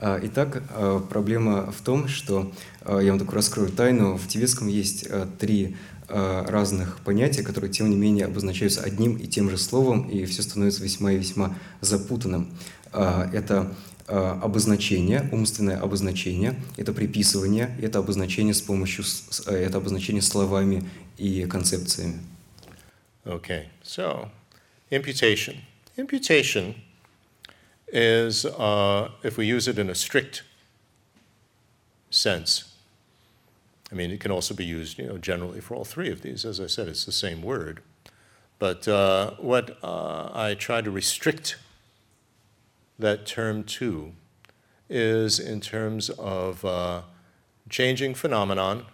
А, 0.01 0.20
итак, 0.22 0.62
а, 0.70 1.01
проблема 1.01 1.72
в 1.72 1.80
том, 1.82 2.06
что, 2.06 2.52
а, 2.82 3.01
я 3.01 3.10
вам 3.10 3.18
только 3.18 3.35
раскрою 3.35 3.70
тайну, 3.70 4.16
в 4.16 4.28
тибетском 4.28 4.68
есть 4.68 5.09
три 5.39 5.76
разных 6.14 6.99
понятия, 6.99 7.41
которые, 7.41 7.72
тем 7.72 7.90
не 7.90 7.95
менее, 7.95 8.26
обозначаются 8.26 8.81
одним 8.81 9.15
и 9.18 9.27
тем 9.27 9.49
же 9.49 9.57
словом, 9.57 10.10
и 10.10 10.26
все 10.26 10.44
становится 10.44 10.84
весьма 10.84 11.11
и 11.11 11.18
весьма 11.18 11.57
запутанным. 11.81 12.56
Это 12.91 13.73
обозначение, 14.07 15.27
умственное 15.31 15.80
обозначение, 15.80 16.56
это 16.77 16.94
приписывание, 16.94 17.76
это 17.81 17.99
обозначение 17.99 18.53
с 18.53 18.61
помощью, 18.61 19.06
это 19.48 19.77
обозначение 19.77 20.22
словами 20.22 20.84
и 21.18 21.45
концепциями. 21.45 22.19
Okay, 23.26 23.69
so 23.81 24.30
imputation. 24.91 25.56
Imputation 25.98 26.76
is, 27.88 28.45
uh, 28.45 29.10
if 29.23 29.38
we 29.38 29.45
use 29.45 29.68
it 29.68 29.80
in 29.80 29.90
a 29.90 29.95
strict 29.95 30.44
sense, 32.10 32.65
I 33.94 33.95
mean, 33.95 34.10
it 34.10 34.20
can 34.20 34.32
also 34.32 34.56
be 34.56 34.65
used, 34.65 34.98
you 34.98 35.06
know, 35.06 35.20
generally 35.20 35.61
for 35.61 35.76
all 35.76 35.86
three 35.86 36.10
of 36.10 36.24
these. 36.24 36.45
As 36.45 36.60
I 36.60 36.65
said, 36.65 36.88
it's 36.88 37.06
the 37.06 37.11
same 37.11 37.44
word. 37.44 37.82
But 38.57 38.88
uh, 38.88 39.36
what 39.38 39.78
uh, 39.84 40.32
I 40.34 40.56
try 40.56 40.82
to 40.82 40.90
restrict 40.90 41.57
that 42.98 43.28
term 43.28 43.64
to 43.65 44.14
is 44.90 45.40
in 45.40 45.61
terms 45.61 46.10
of 46.10 46.65
uh, 46.65 47.03
changing 47.70 48.15
phenomenon 48.15 48.88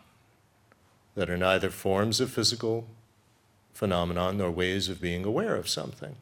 that 1.16 1.30
are 1.30 1.38
neither 1.38 1.70
forms 1.70 2.20
of 2.20 2.30
physical 2.30 2.86
phenomenon 3.72 4.38
nor 4.38 4.52
ways 4.52 4.90
of 4.90 5.00
being 5.00 5.24
aware 5.24 5.56
of 5.56 5.70
something. 5.70 6.18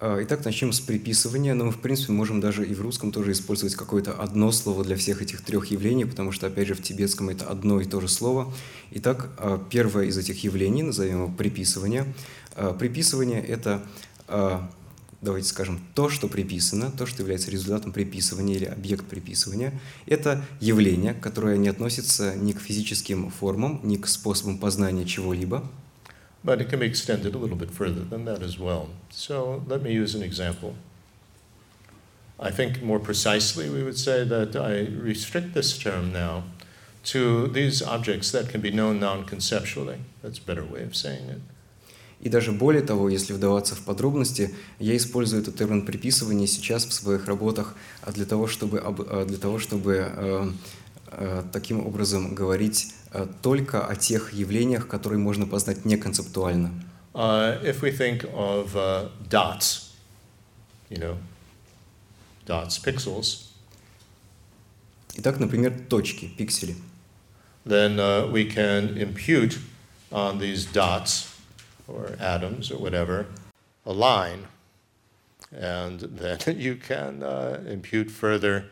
А, 0.00 0.22
итак, 0.22 0.44
начнем 0.44 0.72
с 0.72 0.78
приписывания, 0.78 1.54
но 1.54 1.64
мы, 1.64 1.70
в 1.72 1.80
принципе, 1.80 2.12
можем 2.12 2.40
даже 2.40 2.64
и 2.64 2.72
в 2.72 2.80
русском 2.80 3.10
тоже 3.10 3.32
использовать 3.32 3.74
какое-то 3.74 4.12
одно 4.12 4.52
слово 4.52 4.84
для 4.84 4.94
всех 4.94 5.22
этих 5.22 5.42
трех 5.42 5.72
явлений, 5.72 6.04
потому 6.04 6.30
что, 6.30 6.46
опять 6.46 6.68
же, 6.68 6.74
в 6.74 6.82
тибетском 6.82 7.30
это 7.30 7.46
одно 7.46 7.80
и 7.80 7.84
то 7.84 8.00
же 8.00 8.06
слово. 8.06 8.52
Итак, 8.92 9.30
а, 9.38 9.60
первое 9.70 10.04
из 10.04 10.16
этих 10.16 10.44
явлений, 10.44 10.84
назовем 10.84 11.24
его 11.24 11.28
приписывание. 11.28 12.14
А, 12.54 12.74
приписывание– 12.74 13.44
это, 13.44 13.88
давайте 15.20 15.48
скажем, 15.48 15.80
то, 15.96 16.08
что 16.08 16.28
приписано, 16.28 16.92
то, 16.92 17.04
что 17.04 17.22
является 17.22 17.50
результатом 17.50 17.90
приписывания 17.90 18.54
или 18.54 18.66
объект 18.66 19.04
приписывания. 19.04 19.80
Это 20.06 20.44
явление, 20.60 21.12
которое 21.12 21.58
не 21.58 21.68
относится 21.68 22.36
ни 22.36 22.52
к 22.52 22.60
физическим 22.60 23.30
формам, 23.30 23.80
ни 23.82 23.96
к 23.96 24.06
способам 24.06 24.58
познания 24.58 25.06
чего-либо, 25.06 25.68
but 26.44 26.60
it 26.60 26.68
can 26.68 26.80
be 26.80 26.86
extended 26.86 27.34
a 27.34 27.38
little 27.38 27.56
bit 27.56 27.70
further 27.70 28.00
than 28.00 28.24
that 28.24 28.42
as 28.42 28.58
well. 28.58 28.88
So 29.10 29.62
let 29.66 29.82
me 29.82 29.92
use 29.92 30.14
an 30.14 30.22
example. 30.22 30.74
I 32.40 32.50
think 32.50 32.82
more 32.82 33.00
precisely, 33.00 33.68
we 33.68 33.82
would 33.82 33.98
say 33.98 34.24
that 34.24 34.54
I 34.54 34.86
restrict 35.02 35.54
this 35.54 35.76
term 35.76 36.12
now 36.12 36.44
to 37.06 37.48
these 37.48 37.82
objects 37.82 38.30
that 38.30 38.48
can 38.48 38.60
be 38.60 38.70
known 38.70 39.00
non 39.00 39.24
conceptually. 39.24 39.98
That's 40.22 40.38
a 40.38 40.42
better 40.42 40.64
way 40.64 40.82
of 40.82 40.94
saying 40.94 41.28
it. 41.30 41.40
И 42.20 42.28
даже 42.28 42.50
более 42.50 42.82
того, 42.82 43.08
если 43.08 43.32
вдаваться 43.32 43.76
в 43.76 43.80
подробности, 43.84 44.54
я 44.80 44.96
использую 44.96 45.42
этот 45.42 45.56
термин 45.56 45.86
приписывания 45.86 46.48
сейчас 46.48 46.84
в 46.84 46.92
своих 46.92 47.26
работах 47.26 47.76
для 48.12 48.24
того, 48.24 48.48
чтобы, 48.48 48.82
для 49.26 49.38
того, 49.38 49.58
чтобы 49.60 50.52
таким 51.52 51.86
образом 51.86 52.34
говорить 52.34 52.92
только 53.41 53.85
о 53.85 53.95
тех 53.95 54.33
явлениях, 54.33 54.87
которые 54.87 55.19
можно 55.19 55.45
познать 55.45 55.85
не 55.85 55.97
концептуально. 55.97 56.71
Uh, 57.13 57.61
if 57.63 57.81
we 57.83 57.91
think 57.91 58.23
of 58.33 58.75
uh, 58.75 59.09
dots, 59.29 59.91
you 60.89 60.97
know, 60.97 61.15
dots, 62.45 62.79
pixels. 62.79 63.49
Итак, 65.15 65.39
например, 65.39 65.73
точки, 65.89 66.27
пиксели. 66.37 66.75
Then 67.65 67.99
uh, 67.99 68.27
we 68.27 68.45
can 68.45 68.97
impute 68.97 69.59
on 70.11 70.39
these 70.39 70.65
dots 70.65 71.29
or 71.87 72.17
atoms 72.19 72.71
or 72.71 72.77
whatever 72.77 73.27
a 73.85 73.93
line, 73.93 74.47
and 75.55 75.99
then 75.99 76.39
you 76.59 76.75
can 76.75 77.21
uh, 77.21 77.61
impute 77.67 78.09
further 78.09 78.65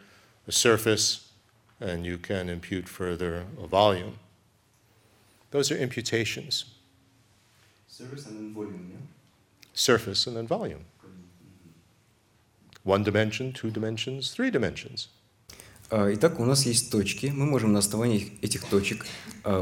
a 0.47 0.51
surface, 0.51 1.31
and 1.79 2.05
you 2.05 2.17
can 2.17 2.49
impute 2.49 2.89
further 2.89 3.45
a 3.61 3.67
volume. 3.67 4.17
Those 5.56 5.70
are 5.72 5.78
imputations. 5.78 6.66
Surface 7.88 8.26
and 8.26 8.36
then 8.36 8.52
volume, 8.52 8.90
yeah? 8.92 9.00
Surface 9.72 10.26
and 10.26 10.36
then 10.36 10.46
volume. 10.46 10.84
One 12.84 13.02
dimension, 13.02 13.54
two 13.54 13.70
dimensions, 13.70 14.30
three 14.34 14.50
dimensions. 14.50 15.08
Итак, 15.90 16.40
у 16.40 16.44
нас 16.44 16.66
есть 16.66 16.90
точки. 16.90 17.28
Мы 17.28 17.46
можем 17.46 17.72
на 17.72 17.78
основании 17.78 18.38
этих 18.42 18.66
точек 18.66 19.06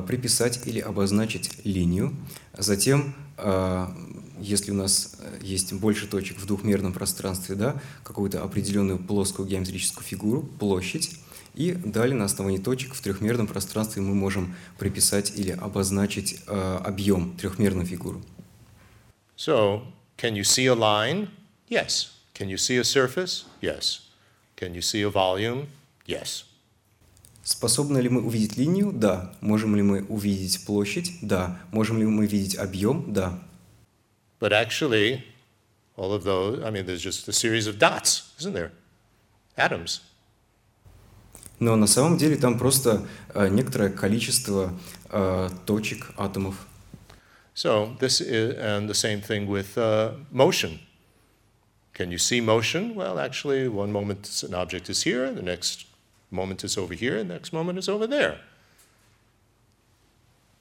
приписать 0.09 0.67
или 0.67 0.81
обозначить 0.81 1.65
линию. 1.65 2.13
Затем, 2.59 3.15
если 4.41 4.73
у 4.73 4.75
нас 4.75 5.17
есть 5.43 5.73
больше 5.75 6.09
точек 6.09 6.39
в 6.39 6.47
двухмерном 6.47 6.93
пространстве, 6.93 7.55
да, 7.55 7.81
какую-то 8.03 8.43
определенную 8.43 8.99
плоскую 8.99 9.47
геометрическую 9.47 10.03
фигуру, 10.03 10.43
площадь, 10.43 11.21
и 11.55 11.73
далее 11.73 12.17
на 12.17 12.25
основании 12.25 12.59
точек 12.59 12.95
в 12.95 13.01
трехмерном 13.01 13.47
пространстве 13.47 14.03
мы 14.03 14.15
можем 14.15 14.55
приписать 14.79 15.37
или 15.37 15.53
обозначить 15.53 16.41
э, 16.47 16.81
объем, 16.85 17.37
трехмерную 17.37 17.87
фигуру. 17.87 18.23
So, 19.37 19.83
can 20.17 20.35
you 20.35 20.43
see 20.43 20.67
a 20.67 20.75
line? 20.75 21.29
Yes. 21.69 22.11
Can 22.35 22.49
you 22.49 22.57
see 22.57 22.79
a 22.79 22.85
surface? 22.85 23.45
Yes. 23.61 24.01
Can 24.57 24.75
you 24.75 24.81
see 24.81 25.03
a 25.03 25.11
volume? 25.11 25.67
Yes. 26.07 26.45
Способны 27.45 27.99
ли 27.99 28.09
мы 28.09 28.23
увидеть 28.23 28.57
линию? 28.57 28.91
Да. 28.93 29.35
Можем 29.41 29.77
ли 29.77 29.83
мы 29.83 30.03
увидеть 30.05 30.65
площадь? 30.65 31.13
Да. 31.21 31.61
Можем 31.73 31.99
ли 31.99 32.07
мы 32.07 32.27
видеть 32.27 32.57
объем? 32.57 33.13
Да. 33.13 33.39
But 34.41 34.53
actually, 34.53 35.23
all 35.97 36.13
of 36.13 36.25
those, 36.25 36.63
I 36.65 36.71
mean, 36.71 36.87
there's 36.87 37.03
just 37.03 37.29
a 37.29 37.33
series 37.33 37.67
of 37.67 37.79
dots, 37.79 38.33
isn't 38.39 38.55
there? 38.55 38.73
Atoms. 39.57 40.01
Но 41.60 41.76
на 41.76 41.88
самом 41.88 42.18
деле 42.18 42.38
там 42.38 42.58
просто 42.58 43.06
э, 43.34 43.50
некоторое 43.50 43.90
количество 43.90 44.74
э, 45.10 45.50
точек, 45.66 46.12
атомов. 46.18 46.68
So 47.54 47.98
this 48.00 48.22
is, 48.22 48.56
and 48.58 48.88
the 48.88 48.94
same 48.94 49.20
thing 49.22 49.46
with 49.46 49.78
uh, 49.78 50.14
motion. 50.32 50.80
Can 51.94 52.10
you 52.12 52.18
see 52.18 52.40
motion? 52.40 52.96
Well, 52.96 53.20
actually, 53.20 53.68
one 53.68 53.92
moment 53.92 54.44
an 54.48 54.54
object 54.54 54.90
is 54.90 55.04
here, 55.04 55.30
the 55.34 55.42
next 55.42 55.86
moment 56.32 56.64
is 56.64 56.78
over 56.78 56.94
here, 56.94 57.18
the 57.18 57.34
next 57.34 57.52
moment 57.52 57.78
is 57.78 57.90
over 57.90 58.08
there. 58.08 58.40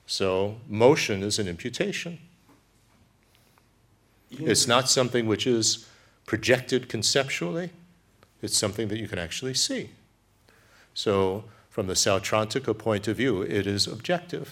So 0.07 0.57
motion 0.67 1.23
is 1.23 1.39
an 1.39 1.47
imputation. 1.47 2.19
It's 4.31 4.67
not 4.67 4.91
something 4.91 5.27
which 5.27 5.47
is 5.47 5.87
projected 6.27 6.89
conceptually, 6.89 7.71
it's 8.43 8.57
something 8.57 8.89
that 8.89 8.99
you 8.99 9.07
can 9.07 9.19
actually 9.19 9.55
see. 9.55 9.91
So, 10.94 11.44
from 11.70 11.88
the 11.88 11.94
Sautrantika 11.94 12.78
point 12.78 13.08
of 13.08 13.18
view, 13.18 13.42
it 13.42 13.66
is 13.68 13.88
objective. 13.88 14.48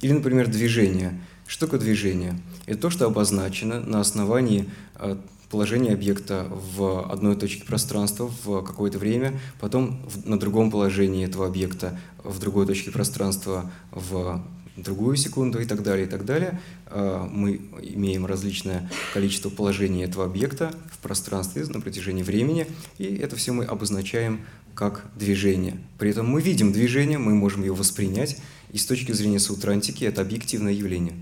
Или, 0.00 0.12
например, 0.12 0.48
движение. 0.48 1.20
Что 1.46 1.66
такое 1.66 1.80
движение? 1.80 2.38
Это 2.66 2.82
то, 2.82 2.90
что 2.90 3.06
обозначено 3.06 3.80
на 3.80 4.00
основании 4.00 4.70
э, 4.96 5.16
положения 5.50 5.92
объекта 5.92 6.46
в 6.50 7.10
одной 7.10 7.36
точке 7.36 7.64
пространства 7.64 8.26
в 8.44 8.62
какое-то 8.62 8.98
время, 8.98 9.38
потом 9.60 10.04
на 10.24 10.38
другом 10.38 10.70
положении 10.70 11.24
этого 11.24 11.46
объекта 11.46 11.98
в 12.24 12.38
другой 12.40 12.66
точке 12.66 12.90
пространства 12.90 13.70
в 13.90 14.42
другую 14.76 15.16
секунду 15.16 15.60
и 15.60 15.64
так 15.64 15.82
далее, 15.82 16.06
и 16.06 16.08
так 16.08 16.24
далее. 16.24 16.60
Э, 16.86 17.26
мы 17.30 17.56
имеем 17.82 18.26
различное 18.26 18.90
количество 19.12 19.50
положений 19.50 20.04
этого 20.04 20.24
объекта 20.24 20.74
в 20.90 20.98
пространстве 20.98 21.64
на 21.66 21.80
протяжении 21.80 22.22
времени, 22.22 22.66
и 22.98 23.16
это 23.16 23.36
все 23.36 23.52
мы 23.52 23.64
обозначаем 23.64 24.46
как 24.74 25.04
движение. 25.14 25.78
При 25.98 26.10
этом 26.10 26.26
мы 26.26 26.42
видим 26.42 26.72
движение, 26.72 27.18
мы 27.18 27.34
можем 27.34 27.62
его 27.62 27.76
воспринять, 27.76 28.38
и 28.72 28.78
с 28.78 28.86
точки 28.86 29.12
зрения 29.12 29.38
сутрантики 29.38 30.04
это 30.04 30.20
объективное 30.22 30.72
явление. 30.72 31.14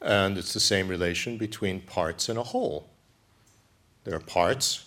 And 0.00 0.38
it's 0.38 0.54
the 0.54 0.60
same 0.60 0.88
relation 0.88 1.36
between 1.36 1.82
parts 1.82 2.30
and 2.30 2.38
a 2.38 2.42
whole. 2.42 2.84
There 4.04 4.14
are 4.14 4.20
parts 4.20 4.86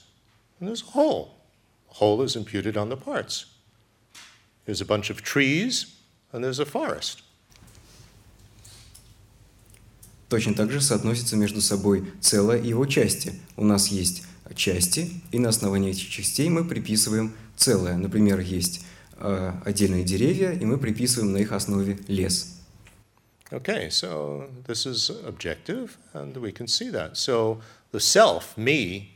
and 0.60 0.68
there's 0.68 0.82
a 0.82 0.92
whole. 0.92 1.36
Whole 1.88 2.24
is 2.24 2.36
imputed 2.36 2.78
on 2.78 2.90
the 2.90 2.98
parts. 2.98 3.46
There's 4.66 4.82
a 4.82 4.86
bunch 4.86 5.12
of 5.12 5.22
trees 5.22 5.94
and 6.32 6.44
there's 6.44 6.60
a 6.60 6.66
forest. 6.66 7.22
Точно 10.34 10.56
так 10.56 10.72
же 10.72 10.82
соотносятся 10.82 11.36
между 11.36 11.62
собой 11.62 12.12
целое 12.20 12.58
и 12.58 12.70
его 12.70 12.88
части. 12.88 13.34
У 13.56 13.64
нас 13.64 13.90
есть 13.90 14.24
части, 14.56 15.12
и 15.32 15.38
на 15.38 15.50
основании 15.50 15.92
этих 15.92 16.10
частей 16.10 16.50
мы 16.50 16.66
приписываем 16.66 17.36
целое. 17.56 17.98
Например, 17.98 18.40
есть 18.40 18.84
э, 19.18 19.52
отдельные 19.64 20.04
деревья, 20.04 20.52
и 20.52 20.66
мы 20.66 20.80
приписываем 20.80 21.34
на 21.34 21.38
их 21.38 21.52
основе 21.52 22.00
лес. 22.08 22.64
Okay, 23.52 23.92
so 23.92 24.50
this 24.66 24.88
is 24.88 25.12
objective, 25.28 26.00
and 26.16 26.36
we 26.38 26.52
can 26.52 26.66
see 26.66 26.90
that. 26.90 27.16
So 27.16 27.62
the 27.92 28.00
self, 28.00 28.58
me, 28.58 29.10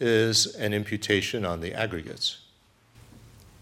is 0.00 0.52
an 0.58 0.72
imputation 0.72 1.44
on 1.44 1.60
the 1.60 1.72
aggregates. 1.76 2.38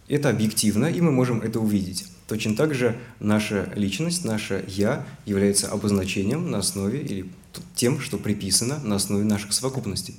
Это 0.08 0.30
объективно, 0.30 0.86
и 0.86 1.02
мы 1.02 1.12
можем 1.12 1.42
это 1.42 1.60
увидеть. 1.60 2.06
Точно 2.26 2.56
так 2.56 2.74
же 2.74 2.98
наша 3.20 3.70
личность, 3.76 4.24
наше 4.24 4.64
«я» 4.66 5.04
является 5.26 5.68
обозначением 5.68 6.50
на 6.50 6.58
основе 6.58 7.02
или 7.02 7.30
тем, 7.74 8.00
что 8.00 8.16
приписано 8.16 8.78
на 8.78 8.96
основе 8.96 9.24
наших 9.24 9.52
совокупностей. 9.52 10.14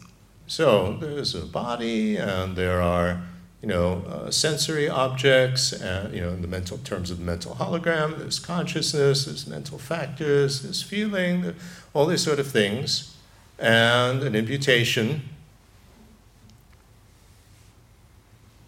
So 0.48 1.00
there's 1.00 1.34
a 1.34 1.46
body, 1.48 2.18
and 2.18 2.56
there 2.56 2.80
are, 2.80 3.22
you 3.64 3.68
know, 3.68 4.04
uh, 4.08 4.30
sensory 4.30 4.88
objects, 4.88 5.74
and, 5.74 6.14
you 6.14 6.22
know, 6.22 6.30
in 6.30 6.42
the 6.44 6.48
mental 6.48 6.78
terms 6.84 7.10
of 7.10 7.18
the 7.18 7.26
mental 7.26 7.56
hologram, 7.56 8.20
there's 8.20 8.38
consciousness, 8.38 9.26
there's 9.26 9.48
mental 9.48 9.80
factors, 9.80 10.62
there's 10.62 10.84
feeling, 10.84 11.56
all 11.96 12.06
these 12.06 12.22
sort 12.22 12.38
of 12.40 12.46
things, 12.46 13.16
and 13.58 14.22
an 14.22 14.36
imputation 14.36 15.24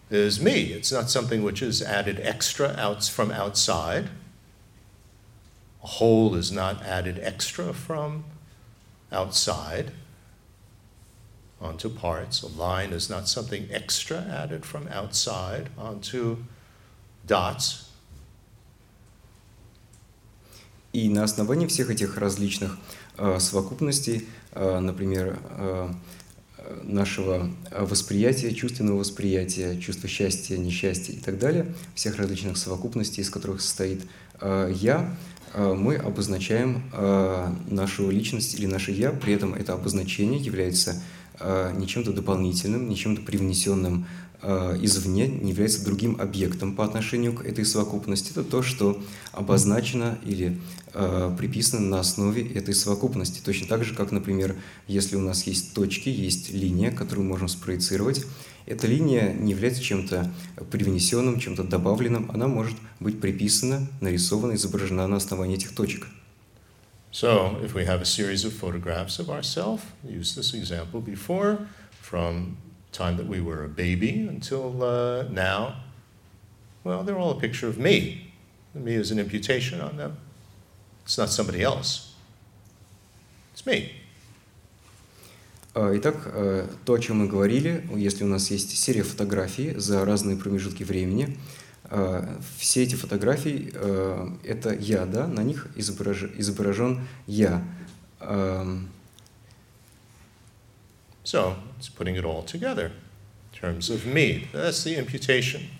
is 0.09 0.39
me. 0.39 0.73
It's 0.73 0.91
not 0.91 1.09
something 1.09 1.43
which 1.43 1.61
is 1.61 1.81
added 1.81 2.19
extra 2.21 2.75
out 2.77 3.03
from 3.05 3.31
outside. 3.31 4.09
A 5.83 5.87
whole 5.87 6.35
is 6.35 6.51
not 6.51 6.83
added 6.83 7.19
extra 7.21 7.73
from 7.73 8.23
outside 9.11 9.91
onto 11.59 11.89
parts. 11.89 12.43
A 12.43 12.47
line 12.47 12.91
is 12.93 13.09
not 13.09 13.27
something 13.27 13.67
extra 13.71 14.19
added 14.21 14.65
from 14.65 14.87
outside 14.89 15.69
onto 15.77 16.37
dots. 17.25 17.89
И 20.93 21.09
на 21.09 21.23
основании 21.23 21.65
всех 21.65 21.89
этих 21.89 22.17
различных 22.17 22.77
э, 23.17 23.39
совокупностей, 23.39 24.27
э, 24.51 24.79
например, 24.79 25.39
э, 25.41 25.91
нашего 26.82 27.50
восприятия, 27.70 28.52
чувственного 28.54 28.98
восприятия, 28.98 29.78
чувства 29.78 30.08
счастья, 30.08 30.56
несчастья 30.56 31.12
и 31.12 31.18
так 31.18 31.38
далее, 31.38 31.74
всех 31.94 32.16
различных 32.16 32.56
совокупностей, 32.56 33.22
из 33.22 33.30
которых 33.30 33.60
состоит 33.60 34.02
э, 34.40 34.72
«я», 34.74 35.16
э, 35.54 35.74
мы 35.74 35.96
обозначаем 35.96 36.82
э, 36.92 37.54
нашу 37.68 38.10
личность 38.10 38.54
или 38.54 38.66
наше 38.66 38.92
«я», 38.92 39.10
при 39.10 39.34
этом 39.34 39.54
это 39.54 39.74
обозначение 39.74 40.40
является 40.40 41.00
не 41.40 41.86
чем-то 41.86 42.12
дополнительным, 42.12 42.88
не 42.88 42.96
чем-то 42.96 43.22
привнесенным 43.22 44.08
извне, 44.42 45.28
не 45.28 45.50
является 45.50 45.84
другим 45.84 46.20
объектом 46.20 46.74
по 46.74 46.84
отношению 46.84 47.32
к 47.32 47.44
этой 47.44 47.64
совокупности. 47.64 48.32
Это 48.32 48.42
то, 48.42 48.60
что 48.60 49.00
обозначено 49.30 50.18
или 50.24 50.58
приписаны 50.92 51.86
на 51.86 52.00
основе 52.00 52.42
этой 52.52 52.74
совокупности. 52.74 53.40
Точно 53.44 53.66
так 53.66 53.84
же, 53.84 53.94
как, 53.94 54.12
например, 54.12 54.56
если 54.86 55.16
у 55.16 55.20
нас 55.20 55.44
есть 55.44 55.74
точки, 55.74 56.08
есть 56.08 56.50
линия, 56.50 56.90
которую 56.90 57.24
мы 57.24 57.30
можем 57.30 57.48
спроецировать, 57.48 58.24
эта 58.66 58.86
линия 58.86 59.32
не 59.32 59.52
является 59.52 59.82
чем-то 59.82 60.30
привнесенным, 60.70 61.40
чем-то 61.40 61.64
добавленным, 61.64 62.30
она 62.30 62.48
может 62.48 62.76
быть 63.00 63.20
приписана, 63.20 63.86
нарисована, 64.00 64.54
изображена 64.54 65.06
на 65.06 65.16
основании 65.16 65.56
этих 65.56 65.74
точек. 65.74 66.06
So, 67.10 67.58
if 67.62 67.74
we 67.74 67.86
have 67.86 68.02
a 68.02 68.04
series 68.04 68.44
of 68.44 68.52
photographs 68.52 69.18
of 69.18 69.30
ourselves, 69.30 69.82
use 70.04 70.34
this 70.34 70.52
example 70.52 71.00
before, 71.00 71.66
from 72.02 72.58
time 72.92 73.16
that 73.16 73.26
we 73.26 73.40
were 73.40 73.64
a 73.64 73.68
baby 73.68 74.26
until 74.28 74.82
uh, 74.82 75.22
now, 75.30 75.76
well, 76.84 77.02
they're 77.02 77.18
all 77.18 77.30
a 77.30 77.40
picture 77.40 77.66
of 77.66 77.78
me. 77.78 78.32
Me 78.74 78.94
is 78.94 79.10
an 79.10 79.18
imputation 79.18 79.80
on 79.80 79.96
them. 79.96 80.18
It's 81.08 81.16
not 81.16 81.30
somebody 81.30 81.62
else. 81.62 82.12
It's 83.54 83.64
me. 83.64 83.92
Итак, 85.74 86.16
то, 86.84 86.92
о 86.92 86.98
чем 86.98 87.20
мы 87.20 87.28
говорили, 87.28 87.88
если 87.96 88.24
у 88.24 88.26
нас 88.26 88.50
есть 88.50 88.76
серия 88.76 89.02
фотографий 89.04 89.72
за 89.74 90.04
разные 90.04 90.36
промежутки 90.36 90.82
времени, 90.84 91.38
все 92.58 92.82
эти 92.82 92.94
фотографии– 92.94 93.72
это 94.44 94.74
я, 94.74 95.06
да, 95.06 95.26
на 95.26 95.40
них 95.40 95.68
изображ... 95.76 96.24
изображен 96.36 97.08
я. 97.26 97.64
So, 101.24 101.56
it's 101.78 101.88
putting 101.88 102.16
it 102.16 102.24
all 102.26 102.42
together 102.42 102.92
in 103.54 103.58
terms 103.58 103.88
of 103.88 104.04
me. 104.04 104.48
That's 104.52 104.84
the 104.84 104.96
imputation. 104.98 105.70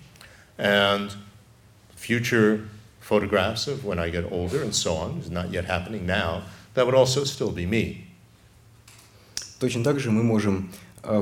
And 0.57 1.13
future 1.95 2.67
photographs 3.09 3.67
of 3.67 3.83
when 3.83 3.99
I 3.99 4.09
get 4.09 4.31
older 4.31 4.61
and 4.61 4.73
so 4.73 4.91
on, 5.03 5.09
is 5.19 5.31
not 5.31 5.47
yet 5.51 5.65
happening 5.65 6.05
now, 6.05 6.43
that 6.75 6.85
would 6.85 6.95
also 6.95 7.23
still 7.23 7.51
be 7.51 7.65
me. 7.65 8.05
Точно 9.59 9.83
так 9.83 9.99
же 9.99 10.11
мы 10.11 10.23
можем 10.23 10.71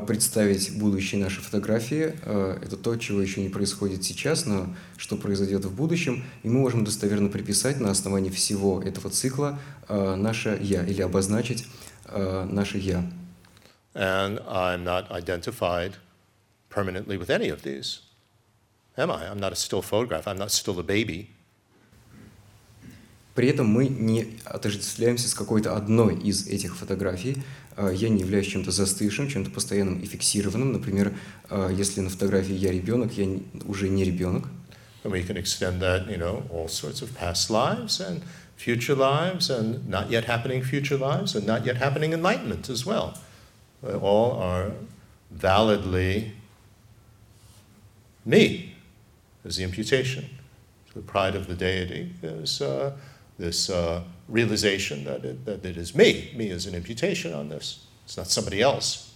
представить 0.07 0.77
будущие 0.77 1.21
наши 1.21 1.39
фотографии. 1.39 2.13
Это 2.65 2.77
то, 2.77 2.95
чего 2.97 3.21
еще 3.21 3.41
не 3.41 3.49
происходит 3.49 4.03
сейчас, 4.03 4.45
но 4.45 4.75
что 4.97 5.17
произойдет 5.17 5.65
в 5.65 5.73
будущем. 5.73 6.23
И 6.43 6.49
мы 6.49 6.59
можем 6.59 6.83
достоверно 6.83 7.29
приписать 7.29 7.79
на 7.79 7.89
основании 7.91 8.31
всего 8.31 8.81
этого 8.81 9.09
цикла 9.09 9.59
наше 9.87 10.57
«я» 10.61 10.83
или 10.83 11.01
обозначить 11.01 11.65
наше 12.11 12.79
«я». 12.79 13.03
And 13.93 14.39
I'm 14.47 14.83
not 14.83 15.09
identified 15.09 15.93
permanently 16.69 17.17
with 17.17 17.29
any 17.29 17.49
of 17.49 17.63
these. 17.63 18.01
Am 18.97 19.09
I? 19.09 19.27
I'm 19.27 19.39
not 19.39 19.51
a 19.51 19.55
still 19.55 19.81
photograph. 19.81 20.27
I'm 20.27 20.37
not 20.37 20.51
still 20.51 20.79
a 20.79 20.83
baby. 20.83 21.29
При 23.37 23.49
этом 23.49 23.67
мы 23.67 23.87
не 23.87 24.39
отождествляемся 24.45 25.29
с 25.29 25.35
какой-то 25.35 25.77
одной 25.77 26.19
из 26.19 26.47
этих 26.47 26.75
фотографий. 26.75 27.37
Я 27.77 28.09
не 28.09 28.21
являюсь 28.21 28.47
чем-то 28.47 28.71
застывшим, 28.71 29.29
чем-то 29.29 29.51
постоянным 29.51 29.99
и 29.99 30.07
фиксированным. 30.07 30.71
Например, 30.71 31.13
если 31.69 32.01
на 32.01 32.09
фотографии 32.09 32.55
я 32.55 32.71
ребенок, 32.71 33.13
я 33.13 33.27
уже 33.65 33.89
не 33.89 34.03
ребенок. 34.03 34.45
We 35.03 35.23
can 35.23 35.37
extend 35.37 35.79
that, 35.81 36.09
you 36.09 36.17
know, 36.17 36.49
all 36.51 36.67
sorts 36.67 37.03
of 37.03 37.15
past 37.15 37.51
lives 37.51 37.99
and 37.99 38.23
future 38.57 38.95
lives 38.95 39.51
and 39.51 39.87
not 39.87 40.09
yet 40.09 40.25
happening 40.25 40.63
future 40.63 40.97
lives 40.97 41.35
and 41.35 41.45
not 41.45 41.63
yet 41.63 41.77
happening 41.77 42.13
enlightenment 42.13 42.71
as 42.71 42.87
well. 42.87 43.19
All 43.83 44.31
are 44.31 44.71
validly 45.29 46.31
me 48.25 48.73
is 49.45 49.57
the 49.57 49.63
imputation. 49.63 50.25
The 50.95 51.03
pride 51.03 51.35
of 51.35 51.45
the 51.45 51.53
deity 51.53 52.13
is 52.23 52.59
uh, 52.59 52.97
this 53.37 53.69
uh, 53.69 54.03
realization 54.27 55.03
that 55.05 55.23
it, 55.23 55.45
that 55.45 55.65
it 55.65 55.77
is 55.77 55.95
me. 55.95 56.31
Me 56.35 56.49
is 56.49 56.65
an 56.65 56.75
imputation 56.75 57.33
on 57.33 57.49
this. 57.49 57.85
It's 58.05 58.17
not 58.17 58.27
somebody 58.27 58.61
else. 58.61 59.07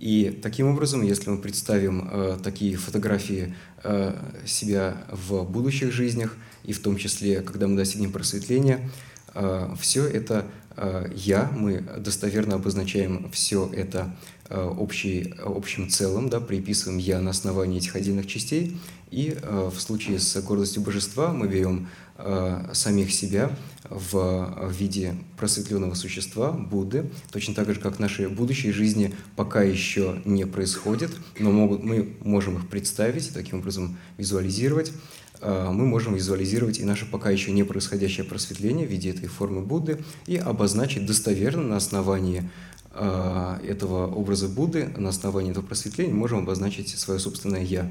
И 0.00 0.38
таким 0.42 0.66
образом, 0.66 1.02
если 1.02 1.30
мы 1.30 1.38
представим 1.38 2.08
э, 2.10 2.38
такие 2.42 2.76
фотографии 2.76 3.54
э, 3.82 4.14
себя 4.44 5.06
в 5.10 5.44
будущих 5.44 5.92
жизнях, 5.92 6.36
и 6.64 6.72
в 6.72 6.82
том 6.82 6.96
числе, 6.96 7.40
когда 7.40 7.68
мы 7.68 7.76
достигнем 7.76 8.12
просветления, 8.12 8.90
э, 9.34 9.74
все 9.80 10.06
это 10.06 10.44
э, 10.76 11.10
«я», 11.14 11.50
мы 11.54 11.80
достоверно 11.80 12.56
обозначаем 12.56 13.30
все 13.30 13.70
это 13.72 14.00
э, 14.08 14.33
общий, 14.50 15.34
общим 15.42 15.88
целым, 15.88 16.28
да, 16.28 16.40
приписываем 16.40 16.98
«я» 16.98 17.20
на 17.20 17.30
основании 17.30 17.78
этих 17.78 17.96
отдельных 17.96 18.26
частей, 18.26 18.76
и 19.14 19.38
э, 19.40 19.70
в 19.72 19.80
случае 19.80 20.18
с 20.18 20.40
гордостью 20.42 20.82
божества 20.82 21.32
мы 21.32 21.46
берем 21.46 21.88
э, 22.18 22.70
самих 22.72 23.12
себя 23.12 23.56
в, 23.88 24.70
виде 24.76 25.14
просветленного 25.36 25.94
существа, 25.94 26.50
Будды, 26.50 27.10
точно 27.30 27.54
так 27.54 27.72
же, 27.72 27.78
как 27.78 27.98
наши 27.98 28.28
будущие 28.28 28.72
жизни 28.72 29.14
пока 29.36 29.62
еще 29.62 30.20
не 30.24 30.46
происходят, 30.46 31.12
но 31.38 31.52
могут, 31.52 31.84
мы 31.84 32.16
можем 32.24 32.56
их 32.56 32.68
представить, 32.68 33.32
таким 33.32 33.60
образом 33.60 33.96
визуализировать. 34.18 34.92
Э, 35.40 35.70
мы 35.70 35.86
можем 35.86 36.14
визуализировать 36.14 36.78
и 36.78 36.84
наше 36.84 37.08
пока 37.08 37.30
еще 37.30 37.52
не 37.52 37.62
происходящее 37.62 38.24
просветление 38.24 38.86
в 38.86 38.90
виде 38.90 39.10
этой 39.10 39.28
формы 39.28 39.62
Будды 39.62 40.02
и 40.26 40.36
обозначить 40.36 41.06
достоверно 41.06 41.62
на 41.62 41.76
основании 41.76 42.40
э, 42.40 42.73
этого 42.93 44.07
образа 44.13 44.49
Будды, 44.49 44.87
на 44.97 45.09
основании 45.09 45.51
этого 45.51 45.65
просветления 45.65 46.13
можем 46.13 46.39
обозначить 46.39 46.89
свое 46.89 47.19
собственное 47.19 47.61
«я». 47.61 47.89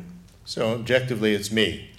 So 0.49 0.75
objectively, 0.75 1.35
it's 1.35 1.53
me. 1.53 1.91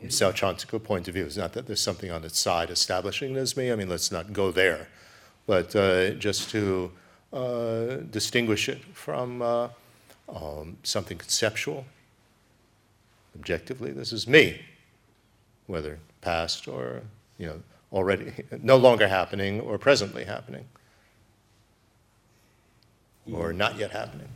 From 0.00 0.08
Sautrantical 0.08 0.82
point 0.82 1.08
of 1.08 1.14
view, 1.14 1.26
it's 1.26 1.36
not 1.36 1.52
that 1.52 1.66
there's 1.66 1.80
something 1.80 2.10
on 2.10 2.24
its 2.24 2.38
side 2.38 2.70
establishing 2.70 3.36
it 3.36 3.38
as 3.38 3.54
me. 3.54 3.70
I 3.70 3.76
mean, 3.76 3.88
let's 3.88 4.10
not 4.10 4.32
go 4.32 4.50
there, 4.50 4.88
but 5.46 5.76
uh, 5.76 6.12
just 6.14 6.50
to 6.50 6.90
uh, 7.32 7.96
distinguish 8.10 8.68
it 8.68 8.82
from 8.94 9.42
uh, 9.42 9.68
um, 10.28 10.78
something 10.82 11.18
conceptual. 11.18 11.84
Objectively, 13.36 13.92
this 13.92 14.12
is 14.12 14.26
me, 14.26 14.62
whether 15.66 15.98
past 16.22 16.66
or 16.66 17.02
you 17.38 17.46
know 17.46 17.62
already 17.92 18.32
no 18.62 18.76
longer 18.76 19.06
happening 19.06 19.60
or 19.60 19.76
presently 19.76 20.24
happening 20.24 20.64
Or 23.31 23.55
not 23.55 23.77
yet 23.77 23.91
happening. 23.91 24.27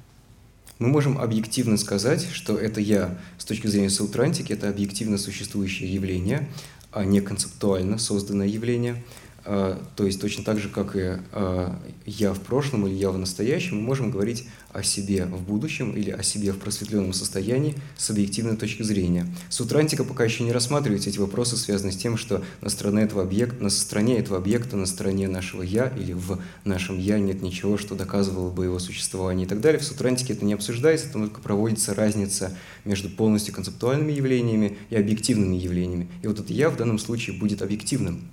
мы 0.80 0.88
можем 0.88 1.20
объективно 1.20 1.78
сказать, 1.78 2.28
что 2.32 2.58
это 2.58 2.82
«я» 2.82 3.18
с 3.38 3.46
точки 3.46 3.68
зрения 3.68 3.90
саутрантики, 3.90 4.54
это 4.54 4.70
объективно 4.70 5.18
существующее 5.18 5.94
явление, 5.94 6.48
а 6.92 7.06
не 7.06 7.22
концептуально 7.22 7.98
созданное 7.98 8.48
явление– 8.48 9.04
а, 9.44 9.82
то 9.96 10.06
есть 10.06 10.22
точно 10.22 10.44
так 10.44 10.60
же, 10.60 10.70
как 10.70 10.96
и 10.96 11.18
а, 11.32 11.80
я 12.06 12.34
в 12.34 12.42
прошлом 12.42 12.88
или 12.88 12.94
я 12.94 13.10
в 13.10 13.18
настоящем, 13.18 13.78
мы 13.78 13.84
можем 13.84 14.12
говорить 14.12 14.48
о 14.74 14.84
себе 14.84 15.26
в 15.26 15.42
будущем 15.44 15.92
или 15.92 16.12
о 16.12 16.24
себе 16.24 16.52
в 16.52 16.60
просветленном 16.60 17.14
состоянии 17.14 17.76
с 17.98 18.10
объективной 18.10 18.58
точки 18.58 18.84
зрения. 18.84 19.28
Сутрантика 19.50 20.04
пока 20.04 20.24
еще 20.24 20.44
не 20.44 20.52
рассматривает 20.52 21.08
эти 21.08 21.20
вопросы, 21.20 21.58
связанные 21.58 21.94
с 21.94 21.98
тем, 21.98 22.18
что 22.18 22.44
на 22.62 22.70
стороне 22.70 23.04
этого 23.04 23.24
объекта, 23.24 23.64
на 23.64 23.70
стороне 23.70 24.18
этого 24.18 24.38
объекта, 24.38 24.78
на 24.78 24.86
стороне 24.86 25.28
нашего 25.28 25.62
«я» 25.62 25.88
или 25.88 26.14
в 26.14 26.40
нашем 26.64 26.98
«я» 27.00 27.20
нет 27.20 27.42
ничего, 27.42 27.78
что 27.78 27.96
доказывало 27.96 28.50
бы 28.50 28.66
его 28.66 28.80
существование 28.80 29.46
и 29.46 29.50
так 29.50 29.62
далее. 29.62 29.80
В 29.80 29.84
сутрантике 29.84 30.34
это 30.34 30.46
не 30.46 30.54
обсуждается, 30.54 31.12
там 31.12 31.24
только 31.24 31.42
проводится 31.42 31.94
разница 31.94 32.56
между 32.86 33.10
полностью 33.10 33.54
концептуальными 33.54 34.12
явлениями 34.12 34.78
и 34.90 34.96
объективными 34.96 35.56
явлениями. 35.56 36.08
И 36.22 36.28
вот 36.28 36.40
это 36.40 36.54
«я» 36.54 36.70
в 36.70 36.78
данном 36.78 37.00
случае 37.00 37.38
будет 37.38 37.62
объективным 37.62 38.30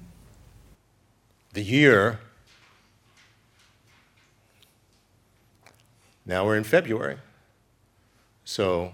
the 1.58 1.62
year. 1.62 2.18
Now 6.28 6.46
we're 6.46 6.56
in 6.56 6.62
February. 6.62 7.16
So 8.44 8.92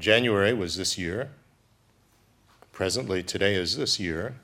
January 0.00 0.52
was 0.52 0.76
this 0.76 0.98
year. 0.98 1.30
Presently, 2.72 3.22
today 3.22 3.54
is 3.54 3.76
this 3.76 4.00
year. 4.00 4.34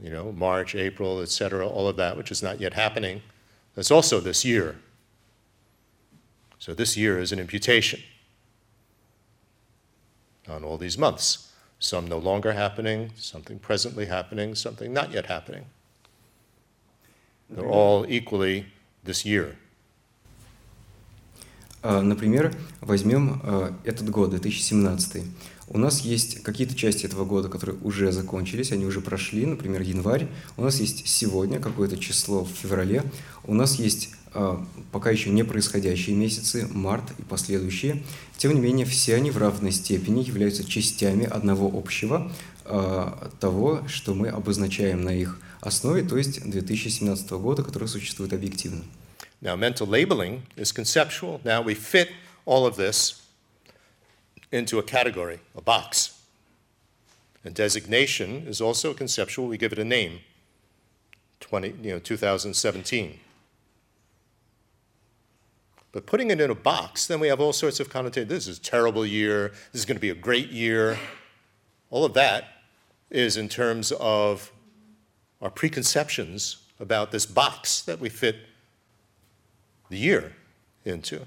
You 0.00 0.10
know, 0.10 0.30
March, 0.30 0.76
April, 0.76 1.20
etc., 1.20 1.66
all 1.66 1.88
of 1.88 1.96
that, 1.96 2.16
which 2.16 2.30
is 2.30 2.42
not 2.42 2.60
yet 2.60 2.74
happening, 2.74 3.22
that's 3.74 3.90
also 3.90 4.20
this 4.20 4.44
year. 4.44 4.76
So 6.60 6.74
this 6.74 6.96
year 6.96 7.18
is 7.18 7.32
an 7.32 7.40
imputation 7.40 8.00
on 10.48 10.62
all 10.62 10.78
these 10.78 10.96
months 10.96 11.52
some 11.82 12.06
no 12.06 12.18
longer 12.18 12.52
happening, 12.52 13.10
something 13.16 13.58
presently 13.58 14.06
happening, 14.06 14.54
something 14.54 14.92
not 14.92 15.10
yet 15.12 15.26
happening. 15.26 15.64
They're 17.50 17.66
all 17.66 18.06
equally 18.08 18.66
this 19.02 19.26
year. 19.26 19.56
Например, 21.82 22.54
возьмем 22.80 23.42
этот 23.84 24.08
год, 24.08 24.30
2017. 24.30 25.22
У 25.68 25.78
нас 25.78 26.00
есть 26.00 26.42
какие-то 26.42 26.74
части 26.74 27.06
этого 27.06 27.24
года, 27.24 27.48
которые 27.48 27.78
уже 27.80 28.12
закончились, 28.12 28.72
они 28.72 28.84
уже 28.84 29.00
прошли, 29.00 29.46
например, 29.46 29.80
январь. 29.80 30.28
У 30.56 30.62
нас 30.62 30.78
есть 30.80 31.08
сегодня 31.08 31.60
какое-то 31.60 31.96
число 31.96 32.44
в 32.44 32.50
феврале. 32.50 33.02
У 33.44 33.54
нас 33.54 33.78
есть 33.78 34.10
а, 34.34 34.64
пока 34.90 35.10
еще 35.10 35.30
не 35.30 35.44
происходящие 35.44 36.16
месяцы, 36.16 36.66
март 36.70 37.04
и 37.18 37.22
последующие. 37.22 38.02
Тем 38.36 38.54
не 38.54 38.60
менее, 38.60 38.86
все 38.86 39.14
они 39.14 39.30
в 39.30 39.38
равной 39.38 39.72
степени 39.72 40.22
являются 40.22 40.64
частями 40.64 41.24
одного 41.24 41.70
общего 41.72 42.30
а, 42.64 43.30
того, 43.40 43.82
что 43.88 44.14
мы 44.14 44.28
обозначаем 44.28 45.02
на 45.02 45.14
их 45.14 45.38
основе, 45.60 46.02
то 46.02 46.16
есть 46.16 46.42
2017 46.44 47.30
года, 47.32 47.62
который 47.62 47.88
существует 47.88 48.32
объективно. 48.32 48.82
Now, 49.42 49.56
mental 49.56 49.88
labeling 49.88 50.44
is 50.56 50.70
conceptual. 50.70 51.40
Now 51.44 51.60
we 51.60 51.74
fit 51.74 52.12
all 52.46 52.64
of 52.64 52.76
this 52.76 53.26
into 54.52 54.78
a 54.78 54.84
category, 54.84 55.40
a 55.56 55.60
box. 55.60 56.20
And 57.44 57.52
designation 57.52 58.46
is 58.46 58.60
also 58.60 58.94
conceptual. 58.94 59.48
We 59.48 59.58
give 59.58 59.72
it 59.72 59.80
a 59.80 59.84
name. 59.84 60.20
20, 61.40 61.74
you 61.82 61.92
know, 61.94 61.98
2017. 61.98 63.18
But 65.90 66.06
putting 66.06 66.30
it 66.30 66.40
in 66.40 66.48
a 66.48 66.54
box, 66.54 67.08
then 67.08 67.18
we 67.18 67.26
have 67.26 67.40
all 67.40 67.52
sorts 67.52 67.80
of 67.80 67.90
connotations. 67.90 68.30
This 68.30 68.46
is 68.46 68.58
a 68.58 68.62
terrible 68.62 69.04
year. 69.04 69.48
This 69.72 69.80
is 69.80 69.84
going 69.84 69.96
to 69.96 70.00
be 70.00 70.10
a 70.10 70.14
great 70.14 70.50
year. 70.50 70.98
All 71.90 72.04
of 72.04 72.14
that 72.14 72.44
is 73.10 73.36
in 73.36 73.48
terms 73.48 73.92
of 73.98 74.52
our 75.42 75.50
preconceptions 75.50 76.58
about 76.78 77.10
this 77.10 77.26
box 77.26 77.82
that 77.82 77.98
we 77.98 78.08
fit 78.08 78.36
the 79.92 79.98
year 79.98 80.32
into. 80.84 81.22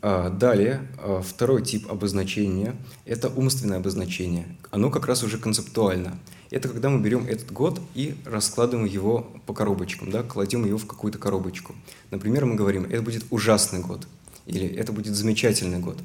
Далее, 0.00 0.86
второй 1.24 1.64
тип 1.64 1.90
обозначения– 1.90 2.76
это 3.04 3.28
умственное 3.28 3.78
обозначение. 3.78 4.46
Оно 4.70 4.90
как 4.90 5.06
раз 5.06 5.24
уже 5.24 5.36
концептуально– 5.36 6.18
это 6.50 6.68
когда 6.68 6.90
мы 6.90 7.00
берем 7.00 7.26
этот 7.26 7.50
год 7.50 7.80
и 7.94 8.14
раскладываем 8.24 8.86
его 8.86 9.26
по 9.46 9.52
коробочкам, 9.52 10.12
да, 10.12 10.22
кладем 10.22 10.64
его 10.64 10.78
в 10.78 10.86
какую-то 10.86 11.18
коробочку. 11.18 11.74
Например, 12.12 12.46
мы 12.46 12.54
говорим, 12.54 12.84
это 12.84 13.02
будет 13.02 13.24
ужасный 13.30 13.80
год 13.80 14.06
или 14.46 14.64
это 14.64 14.92
будет 14.92 15.16
замечательный 15.16 15.80
год. 15.80 15.98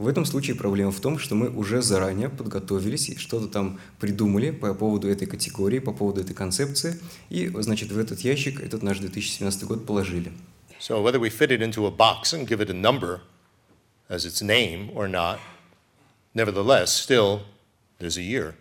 В 0.00 0.08
этом 0.08 0.24
случае 0.24 0.56
проблема 0.56 0.92
в 0.92 1.00
том, 1.00 1.18
что 1.18 1.34
мы 1.34 1.50
уже 1.50 1.82
заранее 1.82 2.30
подготовились 2.30 3.10
и 3.10 3.18
что-то 3.18 3.48
там 3.48 3.78
придумали 3.98 4.50
по 4.50 4.72
поводу 4.72 5.10
этой 5.10 5.26
категории, 5.26 5.78
по 5.78 5.92
поводу 5.92 6.22
этой 6.22 6.32
концепции, 6.32 6.98
и, 7.28 7.52
значит, 7.58 7.92
в 7.92 7.98
этот 7.98 8.20
ящик 8.20 8.62
этот 8.62 8.82
наш 8.82 8.98
2017 8.98 9.64
год 9.64 9.84
положили. 9.84 10.32
So 10.80 11.02
whether 11.02 11.20
we 11.20 11.28
fit 11.28 11.50
it 11.50 11.60
into 11.60 11.84
a 11.84 11.90
box 11.90 12.32
and 12.32 12.48
give 12.48 12.62
it 12.62 12.70
a 12.70 12.72
number 12.72 13.20
as 14.08 14.24
its 14.24 14.40
name 14.40 14.90
or 14.94 15.06
not, 15.06 15.38
nevertheless, 16.32 16.86
still 16.86 17.40
there's 17.98 18.16
a 18.16 18.22
year. 18.22 18.54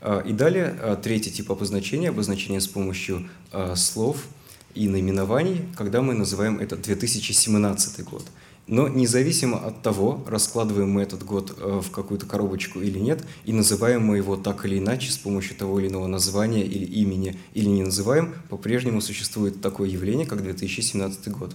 А, 0.00 0.20
и 0.20 0.32
далее 0.32 0.78
а, 0.80 0.94
третий 0.94 1.32
тип 1.32 1.50
обозначения, 1.50 2.10
обозначение 2.10 2.60
с 2.60 2.68
помощью 2.68 3.28
а, 3.50 3.74
слов 3.74 4.28
и 4.76 4.88
наименований, 4.88 5.66
когда 5.76 6.00
мы 6.00 6.14
называем 6.14 6.60
это 6.60 6.76
2017 6.76 8.04
год. 8.04 8.22
Но 8.66 8.88
независимо 8.88 9.66
от 9.66 9.82
того, 9.82 10.24
раскладываем 10.26 10.90
мы 10.90 11.02
этот 11.02 11.24
год 11.24 11.50
в 11.58 11.90
какую-то 11.90 12.26
коробочку 12.26 12.80
или 12.80 12.98
нет, 12.98 13.24
и 13.44 13.52
называем 13.52 14.02
мы 14.02 14.16
его 14.18 14.36
так 14.36 14.64
или 14.64 14.78
иначе 14.78 15.10
с 15.10 15.18
помощью 15.18 15.56
того 15.56 15.80
или 15.80 15.88
иного 15.88 16.06
названия 16.06 16.64
или 16.64 16.84
имени, 16.84 17.38
или 17.54 17.66
не 17.66 17.82
называем, 17.82 18.34
по-прежнему 18.48 19.00
существует 19.00 19.60
такое 19.60 19.88
явление, 19.88 20.26
как 20.26 20.42
2017 20.42 21.28
год. 21.28 21.54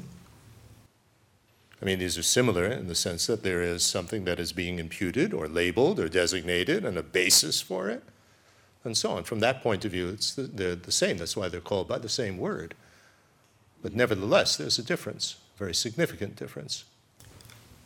I 1.79 1.85
mean, 1.85 1.99
these 1.99 2.17
are 2.17 2.23
similar 2.23 2.71
in 2.71 2.87
the 2.87 2.95
sense 2.95 3.27
that 3.27 3.43
there 3.43 3.61
is 3.61 3.83
something 3.83 4.25
that 4.25 4.39
is 4.39 4.51
being 4.51 4.79
imputed 4.79 5.31
or 5.31 5.47
labeled 5.47 5.99
or 5.99 6.09
designated 6.09 6.83
and 6.83 6.97
a 6.97 7.03
basis 7.03 7.61
for 7.61 7.87
it. 7.87 8.01
and 8.87 8.97
so 8.97 9.11
on. 9.11 9.23
From 9.23 9.39
that 9.41 9.61
point 9.61 9.85
of 9.85 9.91
view, 9.91 10.09
it's 10.09 10.33
the, 10.33 10.43
they're 10.43 10.75
the 10.75 10.91
same. 10.91 11.17
That's 11.17 11.37
why 11.37 11.49
they're 11.49 11.61
called 11.61 11.87
by 11.87 11.99
the 11.99 12.09
same 12.09 12.37
word. 12.37 12.73
But 13.83 13.93
nevertheless, 13.93 14.57
there's 14.57 14.79
a 14.79 14.83
difference, 14.83 15.35
a 15.55 15.59
very 15.59 15.75
significant 15.75 16.35
difference. 16.35 16.85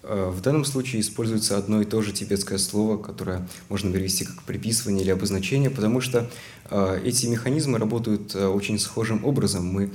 Э, 0.04 0.30
В 0.30 0.42
данном 0.42 0.66
случае 0.66 1.02
используется 1.02 1.58
одно 1.58 1.82
и 1.82 1.86
то 1.86 2.02
же 2.02 2.12
тибетское 2.12 2.58
слово, 2.58 2.98
которое 2.98 3.48
можно 3.70 3.92
перевести 3.92 4.26
как 4.26 4.44
приписывание 4.44 5.04
или 5.04 5.12
обозначение, 5.12 5.70
потому 5.70 6.02
что 6.02 6.30
э, 6.70 7.02
эти 7.06 7.28
механизмы 7.28 7.78
работают 7.78 8.36
э, 8.36 8.48
очень 8.48 8.80
схожим 8.80 9.24
образом. 9.26 9.66
Мы 9.66 9.92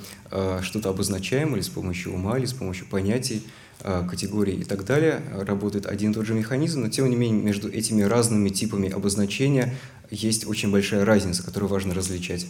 что-то 0.62 0.90
обозначаем 0.90 1.54
или 1.54 1.62
с 1.62 1.68
помощью 1.68 2.12
ума, 2.12 2.38
или 2.38 2.46
с 2.46 2.52
помощью 2.52 2.86
понятий, 2.86 3.42
категорий 3.78 4.54
и 4.54 4.64
так 4.64 4.84
далее. 4.84 5.22
Работает 5.32 5.86
один 5.86 6.10
и 6.10 6.14
тот 6.14 6.26
же 6.26 6.34
механизм, 6.34 6.82
но 6.82 6.88
тем 6.88 7.08
не 7.08 7.16
менее 7.16 7.42
между 7.42 7.70
этими 7.70 8.02
разными 8.02 8.48
типами 8.48 8.90
обозначения 8.90 9.74
есть 10.10 10.46
очень 10.46 10.70
большая 10.70 11.04
разница, 11.04 11.42
которую 11.44 11.70
важно 11.70 11.94
различать. 11.94 12.46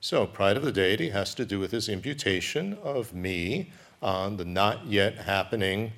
So, 0.00 0.28
pride 0.30 0.56
of 0.56 0.64
the 0.64 0.72
deity 0.72 1.10
has 1.12 1.34
to 1.36 1.46
do 1.46 1.58
with 1.58 1.72
his 1.72 1.88
imputation 1.88 2.78
of 2.84 3.12
me 3.12 3.72
on 4.00 4.36
the 4.36 4.44
not 4.44 4.86
yet 4.86 5.14
happening 5.26 5.92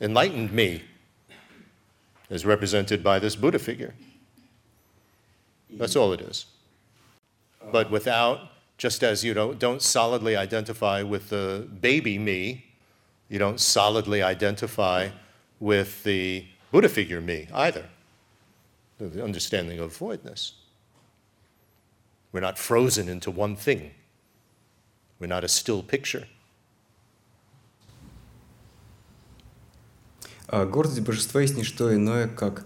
enlightened 0.00 0.52
me, 0.52 0.82
as 2.30 2.44
represented 2.44 3.02
by 3.02 3.18
this 3.18 3.36
Buddha 3.36 3.58
figure. 3.58 3.94
That's 5.70 5.96
all 5.96 6.12
it 6.12 6.20
is. 6.20 6.46
But 7.72 7.90
without, 7.90 8.50
just 8.78 9.02
as 9.02 9.24
you 9.24 9.34
don't, 9.34 9.58
don't 9.58 9.82
solidly 9.82 10.36
identify 10.36 11.02
with 11.02 11.30
the 11.30 11.68
baby 11.80 12.18
me, 12.18 12.64
you 13.28 13.38
don't 13.38 13.60
solidly 13.60 14.22
identify 14.22 15.08
with 15.58 16.04
the 16.04 16.46
Buddha 16.70 16.88
figure 16.88 17.20
me 17.20 17.48
either. 17.52 17.86
The 18.98 19.22
understanding 19.22 19.78
of 19.78 19.96
voidness. 19.96 20.52
We're 22.32 22.40
not 22.40 22.58
frozen 22.58 23.08
into 23.08 23.30
one 23.30 23.56
thing. 23.56 23.92
We're 25.18 25.26
not 25.26 25.44
a 25.44 25.48
still 25.48 25.82
picture. 25.82 26.26
Гордость 30.50 31.00
божества 31.00 31.40
есть 31.40 31.56
не 31.56 31.64
что 31.64 31.94
иное, 31.94 32.28
как 32.28 32.64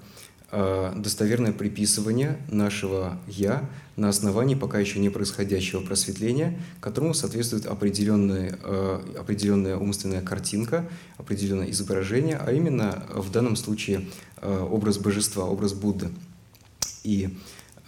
а, 0.52 0.92
достоверное 0.96 1.52
приписывание 1.52 2.38
нашего 2.48 3.18
«я» 3.28 3.68
на 3.94 4.08
основании 4.08 4.56
пока 4.56 4.80
еще 4.80 4.98
не 4.98 5.08
происходящего 5.08 5.80
просветления, 5.80 6.60
которому 6.80 7.14
соответствует 7.14 7.66
определенная, 7.66 8.58
а, 8.64 9.04
определенная 9.18 9.76
умственная 9.76 10.22
картинка, 10.22 10.88
определенное 11.18 11.70
изображение, 11.70 12.36
а 12.36 12.52
именно 12.52 13.04
в 13.14 13.30
данном 13.30 13.54
случае 13.54 14.08
а, 14.38 14.64
образ 14.64 14.98
божества, 14.98 15.44
образ 15.44 15.72
Будды. 15.72 16.08
И 17.04 17.38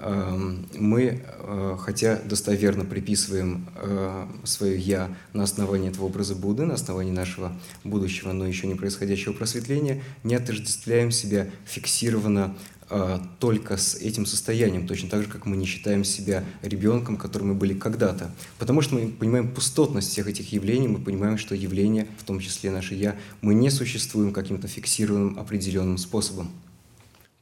мы, 0.03 1.23
э, 1.23 1.77
хотя 1.79 2.17
достоверно 2.17 2.85
приписываем 2.85 3.69
э, 3.77 4.27
свое 4.43 4.77
«я» 4.77 5.17
на 5.33 5.45
основании 5.45 5.91
этого 5.91 6.07
образа 6.07 6.35
Будды, 6.35 6.65
на 6.65 6.75
основании 6.75 7.13
нашего 7.13 7.57
будущего, 7.85 8.33
но 8.33 8.45
еще 8.47 8.67
не 8.67 8.75
происходящего 8.75 9.33
просветления, 9.33 10.03
не 10.25 10.35
отождествляем 10.35 11.13
себя 11.13 11.49
фиксированно 11.67 12.57
э, 12.91 13.19
только 13.39 13.77
с 13.77 13.95
этим 13.95 14.27
состоянием, 14.27 14.89
точно 14.89 15.09
так 15.09 15.23
же, 15.23 15.29
как 15.29 15.47
мы 15.47 15.57
не 15.57 15.67
считаем 15.67 16.03
себя 16.03 16.43
ребенком, 16.63 17.17
которым 17.17 17.49
мы 17.49 17.55
были 17.55 17.75
когда-то. 17.75 18.33
Потому 18.59 18.81
что 18.81 18.97
мы 18.97 19.09
понимаем 19.09 19.55
пустотность 19.55 20.11
всех 20.11 20.27
этих 20.27 20.53
явлений, 20.53 20.89
мы 20.89 20.99
понимаем, 20.99 21.39
что 21.39 21.55
явления, 21.55 22.09
в 22.19 22.25
том 22.25 22.41
числе 22.41 22.73
наше 22.73 22.97
«я», 22.97 23.15
мы 23.41 23.55
не 23.55 23.71
существуем 23.71 24.33
каким-то 24.33 24.67
фиксированным 24.67 25.39
определенным 25.39 25.97
способом. 25.97 26.51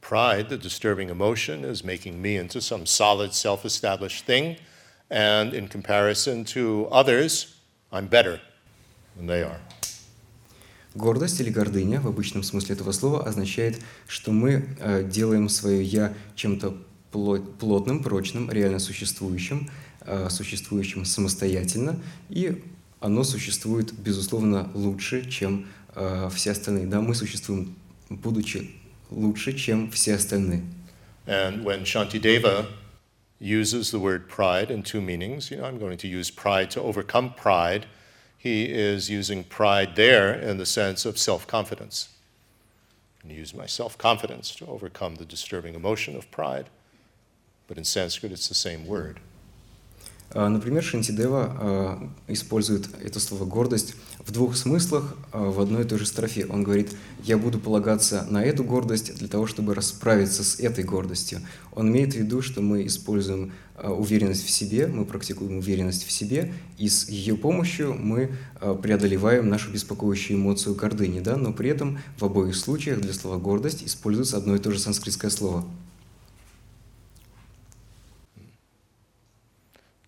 Pride, 0.01 0.49
the 0.49 0.57
disturbing 0.57 1.09
emotion, 1.09 1.63
is 1.63 1.83
making 1.83 2.21
me 2.21 2.35
into 2.35 2.59
some 2.59 2.85
solid, 2.85 3.33
self 3.33 3.65
established 3.65 4.25
thing. 4.25 4.57
And 5.09 5.53
in 5.53 5.67
comparison 5.67 6.43
to 6.45 6.87
others, 6.91 7.55
I'm 7.91 8.07
better 8.07 8.39
than 9.15 9.27
they 9.27 9.43
are. 9.43 9.59
Гордость 10.95 11.39
или 11.39 11.49
гордыня 11.49 12.01
в 12.01 12.07
обычном 12.07 12.43
смысле 12.43 12.75
этого 12.75 12.91
слова 12.91 13.23
означает, 13.23 13.79
что 14.07 14.31
мы 14.31 14.65
э, 14.79 15.03
делаем 15.03 15.47
свое 15.47 15.81
«я» 15.83 16.13
чем-то 16.35 16.75
плотным, 17.11 18.03
прочным, 18.03 18.51
реально 18.51 18.79
существующим, 18.79 19.69
э, 20.01 20.29
существующим 20.29 21.05
самостоятельно, 21.05 21.97
и 22.29 22.61
оно 22.99 23.23
существует, 23.23 23.93
безусловно, 23.93 24.69
лучше, 24.73 25.29
чем 25.29 25.67
э, 25.95 26.29
все 26.33 26.51
остальные. 26.51 26.87
Да, 26.87 26.99
мы 26.99 27.15
существуем, 27.15 27.75
будучи 28.09 28.69
лучше, 29.10 29.52
чем 29.52 29.90
все 29.90 30.14
остальные. 30.14 30.62
And 31.26 31.64
when 31.64 31.84
Shantideva 31.84 32.68
uses 33.40 33.90
the 33.90 33.98
word 33.98 34.28
pride 34.28 34.70
in 34.70 34.82
two 34.82 35.00
meanings, 35.00 35.50
you 35.50 35.56
know, 35.56 35.64
I'm 35.64 35.78
going 35.78 35.98
to 35.98 36.08
use 36.08 36.30
pride 36.30 36.70
to 36.72 36.80
overcome 36.80 37.34
pride. 37.34 37.86
He 38.38 38.64
is 38.64 39.10
using 39.10 39.44
pride 39.44 39.96
there 39.96 40.32
in 40.32 40.58
the 40.58 40.66
sense 40.66 41.04
of 41.04 41.18
self 41.18 41.46
confidence. 41.46 42.10
And 43.22 43.32
use 43.32 43.54
my 43.54 43.66
self 43.66 43.98
confidence 43.98 44.54
to 44.56 44.66
overcome 44.66 45.16
the 45.16 45.24
disturbing 45.24 45.74
emotion 45.74 46.16
of 46.16 46.30
pride. 46.30 46.70
But 47.66 47.78
in 47.78 47.84
Sanskrit, 47.84 48.30
it's 48.30 48.48
the 48.48 48.54
same 48.54 48.86
word. 48.86 49.20
А, 50.30 50.48
например, 50.48 50.82
Шантидева 50.82 51.56
а, 51.58 52.10
использует 52.28 52.88
это 53.02 53.20
слово 53.20 53.44
«гордость» 53.44 53.94
в 54.25 54.31
двух 54.31 54.55
смыслах 54.55 55.15
а, 55.31 55.49
в 55.49 55.59
одной 55.59 55.83
и 55.83 55.87
той 55.87 55.99
же 55.99 56.05
строфе. 56.05 56.45
Он 56.45 56.63
говорит, 56.63 56.91
я 57.23 57.37
буду 57.37 57.59
полагаться 57.59 58.25
на 58.29 58.43
эту 58.43 58.63
гордость 58.63 59.15
для 59.15 59.27
того, 59.27 59.47
чтобы 59.47 59.73
расправиться 59.75 60.43
с 60.43 60.59
этой 60.59 60.83
гордостью. 60.83 61.41
Он 61.73 61.89
имеет 61.89 62.13
в 62.13 62.17
виду, 62.17 62.41
что 62.41 62.61
мы 62.61 62.85
используем 62.85 63.53
уверенность 63.83 64.45
в 64.45 64.49
себе, 64.51 64.85
мы 64.85 65.05
практикуем 65.05 65.57
уверенность 65.57 66.05
в 66.05 66.11
себе, 66.11 66.53
и 66.77 66.87
с 66.87 67.09
ее 67.09 67.35
помощью 67.35 67.95
мы 67.95 68.35
преодолеваем 68.83 69.49
нашу 69.49 69.71
беспокоящую 69.71 70.37
эмоцию 70.37 70.75
гордыни, 70.75 71.19
да? 71.19 71.35
но 71.35 71.51
при 71.51 71.71
этом 71.71 71.97
в 72.17 72.25
обоих 72.25 72.55
случаях 72.55 73.01
для 73.01 73.13
слова 73.13 73.39
«гордость» 73.39 73.83
используется 73.83 74.37
одно 74.37 74.55
и 74.55 74.59
то 74.59 74.69
же 74.69 74.77
санскритское 74.77 75.31
слово– 75.31 75.65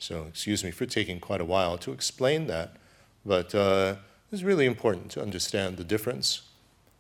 So, 0.04 0.26
excuse 0.28 0.66
me 0.66 0.72
for 0.72 0.86
taking 0.86 1.22
quite 1.22 1.40
a 1.40 1.46
while 1.46 1.78
to 1.78 1.94
explain 1.94 2.48
that, 2.48 2.76
but 3.26 3.54
uh, 3.56 3.96
it's 4.32 4.44
really 4.44 4.66
important 4.66 5.12
to 5.12 5.22
understand 5.22 5.78
the 5.78 5.84
difference 5.84 6.44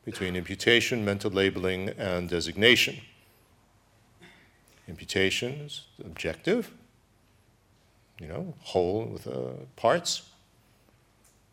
between 0.05 0.35
imputation, 0.35 1.03
mental 1.03 1.31
labeling, 1.31 1.89
and 1.97 2.29
designation. 2.29 2.97
Imputation 4.87 5.53
is 5.53 5.85
objective, 6.03 6.71
you 8.19 8.27
know, 8.27 8.53
whole 8.59 9.05
with 9.05 9.27
uh, 9.27 9.51
parts. 9.75 10.29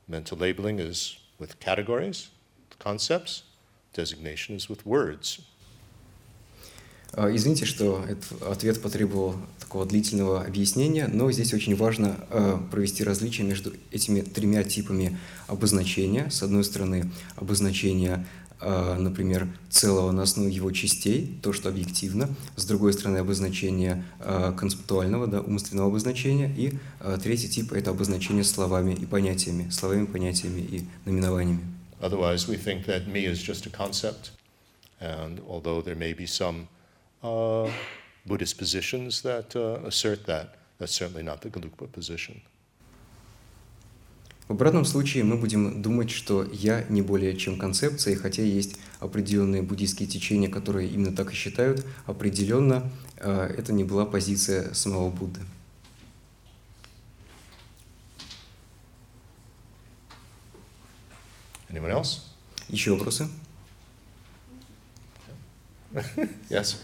Mental 0.08 0.36
labeling 0.36 0.80
is 0.80 1.18
with 1.38 1.60
categories, 1.60 2.30
concepts. 2.78 3.44
Designation 3.92 4.54
is 4.54 4.68
with 4.68 4.86
words, 4.86 5.40
извините, 7.16 7.64
что 7.64 8.04
этот 8.08 8.42
ответ 8.42 8.80
потребовал 8.80 9.34
такого 9.58 9.86
длительного 9.86 10.42
объяснения, 10.42 11.08
но 11.12 11.30
здесь 11.32 11.52
очень 11.52 11.76
важно 11.76 12.16
а, 12.30 12.58
провести 12.70 13.04
различие 13.04 13.46
между 13.46 13.72
этими 13.90 14.20
тремя 14.20 14.62
типами 14.62 15.18
обозначения. 15.46 16.30
С 16.30 16.42
одной 16.42 16.64
стороны, 16.64 17.10
обозначение, 17.36 18.26
а, 18.60 18.96
например, 18.96 19.48
целого 19.70 20.12
на 20.12 20.22
основе 20.22 20.50
его 20.50 20.70
частей, 20.70 21.38
то, 21.42 21.52
что 21.52 21.68
объективно. 21.68 22.28
С 22.56 22.64
другой 22.64 22.92
стороны, 22.92 23.18
обозначение 23.18 24.04
концептуального, 24.56 25.26
да, 25.26 25.40
умственного 25.40 25.88
обозначения. 25.88 26.52
И 26.56 26.78
третий 27.22 27.48
тип– 27.48 27.72
это 27.74 27.90
обозначение 27.90 28.44
словами 28.44 28.94
и 28.94 29.06
понятиями, 29.06 29.68
словами, 29.70 30.06
понятиями 30.06 30.60
и 30.60 30.84
наименованиями. 31.04 31.60
Otherwise, 32.00 32.48
we 32.48 32.56
think 32.56 32.86
that 32.86 33.06
me 33.06 33.26
is 33.26 33.42
just 33.42 33.66
a 33.66 33.70
concept, 33.70 34.30
and 35.00 35.38
although 35.46 35.82
there 35.82 35.94
may 35.94 36.14
be 36.14 36.24
some 36.24 36.66
uh, 37.22 37.70
Buddhist 38.26 38.58
positions 38.58 39.22
that 39.22 39.54
uh, 39.56 39.86
assert 39.86 40.26
that. 40.26 40.56
That's 40.78 40.92
certainly 40.92 41.22
not 41.22 41.40
the 41.42 41.50
Gelugpa 41.50 41.86
position. 41.88 42.42
В 44.48 44.54
обратном 44.54 44.84
случае 44.84 45.22
мы 45.22 45.36
будем 45.36 45.80
думать, 45.80 46.10
что 46.10 46.42
«я» 46.42 46.84
не 46.88 47.02
более 47.02 47.36
чем 47.36 47.56
концепция, 47.56 48.14
и 48.14 48.16
хотя 48.16 48.42
есть 48.42 48.80
определенные 48.98 49.62
буддийские 49.62 50.08
течения, 50.08 50.50
которые 50.50 50.88
именно 50.88 51.14
так 51.14 51.30
и 51.30 51.36
считают, 51.36 51.86
определенно 52.04 52.90
э, 53.18 53.54
это 53.56 53.72
не 53.72 53.84
была 53.84 54.06
позиция 54.06 54.74
самого 54.74 55.08
Будды. 55.08 55.40
Anyone 61.68 61.92
else? 61.92 62.22
Еще 62.68 62.90
вопросы? 62.90 63.28
yes. 66.50 66.76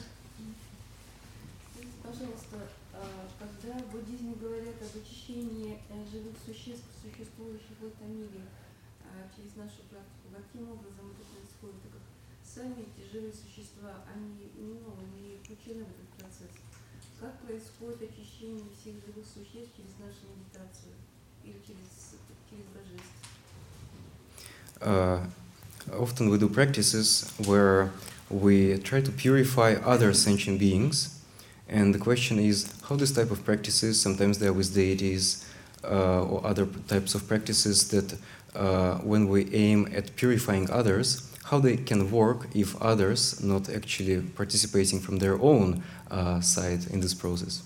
живые 13.15 13.33
существа, 13.33 14.03
они 14.13 14.51
ну, 14.57 14.79
не 15.19 15.37
включены 15.43 15.85
в 15.85 15.89
этот 15.89 16.09
процесс. 16.17 16.51
Как 17.19 17.39
происходит 17.41 18.01
очищение 18.01 18.65
всех 18.79 18.95
живых 19.05 19.25
существ 19.25 19.75
через 19.77 19.93
нашу 19.99 20.25
медитацию 20.35 20.93
или 21.43 21.59
через, 21.65 22.15
через 22.49 22.65
божественность? 22.73 23.21
Uh, 24.81 25.23
often 25.93 26.29
we 26.29 26.37
do 26.39 26.49
practices 26.49 27.31
where 27.45 27.91
we 28.31 28.77
try 28.79 29.01
to 29.01 29.11
purify 29.11 29.75
other 29.85 30.13
sentient 30.13 30.59
beings. 30.59 31.21
And 31.69 31.93
the 31.93 31.99
question 31.99 32.39
is 32.39 32.67
how 32.89 32.95
this 32.95 33.11
type 33.11 33.31
of 33.31 33.45
practices, 33.45 34.01
sometimes 34.01 34.39
they 34.39 34.47
are 34.47 34.53
with 34.53 34.73
deities 34.73 35.45
uh, 35.83 36.23
or 36.23 36.45
other 36.45 36.65
types 36.87 37.15
of 37.15 37.27
practices 37.27 37.87
that 37.89 38.17
uh, 38.55 38.95
when 38.97 39.29
we 39.29 39.53
aim 39.53 39.87
at 39.95 40.15
purifying 40.15 40.69
others, 40.69 41.29
how 41.46 41.60
they 41.60 41.76
can 41.76 42.10
work 42.10 42.48
if 42.54 42.80
others 42.82 43.42
not 43.42 43.68
actually 43.68 44.20
participating 44.20 45.00
from 45.00 45.18
their 45.18 45.40
own 45.40 45.82
uh, 46.10 46.40
side 46.40 46.86
in 46.90 47.00
this 47.00 47.14
process. 47.14 47.62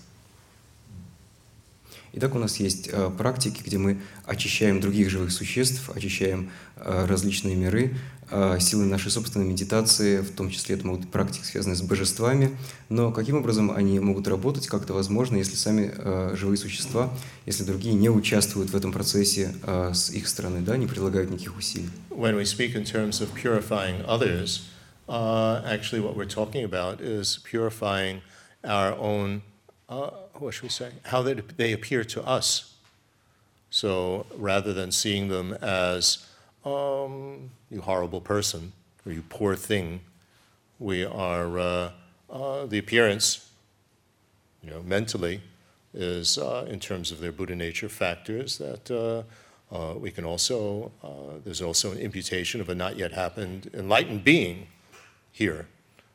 Итак, 2.13 2.35
у 2.35 2.39
нас 2.39 2.57
есть 2.57 2.89
э, 2.91 3.09
практики, 3.17 3.61
где 3.65 3.77
мы 3.77 4.01
очищаем 4.25 4.81
других 4.81 5.09
живых 5.09 5.31
существ, 5.31 5.89
очищаем 5.95 6.51
э, 6.75 7.05
различные 7.05 7.55
миры 7.55 7.95
э, 8.29 8.57
силой 8.59 8.85
нашей 8.85 9.11
собственной 9.11 9.45
медитации, 9.45 10.19
в 10.19 10.31
том 10.31 10.49
числе 10.49 10.75
это 10.75 10.85
могут 10.85 11.01
быть 11.01 11.11
практики, 11.11 11.45
связанные 11.45 11.77
с 11.77 11.81
божествами. 11.81 12.57
Но 12.89 13.13
каким 13.13 13.37
образом 13.37 13.71
они 13.71 13.97
могут 14.01 14.27
работать, 14.27 14.67
как 14.67 14.83
это 14.83 14.93
возможно, 14.93 15.37
если 15.37 15.55
сами 15.55 15.89
э, 15.95 16.35
живые 16.35 16.57
существа, 16.57 17.13
если 17.45 17.63
другие 17.63 17.95
не 17.95 18.09
участвуют 18.09 18.71
в 18.71 18.75
этом 18.75 18.91
процессе 18.91 19.55
э, 19.63 19.91
с 19.93 20.09
их 20.09 20.27
стороны, 20.27 20.59
да, 20.59 20.75
не 20.75 20.87
прилагают 20.87 21.31
никаких 21.31 21.57
усилий? 21.57 21.89
Uh, 29.91 30.09
what 30.35 30.53
should 30.53 30.63
we 30.63 30.69
say, 30.69 30.89
how 31.03 31.21
they, 31.21 31.33
they 31.33 31.73
appear 31.73 32.03
to 32.05 32.23
us. 32.25 32.73
So 33.69 34.25
rather 34.35 34.73
than 34.73 34.91
seeing 34.91 35.27
them 35.27 35.53
as, 35.61 36.25
um, 36.65 37.51
you 37.69 37.81
horrible 37.81 38.21
person, 38.21 38.71
or 39.05 39.11
you 39.11 39.23
poor 39.29 39.55
thing, 39.55 40.01
we 40.79 41.03
are, 41.05 41.59
uh, 41.59 41.91
uh, 42.29 42.65
the 42.65 42.77
appearance, 42.77 43.51
you 44.63 44.71
know, 44.71 44.81
mentally, 44.81 45.41
is 45.93 46.37
uh, 46.37 46.65
in 46.69 46.79
terms 46.79 47.11
of 47.11 47.19
their 47.19 47.33
Buddha 47.33 47.55
nature 47.55 47.89
factors 47.89 48.57
that 48.57 48.89
uh, 48.89 49.23
uh, 49.75 49.93
we 49.95 50.09
can 50.09 50.23
also, 50.23 50.91
there's 51.43 51.61
also 51.61 51.91
an 51.91 51.97
imputation 51.97 52.61
of 52.61 52.69
a 52.69 52.75
not 52.75 52.97
yet 52.97 53.11
happened 53.11 53.69
enlightened 53.73 54.23
being 54.23 54.67
here. 55.33 55.67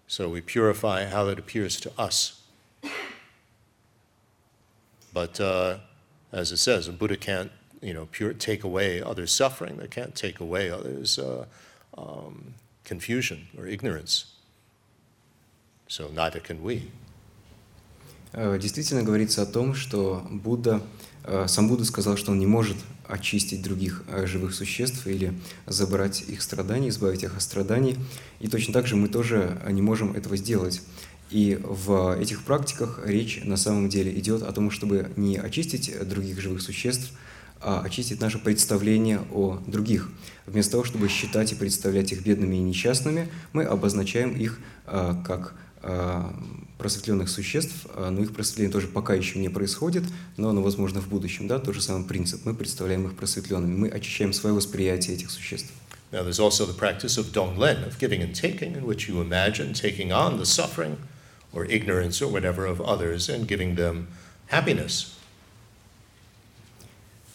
So 0.09 0.29
we 0.29 0.41
purify 0.41 1.07
how 1.07 1.29
it 1.29 1.39
appears 1.39 1.79
to 1.81 1.93
us. 1.99 2.43
But 5.17 5.41
uh, 5.41 5.79
as 6.31 6.53
it 6.53 6.59
says, 6.59 6.89
a 6.89 6.93
Buddha 6.93 7.17
can't, 7.17 7.51
you 7.81 7.95
know, 7.95 8.07
pure, 8.13 8.35
take 8.35 8.65
away 8.65 9.01
others' 9.01 9.33
suffering. 9.33 9.79
They 9.79 9.89
can't 9.89 10.15
take 10.15 10.41
away 10.41 10.69
others' 10.69 11.19
uh, 11.19 11.47
um, 11.97 12.53
confusion 12.85 13.49
or 13.57 13.67
ignorance. 13.67 14.27
So 15.89 16.11
neither 16.15 16.41
can 16.41 16.63
we. 16.63 16.91
Э, 18.35 18.59
Действительно 18.59 19.03
говорится 19.03 19.41
о 19.41 19.47
том, 19.47 19.75
что 19.75 20.23
Будда, 20.31 20.83
э, 21.25 21.47
сам 21.49 21.69
Будда 21.69 21.87
сказал, 21.87 22.19
что 22.19 22.33
он 22.33 22.39
не 22.39 22.47
может 22.47 22.77
очистить 23.09 23.63
других 23.63 24.03
э, 24.09 24.27
живых 24.27 24.55
существ 24.55 25.07
или 25.07 25.33
забрать 25.67 26.21
их 26.29 26.43
страдания, 26.43 26.91
избавить 26.91 27.23
их 27.23 27.35
от 27.35 27.43
страданий. 27.43 27.97
И 28.41 28.49
точно 28.49 28.75
так 28.75 28.87
же 28.87 28.97
мы 28.97 29.09
тоже 29.09 29.63
не 29.71 29.81
можем 29.81 30.13
этого 30.15 30.37
сделать. 30.37 30.83
И 31.31 31.59
в 31.63 32.17
этих 32.19 32.45
практиках 32.45 33.01
речь 33.05 33.41
на 33.43 33.57
самом 33.57 33.89
деле 33.89 34.17
идет 34.19 34.43
о 34.43 34.53
том, 34.53 34.71
чтобы 34.71 35.11
не 35.17 35.37
очистить 35.39 35.93
других 36.09 36.41
живых 36.41 36.63
существ, 36.63 37.13
а 37.61 37.81
очистить 37.81 38.21
наше 38.21 38.39
представление 38.39 39.23
о 39.33 39.59
других. 39.67 40.11
Вместо 40.47 40.73
того, 40.73 40.85
чтобы 40.85 41.09
считать 41.09 41.53
и 41.53 41.55
представлять 41.57 42.13
их 42.13 42.23
бедными 42.23 42.57
и 42.57 42.61
несчастными, 42.61 43.29
мы 43.53 43.65
обозначаем 43.65 44.37
их 44.37 44.61
э, 44.87 45.15
как 45.25 45.55
э, 45.83 46.23
просветленных 46.79 47.29
существ, 47.29 47.87
э, 47.95 48.11
но 48.11 48.23
их 48.23 48.33
просветление 48.35 48.71
тоже 48.71 48.87
пока 48.87 49.15
еще 49.15 49.39
не 49.41 49.49
происходит, 49.49 50.05
но 50.37 50.51
оно 50.51 50.63
возможно 50.63 51.01
в 51.01 51.09
будущем. 51.09 51.49
Да? 51.49 51.59
Тот 51.59 51.75
же 51.75 51.83
самый 51.83 52.07
принцип. 52.07 52.45
Мы 52.45 52.55
представляем 52.55 53.07
их 53.07 53.17
просветленными, 53.17 53.77
мы 53.77 53.89
очищаем 53.89 54.33
свое 54.33 54.55
восприятие 54.55 55.17
этих 55.17 55.31
существ. 55.31 55.73
Now, 56.13 56.23
there's 56.23 56.39
also 56.39 56.65
the 56.65 56.79
practice 56.79 57.19
of 57.19 57.33
donglen, 57.33 57.85
of 57.85 57.99
giving 57.99 58.23
and 58.23 58.33
taking, 58.33 58.77
in 58.77 58.87
which 58.87 59.09
you 59.09 59.21
imagine 59.21 59.73
taking 59.73 60.13
on 60.13 60.39
the 60.39 60.47
suffering 60.47 60.99
or 61.57 61.65
ignorance 61.65 62.21
or 62.21 62.29
whatever 62.29 62.67
of 62.67 62.81
others 62.81 63.29
and 63.29 63.49
giving 63.49 63.75
them 63.77 64.07
happiness. 64.49 65.13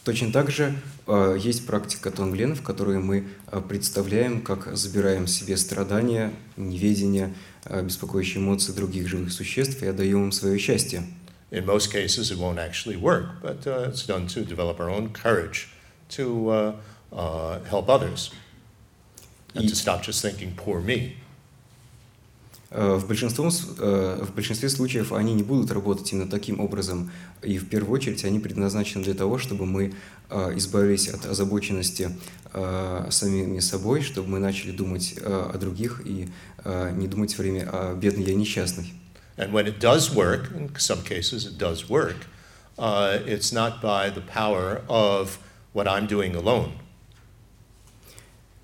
Точно 0.04 0.32
так 0.32 0.50
же 0.50 0.76
э, 1.06 1.38
есть 1.40 1.68
практика 1.68 2.10
тонглен, 2.10 2.56
в 2.56 2.64
которой 2.64 2.98
мы 2.98 3.28
э, 3.52 3.62
представляем, 3.62 4.42
как 4.42 4.76
забираем 4.76 5.28
себе 5.28 5.58
страдания, 5.58 6.34
неведение, 6.58 7.36
э, 7.66 7.84
беспокоящие 7.84 8.44
эмоции 8.44 8.72
других 8.72 9.08
живых 9.08 9.32
существ 9.32 9.84
и 9.84 9.88
отдаем 9.88 10.26
им 10.26 10.32
свое 10.32 10.58
счастье. 10.58 11.04
In 11.52 11.66
most 11.66 11.92
cases, 11.92 12.32
it 12.32 12.38
won't 12.40 12.58
actually 12.58 12.96
work, 12.96 13.42
but 13.44 13.68
uh, 13.68 13.90
it's 13.90 14.06
done 14.08 14.26
to 14.28 14.46
develop 14.46 14.80
our 14.80 14.90
own 14.90 15.10
courage 15.10 15.68
to 16.10 16.50
uh, 16.50 16.76
uh, 17.12 17.60
help 17.70 17.90
others 17.90 18.32
and 19.54 19.68
to 19.68 19.76
stop 19.76 20.02
just 20.02 20.22
thinking, 20.22 20.54
poor 20.56 20.80
me. 20.80 21.18
Э, 22.72 22.96
В, 22.96 23.06
большинстве, 23.06 23.50
э, 23.80 24.24
в 24.24 24.34
большинстве 24.34 24.70
случаев 24.70 25.12
они 25.12 25.34
не 25.34 25.44
будут 25.44 25.72
работать 25.72 26.12
именно 26.14 26.30
таким 26.30 26.62
образом. 26.62 27.12
И 27.42 27.58
в 27.58 27.68
первую 27.68 27.94
очередь 27.94 28.24
они 28.24 28.40
предназначены 28.40 29.04
для 29.04 29.14
того, 29.14 29.38
чтобы 29.38 29.66
мы 29.66 29.94
э, 30.30 30.58
избавились 30.58 31.10
от 31.10 31.26
озабоченности 31.26 32.18
самими 33.10 33.60
собой, 33.60 34.02
чтобы 34.02 34.28
мы 34.28 34.40
начали 34.40 34.72
думать 34.72 35.16
о 35.24 35.58
других 35.58 36.02
и 36.04 36.28
не 36.66 37.08
думать 37.08 37.32
все 37.32 37.44
время 37.44 37.70
о 37.72 37.96
бедный 37.96 38.26
я 38.26 38.36
несчастный. 38.36 38.94
And 39.38 39.54
when 39.54 39.68
it 39.68 39.80
does 39.80 40.14
work, 40.14 40.52
in 40.54 40.70
some 40.78 41.02
cases 41.02 41.46
it 41.46 41.58
does 41.58 41.90
work, 41.90 42.18
uh, 42.78 43.20
it's 43.26 43.54
not 43.54 43.82
by 43.82 44.10
the 44.10 44.22
power 44.22 44.82
of 44.90 45.40
what 45.72 45.88
I'm 45.88 46.08
doing 46.08 46.36
alone. 46.36 46.74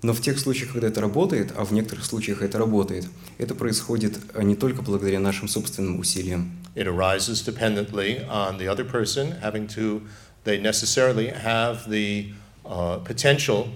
Но 0.03 0.11
в 0.13 0.21
тех 0.21 0.37
случаях, 0.37 0.73
когда 0.73 0.89
это 0.89 0.99
работает, 0.99 1.53
а 1.55 1.63
в 1.63 1.71
некоторых 1.71 2.03
случаях 2.03 2.41
это 2.41 2.57
работает, 2.57 3.07
это 3.37 3.55
происходит 3.55 4.17
э, 4.33 4.43
не 4.43 4.55
только 4.55 4.81
благодаря 4.81 5.19
нашим 5.19 5.47
собственным 5.47 5.99
усилиям. 5.99 6.51
It 6.75 6.87
arises 6.87 7.41
dependently 7.41 8.27
on 8.27 8.57
the 8.57 8.67
other 8.67 8.83
person 8.83 9.39
having 9.41 9.67
to, 9.69 10.01
they 10.43 10.59
necessarily 10.59 11.27
have 11.27 11.89
the 11.89 12.33
uh, 12.65 12.97
potential 12.97 13.69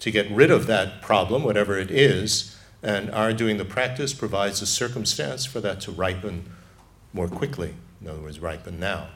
to 0.00 0.10
get 0.10 0.28
rid 0.32 0.50
of 0.50 0.66
that 0.66 1.00
problem, 1.00 1.44
whatever 1.44 1.78
it 1.78 1.92
is, 1.92 2.56
and 2.82 3.08
our 3.10 3.32
doing 3.32 3.58
the 3.58 3.64
practice 3.64 4.12
provides 4.12 4.60
a 4.62 4.66
circumstance 4.66 5.46
for 5.46 5.60
that 5.60 5.80
to 5.82 5.92
ripen 5.92 6.44
more 7.12 7.28
quickly. 7.28 7.74
In 8.00 8.08
other 8.08 8.20
words, 8.20 8.40
ripen 8.40 8.80
now. 8.80 9.08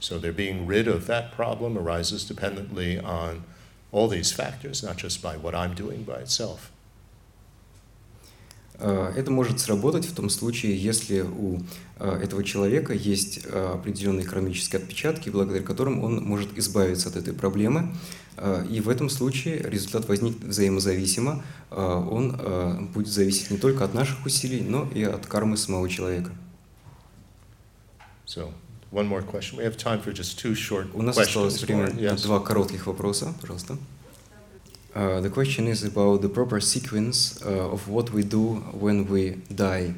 So 0.00 0.18
their 0.18 0.32
being 0.32 0.66
rid 0.66 0.88
of 0.88 1.06
that 1.06 1.32
problem 1.32 1.78
arises 1.78 2.24
dependently 2.24 2.98
on 2.98 3.44
all 3.93 4.09
these 4.09 4.31
factors, 4.31 4.83
not 4.83 4.97
just 4.97 5.21
by 5.21 5.37
what 5.37 5.53
I'm 5.55 5.73
doing 5.75 6.03
by 6.03 6.21
itself. 6.21 6.71
Э, 8.79 9.13
Это 9.15 9.31
может 9.31 9.59
сработать 9.59 10.05
в 10.05 10.13
том 10.13 10.29
случае, 10.29 10.75
если 10.75 11.21
у 11.21 11.61
э, 11.99 12.19
этого 12.23 12.43
человека 12.43 12.93
есть 12.93 13.41
э, 13.45 13.73
определенные 13.75 14.25
кармические 14.25 14.81
отпечатки, 14.81 15.29
благодаря 15.29 15.63
которым 15.63 16.03
он 16.03 16.23
может 16.23 16.57
избавиться 16.57 17.09
от 17.09 17.15
этой 17.15 17.33
проблемы. 17.33 17.95
И 18.71 18.81
в 18.81 18.89
этом 18.89 19.11
случае 19.11 19.59
результат 19.59 20.07
возникнет 20.07 20.43
взаимозависимо. 20.43 21.43
Он 21.69 22.89
будет 22.91 23.07
зависеть 23.07 23.51
не 23.51 23.59
только 23.59 23.85
от 23.85 23.93
наших 23.93 24.25
усилий, 24.25 24.61
но 24.61 24.89
и 24.91 25.03
от 25.03 25.27
кармы 25.27 25.55
самого 25.55 25.87
человека. 25.87 26.31
So, 28.25 28.51
one 28.92 29.06
more 29.06 29.22
question. 29.22 29.58
We 29.58 29.64
have 29.64 29.76
time 29.76 30.00
for 30.00 30.12
just 30.12 30.38
two 30.38 30.54
short 30.54 30.86
У 30.94 31.02
нас 31.02 31.16
осталось 31.18 31.58
questions. 31.58 31.66
время 31.66 31.86
more. 31.86 31.94
на 31.94 32.00
Yes. 32.14 32.22
два 32.22 32.40
коротких 32.40 32.86
вопроса, 32.86 33.34
пожалуйста. 33.40 33.76
Uh, 34.94 35.20
the 35.20 35.30
question 35.30 35.66
is 35.68 35.84
about 35.84 36.22
the 36.22 36.28
proper 36.28 36.60
sequence 36.60 37.40
uh, 37.44 37.72
of 37.72 37.88
what 37.88 38.10
we 38.12 38.22
do 38.22 38.56
when 38.72 39.06
we 39.08 39.36
die. 39.54 39.94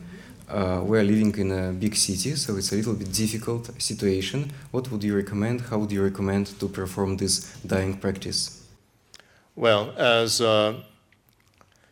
Uh, 0.49 0.83
we 0.85 0.99
are 0.99 1.05
living 1.05 1.33
in 1.39 1.53
a 1.53 1.73
big 1.73 1.95
city, 1.95 2.35
so 2.35 2.57
it's 2.57 2.73
a 2.73 2.75
little 2.75 2.95
bit 2.95 3.13
difficult 3.13 3.71
situation. 3.81 4.51
What 4.73 4.91
would 4.91 5.05
you 5.05 5.15
recommend? 5.15 5.61
How 5.71 5.79
would 5.79 5.93
you 5.93 6.03
recommend 6.03 6.59
to 6.59 6.69
perform 6.69 7.17
this 7.19 7.57
dying 7.65 7.97
practice? 7.99 8.61
Well, 9.55 9.93
as 9.97 10.41
uh, 10.41 10.75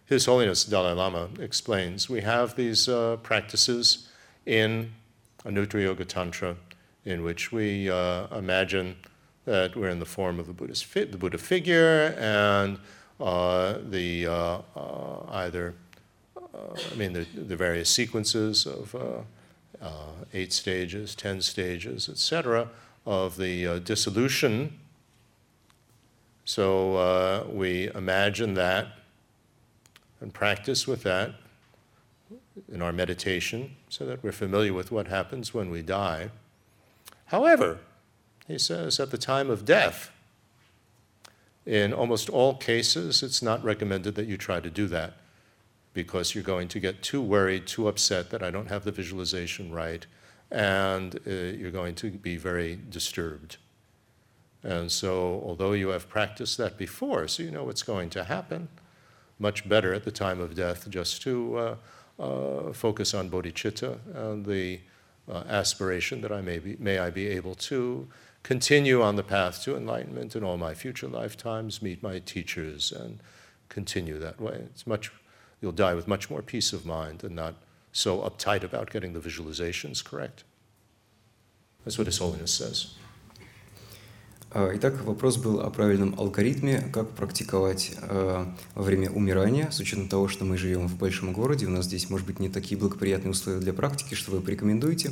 His 0.06 0.26
Holiness 0.26 0.64
Dalai 0.64 0.92
Lama 0.94 1.28
explains, 1.38 2.10
we 2.10 2.22
have 2.22 2.56
these 2.56 2.88
uh, 2.88 3.16
practices 3.22 4.08
in 4.44 4.90
Anuttara 5.44 5.82
Yoga 5.82 6.04
Tantra 6.04 6.56
in 7.05 7.23
which 7.23 7.51
we 7.51 7.89
uh, 7.89 8.27
imagine 8.35 8.95
that 9.45 9.75
we're 9.75 9.89
in 9.89 9.99
the 9.99 10.05
form 10.05 10.39
of 10.39 10.47
the 10.47 10.53
Buddhist 10.53 10.85
fi- 10.85 11.05
the 11.05 11.17
Buddha 11.17 11.37
figure 11.37 12.15
and 12.17 12.79
uh, 13.19 13.77
the 13.89 14.27
uh, 14.27 14.59
uh, 14.75 15.25
either 15.31 15.73
uh, 16.37 16.75
I 16.91 16.95
mean 16.95 17.13
the, 17.13 17.25
the 17.35 17.55
various 17.55 17.89
sequences 17.89 18.65
of 18.65 18.95
uh, 18.95 19.87
eight 20.33 20.53
stages, 20.53 21.13
ten 21.13 21.41
stages, 21.41 22.09
etc., 22.09 22.69
of 23.05 23.35
the 23.37 23.81
dissolution 23.81 24.79
So 26.45 27.45
we 27.51 27.89
imagine 27.93 28.53
that 28.53 28.87
and 30.23 30.33
practice 30.33 30.87
with 30.87 31.03
that 31.03 31.33
in 32.71 32.81
our 32.81 32.93
meditation 32.93 33.75
so 33.89 34.05
that 34.05 34.23
we're 34.23 34.31
familiar 34.31 34.73
with 34.73 34.89
what 34.89 35.07
happens 35.07 35.53
when 35.53 35.69
we 35.69 35.81
die. 35.81 36.29
However, 37.33 37.79
he 38.47 38.59
says 38.59 38.99
at 38.99 39.09
the 39.09 39.17
time 39.17 39.49
of 39.49 39.65
death, 39.65 40.11
in 41.65 41.91
almost 41.91 42.29
all 42.29 42.53
cases, 42.53 43.23
it's 43.23 43.41
not 43.41 43.63
recommended 43.63 44.13
that 44.13 44.27
you 44.27 44.37
try 44.37 44.59
to 44.59 44.69
do 44.69 44.85
that 44.89 45.15
because 45.95 46.35
you're 46.35 46.43
going 46.43 46.67
to 46.67 46.79
get 46.79 47.01
too 47.01 47.23
worried, 47.23 47.65
too 47.65 47.87
upset 47.87 48.29
that 48.29 48.43
I 48.43 48.51
don't 48.51 48.69
have 48.69 48.83
the 48.83 48.91
visualization 48.91 49.71
right, 49.71 50.05
and 50.51 51.19
uh, 51.25 51.31
you're 51.31 51.71
going 51.71 51.95
to 51.95 52.11
be 52.11 52.37
very 52.37 52.77
disturbed. 52.91 53.57
And 54.61 54.91
so, 54.91 55.41
although 55.43 55.71
you 55.71 55.87
have 55.87 56.07
practiced 56.07 56.59
that 56.59 56.77
before, 56.77 57.27
so 57.27 57.41
you 57.41 57.49
know 57.49 57.63
what's 57.63 57.81
going 57.81 58.11
to 58.11 58.25
happen, 58.25 58.67
much 59.39 59.67
better 59.67 59.91
at 59.91 60.03
the 60.03 60.11
time 60.11 60.39
of 60.39 60.53
death 60.53 60.87
just 60.87 61.23
to 61.23 61.57
uh, 61.57 61.75
uh, 62.19 62.73
focus 62.73 63.15
on 63.15 63.31
bodhicitta 63.31 63.97
and 64.13 64.45
the 64.45 64.81
uh, 65.31 65.43
aspiration 65.47 66.21
that 66.21 66.31
I 66.31 66.41
may, 66.41 66.59
be, 66.59 66.75
may 66.79 66.99
I 66.99 67.09
be 67.09 67.27
able 67.27 67.55
to 67.55 68.07
continue 68.43 69.01
on 69.01 69.15
the 69.15 69.23
path 69.23 69.63
to 69.63 69.75
enlightenment 69.75 70.35
in 70.35 70.43
all 70.43 70.57
my 70.57 70.73
future 70.73 71.07
lifetimes, 71.07 71.81
meet 71.81 72.03
my 72.03 72.19
teachers, 72.19 72.91
and 72.91 73.19
continue 73.69 74.19
that 74.19 74.39
way. 74.39 74.63
It's 74.71 74.85
much, 74.85 75.11
you'll 75.61 75.71
die 75.71 75.93
with 75.93 76.07
much 76.07 76.29
more 76.29 76.41
peace 76.41 76.73
of 76.73 76.85
mind 76.85 77.23
and 77.23 77.35
not 77.35 77.55
so 77.91 78.19
uptight 78.19 78.63
about 78.63 78.89
getting 78.89 79.13
the 79.13 79.19
visualizations 79.19 80.03
correct. 80.03 80.43
That's 81.85 81.97
what 81.97 82.07
His 82.07 82.17
Holiness 82.17 82.51
says. 82.51 82.93
Итак, 84.55 85.03
вопрос 85.03 85.37
был 85.37 85.61
о 85.61 85.71
правильном 85.71 86.13
алгоритме, 86.15 86.87
как 86.93 87.09
практиковать 87.09 87.93
э, 87.99 88.45
во 88.75 88.83
время 88.83 89.09
умирания, 89.09 89.71
с 89.71 89.79
учетом 89.79 90.07
того, 90.07 90.27
что 90.27 90.45
мы 90.45 90.59
живем 90.59 90.87
в 90.87 90.95
большом 90.95 91.33
городе, 91.33 91.65
у 91.65 91.71
нас 91.71 91.85
здесь, 91.85 92.07
может 92.11 92.27
быть, 92.27 92.39
не 92.39 92.49
такие 92.49 92.79
благоприятные 92.79 93.31
условия 93.31 93.59
для 93.59 93.73
практики, 93.73 94.13
что 94.13 94.29
вы 94.29 94.41
порекомендуете. 94.41 95.11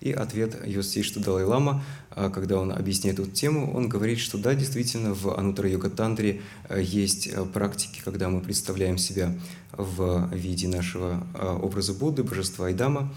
И 0.00 0.10
ответ 0.10 0.66
Йосейшта 0.66 1.20
Далай-Лама, 1.20 1.84
э, 2.16 2.30
когда 2.32 2.58
он 2.58 2.72
объясняет 2.72 3.18
эту 3.18 3.30
тему, 3.30 3.70
он 3.76 3.90
говорит, 3.90 4.20
что 4.20 4.38
да, 4.38 4.54
действительно, 4.54 5.12
в 5.12 5.38
Анутара 5.38 5.68
Йога 5.68 5.90
Тантре 5.90 6.40
э, 6.70 6.80
есть 6.82 7.28
практики, 7.52 8.00
когда 8.02 8.30
мы 8.30 8.40
представляем 8.40 8.96
себя 8.96 9.34
в 9.72 10.34
виде 10.34 10.66
нашего 10.66 11.26
образа 11.60 11.92
Будды, 11.92 12.22
божества 12.22 12.68
Айдама, 12.68 13.12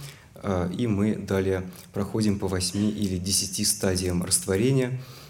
и 0.77 0.85
мы 0.87 1.15
далее 1.15 1.63
проходим 1.93 2.39
по 2.39 2.47
восьми 2.47 2.89
или 2.89 3.17
десяти 3.17 3.63
стадиям 3.63 4.21
растворения– 4.21 4.99
Э, 5.11 5.20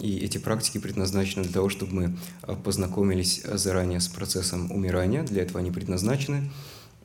и 0.00 0.18
эти 0.18 0.38
практики 0.38 0.78
предназначены 0.78 1.44
для 1.44 1.52
того, 1.52 1.68
чтобы 1.68 1.94
мы 1.94 2.16
э, 2.42 2.56
познакомились 2.56 3.42
заранее 3.44 4.00
с 4.00 4.08
процессом 4.08 4.72
умирания. 4.72 5.22
Для 5.24 5.42
этого 5.42 5.60
они 5.60 5.70
предназначены. 5.70 6.50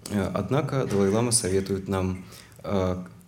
Э, 0.10 0.32
однако 0.34 0.86
Далай-Лама 0.86 1.32
советует 1.32 1.88
нам 1.88 2.24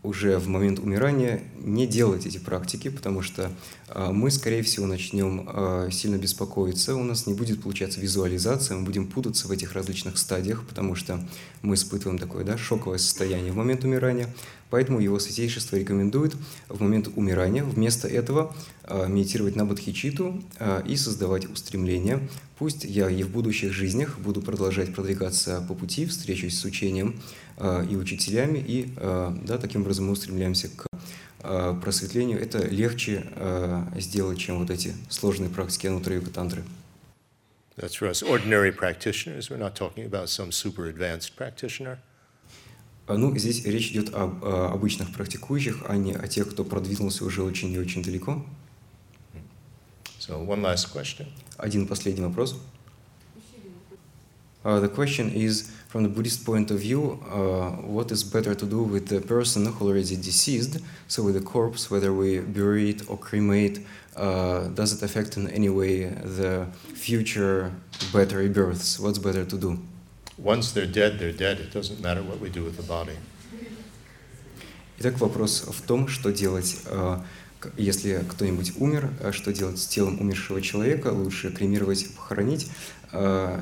уже 0.04 0.38
в 0.38 0.48
момент 0.50 0.80
умирания 0.80 1.42
не 1.60 1.88
делать 1.88 2.26
эти 2.26 2.38
практики, 2.38 2.90
потому 2.90 3.22
что 3.22 3.52
а, 3.88 4.12
мы, 4.12 4.32
скорее 4.32 4.62
всего, 4.62 4.86
начнем 4.86 5.48
а, 5.48 5.90
сильно 5.92 6.18
беспокоиться, 6.18 6.96
у 6.96 7.04
нас 7.04 7.26
не 7.26 7.34
будет 7.34 7.62
получаться 7.64 8.02
визуализация, 8.02 8.78
мы 8.78 8.84
будем 8.84 9.08
путаться 9.08 9.48
в 9.48 9.52
этих 9.52 9.72
различных 9.72 10.18
стадиях, 10.18 10.68
потому 10.68 10.96
что 10.96 11.26
мы 11.62 11.76
испытываем 11.76 12.20
такое 12.20 12.44
да, 12.44 12.58
шоковое 12.58 12.98
состояние 12.98 13.54
в 13.54 13.56
момент 13.56 13.86
умирания. 13.86 14.28
Поэтому 14.70 15.00
его 15.00 15.20
святейшество 15.20 15.76
рекомендует 15.76 16.36
в 16.68 16.82
момент 16.82 17.08
умирания 17.16 17.64
вместо 17.64 18.08
этого 18.08 18.54
а, 18.84 19.08
медитировать 19.08 19.56
на 19.56 19.66
бодхичиту 19.66 20.44
и 20.86 20.98
создавать 20.98 21.50
устремления. 21.50 22.20
Пусть 22.58 22.84
я 22.84 23.10
и 23.10 23.24
в 23.24 23.30
будущих 23.30 23.72
жизнях 23.72 24.20
буду 24.20 24.42
продолжать 24.42 24.94
продвигаться 24.94 25.64
по 25.68 25.76
пути, 25.76 26.06
встречусь 26.06 26.60
с 26.60 26.66
учением, 26.66 27.22
и 27.60 27.96
учителями, 27.96 28.60
и 28.60 28.94
э, 28.98 29.36
да, 29.44 29.58
таким 29.58 29.82
образом 29.82 30.06
мы 30.06 30.14
устремляемся 30.14 30.70
к 30.70 30.88
э, 31.44 31.76
просветлению. 31.82 32.42
Это 32.42 32.66
легче 32.66 33.26
сделать, 33.98 34.40
чем 34.40 34.60
вот 34.60 34.70
эти 34.70 34.94
сложные 35.10 35.50
практики 35.50 35.88
анутра 35.88 36.16
йога 36.16 36.32
тантры. 36.32 36.64
That's 37.76 37.96
for 37.96 38.08
us 38.08 38.22
ordinary 38.22 38.72
practitioners. 38.72 39.50
We're 39.50 39.58
not 39.58 39.76
talking 39.76 40.06
about 40.06 40.30
some 40.30 40.52
super 40.52 40.88
advanced 40.88 41.36
practitioner. 41.36 41.98
Ну, 43.08 43.38
здесь 43.38 43.66
речь 43.66 43.92
идет 43.92 44.14
об 44.14 44.46
обычных 44.46 45.12
практикующих, 45.12 45.84
а 45.88 45.98
не 45.98 46.14
о 46.14 46.28
тех, 46.28 46.50
кто 46.50 46.64
продвинулся 46.64 47.26
уже 47.26 47.44
очень 47.44 47.72
и 47.74 47.78
очень 47.78 48.02
далеко. 48.02 48.46
So 50.20 50.46
one 50.46 50.62
last 50.62 50.88
question. 50.94 51.28
Один 51.58 51.86
последний 51.86 52.24
вопрос. 52.24 52.56
Uh, 54.64 54.80
the 54.80 54.88
question 54.88 55.30
is, 55.34 55.70
from 55.94 56.02
the 56.02 56.10
Buddhist 56.10 56.44
point 56.44 56.72
of 56.72 56.80
view, 56.80 57.20
uh, 57.30 57.70
what 57.98 58.12
is 58.12 58.24
better 58.24 58.56
to 58.56 58.66
do 58.66 58.82
with 58.82 59.06
the 59.10 59.22
person 59.22 59.68
who 59.68 59.90
already 59.90 60.16
deceased, 60.16 60.80
so 61.08 61.22
with 61.22 61.36
the 61.36 61.46
corpse, 61.56 61.92
whether 61.92 62.12
we 62.12 62.40
bury 62.40 62.90
it 62.90 63.08
or 63.08 63.16
cremate, 63.16 63.78
uh, 64.16 64.70
does 64.70 64.92
it 64.96 65.04
affect 65.04 65.38
in 65.38 65.48
any 65.52 65.70
way 65.70 66.06
the 66.40 66.66
future 66.96 67.72
better 68.12 68.40
rebirths? 68.40 69.00
What's 69.00 69.20
better 69.20 69.46
to 69.46 69.56
do? 69.56 69.78
Once 70.40 70.72
they're 70.72 70.88
dead, 71.02 71.20
they're 71.20 71.38
dead. 71.46 71.60
It 71.60 71.72
doesn't 71.72 72.02
matter 72.02 72.24
what 72.24 72.40
we 72.40 72.50
do 72.50 72.64
with 72.64 72.76
the 72.76 72.88
body. 72.96 73.18
Итак, 74.98 75.20
вопрос 75.20 75.62
в 75.62 75.82
том, 75.84 76.08
что 76.08 76.32
делать, 76.32 76.76
если 77.78 78.26
кто-нибудь 78.28 78.74
умер, 78.80 79.12
что 79.32 79.54
делать 79.54 79.78
с 79.78 79.86
телом 79.86 80.20
умершего 80.20 80.60
человека, 80.60 81.10
лучше 81.10 81.52
кремировать, 81.52 82.16
похоронить, 82.16 82.72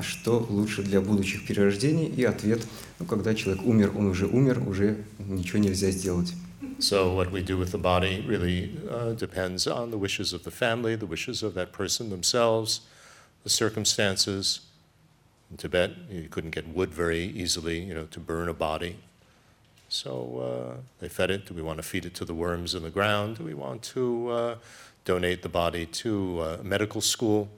что 0.02 0.46
лучше 0.48 0.82
для 0.82 1.00
будущих 1.00 1.46
перерождений, 1.46 2.06
и 2.06 2.24
ответ, 2.24 2.66
ну, 2.98 3.04
когда 3.04 3.34
человек 3.34 3.62
умер, 3.64 3.92
он 3.96 4.06
уже 4.06 4.26
умер, 4.26 4.62
уже 4.66 5.04
ничего 5.18 5.58
нельзя 5.58 5.90
сделать. 5.90 6.32
So 6.78 7.14
what 7.14 7.30
we 7.30 7.42
do 7.42 7.56
with 7.56 7.70
the 7.70 7.78
body 7.78 8.24
really 8.26 8.76
uh, 8.90 9.12
depends 9.12 9.68
on 9.68 9.90
the 9.90 9.98
wishes 9.98 10.32
of 10.32 10.42
the 10.42 10.50
family, 10.50 10.96
the 10.96 11.06
wishes 11.06 11.42
of 11.42 11.54
that 11.54 11.72
person 11.72 12.10
themselves, 12.10 12.80
the 13.44 13.50
circumstances. 13.50 14.60
In 15.50 15.58
Tibet, 15.58 15.90
you 16.10 16.28
couldn't 16.28 16.50
get 16.50 16.66
wood 16.66 16.92
very 16.92 17.24
easily, 17.24 17.78
you 17.78 17.94
know, 17.94 18.06
to 18.06 18.18
burn 18.18 18.48
a 18.48 18.54
body. 18.54 18.96
So 19.88 20.38
uh, 20.40 20.80
they 20.98 21.08
fed 21.08 21.30
it. 21.30 21.46
Do 21.46 21.54
we 21.54 21.62
want 21.62 21.76
to 21.76 21.82
feed 21.82 22.06
it 22.06 22.14
to 22.14 22.24
the 22.24 22.34
worms 22.34 22.74
in 22.74 22.82
the 22.82 22.90
ground? 22.90 23.36
Do 23.36 23.44
we 23.44 23.54
want 23.54 23.82
to 23.94 24.28
uh, 24.30 24.54
donate 25.04 25.42
the 25.42 25.48
body 25.50 25.86
to 25.86 26.42
a 26.42 26.62
medical 26.64 27.00
school? 27.00 27.48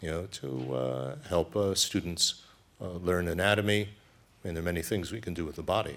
you 0.00 0.10
know, 0.10 0.26
to 0.40 0.74
uh, 0.74 1.16
help 1.28 1.56
uh, 1.56 1.74
students 1.74 2.42
uh, 2.80 2.98
learn 3.02 3.28
anatomy. 3.28 3.82
I 3.82 4.48
mean, 4.48 4.54
there 4.54 4.62
are 4.62 4.64
many 4.64 4.82
things 4.82 5.10
we 5.10 5.20
can 5.20 5.34
do 5.34 5.44
with 5.44 5.56
the 5.56 5.62
body. 5.62 5.96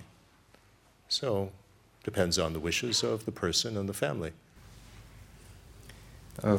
So, 1.09 1.51
depends 2.03 2.39
on 2.39 2.53
the 2.53 2.59
wishes 2.59 3.03
of 3.03 3.25
the 3.25 3.31
person 3.31 3.77
and 3.77 3.87
the 3.89 3.93
family. 3.93 4.33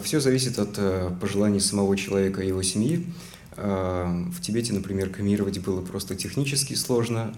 Все 0.03 0.19
зависит 0.19 0.59
от 0.59 0.75
пожеланий 1.21 1.61
самого 1.61 1.97
человека 1.97 2.43
и 2.43 2.49
его 2.49 2.63
семьи. 2.63 3.07
В 3.55 4.41
Тибете, 4.41 4.73
например, 4.73 5.09
кремировать 5.09 5.61
было 5.61 5.83
просто 5.83 6.17
технически 6.17 6.75
сложно, 6.75 7.33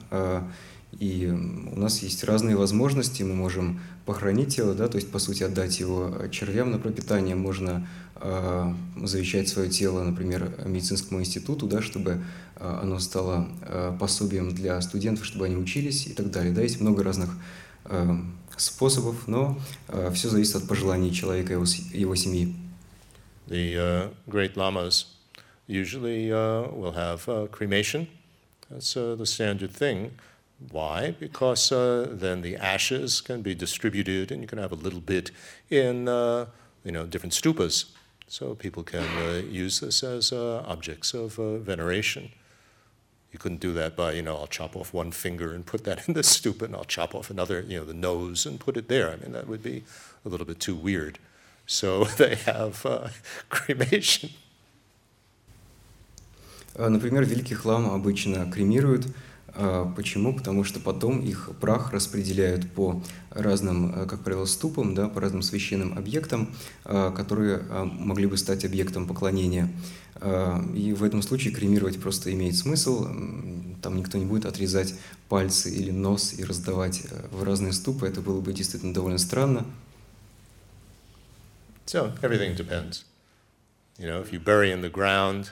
И 1.00 1.28
у 1.28 1.80
нас 1.80 2.02
есть 2.02 2.24
разные 2.24 2.56
возможности. 2.56 3.24
Мы 3.24 3.34
можем 3.34 3.82
похоронить 4.06 4.56
тело, 4.56 4.74
да, 4.74 4.88
то 4.88 4.98
есть, 4.98 5.12
по 5.12 5.20
сути, 5.20 5.44
отдать 5.44 5.80
его 5.80 6.28
червям 6.32 6.72
на 6.72 6.80
пропитание. 6.80 7.36
Можно 7.36 7.88
э, 8.16 8.74
завещать 9.04 9.50
свое 9.50 9.70
тело, 9.70 10.04
например, 10.04 10.52
медицинскому 10.66 11.20
институту, 11.20 11.68
да, 11.68 11.82
чтобы 11.82 12.22
э, 12.56 12.80
оно 12.82 13.00
стало 13.00 13.48
э, 13.62 13.98
пособием 14.00 14.54
для 14.54 14.80
студентов, 14.82 15.26
чтобы 15.26 15.46
они 15.46 15.56
учились 15.56 16.08
и 16.08 16.14
так 16.14 16.32
далее. 16.32 16.54
Да, 16.54 16.62
есть 16.62 16.80
много 16.80 17.04
разных 17.04 17.30
э, 17.86 18.16
способов, 18.58 19.28
но 19.28 19.60
э, 19.88 20.12
все 20.14 20.30
зависит 20.30 20.56
от 20.56 20.68
пожеланий 20.68 21.12
человека 21.12 21.54
и 21.54 21.56
его, 21.56 21.66
его 21.94 22.16
семьи. 22.16 22.56
The 23.48 23.76
uh, 23.76 24.10
great 24.28 24.56
lamas 24.56 25.06
usually 25.68 26.32
uh, 26.32 26.68
will 26.72 26.94
have 26.94 27.30
uh, 27.30 27.48
cremation. 27.48 28.08
That's 28.70 28.98
uh, 28.98 29.16
the 29.16 29.26
standard 29.26 29.72
thing. 29.72 30.12
Why? 30.69 31.13
Because 31.19 31.73
uh, 31.73 32.07
then 32.11 32.43
the 32.43 32.57
ashes 32.57 33.23
can 33.23 33.41
be 33.41 33.55
distributed, 33.55 34.31
and 34.31 34.43
you 34.43 34.47
can 34.47 34.59
have 34.59 34.73
a 34.73 34.77
little 34.77 35.01
bit 35.01 35.31
in 35.71 36.07
uh, 36.07 36.47
you 36.85 36.93
know 36.93 37.07
different 37.07 37.33
stupas, 37.33 37.87
so 38.29 38.55
people 38.55 38.83
can 38.83 39.07
uh, 39.17 39.43
use 39.51 39.81
this 39.81 40.03
as 40.03 40.33
uh, 40.33 40.63
objects 40.67 41.15
of 41.15 41.39
uh, 41.39 41.57
veneration. 41.57 42.31
You 43.33 43.39
couldn't 43.39 43.61
do 43.61 43.73
that 43.73 43.97
by 43.97 44.13
you 44.13 44.23
know 44.23 44.37
I'll 44.37 44.47
chop 44.47 44.77
off 44.77 44.93
one 44.93 45.13
finger 45.13 45.55
and 45.55 45.65
put 45.65 45.85
that 45.85 46.07
in 46.07 46.13
the 46.13 46.21
stupa, 46.21 46.63
and 46.63 46.77
I'll 46.77 46.85
chop 46.85 47.15
off 47.15 47.31
another 47.31 47.65
you 47.67 47.79
know 47.79 47.87
the 47.87 47.95
nose 47.95 48.45
and 48.45 48.61
put 48.61 48.77
it 48.77 48.89
there. 48.89 49.11
I 49.11 49.17
mean 49.17 49.33
that 49.33 49.49
would 49.49 49.63
be 49.63 49.85
a 50.27 50.29
little 50.29 50.47
bit 50.47 50.61
too 50.61 50.75
weird. 50.75 51.19
So 51.65 52.05
they 52.19 52.35
have 52.35 52.85
uh, 52.85 53.09
cremation. 53.49 54.31
Например, 56.77 57.25
великих 57.25 57.65
лам 57.65 57.91
обычно 57.91 58.51
кремируют 58.51 59.07
А, 59.07 59.34
Почему? 59.96 60.36
Потому 60.36 60.64
что 60.64 60.80
потом 60.80 61.22
их 61.22 61.50
прах 61.62 61.92
распределяют 61.94 62.70
по 62.72 63.02
разным, 63.36 63.94
э, 63.94 64.06
как 64.06 64.22
правило, 64.22 64.46
ступам, 64.46 64.96
да, 64.96 65.08
по 65.08 65.22
разным 65.22 65.42
священным 65.42 65.98
объектам, 65.98 66.54
а, 66.84 67.12
которые 67.12 67.62
а, 67.70 67.86
могли 67.86 68.28
бы 68.28 68.38
стать 68.38 68.66
объектом 68.66 69.08
поклонения. 69.08 69.72
А, 70.16 70.64
И 70.74 70.94
в 70.94 71.04
этом 71.04 71.22
случае 71.22 71.54
кремировать 71.54 72.00
просто 72.02 72.34
имеет 72.34 72.56
смысл. 72.56 73.08
Там 73.82 73.98
никто 73.98 74.18
не 74.18 74.26
будет 74.26 74.46
отрезать 74.46 74.96
пальцы 75.30 75.70
или 75.70 75.92
нос 75.92 76.34
и 76.38 76.44
раздавать 76.44 77.04
э, 77.10 77.28
в 77.32 77.44
разные 77.44 77.74
ступы. 77.74 78.08
Это 78.08 78.22
было 78.22 78.42
бы 78.42 78.54
действительно 78.54 78.94
довольно 78.94 79.20
странно. 79.20 79.66
So 81.86 82.12
everything 82.22 82.56
depends. 82.56 83.06
You 84.00 84.08
know, 84.08 84.22
if 84.22 84.34
you 84.34 84.40
bury 84.40 84.72
in 84.72 84.82
the 84.82 84.90
ground, 84.90 85.52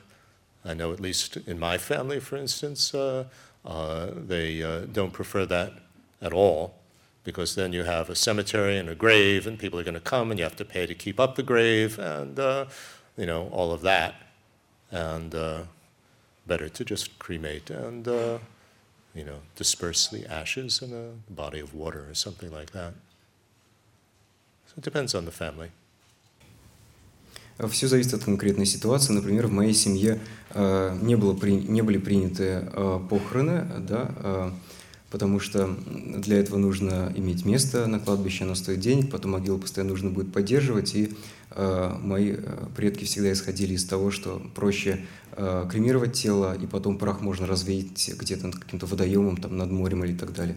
I 0.65 0.73
know 0.73 0.91
at 0.91 0.99
least 0.99 1.37
in 1.45 1.59
my 1.59 1.77
family, 1.77 2.19
for 2.19 2.37
instance, 2.37 2.93
uh, 2.93 3.25
uh, 3.64 4.08
they 4.14 4.62
uh, 4.62 4.80
don't 4.92 5.12
prefer 5.12 5.46
that 5.46 5.72
at 6.20 6.32
all 6.32 6.74
because 7.24 7.54
then 7.54 7.72
you 7.72 7.84
have 7.84 8.08
a 8.08 8.14
cemetery 8.14 8.78
and 8.78 8.88
a 8.88 8.94
grave, 8.94 9.46
and 9.46 9.58
people 9.58 9.78
are 9.78 9.84
going 9.84 9.92
to 9.94 10.00
come, 10.00 10.30
and 10.30 10.38
you 10.38 10.44
have 10.44 10.56
to 10.56 10.64
pay 10.64 10.86
to 10.86 10.94
keep 10.94 11.20
up 11.20 11.36
the 11.36 11.42
grave, 11.42 11.98
and 11.98 12.38
uh, 12.38 12.64
you 13.16 13.26
know 13.26 13.48
all 13.52 13.72
of 13.72 13.82
that. 13.82 14.14
And 14.90 15.34
uh, 15.34 15.64
better 16.48 16.68
to 16.70 16.84
just 16.84 17.18
cremate 17.18 17.68
and 17.68 18.08
uh, 18.08 18.38
you 19.14 19.22
know 19.22 19.40
disperse 19.54 20.08
the 20.08 20.26
ashes 20.26 20.82
in 20.82 20.90
a 20.94 21.32
body 21.42 21.60
of 21.60 21.74
water 21.74 22.06
or 22.08 22.14
something 22.14 22.50
like 22.50 22.70
that. 22.72 22.94
So 24.66 24.74
it 24.78 24.82
depends 24.82 25.14
on 25.14 25.24
the 25.26 25.30
family. 25.30 25.70
Все 27.70 27.88
зависит 27.88 28.14
от 28.14 28.24
конкретной 28.24 28.66
ситуации. 28.66 29.12
Например, 29.12 29.48
в 29.48 29.50
моей 29.50 29.74
семье 29.74 30.20
э, 30.41 30.41
не, 30.55 31.15
было 31.15 31.33
при- 31.33 31.51
не 31.51 31.81
были 31.81 31.97
приняты 31.97 32.67
э, 32.71 32.99
похороны, 33.09 33.65
да, 33.79 34.11
э, 34.17 34.51
потому 35.09 35.39
что 35.39 35.67
для 35.87 36.39
этого 36.39 36.57
нужно 36.57 37.11
иметь 37.15 37.45
место 37.45 37.85
на 37.87 37.99
кладбище, 37.99 38.45
оно 38.45 38.55
стоит 38.55 38.79
денег, 38.79 39.11
потом 39.11 39.31
могилу 39.31 39.59
постоянно 39.59 39.91
нужно 39.91 40.09
будет 40.09 40.33
поддерживать, 40.33 40.95
и 40.95 41.13
э, 41.51 41.95
мои 42.01 42.33
э, 42.37 42.65
предки 42.75 43.05
всегда 43.05 43.31
исходили 43.31 43.73
из 43.73 43.85
того, 43.85 44.11
что 44.11 44.41
проще 44.55 45.05
э, 45.33 45.67
кремировать 45.71 46.13
тело, 46.13 46.55
и 46.55 46.65
потом 46.65 46.97
прах 46.97 47.21
можно 47.21 47.45
развеять 47.45 48.11
где-то 48.19 48.47
над 48.47 48.55
каким-то 48.55 48.85
водоемом, 48.85 49.37
там, 49.37 49.57
над 49.57 49.71
морем 49.71 50.03
или 50.03 50.15
так 50.15 50.33
далее. 50.33 50.55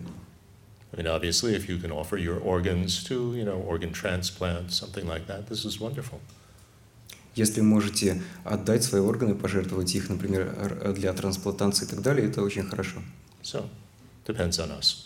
I 0.93 1.03
mean, 1.03 1.07
obviously, 1.09 1.55
if 1.55 1.69
you 1.69 1.79
can 1.79 1.91
offer 1.91 2.17
your 2.17 2.41
organs 2.41 3.05
to, 3.05 3.35
you 3.35 3.45
know, 3.45 3.63
organ 3.67 3.93
transplant, 3.93 4.73
something 4.73 5.07
like 5.07 5.27
that, 5.27 5.47
this 5.49 5.67
is 5.67 5.79
wonderful. 5.79 6.21
Если 7.36 7.62
можете 7.62 8.22
отдать 8.44 8.84
свои 8.84 9.02
органы, 9.02 9.36
пожертвовать 9.36 9.96
их, 9.96 10.10
например, 10.10 10.54
р- 10.58 10.94
для 10.94 11.14
трансплантации 11.14 11.86
и 11.86 11.88
так 11.88 12.02
далее, 12.02 12.28
это 12.28 12.42
очень 12.42 12.64
хорошо. 12.68 13.02
So, 13.42 13.70
depends 14.28 14.60
on 14.60 14.78
us. 14.78 15.06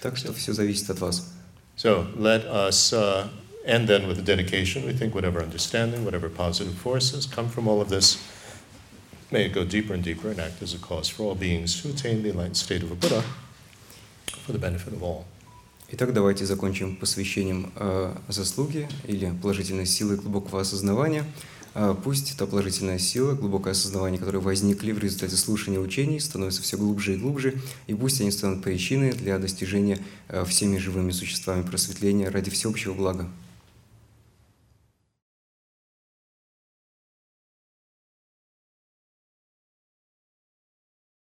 Так 0.00 0.16
что 0.16 0.32
все 0.32 0.52
зависит 0.52 0.88
от 0.90 1.00
вас. 1.00 1.30
So, 1.76 2.06
let 2.16 2.46
us 2.46 2.92
uh, 2.92 3.28
end 3.66 3.88
then 3.88 4.06
with 4.08 4.18
a 4.18 4.22
dedication. 4.22 4.86
We 4.86 4.92
think 4.94 5.14
whatever 5.14 5.42
understanding, 5.42 6.04
whatever 6.04 6.28
positive 6.30 6.74
forces 6.74 7.26
come 7.26 7.48
from 7.50 7.68
all 7.68 7.80
of 7.82 7.88
this, 7.88 8.16
may 9.30 9.46
it 9.46 9.52
go 9.52 9.64
deeper 9.64 9.92
and 9.92 10.02
deeper 10.02 10.30
and 10.30 10.38
act 10.40 10.62
as 10.62 10.72
a 10.74 10.78
cause 10.78 11.08
for 11.08 11.24
all 11.24 11.34
beings 11.34 11.82
to 11.82 11.90
attain 11.90 12.22
the 12.22 12.30
enlightened 12.30 12.56
state 12.56 12.82
of 12.82 12.90
a 12.90 12.94
Buddha 12.94 13.22
for 14.46 14.52
the 14.52 14.58
benefit 14.58 14.92
of 14.94 15.02
all. 15.02 15.26
Итак, 15.91 16.13
давайте 16.13 16.45
закончим 16.45 16.95
посвящением 16.95 17.71
э, 17.75 18.13
заслуги 18.27 18.87
или 19.07 19.33
положительной 19.41 19.87
силы 19.87 20.17
глубокого 20.17 20.61
осознавания. 20.61 21.25
Э, 21.73 21.95
пусть 22.03 22.37
та 22.37 22.45
положительная 22.45 22.99
сила, 22.99 23.33
глубокое 23.33 23.71
осознавание, 23.71 24.19
которые 24.19 24.39
возникли 24.39 24.91
в 24.91 24.99
результате 24.99 25.35
слушания 25.35 25.79
учений, 25.79 26.19
становятся 26.19 26.61
все 26.61 26.77
глубже 26.77 27.15
и 27.15 27.17
глубже, 27.17 27.55
и 27.87 27.95
пусть 27.95 28.21
они 28.21 28.29
станут 28.29 28.63
причиной 28.63 29.13
для 29.13 29.39
достижения 29.39 29.97
э, 30.27 30.45
всеми 30.45 30.77
живыми 30.77 31.09
существами 31.09 31.63
просветления 31.63 32.29
ради 32.29 32.51
всеобщего 32.51 32.93
блага. 32.93 33.27